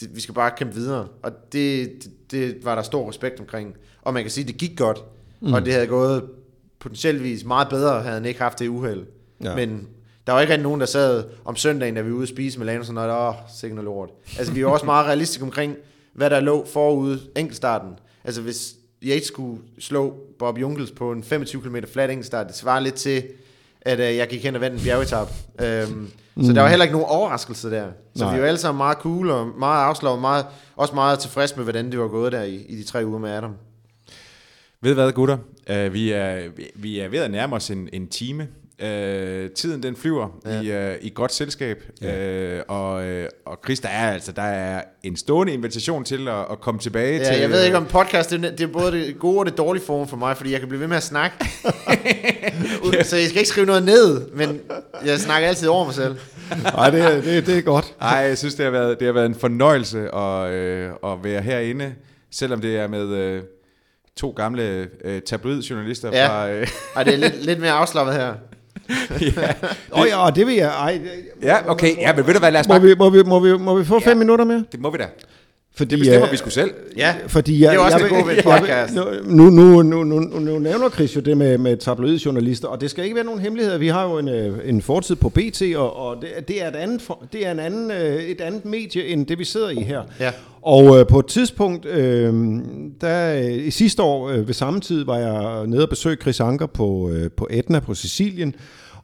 det, 0.00 0.16
vi 0.16 0.20
skal 0.20 0.34
bare 0.34 0.50
kæmpe 0.56 0.74
videre. 0.74 1.08
Og 1.22 1.32
det, 1.52 1.90
det, 2.04 2.30
det 2.30 2.64
var 2.64 2.74
der 2.74 2.82
stor 2.82 3.08
respekt 3.08 3.40
omkring. 3.40 3.74
Og 4.02 4.14
man 4.14 4.22
kan 4.22 4.30
sige, 4.30 4.44
at 4.44 4.48
det 4.48 4.56
gik 4.56 4.78
godt, 4.78 5.04
mm. 5.40 5.52
og 5.52 5.64
det 5.64 5.72
havde 5.72 5.86
gået 5.86 6.24
potentieltvis 6.78 7.44
meget 7.44 7.68
bedre, 7.68 8.02
havde 8.02 8.14
han 8.14 8.24
ikke 8.24 8.40
haft 8.40 8.58
det 8.58 8.68
uheld. 8.68 9.06
Ja. 9.44 9.54
Men 9.54 9.88
der 10.26 10.32
var 10.32 10.40
ikke 10.40 10.52
rigtig 10.52 10.62
nogen, 10.62 10.80
der 10.80 10.86
sad 10.86 11.24
om 11.44 11.56
søndagen, 11.56 11.94
da 11.94 12.00
vi 12.00 12.10
var 12.10 12.16
ude 12.16 12.22
at 12.22 12.28
spise 12.28 12.58
med 12.58 12.66
Lane, 12.66 12.80
og 12.80 12.86
sådan 12.86 12.94
noget, 12.94 13.28
åh, 13.28 13.34
sikkert 13.58 13.84
lort. 13.84 14.10
Altså, 14.38 14.52
vi 14.52 14.64
var 14.64 14.70
også 14.70 14.86
meget 14.86 15.06
realistiske 15.06 15.44
omkring, 15.44 15.76
hvad 16.12 16.30
der 16.30 16.40
lå 16.40 16.66
forude 16.66 17.20
enkeltstarten. 17.36 17.90
Altså, 18.24 18.42
hvis 18.42 18.74
Yates 19.02 19.26
skulle 19.26 19.60
slå 19.78 20.14
Bob 20.38 20.58
Junkels 20.58 20.90
på 20.90 21.12
en 21.12 21.22
25 21.22 21.62
km 21.62 21.76
flat 21.92 22.10
enkeltstart, 22.10 22.46
det 22.46 22.56
svarer 22.56 22.80
lidt 22.80 22.94
til, 22.94 23.22
at 23.80 24.00
øh, 24.00 24.16
jeg 24.16 24.28
gik 24.28 24.42
hen 24.44 24.54
og 24.54 24.60
vandt 24.60 24.76
en 24.78 24.82
bjergetap. 24.84 25.28
Øhm, 25.62 26.10
mm. 26.34 26.44
Så 26.44 26.52
der 26.52 26.62
var 26.62 26.68
heller 26.68 26.84
ikke 26.84 26.92
nogen 26.98 27.06
overraskelse 27.10 27.70
der. 27.70 27.86
Så 28.16 28.24
Nej. 28.24 28.34
vi 28.34 28.40
var 28.40 28.46
alle 28.46 28.58
sammen 28.58 28.78
meget 28.78 28.98
cool 28.98 29.30
og 29.30 29.46
meget 29.58 29.84
afslaget, 29.84 30.20
meget, 30.20 30.46
også 30.76 30.94
meget 30.94 31.18
tilfreds 31.18 31.56
med, 31.56 31.64
hvordan 31.64 31.90
det 31.90 31.98
var 32.00 32.08
gået 32.08 32.32
der 32.32 32.42
i, 32.42 32.54
i 32.68 32.76
de 32.76 32.82
tre 32.84 33.06
uger 33.06 33.18
med 33.18 33.30
Adam. 33.30 33.54
Ved 34.80 34.94
hvad, 34.94 35.12
gutter? 35.12 35.38
Uh, 35.70 35.92
vi, 35.92 36.12
er, 36.12 36.48
vi- 36.56 36.70
vi 36.74 36.98
er 37.00 37.08
ved 37.08 37.18
at 37.18 37.30
nærme 37.30 37.56
os 37.56 37.70
en, 37.70 37.88
en 37.92 38.06
time. 38.08 38.48
Uh, 38.82 39.50
tiden 39.56 39.82
den 39.82 39.96
flyver 39.96 40.28
ja. 40.46 40.60
i, 40.90 40.94
uh, 40.94 40.96
i 41.04 41.12
godt 41.14 41.32
selskab. 41.32 41.82
Ja. 42.02 42.56
Uh, 42.58 42.62
og, 42.68 42.94
uh, 43.08 43.24
og 43.46 43.58
Chris, 43.64 43.80
der 43.80 43.88
er 43.88 44.12
altså 44.12 44.32
der 44.32 44.42
er 44.42 44.82
en 45.02 45.16
stående 45.16 45.52
invitation 45.52 46.04
til 46.04 46.28
at, 46.28 46.34
at 46.50 46.60
komme 46.60 46.80
tilbage 46.80 47.18
til... 47.18 47.26
Ja, 47.34 47.40
jeg 47.40 47.50
ved 47.50 47.64
ikke 47.64 47.76
om 47.76 47.86
podcast, 47.86 48.30
det 48.30 48.44
er, 48.44 48.50
det 48.50 48.60
er 48.60 48.66
både 48.66 48.92
det 48.92 49.18
gode 49.18 49.38
og 49.38 49.46
det 49.46 49.58
dårlige 49.58 49.84
form 49.84 50.08
for 50.08 50.16
mig, 50.16 50.36
fordi 50.36 50.52
jeg 50.52 50.60
kan 50.60 50.68
blive 50.68 50.80
ved 50.80 50.88
med 50.88 50.96
at 50.96 51.02
snakke. 51.02 51.36
Uden- 52.84 53.04
så 53.04 53.16
jeg 53.16 53.26
skal 53.28 53.38
ikke 53.38 53.48
skrive 53.48 53.66
noget 53.66 53.82
ned, 53.82 54.28
men 54.30 54.60
jeg 55.04 55.18
snakker 55.18 55.48
altid 55.48 55.68
over 55.68 55.84
mig 55.84 55.94
selv. 55.94 56.16
Nej, 56.62 56.90
det, 56.90 57.00
er- 57.00 57.20
det, 57.20 57.46
det 57.46 57.58
er 57.58 57.62
godt. 57.62 57.94
Ej, 58.00 58.08
jeg 58.18 58.38
synes, 58.38 58.54
det 58.54 58.64
har 58.64 58.70
været, 58.72 58.98
det 58.98 59.06
har 59.06 59.12
været 59.12 59.26
en 59.26 59.34
fornøjelse 59.34 60.14
at, 60.14 60.50
øh, 60.50 60.90
at 61.04 61.18
være 61.24 61.40
herinde, 61.42 61.94
selvom 62.30 62.60
det 62.60 62.76
er 62.76 62.88
med 62.88 63.08
øh, 63.08 63.42
to 64.16 64.30
gamle 64.30 64.88
øh, 65.04 65.22
tabloidjournalister 65.22 66.10
Ja. 66.12 66.28
fra... 66.28 66.50
Øh, 66.50 66.66
Ej, 66.96 67.02
det 67.04 67.14
er 67.14 67.18
lidt, 67.18 67.44
lidt 67.44 67.60
mere 67.60 67.70
afslappet 67.72 68.14
her. 68.14 68.34
ja. 69.20 69.52
Åh 69.92 70.06
ja, 70.08 70.16
og 70.26 70.36
det 70.36 70.46
vil 70.46 70.54
jeg... 70.54 70.68
Ej, 70.68 71.00
ja, 71.42 71.70
okay. 71.70 71.96
Ja, 71.96 72.12
men 72.16 72.26
ved 72.26 72.34
du 72.34 72.40
hvad, 72.40 72.52
lad 72.52 72.60
os 72.60 72.68
må, 72.68 72.78
vi, 72.78 72.94
må, 72.94 73.10
vi, 73.10 73.22
må, 73.22 73.40
vi, 73.40 73.56
må 73.58 73.74
vi 73.78 73.84
få 73.84 74.00
fem 74.00 74.16
minutter 74.16 74.44
mere? 74.44 74.64
Det 74.72 74.80
må 74.80 74.90
vi 74.90 74.98
da. 74.98 75.08
Fordi, 75.78 75.90
Det 75.90 75.98
bestemmer 75.98 76.26
øh, 76.26 76.32
vi 76.32 76.36
sgu 76.36 76.50
selv. 76.50 76.70
Ja, 76.96 77.14
Fordi 77.26 77.62
jeg, 77.62 77.70
Det 77.70 77.78
er 77.78 77.82
også 77.84 77.98
jeg, 77.98 78.10
det 78.10 78.16
gode 78.16 78.36
ved 78.36 78.42
podcast. 78.42 78.94
Nu, 79.26 79.50
nu, 79.50 79.82
nu, 79.82 79.82
nu, 79.82 80.04
nu, 80.04 80.38
nu 80.38 80.58
nævner 80.58 80.90
Chris 80.90 81.16
jo 81.16 81.20
det 81.20 81.36
med, 81.36 81.58
med 81.58 81.76
tabloidjournalister, 81.76 82.68
og 82.68 82.80
det 82.80 82.90
skal 82.90 83.04
ikke 83.04 83.16
være 83.16 83.24
nogen 83.24 83.40
hemmelighed. 83.40 83.78
Vi 83.78 83.88
har 83.88 84.04
jo 84.04 84.18
en, 84.18 84.28
øh, 84.28 84.58
en 84.64 84.82
fortid 84.82 85.16
på 85.16 85.28
BT, 85.28 85.62
og, 85.76 85.96
og 85.96 86.16
det, 86.20 86.48
det 86.48 86.64
er, 86.64 86.68
et 86.68 86.76
andet, 86.76 87.02
det 87.32 87.46
er 87.46 87.50
en 87.50 87.58
anden, 87.58 87.90
øh, 87.90 88.22
et 88.22 88.40
andet 88.40 88.64
medie, 88.64 89.06
end 89.06 89.26
det 89.26 89.38
vi 89.38 89.44
sidder 89.44 89.70
i 89.70 89.82
her. 89.82 90.02
Ja. 90.20 90.30
Og 90.62 90.98
øh, 90.98 91.06
på 91.06 91.18
et 91.18 91.26
tidspunkt, 91.26 91.86
øh, 91.86 92.34
der, 93.00 93.34
øh, 93.42 93.66
i 93.66 93.70
sidste 93.70 94.02
år 94.02 94.28
øh, 94.28 94.46
ved 94.46 94.54
samme 94.54 94.80
tid, 94.80 95.04
var 95.04 95.16
jeg 95.18 95.66
nede 95.66 95.82
og 95.82 95.88
besøgte 95.88 96.22
Chris 96.22 96.40
Anker 96.40 96.66
på, 96.66 97.10
øh, 97.10 97.30
på 97.36 97.46
Etna 97.50 97.80
på 97.80 97.94
Sicilien, 97.94 98.54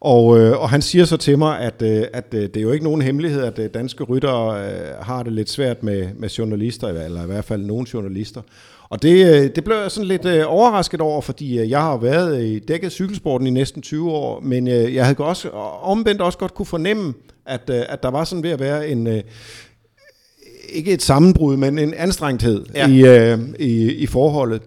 og, 0.05 0.41
øh, 0.41 0.61
og 0.61 0.71
han 0.71 0.83
siger 0.83 1.05
så 1.05 1.17
til 1.17 1.39
mig, 1.39 1.61
at, 1.61 1.83
øh, 1.83 2.05
at 2.13 2.25
øh, 2.35 2.43
det 2.43 2.57
er 2.57 2.61
jo 2.61 2.73
ikke 2.73 2.85
nogen 2.85 3.03
hemmelighed, 3.03 3.43
at 3.43 3.59
øh, 3.59 3.71
danske 3.75 4.05
ryttere 4.05 4.67
øh, 4.67 4.89
har 5.01 5.23
det 5.23 5.33
lidt 5.33 5.51
svært 5.51 5.83
med, 5.83 6.09
med 6.17 6.29
journalister, 6.29 6.89
eller 6.89 7.23
i 7.23 7.27
hvert 7.27 7.45
fald 7.45 7.63
nogle 7.63 7.87
journalister. 7.95 8.41
Og 8.89 9.03
det, 9.03 9.27
øh, 9.27 9.51
det 9.55 9.65
blev 9.65 9.77
jeg 9.77 9.91
sådan 9.91 10.09
lidt 10.09 10.25
øh, 10.25 10.45
overrasket 10.47 11.01
over, 11.01 11.21
fordi 11.21 11.59
øh, 11.59 11.71
jeg 11.71 11.81
har 11.81 11.97
været 11.97 12.45
i 12.45 12.59
dækket 12.59 12.93
cykelsporten 12.93 13.47
i 13.47 13.51
næsten 13.51 13.83
20 13.83 14.11
år, 14.11 14.41
men 14.41 14.69
øh, 14.69 14.95
jeg 14.95 15.05
havde 15.05 15.19
også 15.19 15.49
omvendt 15.83 16.21
også 16.21 16.39
godt 16.39 16.55
kunne 16.55 16.67
fornemme, 16.67 17.15
at, 17.47 17.71
øh, 17.71 17.83
at 17.89 18.03
der 18.03 18.11
var 18.11 18.25
sådan 18.25 18.43
ved 18.43 18.51
at 18.51 18.61
være 18.61 18.89
en... 18.89 19.07
Øh, 19.07 19.23
ikke 20.73 20.93
et 20.93 21.03
sammenbrud, 21.03 21.57
men 21.57 21.79
en 21.79 21.95
anstrengthed 21.95 22.65
Ja. 22.75 22.89
ja. 22.89 22.93
i, 22.95 23.33
øh, 23.33 23.39
i, 23.59 23.93
i 23.93 24.07
forholdet. 24.07 24.63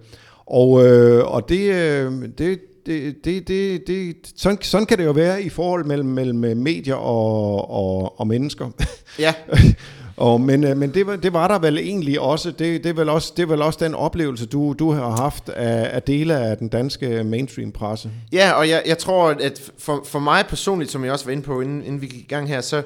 Og, 0.46 0.86
øh, 0.86 1.26
og 1.34 1.50
det, 1.50 1.74
øh, 1.74 2.12
det, 2.38 2.60
det, 2.88 3.26
det, 3.26 3.48
det, 3.48 3.88
det 3.88 4.16
sådan, 4.36 4.62
sådan 4.62 4.86
kan 4.86 4.98
det 4.98 5.06
jo 5.06 5.12
være 5.12 5.44
i 5.44 5.50
forhold 5.50 5.86
mellem, 5.86 6.10
mellem 6.10 6.58
medier 6.58 6.96
og, 6.96 7.72
og, 7.72 8.20
og 8.20 8.28
mennesker. 8.28 8.70
ja. 9.20 9.34
og, 10.18 10.42
men 10.42 10.64
øh, 10.64 10.78
men 10.78 10.94
det, 10.94 11.08
var, 11.08 11.16
det 11.16 11.34
var 11.34 11.48
der 11.48 11.60
vel 11.60 11.78
egentlig 11.78 12.20
også. 12.20 12.52
Det, 12.52 12.84
det, 12.84 12.90
er 12.90 12.94
vel 12.94 13.10
også, 13.10 13.34
det 13.38 13.44
er 13.44 13.48
vel 13.48 13.62
også 13.62 13.80
den 13.86 13.96
oplevelse, 13.96 14.46
du, 14.46 14.76
du 14.80 14.92
har 14.92 15.10
haft 15.10 15.50
af, 15.50 15.96
af 15.96 16.04
dele 16.04 16.38
af 16.38 16.58
den 16.58 16.68
danske 16.68 17.24
mainstream-presse. 17.24 18.10
Ja, 18.32 18.52
og 18.52 18.70
jeg, 18.70 18.84
jeg 18.86 18.98
tror, 18.98 19.30
at 19.30 19.72
for, 19.78 20.04
for 20.06 20.20
mig 20.20 20.46
personligt, 20.50 20.92
som 20.92 21.04
jeg 21.04 21.14
også 21.14 21.26
var 21.26 21.32
inde 21.32 21.44
på, 21.44 21.62
inden, 21.62 21.84
inden 21.84 22.02
vi 22.02 22.08
gik 22.08 22.24
i 22.24 22.28
gang 22.28 22.48
her, 22.48 22.62
så 22.62 22.82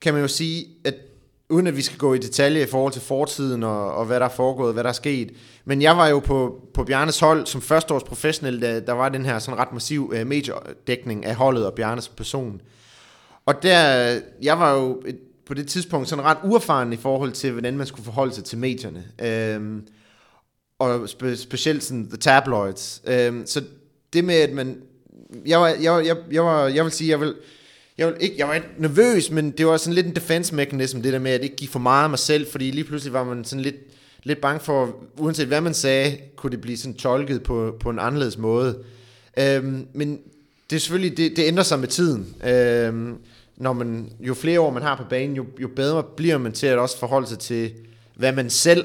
kan 0.00 0.12
man 0.12 0.22
jo 0.22 0.28
sige, 0.28 0.66
at 0.84 0.94
uden 1.54 1.66
at 1.66 1.76
vi 1.76 1.82
skal 1.82 1.98
gå 1.98 2.14
i 2.14 2.18
detalje 2.18 2.62
i 2.62 2.66
forhold 2.66 2.92
til 2.92 3.02
fortiden 3.02 3.62
og, 3.62 3.94
og 3.94 4.04
hvad 4.04 4.20
der 4.20 4.26
er 4.26 4.30
foregået, 4.30 4.74
hvad 4.74 4.84
der 4.84 4.90
er 4.90 4.94
sket. 4.94 5.30
Men 5.64 5.82
jeg 5.82 5.96
var 5.96 6.08
jo 6.08 6.18
på, 6.18 6.68
på 6.74 6.84
Bjarnes 6.84 7.20
hold 7.20 7.46
som 7.46 7.62
førsteårs 7.62 8.02
professionel, 8.02 8.62
da 8.62 8.80
der 8.80 8.92
var 8.92 9.08
den 9.08 9.24
her 9.24 9.38
sådan 9.38 9.58
ret 9.58 9.72
massiv 9.72 10.12
uh, 10.20 10.26
mediedækning 10.26 11.26
af 11.26 11.34
holdet 11.34 11.66
og 11.66 11.74
Bjarnes 11.74 12.08
person. 12.08 12.60
Og 13.46 13.62
der, 13.62 14.20
jeg 14.42 14.58
var 14.58 14.74
jo 14.74 15.02
et, 15.06 15.18
på 15.46 15.54
det 15.54 15.68
tidspunkt 15.68 16.08
sådan 16.08 16.24
ret 16.24 16.38
uerfaren 16.44 16.92
i 16.92 16.96
forhold 16.96 17.32
til, 17.32 17.52
hvordan 17.52 17.76
man 17.76 17.86
skulle 17.86 18.04
forholde 18.04 18.34
sig 18.34 18.44
til 18.44 18.58
medierne. 18.58 19.04
Øhm, 19.22 19.86
og 20.78 21.08
spe, 21.08 21.36
specielt 21.36 21.84
sådan 21.84 22.08
the 22.08 22.16
tabloids. 22.16 23.02
Øhm, 23.06 23.46
så 23.46 23.62
det 24.12 24.24
med, 24.24 24.34
at 24.34 24.52
man... 24.52 24.78
Jeg, 25.46 25.60
var, 25.60 25.68
jeg, 25.68 26.06
jeg, 26.06 26.16
jeg, 26.30 26.44
var, 26.44 26.66
jeg 26.66 26.84
vil 26.84 26.92
sige, 26.92 27.10
jeg 27.10 27.20
vil, 27.20 27.34
jeg, 27.98 28.06
vil 28.06 28.16
ikke, 28.20 28.34
jeg 28.38 28.48
var 28.48 28.54
ikke 28.54 28.68
nervøs, 28.78 29.30
men 29.30 29.50
det 29.50 29.66
var 29.66 29.76
sådan 29.76 29.94
lidt 29.94 30.06
en 30.06 30.14
defense 30.14 30.54
mechanism, 30.54 31.00
det 31.00 31.12
der 31.12 31.18
med, 31.18 31.30
at 31.30 31.42
ikke 31.42 31.56
give 31.56 31.70
for 31.70 31.78
meget 31.78 32.04
af 32.04 32.10
mig 32.10 32.18
selv, 32.18 32.46
fordi 32.46 32.70
lige 32.70 32.84
pludselig 32.84 33.12
var 33.12 33.24
man 33.24 33.44
sådan 33.44 33.62
lidt, 33.62 33.76
lidt 34.22 34.40
bange 34.40 34.60
for, 34.60 34.96
uanset 35.18 35.46
hvad 35.46 35.60
man 35.60 35.74
sagde, 35.74 36.18
kunne 36.36 36.50
det 36.50 36.60
blive 36.60 36.76
sådan 36.76 36.94
tolket 36.94 37.42
på, 37.42 37.76
på 37.80 37.90
en 37.90 37.98
anderledes 37.98 38.38
måde. 38.38 38.78
Øhm, 39.38 39.86
men 39.92 40.20
det 40.70 40.76
er 40.76 40.80
selvfølgelig, 40.80 41.16
det, 41.16 41.36
det 41.36 41.44
ændrer 41.46 41.62
sig 41.62 41.78
med 41.78 41.88
tiden. 41.88 42.34
Øhm, 42.46 43.16
når 43.56 43.72
man, 43.72 44.12
jo 44.20 44.34
flere 44.34 44.60
år 44.60 44.70
man 44.70 44.82
har 44.82 44.96
på 44.96 45.04
banen, 45.10 45.36
jo, 45.36 45.46
jo 45.60 45.68
bedre 45.76 46.02
bliver 46.16 46.38
man 46.38 46.52
til 46.52 46.66
at 46.66 46.78
også 46.78 46.98
forholde 46.98 47.26
sig 47.26 47.38
til, 47.38 47.72
hvad 48.14 48.32
man 48.32 48.50
selv 48.50 48.84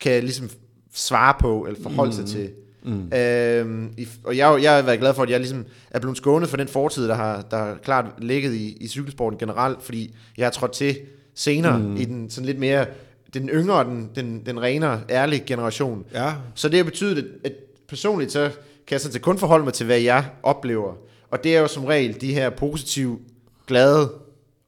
kan 0.00 0.22
ligesom 0.22 0.50
svare 0.92 1.34
på, 1.40 1.66
eller 1.66 1.82
forholde 1.82 2.14
sig 2.14 2.26
til. 2.26 2.50
Mm. 2.82 3.12
Øhm, 3.12 3.92
i, 3.96 4.08
og 4.24 4.36
jeg, 4.36 4.58
jeg 4.62 4.74
har 4.74 4.82
været 4.82 5.00
glad 5.00 5.14
for, 5.14 5.22
at 5.22 5.30
jeg 5.30 5.40
ligesom 5.40 5.64
er 5.90 5.98
blevet 5.98 6.16
skånet 6.16 6.48
for 6.48 6.56
den 6.56 6.68
fortid, 6.68 7.08
der 7.08 7.14
har, 7.14 7.42
der 7.50 7.56
har 7.56 7.78
klart 7.82 8.04
ligget 8.18 8.54
i, 8.54 8.76
i 8.80 8.88
cykelsporten 8.88 9.38
generelt, 9.38 9.82
fordi 9.82 10.14
jeg 10.36 10.46
har 10.46 10.50
trådt 10.50 10.72
til 10.72 10.96
senere 11.34 11.78
mm. 11.78 11.96
i 11.96 12.04
den 12.04 12.30
sådan 12.30 12.46
lidt 12.46 12.58
mere, 12.58 12.86
den 13.34 13.48
yngre, 13.48 13.84
den, 13.84 14.10
den, 14.16 14.46
den 14.46 14.62
renere, 14.62 15.00
ærlige 15.10 15.42
generation. 15.46 16.04
Ja. 16.14 16.32
Så 16.54 16.68
det 16.68 16.76
har 16.76 16.84
betydet, 16.84 17.18
at, 17.18 17.24
at 17.44 17.52
personligt 17.88 18.32
så 18.32 18.50
kan 18.86 18.94
jeg 18.94 19.00
sådan 19.00 19.12
set 19.12 19.22
kun 19.22 19.38
forholde 19.38 19.64
mig 19.64 19.72
til, 19.72 19.86
hvad 19.86 19.98
jeg 19.98 20.24
oplever. 20.42 20.94
Og 21.30 21.44
det 21.44 21.56
er 21.56 21.60
jo 21.60 21.66
som 21.66 21.84
regel 21.84 22.20
de 22.20 22.34
her 22.34 22.50
positive, 22.50 23.18
glade 23.66 24.10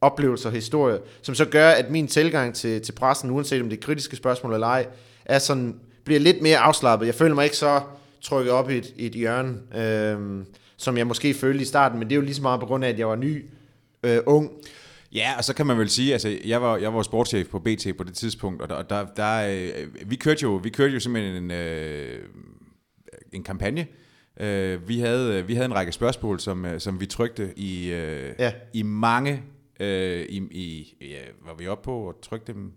oplevelser 0.00 0.48
og 0.48 0.54
historier, 0.54 0.98
som 1.22 1.34
så 1.34 1.44
gør, 1.44 1.68
at 1.68 1.90
min 1.90 2.06
tilgang 2.06 2.54
til, 2.54 2.80
til 2.82 2.92
pressen, 2.92 3.30
uanset 3.30 3.62
om 3.62 3.68
det 3.68 3.76
er 3.76 3.80
kritiske 3.80 4.16
spørgsmål 4.16 4.54
eller 4.54 4.66
ej, 4.66 4.86
er 5.24 5.38
sådan, 5.38 5.74
bliver 6.04 6.20
lidt 6.20 6.42
mere 6.42 6.58
afslappet. 6.58 7.06
Jeg 7.06 7.14
føler 7.14 7.34
mig 7.34 7.44
ikke 7.44 7.56
så 7.56 7.80
trykket 8.22 8.52
op 8.52 8.70
i 8.70 8.76
et, 8.76 8.94
et 8.96 9.12
hjørne, 9.12 9.58
øhm, 9.76 10.46
som 10.76 10.96
jeg 10.96 11.06
måske 11.06 11.34
følte 11.34 11.62
i 11.62 11.64
starten, 11.64 11.98
men 11.98 12.08
det 12.08 12.14
er 12.14 12.16
jo 12.16 12.22
lige 12.22 12.34
så 12.34 12.42
meget 12.42 12.60
på 12.60 12.66
grund 12.66 12.84
af, 12.84 12.88
at 12.88 12.98
jeg 12.98 13.08
var 13.08 13.16
ny, 13.16 13.44
øh, 14.02 14.18
ung. 14.26 14.50
Ja, 15.14 15.30
og 15.38 15.44
så 15.44 15.54
kan 15.54 15.66
man 15.66 15.78
vel 15.78 15.90
sige, 15.90 16.12
altså 16.12 16.38
jeg 16.44 16.62
var, 16.62 16.76
jeg 16.76 16.94
var 16.94 17.02
sportschef 17.02 17.48
på 17.48 17.58
BT 17.58 17.86
på 17.98 18.04
det 18.04 18.14
tidspunkt, 18.14 18.62
og 18.62 18.68
der, 18.68 18.82
der, 18.82 19.06
der 19.16 19.48
øh, 19.50 20.10
vi 20.10 20.16
kørte 20.16 20.42
jo, 20.42 20.50
vi 20.50 20.70
kørte 20.70 20.94
jo 20.94 21.00
simpelthen 21.00 21.44
en, 21.44 21.50
øh, 21.50 22.18
en 23.32 23.42
kampagne. 23.42 23.86
Øh, 24.40 24.88
vi, 24.88 24.98
havde, 24.98 25.46
vi 25.46 25.54
havde 25.54 25.64
en 25.66 25.74
række 25.74 25.92
spørgsmål, 25.92 26.40
som, 26.40 26.64
øh, 26.64 26.80
som 26.80 27.00
vi 27.00 27.06
trykte 27.06 27.52
i, 27.56 27.92
øh, 27.92 28.32
Ja. 28.38 28.52
i 28.72 28.82
mange, 28.82 29.42
øh, 29.80 30.26
i, 30.28 30.36
i, 30.50 30.94
ja, 31.00 31.20
var 31.46 31.54
vi 31.54 31.66
oppe 31.66 31.84
på 31.84 31.96
og 31.96 32.20
trykte 32.22 32.52
dem 32.52 32.72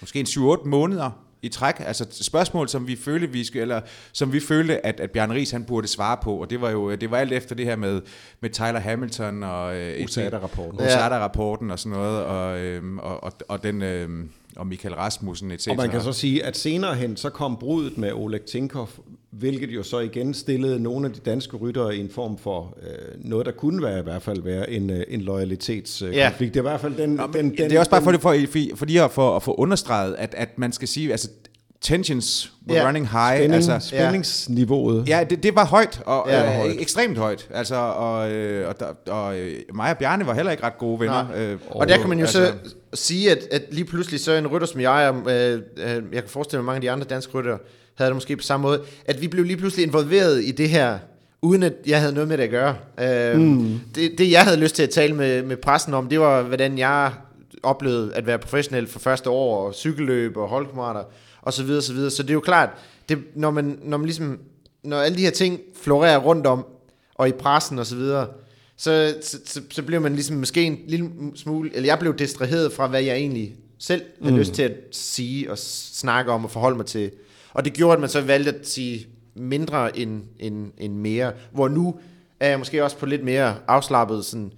måske 0.00 0.20
en 0.20 0.26
7-8 0.26 0.68
måneder 0.68 1.26
i 1.42 1.48
træk. 1.48 1.74
Altså 1.78 2.06
spørgsmål, 2.10 2.68
som 2.68 2.86
vi 2.86 2.96
følte, 2.96 3.30
vi 3.30 3.44
skulle, 3.44 3.62
eller 3.62 3.80
som 4.12 4.32
vi 4.32 4.40
følte, 4.40 4.86
at, 4.86 5.00
at 5.00 5.10
Bjarne 5.10 5.34
Ries 5.34 5.50
han 5.50 5.64
burde 5.64 5.88
svare 5.88 6.16
på. 6.22 6.34
Og 6.34 6.50
det 6.50 6.60
var 6.60 6.70
jo 6.70 6.94
det 6.94 7.10
var 7.10 7.18
alt 7.18 7.32
efter 7.32 7.54
det 7.54 7.66
her 7.66 7.76
med, 7.76 8.00
med 8.40 8.50
Tyler 8.50 8.78
Hamilton 8.78 9.42
og 9.42 9.76
øh, 9.76 10.04
USADA-rapporten. 10.04 10.80
USADA-rapporten 10.80 11.70
og 11.70 11.78
sådan 11.78 11.98
noget, 11.98 12.24
og, 12.24 12.58
øhm, 12.58 12.98
og, 12.98 13.24
og, 13.24 13.32
og 13.48 13.62
den 13.62 13.82
øhm, 13.82 14.30
og 14.56 14.66
Michael 14.66 14.94
Rasmussen, 14.94 15.50
etc. 15.50 15.68
Og 15.68 15.76
man 15.76 15.90
kan 15.90 16.00
så 16.00 16.12
sige, 16.12 16.44
at 16.44 16.56
senere 16.56 16.94
hen, 16.94 17.16
så 17.16 17.30
kom 17.30 17.56
brudet 17.56 17.98
med 17.98 18.12
Oleg 18.12 18.42
Tinkov, 18.42 18.90
hvilket 19.30 19.70
jo 19.70 19.82
så 19.82 19.98
igen 19.98 20.34
stillede 20.34 20.82
nogle 20.82 21.06
af 21.06 21.12
de 21.12 21.20
danske 21.20 21.56
ryttere 21.56 21.96
i 21.96 22.00
en 22.00 22.10
form 22.10 22.38
for 22.38 22.78
øh, 22.82 23.30
noget, 23.30 23.46
der 23.46 23.52
kunne 23.52 23.82
være 23.82 23.98
i 23.98 24.02
hvert 24.02 24.22
fald 24.22 24.42
være 24.42 24.70
en, 24.70 24.90
øh, 24.90 25.02
en 25.08 25.20
loyalitetskonflikt. 25.20 26.16
Ja. 26.16 26.26
Øh, 26.26 26.30
konflikt. 26.32 26.54
det 26.54 26.60
er 26.60 26.64
i 26.64 26.68
hvert 26.70 26.80
fald 26.80 26.94
den... 26.96 27.10
Nå, 27.10 27.26
den, 27.32 27.44
den 27.50 27.56
det 27.58 27.72
er 27.72 27.78
også 27.78 27.90
bare 27.90 28.02
for, 28.02 28.12
for, 28.12 28.18
for, 28.20 28.76
for 28.76 28.86
lige 28.86 29.02
at 29.02 29.10
få, 29.10 29.36
at 29.36 29.42
få 29.42 29.54
understreget, 29.54 30.14
at, 30.18 30.34
at 30.38 30.48
man 30.58 30.72
skal 30.72 30.88
sige, 30.88 31.10
altså 31.10 31.28
tensions 31.80 32.52
were 32.68 32.78
Ja. 32.78 32.86
running 32.88 33.08
high. 33.08 33.36
spænding, 33.38 33.54
altså, 33.54 33.78
spændingsniveauet. 33.88 35.08
Ja, 35.08 35.24
det, 35.30 35.42
det 35.42 35.54
var 35.54 35.64
højt, 35.66 36.02
og 36.06 36.24
Ja, 36.28 36.40
ja, 36.50 36.56
højt. 36.56 36.70
øh, 36.74 36.76
ekstremt 36.82 37.18
højt. 37.18 37.48
Altså, 37.54 37.74
og, 37.76 38.30
øh, 38.32 38.68
og, 38.68 38.80
der- 38.80 39.12
og 39.12 39.38
øh, 39.38 39.54
mig 39.74 39.90
og 39.90 39.98
Bjarne 39.98 40.26
var 40.26 40.34
heller 40.34 40.52
ikke 40.52 40.64
ret 40.64 40.78
gode 40.78 41.00
venner. 41.00 41.28
Nej. 41.28 41.42
Øh, 41.42 41.58
Og 41.68 41.88
der 41.88 41.96
kan 41.98 42.08
man 42.08 42.18
jo 42.18 42.24
altså, 42.24 42.52
så 42.64 42.74
sige, 42.94 43.30
at, 43.30 43.38
at 43.52 43.62
lige 43.70 43.84
pludselig 43.84 44.20
så 44.20 44.32
en 44.32 44.46
rytter 44.46 44.66
som 44.66 44.80
jeg, 44.80 45.14
øh, 45.28 45.52
øh, 45.76 46.02
jeg 46.12 46.22
kan 46.22 46.28
forestille 46.30 46.58
mig, 46.62 46.66
mange 46.66 46.76
af 46.76 46.80
de 46.80 46.90
andre 46.90 47.06
danske 47.06 47.32
rytter 47.38 47.58
havde 48.04 48.10
det 48.10 48.16
måske 48.16 48.36
på 48.36 48.42
samme 48.42 48.62
måde, 48.62 48.82
at 49.04 49.20
vi 49.20 49.28
blev 49.28 49.44
lige 49.44 49.56
pludselig 49.56 49.86
involveret 49.86 50.44
i 50.44 50.50
det 50.50 50.68
her, 50.68 50.98
uden 51.42 51.62
at 51.62 51.72
jeg 51.86 52.00
havde 52.00 52.12
noget 52.12 52.28
med 52.28 52.38
det 52.38 52.44
at 52.44 52.50
gøre. 52.50 52.76
Øh, 53.00 53.40
mm. 53.40 53.80
det, 53.94 54.18
det 54.18 54.30
jeg 54.30 54.44
havde 54.44 54.56
lyst 54.56 54.74
til 54.74 54.82
at 54.82 54.90
tale 54.90 55.14
med, 55.14 55.42
med 55.42 55.56
pressen 55.56 55.94
om, 55.94 56.08
det 56.08 56.20
var, 56.20 56.42
hvordan 56.42 56.78
jeg 56.78 57.12
oplevede 57.62 58.14
at 58.14 58.26
være 58.26 58.38
professionel 58.38 58.86
for 58.86 58.98
første 58.98 59.30
år, 59.30 59.66
og 59.66 59.74
cykelløb 59.74 60.36
og 60.36 60.48
holdkammerater, 60.48 61.04
og 61.42 61.52
så 61.52 61.64
videre, 61.64 61.82
så 61.82 61.92
videre. 61.92 62.10
Så 62.10 62.22
det 62.22 62.30
er 62.30 62.34
jo 62.34 62.40
klart, 62.40 62.70
det, 63.08 63.18
når, 63.34 63.50
man, 63.50 63.78
når 63.82 63.96
man 63.96 64.04
ligesom, 64.04 64.38
når 64.82 64.96
alle 64.96 65.18
de 65.18 65.22
her 65.22 65.30
ting 65.30 65.60
florerer 65.82 66.18
rundt 66.18 66.46
om, 66.46 66.66
og 67.14 67.28
i 67.28 67.32
pressen 67.32 67.78
og 67.78 67.86
så 67.86 67.96
videre, 67.96 68.26
så, 68.76 69.14
så, 69.22 69.38
så, 69.44 69.60
så 69.70 69.82
bliver 69.82 70.00
man 70.00 70.14
ligesom 70.14 70.36
måske 70.36 70.62
en 70.62 70.78
lille 70.86 71.10
smule, 71.34 71.76
eller 71.76 71.86
jeg 71.86 71.98
blev 71.98 72.16
distraheret 72.16 72.72
fra, 72.72 72.86
hvad 72.86 73.02
jeg 73.02 73.16
egentlig 73.16 73.54
selv 73.78 74.02
havde 74.22 74.32
mm. 74.32 74.38
lyst 74.38 74.52
til 74.52 74.62
at 74.62 74.72
sige 74.90 75.50
og 75.50 75.58
snakke 75.58 76.32
om 76.32 76.44
og 76.44 76.50
forholde 76.50 76.76
mig 76.76 76.86
til. 76.86 77.10
Og 77.52 77.64
det 77.64 77.72
gjorde, 77.72 77.92
at 77.92 78.00
man 78.00 78.08
så 78.08 78.20
valgte 78.20 78.50
at 78.50 78.68
sige 78.68 79.06
mindre 79.34 79.98
end, 79.98 80.22
end, 80.38 80.72
end 80.78 80.94
mere. 80.94 81.32
Hvor 81.52 81.68
nu 81.68 81.94
er 82.40 82.48
jeg 82.48 82.58
måske 82.58 82.84
også 82.84 82.96
på 82.96 83.06
lidt 83.06 83.24
mere 83.24 83.54
afslappet, 83.68 84.24
sådan, 84.24 84.52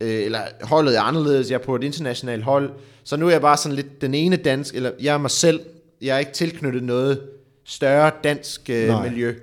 øh, 0.00 0.24
eller 0.24 0.40
holdet 0.62 0.96
er 0.96 1.00
anderledes, 1.00 1.50
jeg 1.50 1.56
er 1.56 1.64
på 1.64 1.76
et 1.76 1.84
internationalt 1.84 2.44
hold, 2.44 2.70
så 3.04 3.16
nu 3.16 3.26
er 3.26 3.30
jeg 3.30 3.40
bare 3.40 3.56
sådan 3.56 3.76
lidt 3.76 4.00
den 4.00 4.14
ene 4.14 4.36
dansk, 4.36 4.74
eller 4.74 4.90
jeg 5.00 5.14
er 5.14 5.18
mig 5.18 5.30
selv, 5.30 5.60
jeg 6.02 6.14
er 6.14 6.18
ikke 6.18 6.32
tilknyttet 6.32 6.82
noget 6.82 7.20
større 7.64 8.10
dansk 8.24 8.70
øh, 8.70 9.02
miljø. 9.02 9.34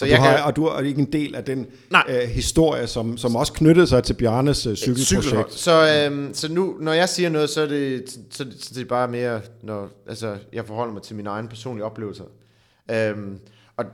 Så 0.00 0.04
og, 0.04 0.10
jeg 0.10 0.18
du 0.18 0.22
har, 0.22 0.36
kan, 0.36 0.44
og 0.44 0.56
du 0.56 0.64
er 0.64 0.80
ikke 0.80 1.00
en 1.00 1.12
del 1.12 1.34
af 1.34 1.44
den 1.44 1.66
øh, 2.08 2.28
historie, 2.28 2.86
som, 2.86 3.16
som 3.16 3.36
også 3.36 3.52
knyttede 3.52 3.86
sig 3.86 4.04
til 4.04 4.14
Bjarnes 4.14 4.66
øh, 4.66 4.76
cykelprojekt. 4.76 5.52
Så, 5.52 6.08
øh, 6.10 6.34
så 6.34 6.52
nu, 6.52 6.76
når 6.80 6.92
jeg 6.92 7.08
siger 7.08 7.28
noget, 7.28 7.50
så 7.50 7.60
er 7.60 7.66
det, 7.66 8.10
så, 8.30 8.46
så 8.60 8.74
det 8.74 8.80
er 8.80 8.84
bare 8.84 9.08
mere, 9.08 9.40
når 9.62 9.88
altså, 10.08 10.36
jeg 10.52 10.66
forholder 10.66 10.92
mig 10.92 11.02
til 11.02 11.16
mine 11.16 11.30
egne 11.30 11.48
personlige 11.48 11.84
oplevelser. 11.84 12.24
Øh, 12.90 13.16
og 13.76 13.84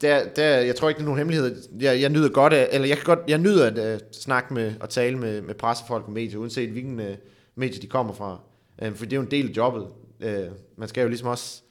der, 0.00 0.28
der, 0.36 0.48
jeg 0.48 0.76
tror 0.76 0.88
ikke, 0.88 0.98
det 0.98 1.02
er 1.02 1.06
nogen 1.06 1.18
hemmelighed. 1.18 1.68
Jeg, 1.80 2.00
jeg 2.00 2.10
nyder 2.10 2.28
godt 2.28 2.52
af, 2.52 2.68
eller 2.72 2.88
jeg 2.88 2.96
kan 2.96 3.04
godt, 3.04 3.18
jeg 3.28 3.38
nyder 3.38 3.66
at 3.66 3.94
uh, 3.94 4.00
snakke 4.12 4.54
med 4.54 4.74
og 4.80 4.90
tale 4.90 5.18
med, 5.18 5.42
med 5.42 5.54
pressefolk 5.54 6.04
og 6.06 6.12
medier, 6.12 6.38
uanset 6.38 6.70
hvilken 6.70 7.00
uh, 7.00 7.06
medie 7.54 7.82
de 7.82 7.86
kommer 7.86 8.12
fra. 8.12 8.40
Uh, 8.82 8.94
for 8.94 9.04
det 9.04 9.12
er 9.12 9.16
jo 9.16 9.22
en 9.22 9.30
del 9.30 9.48
af 9.48 9.56
jobbet. 9.56 9.86
Uh, 10.24 10.52
man 10.76 10.88
skal 10.88 11.02
jo 11.02 11.08
ligesom 11.08 11.28
også 11.28 11.62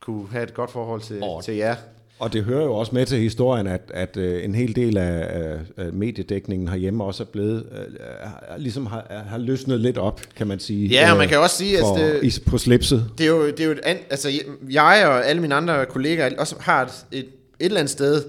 kunne 0.00 0.28
have 0.28 0.44
et 0.44 0.54
godt 0.54 0.70
forhold 0.70 1.00
til, 1.00 1.18
oh. 1.22 1.42
til 1.42 1.54
jer. 1.54 1.76
Og 2.18 2.32
det 2.32 2.44
hører 2.44 2.64
jo 2.64 2.74
også 2.74 2.94
med 2.94 3.06
til 3.06 3.18
historien, 3.18 3.66
at, 3.66 3.80
at 3.94 4.16
øh, 4.16 4.44
en 4.44 4.54
hel 4.54 4.76
del 4.76 4.96
af, 4.96 5.58
af 5.76 5.92
mediedækningen 5.92 6.68
herhjemme 6.68 7.04
også 7.04 7.22
er 7.22 7.26
blevet, 7.26 7.66
uh, 7.70 8.58
ligesom 8.58 8.86
har, 8.86 9.24
har 9.28 9.38
løsnet 9.38 9.80
lidt 9.80 9.98
op, 9.98 10.20
kan 10.36 10.46
man 10.46 10.58
sige. 10.58 10.88
Ja, 10.88 11.12
og 11.12 11.18
man 11.18 11.28
kan 11.28 11.38
også 11.38 11.56
sige, 11.56 11.78
for, 11.78 11.94
at 11.94 12.22
det, 12.22 12.42
på 12.46 12.58
slipset. 12.58 13.10
Det 13.18 13.24
er 13.24 13.30
jo, 13.30 13.46
det 13.46 13.60
er 13.60 13.64
jo 13.64 13.70
et, 13.70 13.80
altså 13.84 14.30
jeg 14.70 15.04
og 15.06 15.26
alle 15.26 15.42
mine 15.42 15.54
andre 15.54 15.86
kolleger 15.86 16.30
også 16.38 16.56
har 16.60 16.82
et, 16.82 17.06
et, 17.12 17.18
et 17.18 17.26
eller 17.60 17.78
andet 17.78 17.90
sted 17.90 18.24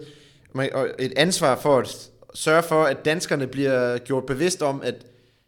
et 1.00 1.14
ansvar 1.18 1.60
for 1.62 1.78
at 1.78 2.10
sørge 2.34 2.64
for, 2.64 2.84
at 2.84 3.06
danskerne 3.06 3.48
bliver 3.48 3.98
gjort 3.98 4.26
bevidst 4.26 4.62
om, 4.62 4.82
at 4.84 4.96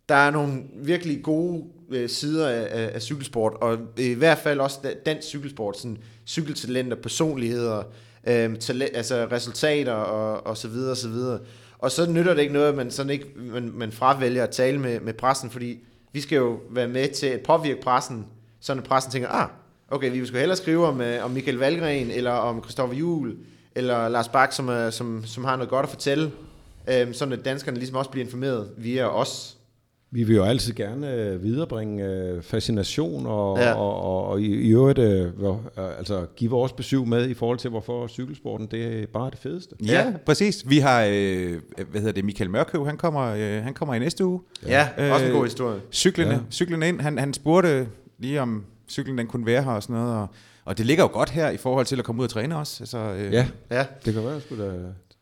der 0.09 0.15
er 0.15 0.31
nogle 0.31 0.61
virkelig 0.75 1.23
gode 1.23 1.63
øh, 1.91 2.09
sider 2.09 2.47
af, 2.47 2.67
af, 2.71 2.91
af 2.93 3.01
cykelsport, 3.01 3.53
og 3.61 3.77
i 3.97 4.13
hvert 4.13 4.37
fald 4.37 4.59
også 4.59 4.77
dansk 5.05 5.27
cykelsport, 5.27 5.77
sådan 5.77 5.97
cykeltalenter, 6.27 6.95
personligheder, 6.95 7.83
øh, 8.27 8.57
talent, 8.57 8.91
altså 8.95 9.27
resultater 9.31 9.93
og, 9.93 10.47
og 10.47 10.57
så 10.57 10.67
videre 10.67 10.91
og 10.91 10.97
så 10.97 11.09
videre. 11.09 11.39
Og 11.79 11.91
så 11.91 12.11
nytter 12.11 12.33
det 12.33 12.41
ikke 12.41 12.53
noget, 12.53 12.67
at 12.67 12.75
man, 12.75 12.91
sådan 12.91 13.09
ikke, 13.09 13.25
man, 13.35 13.71
man 13.73 13.91
fravælger 13.91 14.43
at 14.43 14.49
tale 14.49 14.79
med, 14.79 14.99
med 14.99 15.13
pressen, 15.13 15.49
fordi 15.49 15.79
vi 16.13 16.21
skal 16.21 16.35
jo 16.35 16.59
være 16.69 16.87
med 16.87 17.09
til 17.09 17.27
at 17.27 17.41
påvirke 17.41 17.81
pressen, 17.81 18.25
sådan 18.59 18.83
at 18.83 18.89
pressen 18.89 19.11
tænker, 19.11 19.29
ah, 19.29 19.47
okay, 19.89 20.11
vi 20.11 20.25
skal 20.25 20.39
hellere 20.39 20.57
skrive 20.57 20.87
om, 20.87 21.01
øh, 21.01 21.25
om 21.25 21.31
Michael 21.31 21.57
Valgren, 21.57 22.11
eller 22.11 22.31
om 22.31 22.63
Christoffer 22.63 22.95
Juhl, 22.95 23.37
eller 23.75 24.09
Lars 24.09 24.27
Bak, 24.27 24.51
som, 24.53 24.91
som, 24.91 25.25
som 25.25 25.43
har 25.43 25.55
noget 25.55 25.69
godt 25.69 25.83
at 25.83 25.89
fortælle, 25.89 26.31
øh, 26.87 27.13
sådan 27.13 27.33
at 27.33 27.45
danskerne 27.45 27.77
ligesom 27.77 27.95
også 27.95 28.11
bliver 28.11 28.25
informeret 28.25 28.69
via 28.77 29.07
os. 29.07 29.57
Vi 30.13 30.23
vil 30.23 30.35
jo 30.35 30.43
altid 30.43 30.73
gerne 30.73 31.13
øh, 31.13 31.43
viderebringe 31.43 32.05
øh, 32.05 32.41
fascination 32.41 33.25
og, 33.25 33.57
ja. 33.57 33.73
og, 33.73 34.01
og, 34.01 34.27
og 34.27 34.41
i, 34.41 34.45
i 34.45 34.69
øvrigt 34.69 34.99
øh, 34.99 35.37
hvor, 35.37 35.61
altså, 35.97 36.25
give 36.35 36.51
vores 36.51 36.73
besøg 36.73 37.07
med 37.07 37.29
i 37.29 37.33
forhold 37.33 37.57
til, 37.57 37.69
hvorfor 37.69 38.07
cykelsporten 38.07 38.67
det 38.71 39.01
er 39.01 39.05
bare 39.13 39.29
det 39.29 39.39
fedeste. 39.39 39.75
Ja, 39.85 39.93
ja. 39.93 40.13
præcis. 40.25 40.69
Vi 40.69 40.79
har, 40.79 41.05
øh, 41.09 41.59
hvad 41.91 42.01
hedder 42.01 42.11
det, 42.11 42.25
Michael 42.25 42.49
Mørkøv, 42.49 42.85
han 42.85 42.97
kommer, 42.97 43.21
øh, 43.21 43.63
han 43.63 43.73
kommer 43.73 43.93
i 43.93 43.99
næste 43.99 44.25
uge. 44.25 44.41
Ja, 44.67 44.87
øh, 44.97 45.13
også 45.13 45.25
en 45.25 45.31
god 45.31 45.43
historie. 45.43 45.79
Cyklerne, 45.91 46.31
ja. 46.31 46.39
cyklerne 46.51 46.87
ind, 46.87 47.01
han, 47.01 47.17
han 47.17 47.33
spurgte 47.33 47.87
lige 48.19 48.41
om 48.41 48.63
cyklen 48.89 49.17
den 49.17 49.27
kunne 49.27 49.45
være 49.45 49.63
her 49.63 49.71
og 49.71 49.83
sådan 49.83 49.95
noget, 49.95 50.15
og, 50.15 50.27
og 50.65 50.77
det 50.77 50.85
ligger 50.85 51.03
jo 51.03 51.09
godt 51.13 51.29
her 51.29 51.49
i 51.49 51.57
forhold 51.57 51.85
til 51.85 51.99
at 51.99 52.05
komme 52.05 52.19
ud 52.19 52.25
og 52.25 52.31
træne 52.31 52.57
også. 52.57 52.83
Altså, 52.83 52.97
øh, 52.97 53.33
ja. 53.33 53.47
ja, 53.71 53.85
det 54.05 54.13
kan 54.13 54.23
være, 54.23 54.31
at 54.31 54.33
jeg 54.33 54.41
skulle 54.41 54.65
da 54.65 54.71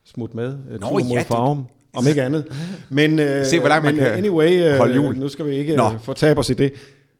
smutte 0.05 0.35
med. 0.35 0.57
Nå, 0.69 0.77
tur 0.77 0.89
mod 0.89 1.01
ja, 1.01 1.21
farven 1.21 1.65
om 1.99 2.07
ikke 2.07 2.23
andet. 2.23 2.45
Men, 2.89 3.19
uh, 3.19 3.25
Se, 3.45 3.59
hvor 3.59 3.69
langt 3.69 3.85
man 3.85 3.95
kan 3.95 4.07
anyway, 4.07 4.71
uh, 4.71 4.77
holde 4.77 4.95
jul. 4.95 5.17
Nu 5.17 5.29
skal 5.29 5.45
vi 5.45 5.55
ikke 5.55 5.75
Nå. 5.75 5.85
Uh, 5.85 5.93
fortabe 6.03 6.39
os 6.39 6.49
i 6.49 6.53
det. 6.53 6.73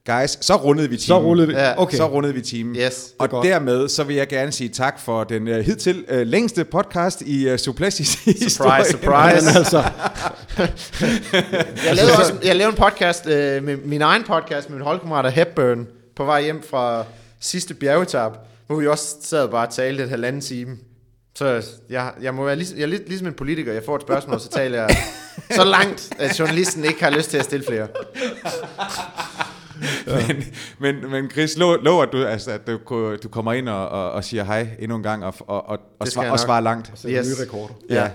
Guys, 0.06 0.46
så 0.46 0.56
rundede 0.56 0.90
vi 0.90 0.98
timen. 0.98 1.08
Så 1.08 1.20
rundede 1.20 1.48
vi, 1.48 1.56
okay. 1.78 1.98
Så 1.98 2.08
rundede 2.08 2.34
vi 2.34 2.42
timen. 2.42 2.76
Yes, 2.76 3.14
og 3.20 3.30
dermed 3.44 3.90
så 3.90 4.04
vil 4.04 4.16
jeg 4.16 4.28
gerne 4.28 4.52
sige 4.52 4.70
tak 4.70 5.00
for 5.00 5.24
den 5.24 5.48
uh, 5.48 5.56
hidtil 5.56 6.06
uh, 6.12 6.20
længste 6.20 6.64
podcast 6.64 7.22
i 7.22 7.52
uh, 7.52 7.58
Suplessis 7.58 8.14
historie. 8.14 8.50
Surprise, 8.50 8.92
surprise. 8.92 9.50
altså. 9.60 9.84
jeg, 11.86 11.96
lavede 11.96 12.14
også, 12.18 12.34
jeg 12.44 12.56
lavede 12.56 12.72
en 12.72 12.78
podcast, 12.78 13.26
uh, 13.26 13.32
med 13.32 13.78
min 13.86 14.02
egen 14.02 14.24
podcast 14.24 14.70
med 14.70 14.78
min 14.78 14.86
holdkammerat 14.86 15.34
Hepburn 15.34 15.88
på 16.16 16.26
vej 16.26 16.44
hjem 16.44 16.64
fra 16.70 17.06
sidste 17.40 17.74
bjergetap, 17.74 18.38
hvor 18.68 18.76
vi 18.76 18.88
også 18.88 19.16
sad 19.22 19.48
bare 19.48 19.68
og 19.68 19.74
talte 19.74 20.04
et 20.04 20.10
halvanden 20.10 20.42
time. 20.42 20.78
Så 21.36 21.64
jeg, 21.90 22.14
jeg 22.22 22.34
må 22.34 22.46
være 22.46 22.56
lig, 22.56 22.68
jeg 22.76 22.84
er 22.84 22.88
lidt 22.88 23.08
ligesom 23.08 23.28
en 23.28 23.34
politiker. 23.34 23.74
Jeg 23.74 23.84
får 23.86 23.96
et 23.96 24.02
spørgsmål, 24.02 24.40
så 24.40 24.50
taler 24.50 24.78
jeg 24.82 24.90
så 25.52 25.64
langt, 25.64 26.10
at 26.20 26.40
journalisten 26.40 26.86
ikke 26.86 27.04
har 27.04 27.10
lyst 27.10 27.30
til 27.30 27.38
at 27.38 27.46
stille 27.46 27.66
flere. 27.66 27.88
men, 30.28 30.44
men, 30.80 31.12
men 31.12 31.32
Chris, 31.32 31.58
lov, 31.58 31.78
lov 31.84 32.04
at, 32.04 32.10
du, 32.12 32.24
altså, 32.24 32.52
at 32.52 32.68
du, 32.68 32.80
du 33.24 33.30
kommer 33.30 33.54
ind 33.54 33.70
og, 33.70 33.90
og, 33.90 34.12
og 34.12 34.24
siger 34.24 34.44
hej 34.44 34.68
endnu 34.80 34.98
en 34.98 35.04
gang, 35.04 35.26
og, 35.26 35.34
og, 35.40 35.70
og, 35.70 35.80
og, 36.00 36.08
svar, 36.08 36.32
og 36.32 36.40
svarer 36.40 36.62
langt. 36.62 36.92
Og 36.92 37.12
yes. 37.12 37.28
nye 37.28 37.46
rekorder. 37.46 37.74
Ja. 37.90 38.04
ja. 38.04 38.10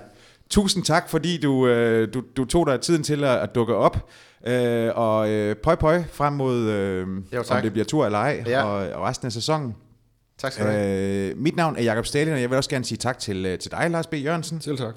Tusind 0.50 0.84
tak, 0.84 1.08
fordi 1.08 1.40
du, 1.40 1.66
øh, 1.66 2.14
du, 2.14 2.22
du 2.36 2.44
tog 2.44 2.66
dig 2.66 2.80
tiden 2.80 3.02
til 3.02 3.24
at, 3.24 3.38
at 3.38 3.54
dukke 3.54 3.74
op. 3.74 4.08
Øh, 4.46 4.90
og 4.94 5.30
øh, 5.30 5.56
pøj 5.56 5.74
pøj 5.74 6.02
frem 6.12 6.32
mod, 6.32 6.60
øh, 6.60 7.06
jo, 7.34 7.44
om 7.50 7.62
det 7.62 7.72
bliver 7.72 7.84
tur 7.84 8.06
eller 8.06 8.18
ej, 8.18 8.44
ja. 8.46 8.62
og, 8.62 8.92
og 8.92 9.02
resten 9.02 9.26
af 9.26 9.32
sæsonen. 9.32 9.74
Tak 10.38 10.52
skal 10.52 10.66
du 10.66 10.70
have. 10.70 11.30
Øh, 11.30 11.38
mit 11.38 11.56
navn 11.56 11.76
er 11.76 11.82
Jakob 11.82 12.06
Stalin, 12.06 12.32
og 12.32 12.40
jeg 12.40 12.50
vil 12.50 12.56
også 12.56 12.70
gerne 12.70 12.84
sige 12.84 12.98
tak 12.98 13.18
til, 13.18 13.46
øh, 13.46 13.58
til 13.58 13.70
dig, 13.70 13.90
Lars 13.90 14.06
B. 14.06 14.14
Jørgensen. 14.14 14.60
Selv 14.60 14.78
tak. 14.78 14.94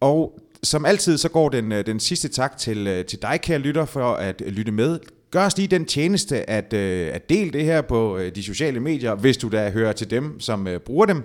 Og 0.00 0.40
som 0.62 0.84
altid, 0.84 1.18
så 1.18 1.28
går 1.28 1.48
den, 1.48 1.72
øh, 1.72 1.86
den 1.86 2.00
sidste 2.00 2.28
tak 2.28 2.58
til, 2.58 2.86
øh, 2.86 3.04
til 3.04 3.22
dig, 3.22 3.40
kære 3.42 3.58
lytter, 3.58 3.84
for 3.84 4.14
at 4.14 4.42
lytte 4.46 4.72
med. 4.72 4.98
Gør 5.30 5.46
os 5.46 5.56
lige 5.56 5.68
den 5.68 5.84
tjeneste 5.84 6.50
at, 6.50 6.74
at 6.74 7.28
dele 7.28 7.50
det 7.50 7.64
her 7.64 7.82
på 7.82 8.20
de 8.34 8.42
sociale 8.42 8.80
medier, 8.80 9.14
hvis 9.14 9.36
du 9.36 9.48
da 9.48 9.70
hører 9.70 9.92
til 9.92 10.10
dem, 10.10 10.40
som 10.40 10.68
bruger 10.84 11.06
dem. 11.06 11.22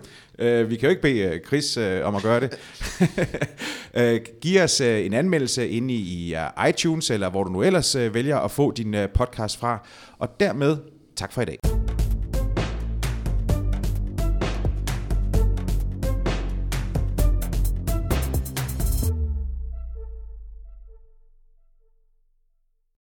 Vi 0.69 0.75
kan 0.75 0.83
jo 0.83 0.89
ikke 0.89 1.01
bede 1.01 1.39
Chris 1.47 1.77
om 1.77 2.15
at 2.15 2.23
gøre 2.23 2.39
det. 2.39 2.57
Giv 4.41 4.61
os 4.61 4.81
en 4.81 5.13
anmeldelse 5.13 5.69
inde 5.69 5.93
i 5.93 6.35
iTunes, 6.69 7.09
eller 7.09 7.29
hvor 7.29 7.43
du 7.43 7.51
nu 7.51 7.63
ellers 7.63 7.97
vælger 7.97 8.37
at 8.37 8.51
få 8.51 8.71
din 8.71 8.95
podcast 9.13 9.59
fra. 9.59 9.87
Og 10.19 10.29
dermed, 10.39 10.77
tak 11.15 11.33
for 11.33 11.41
i 11.41 11.45
dag. 11.45 11.80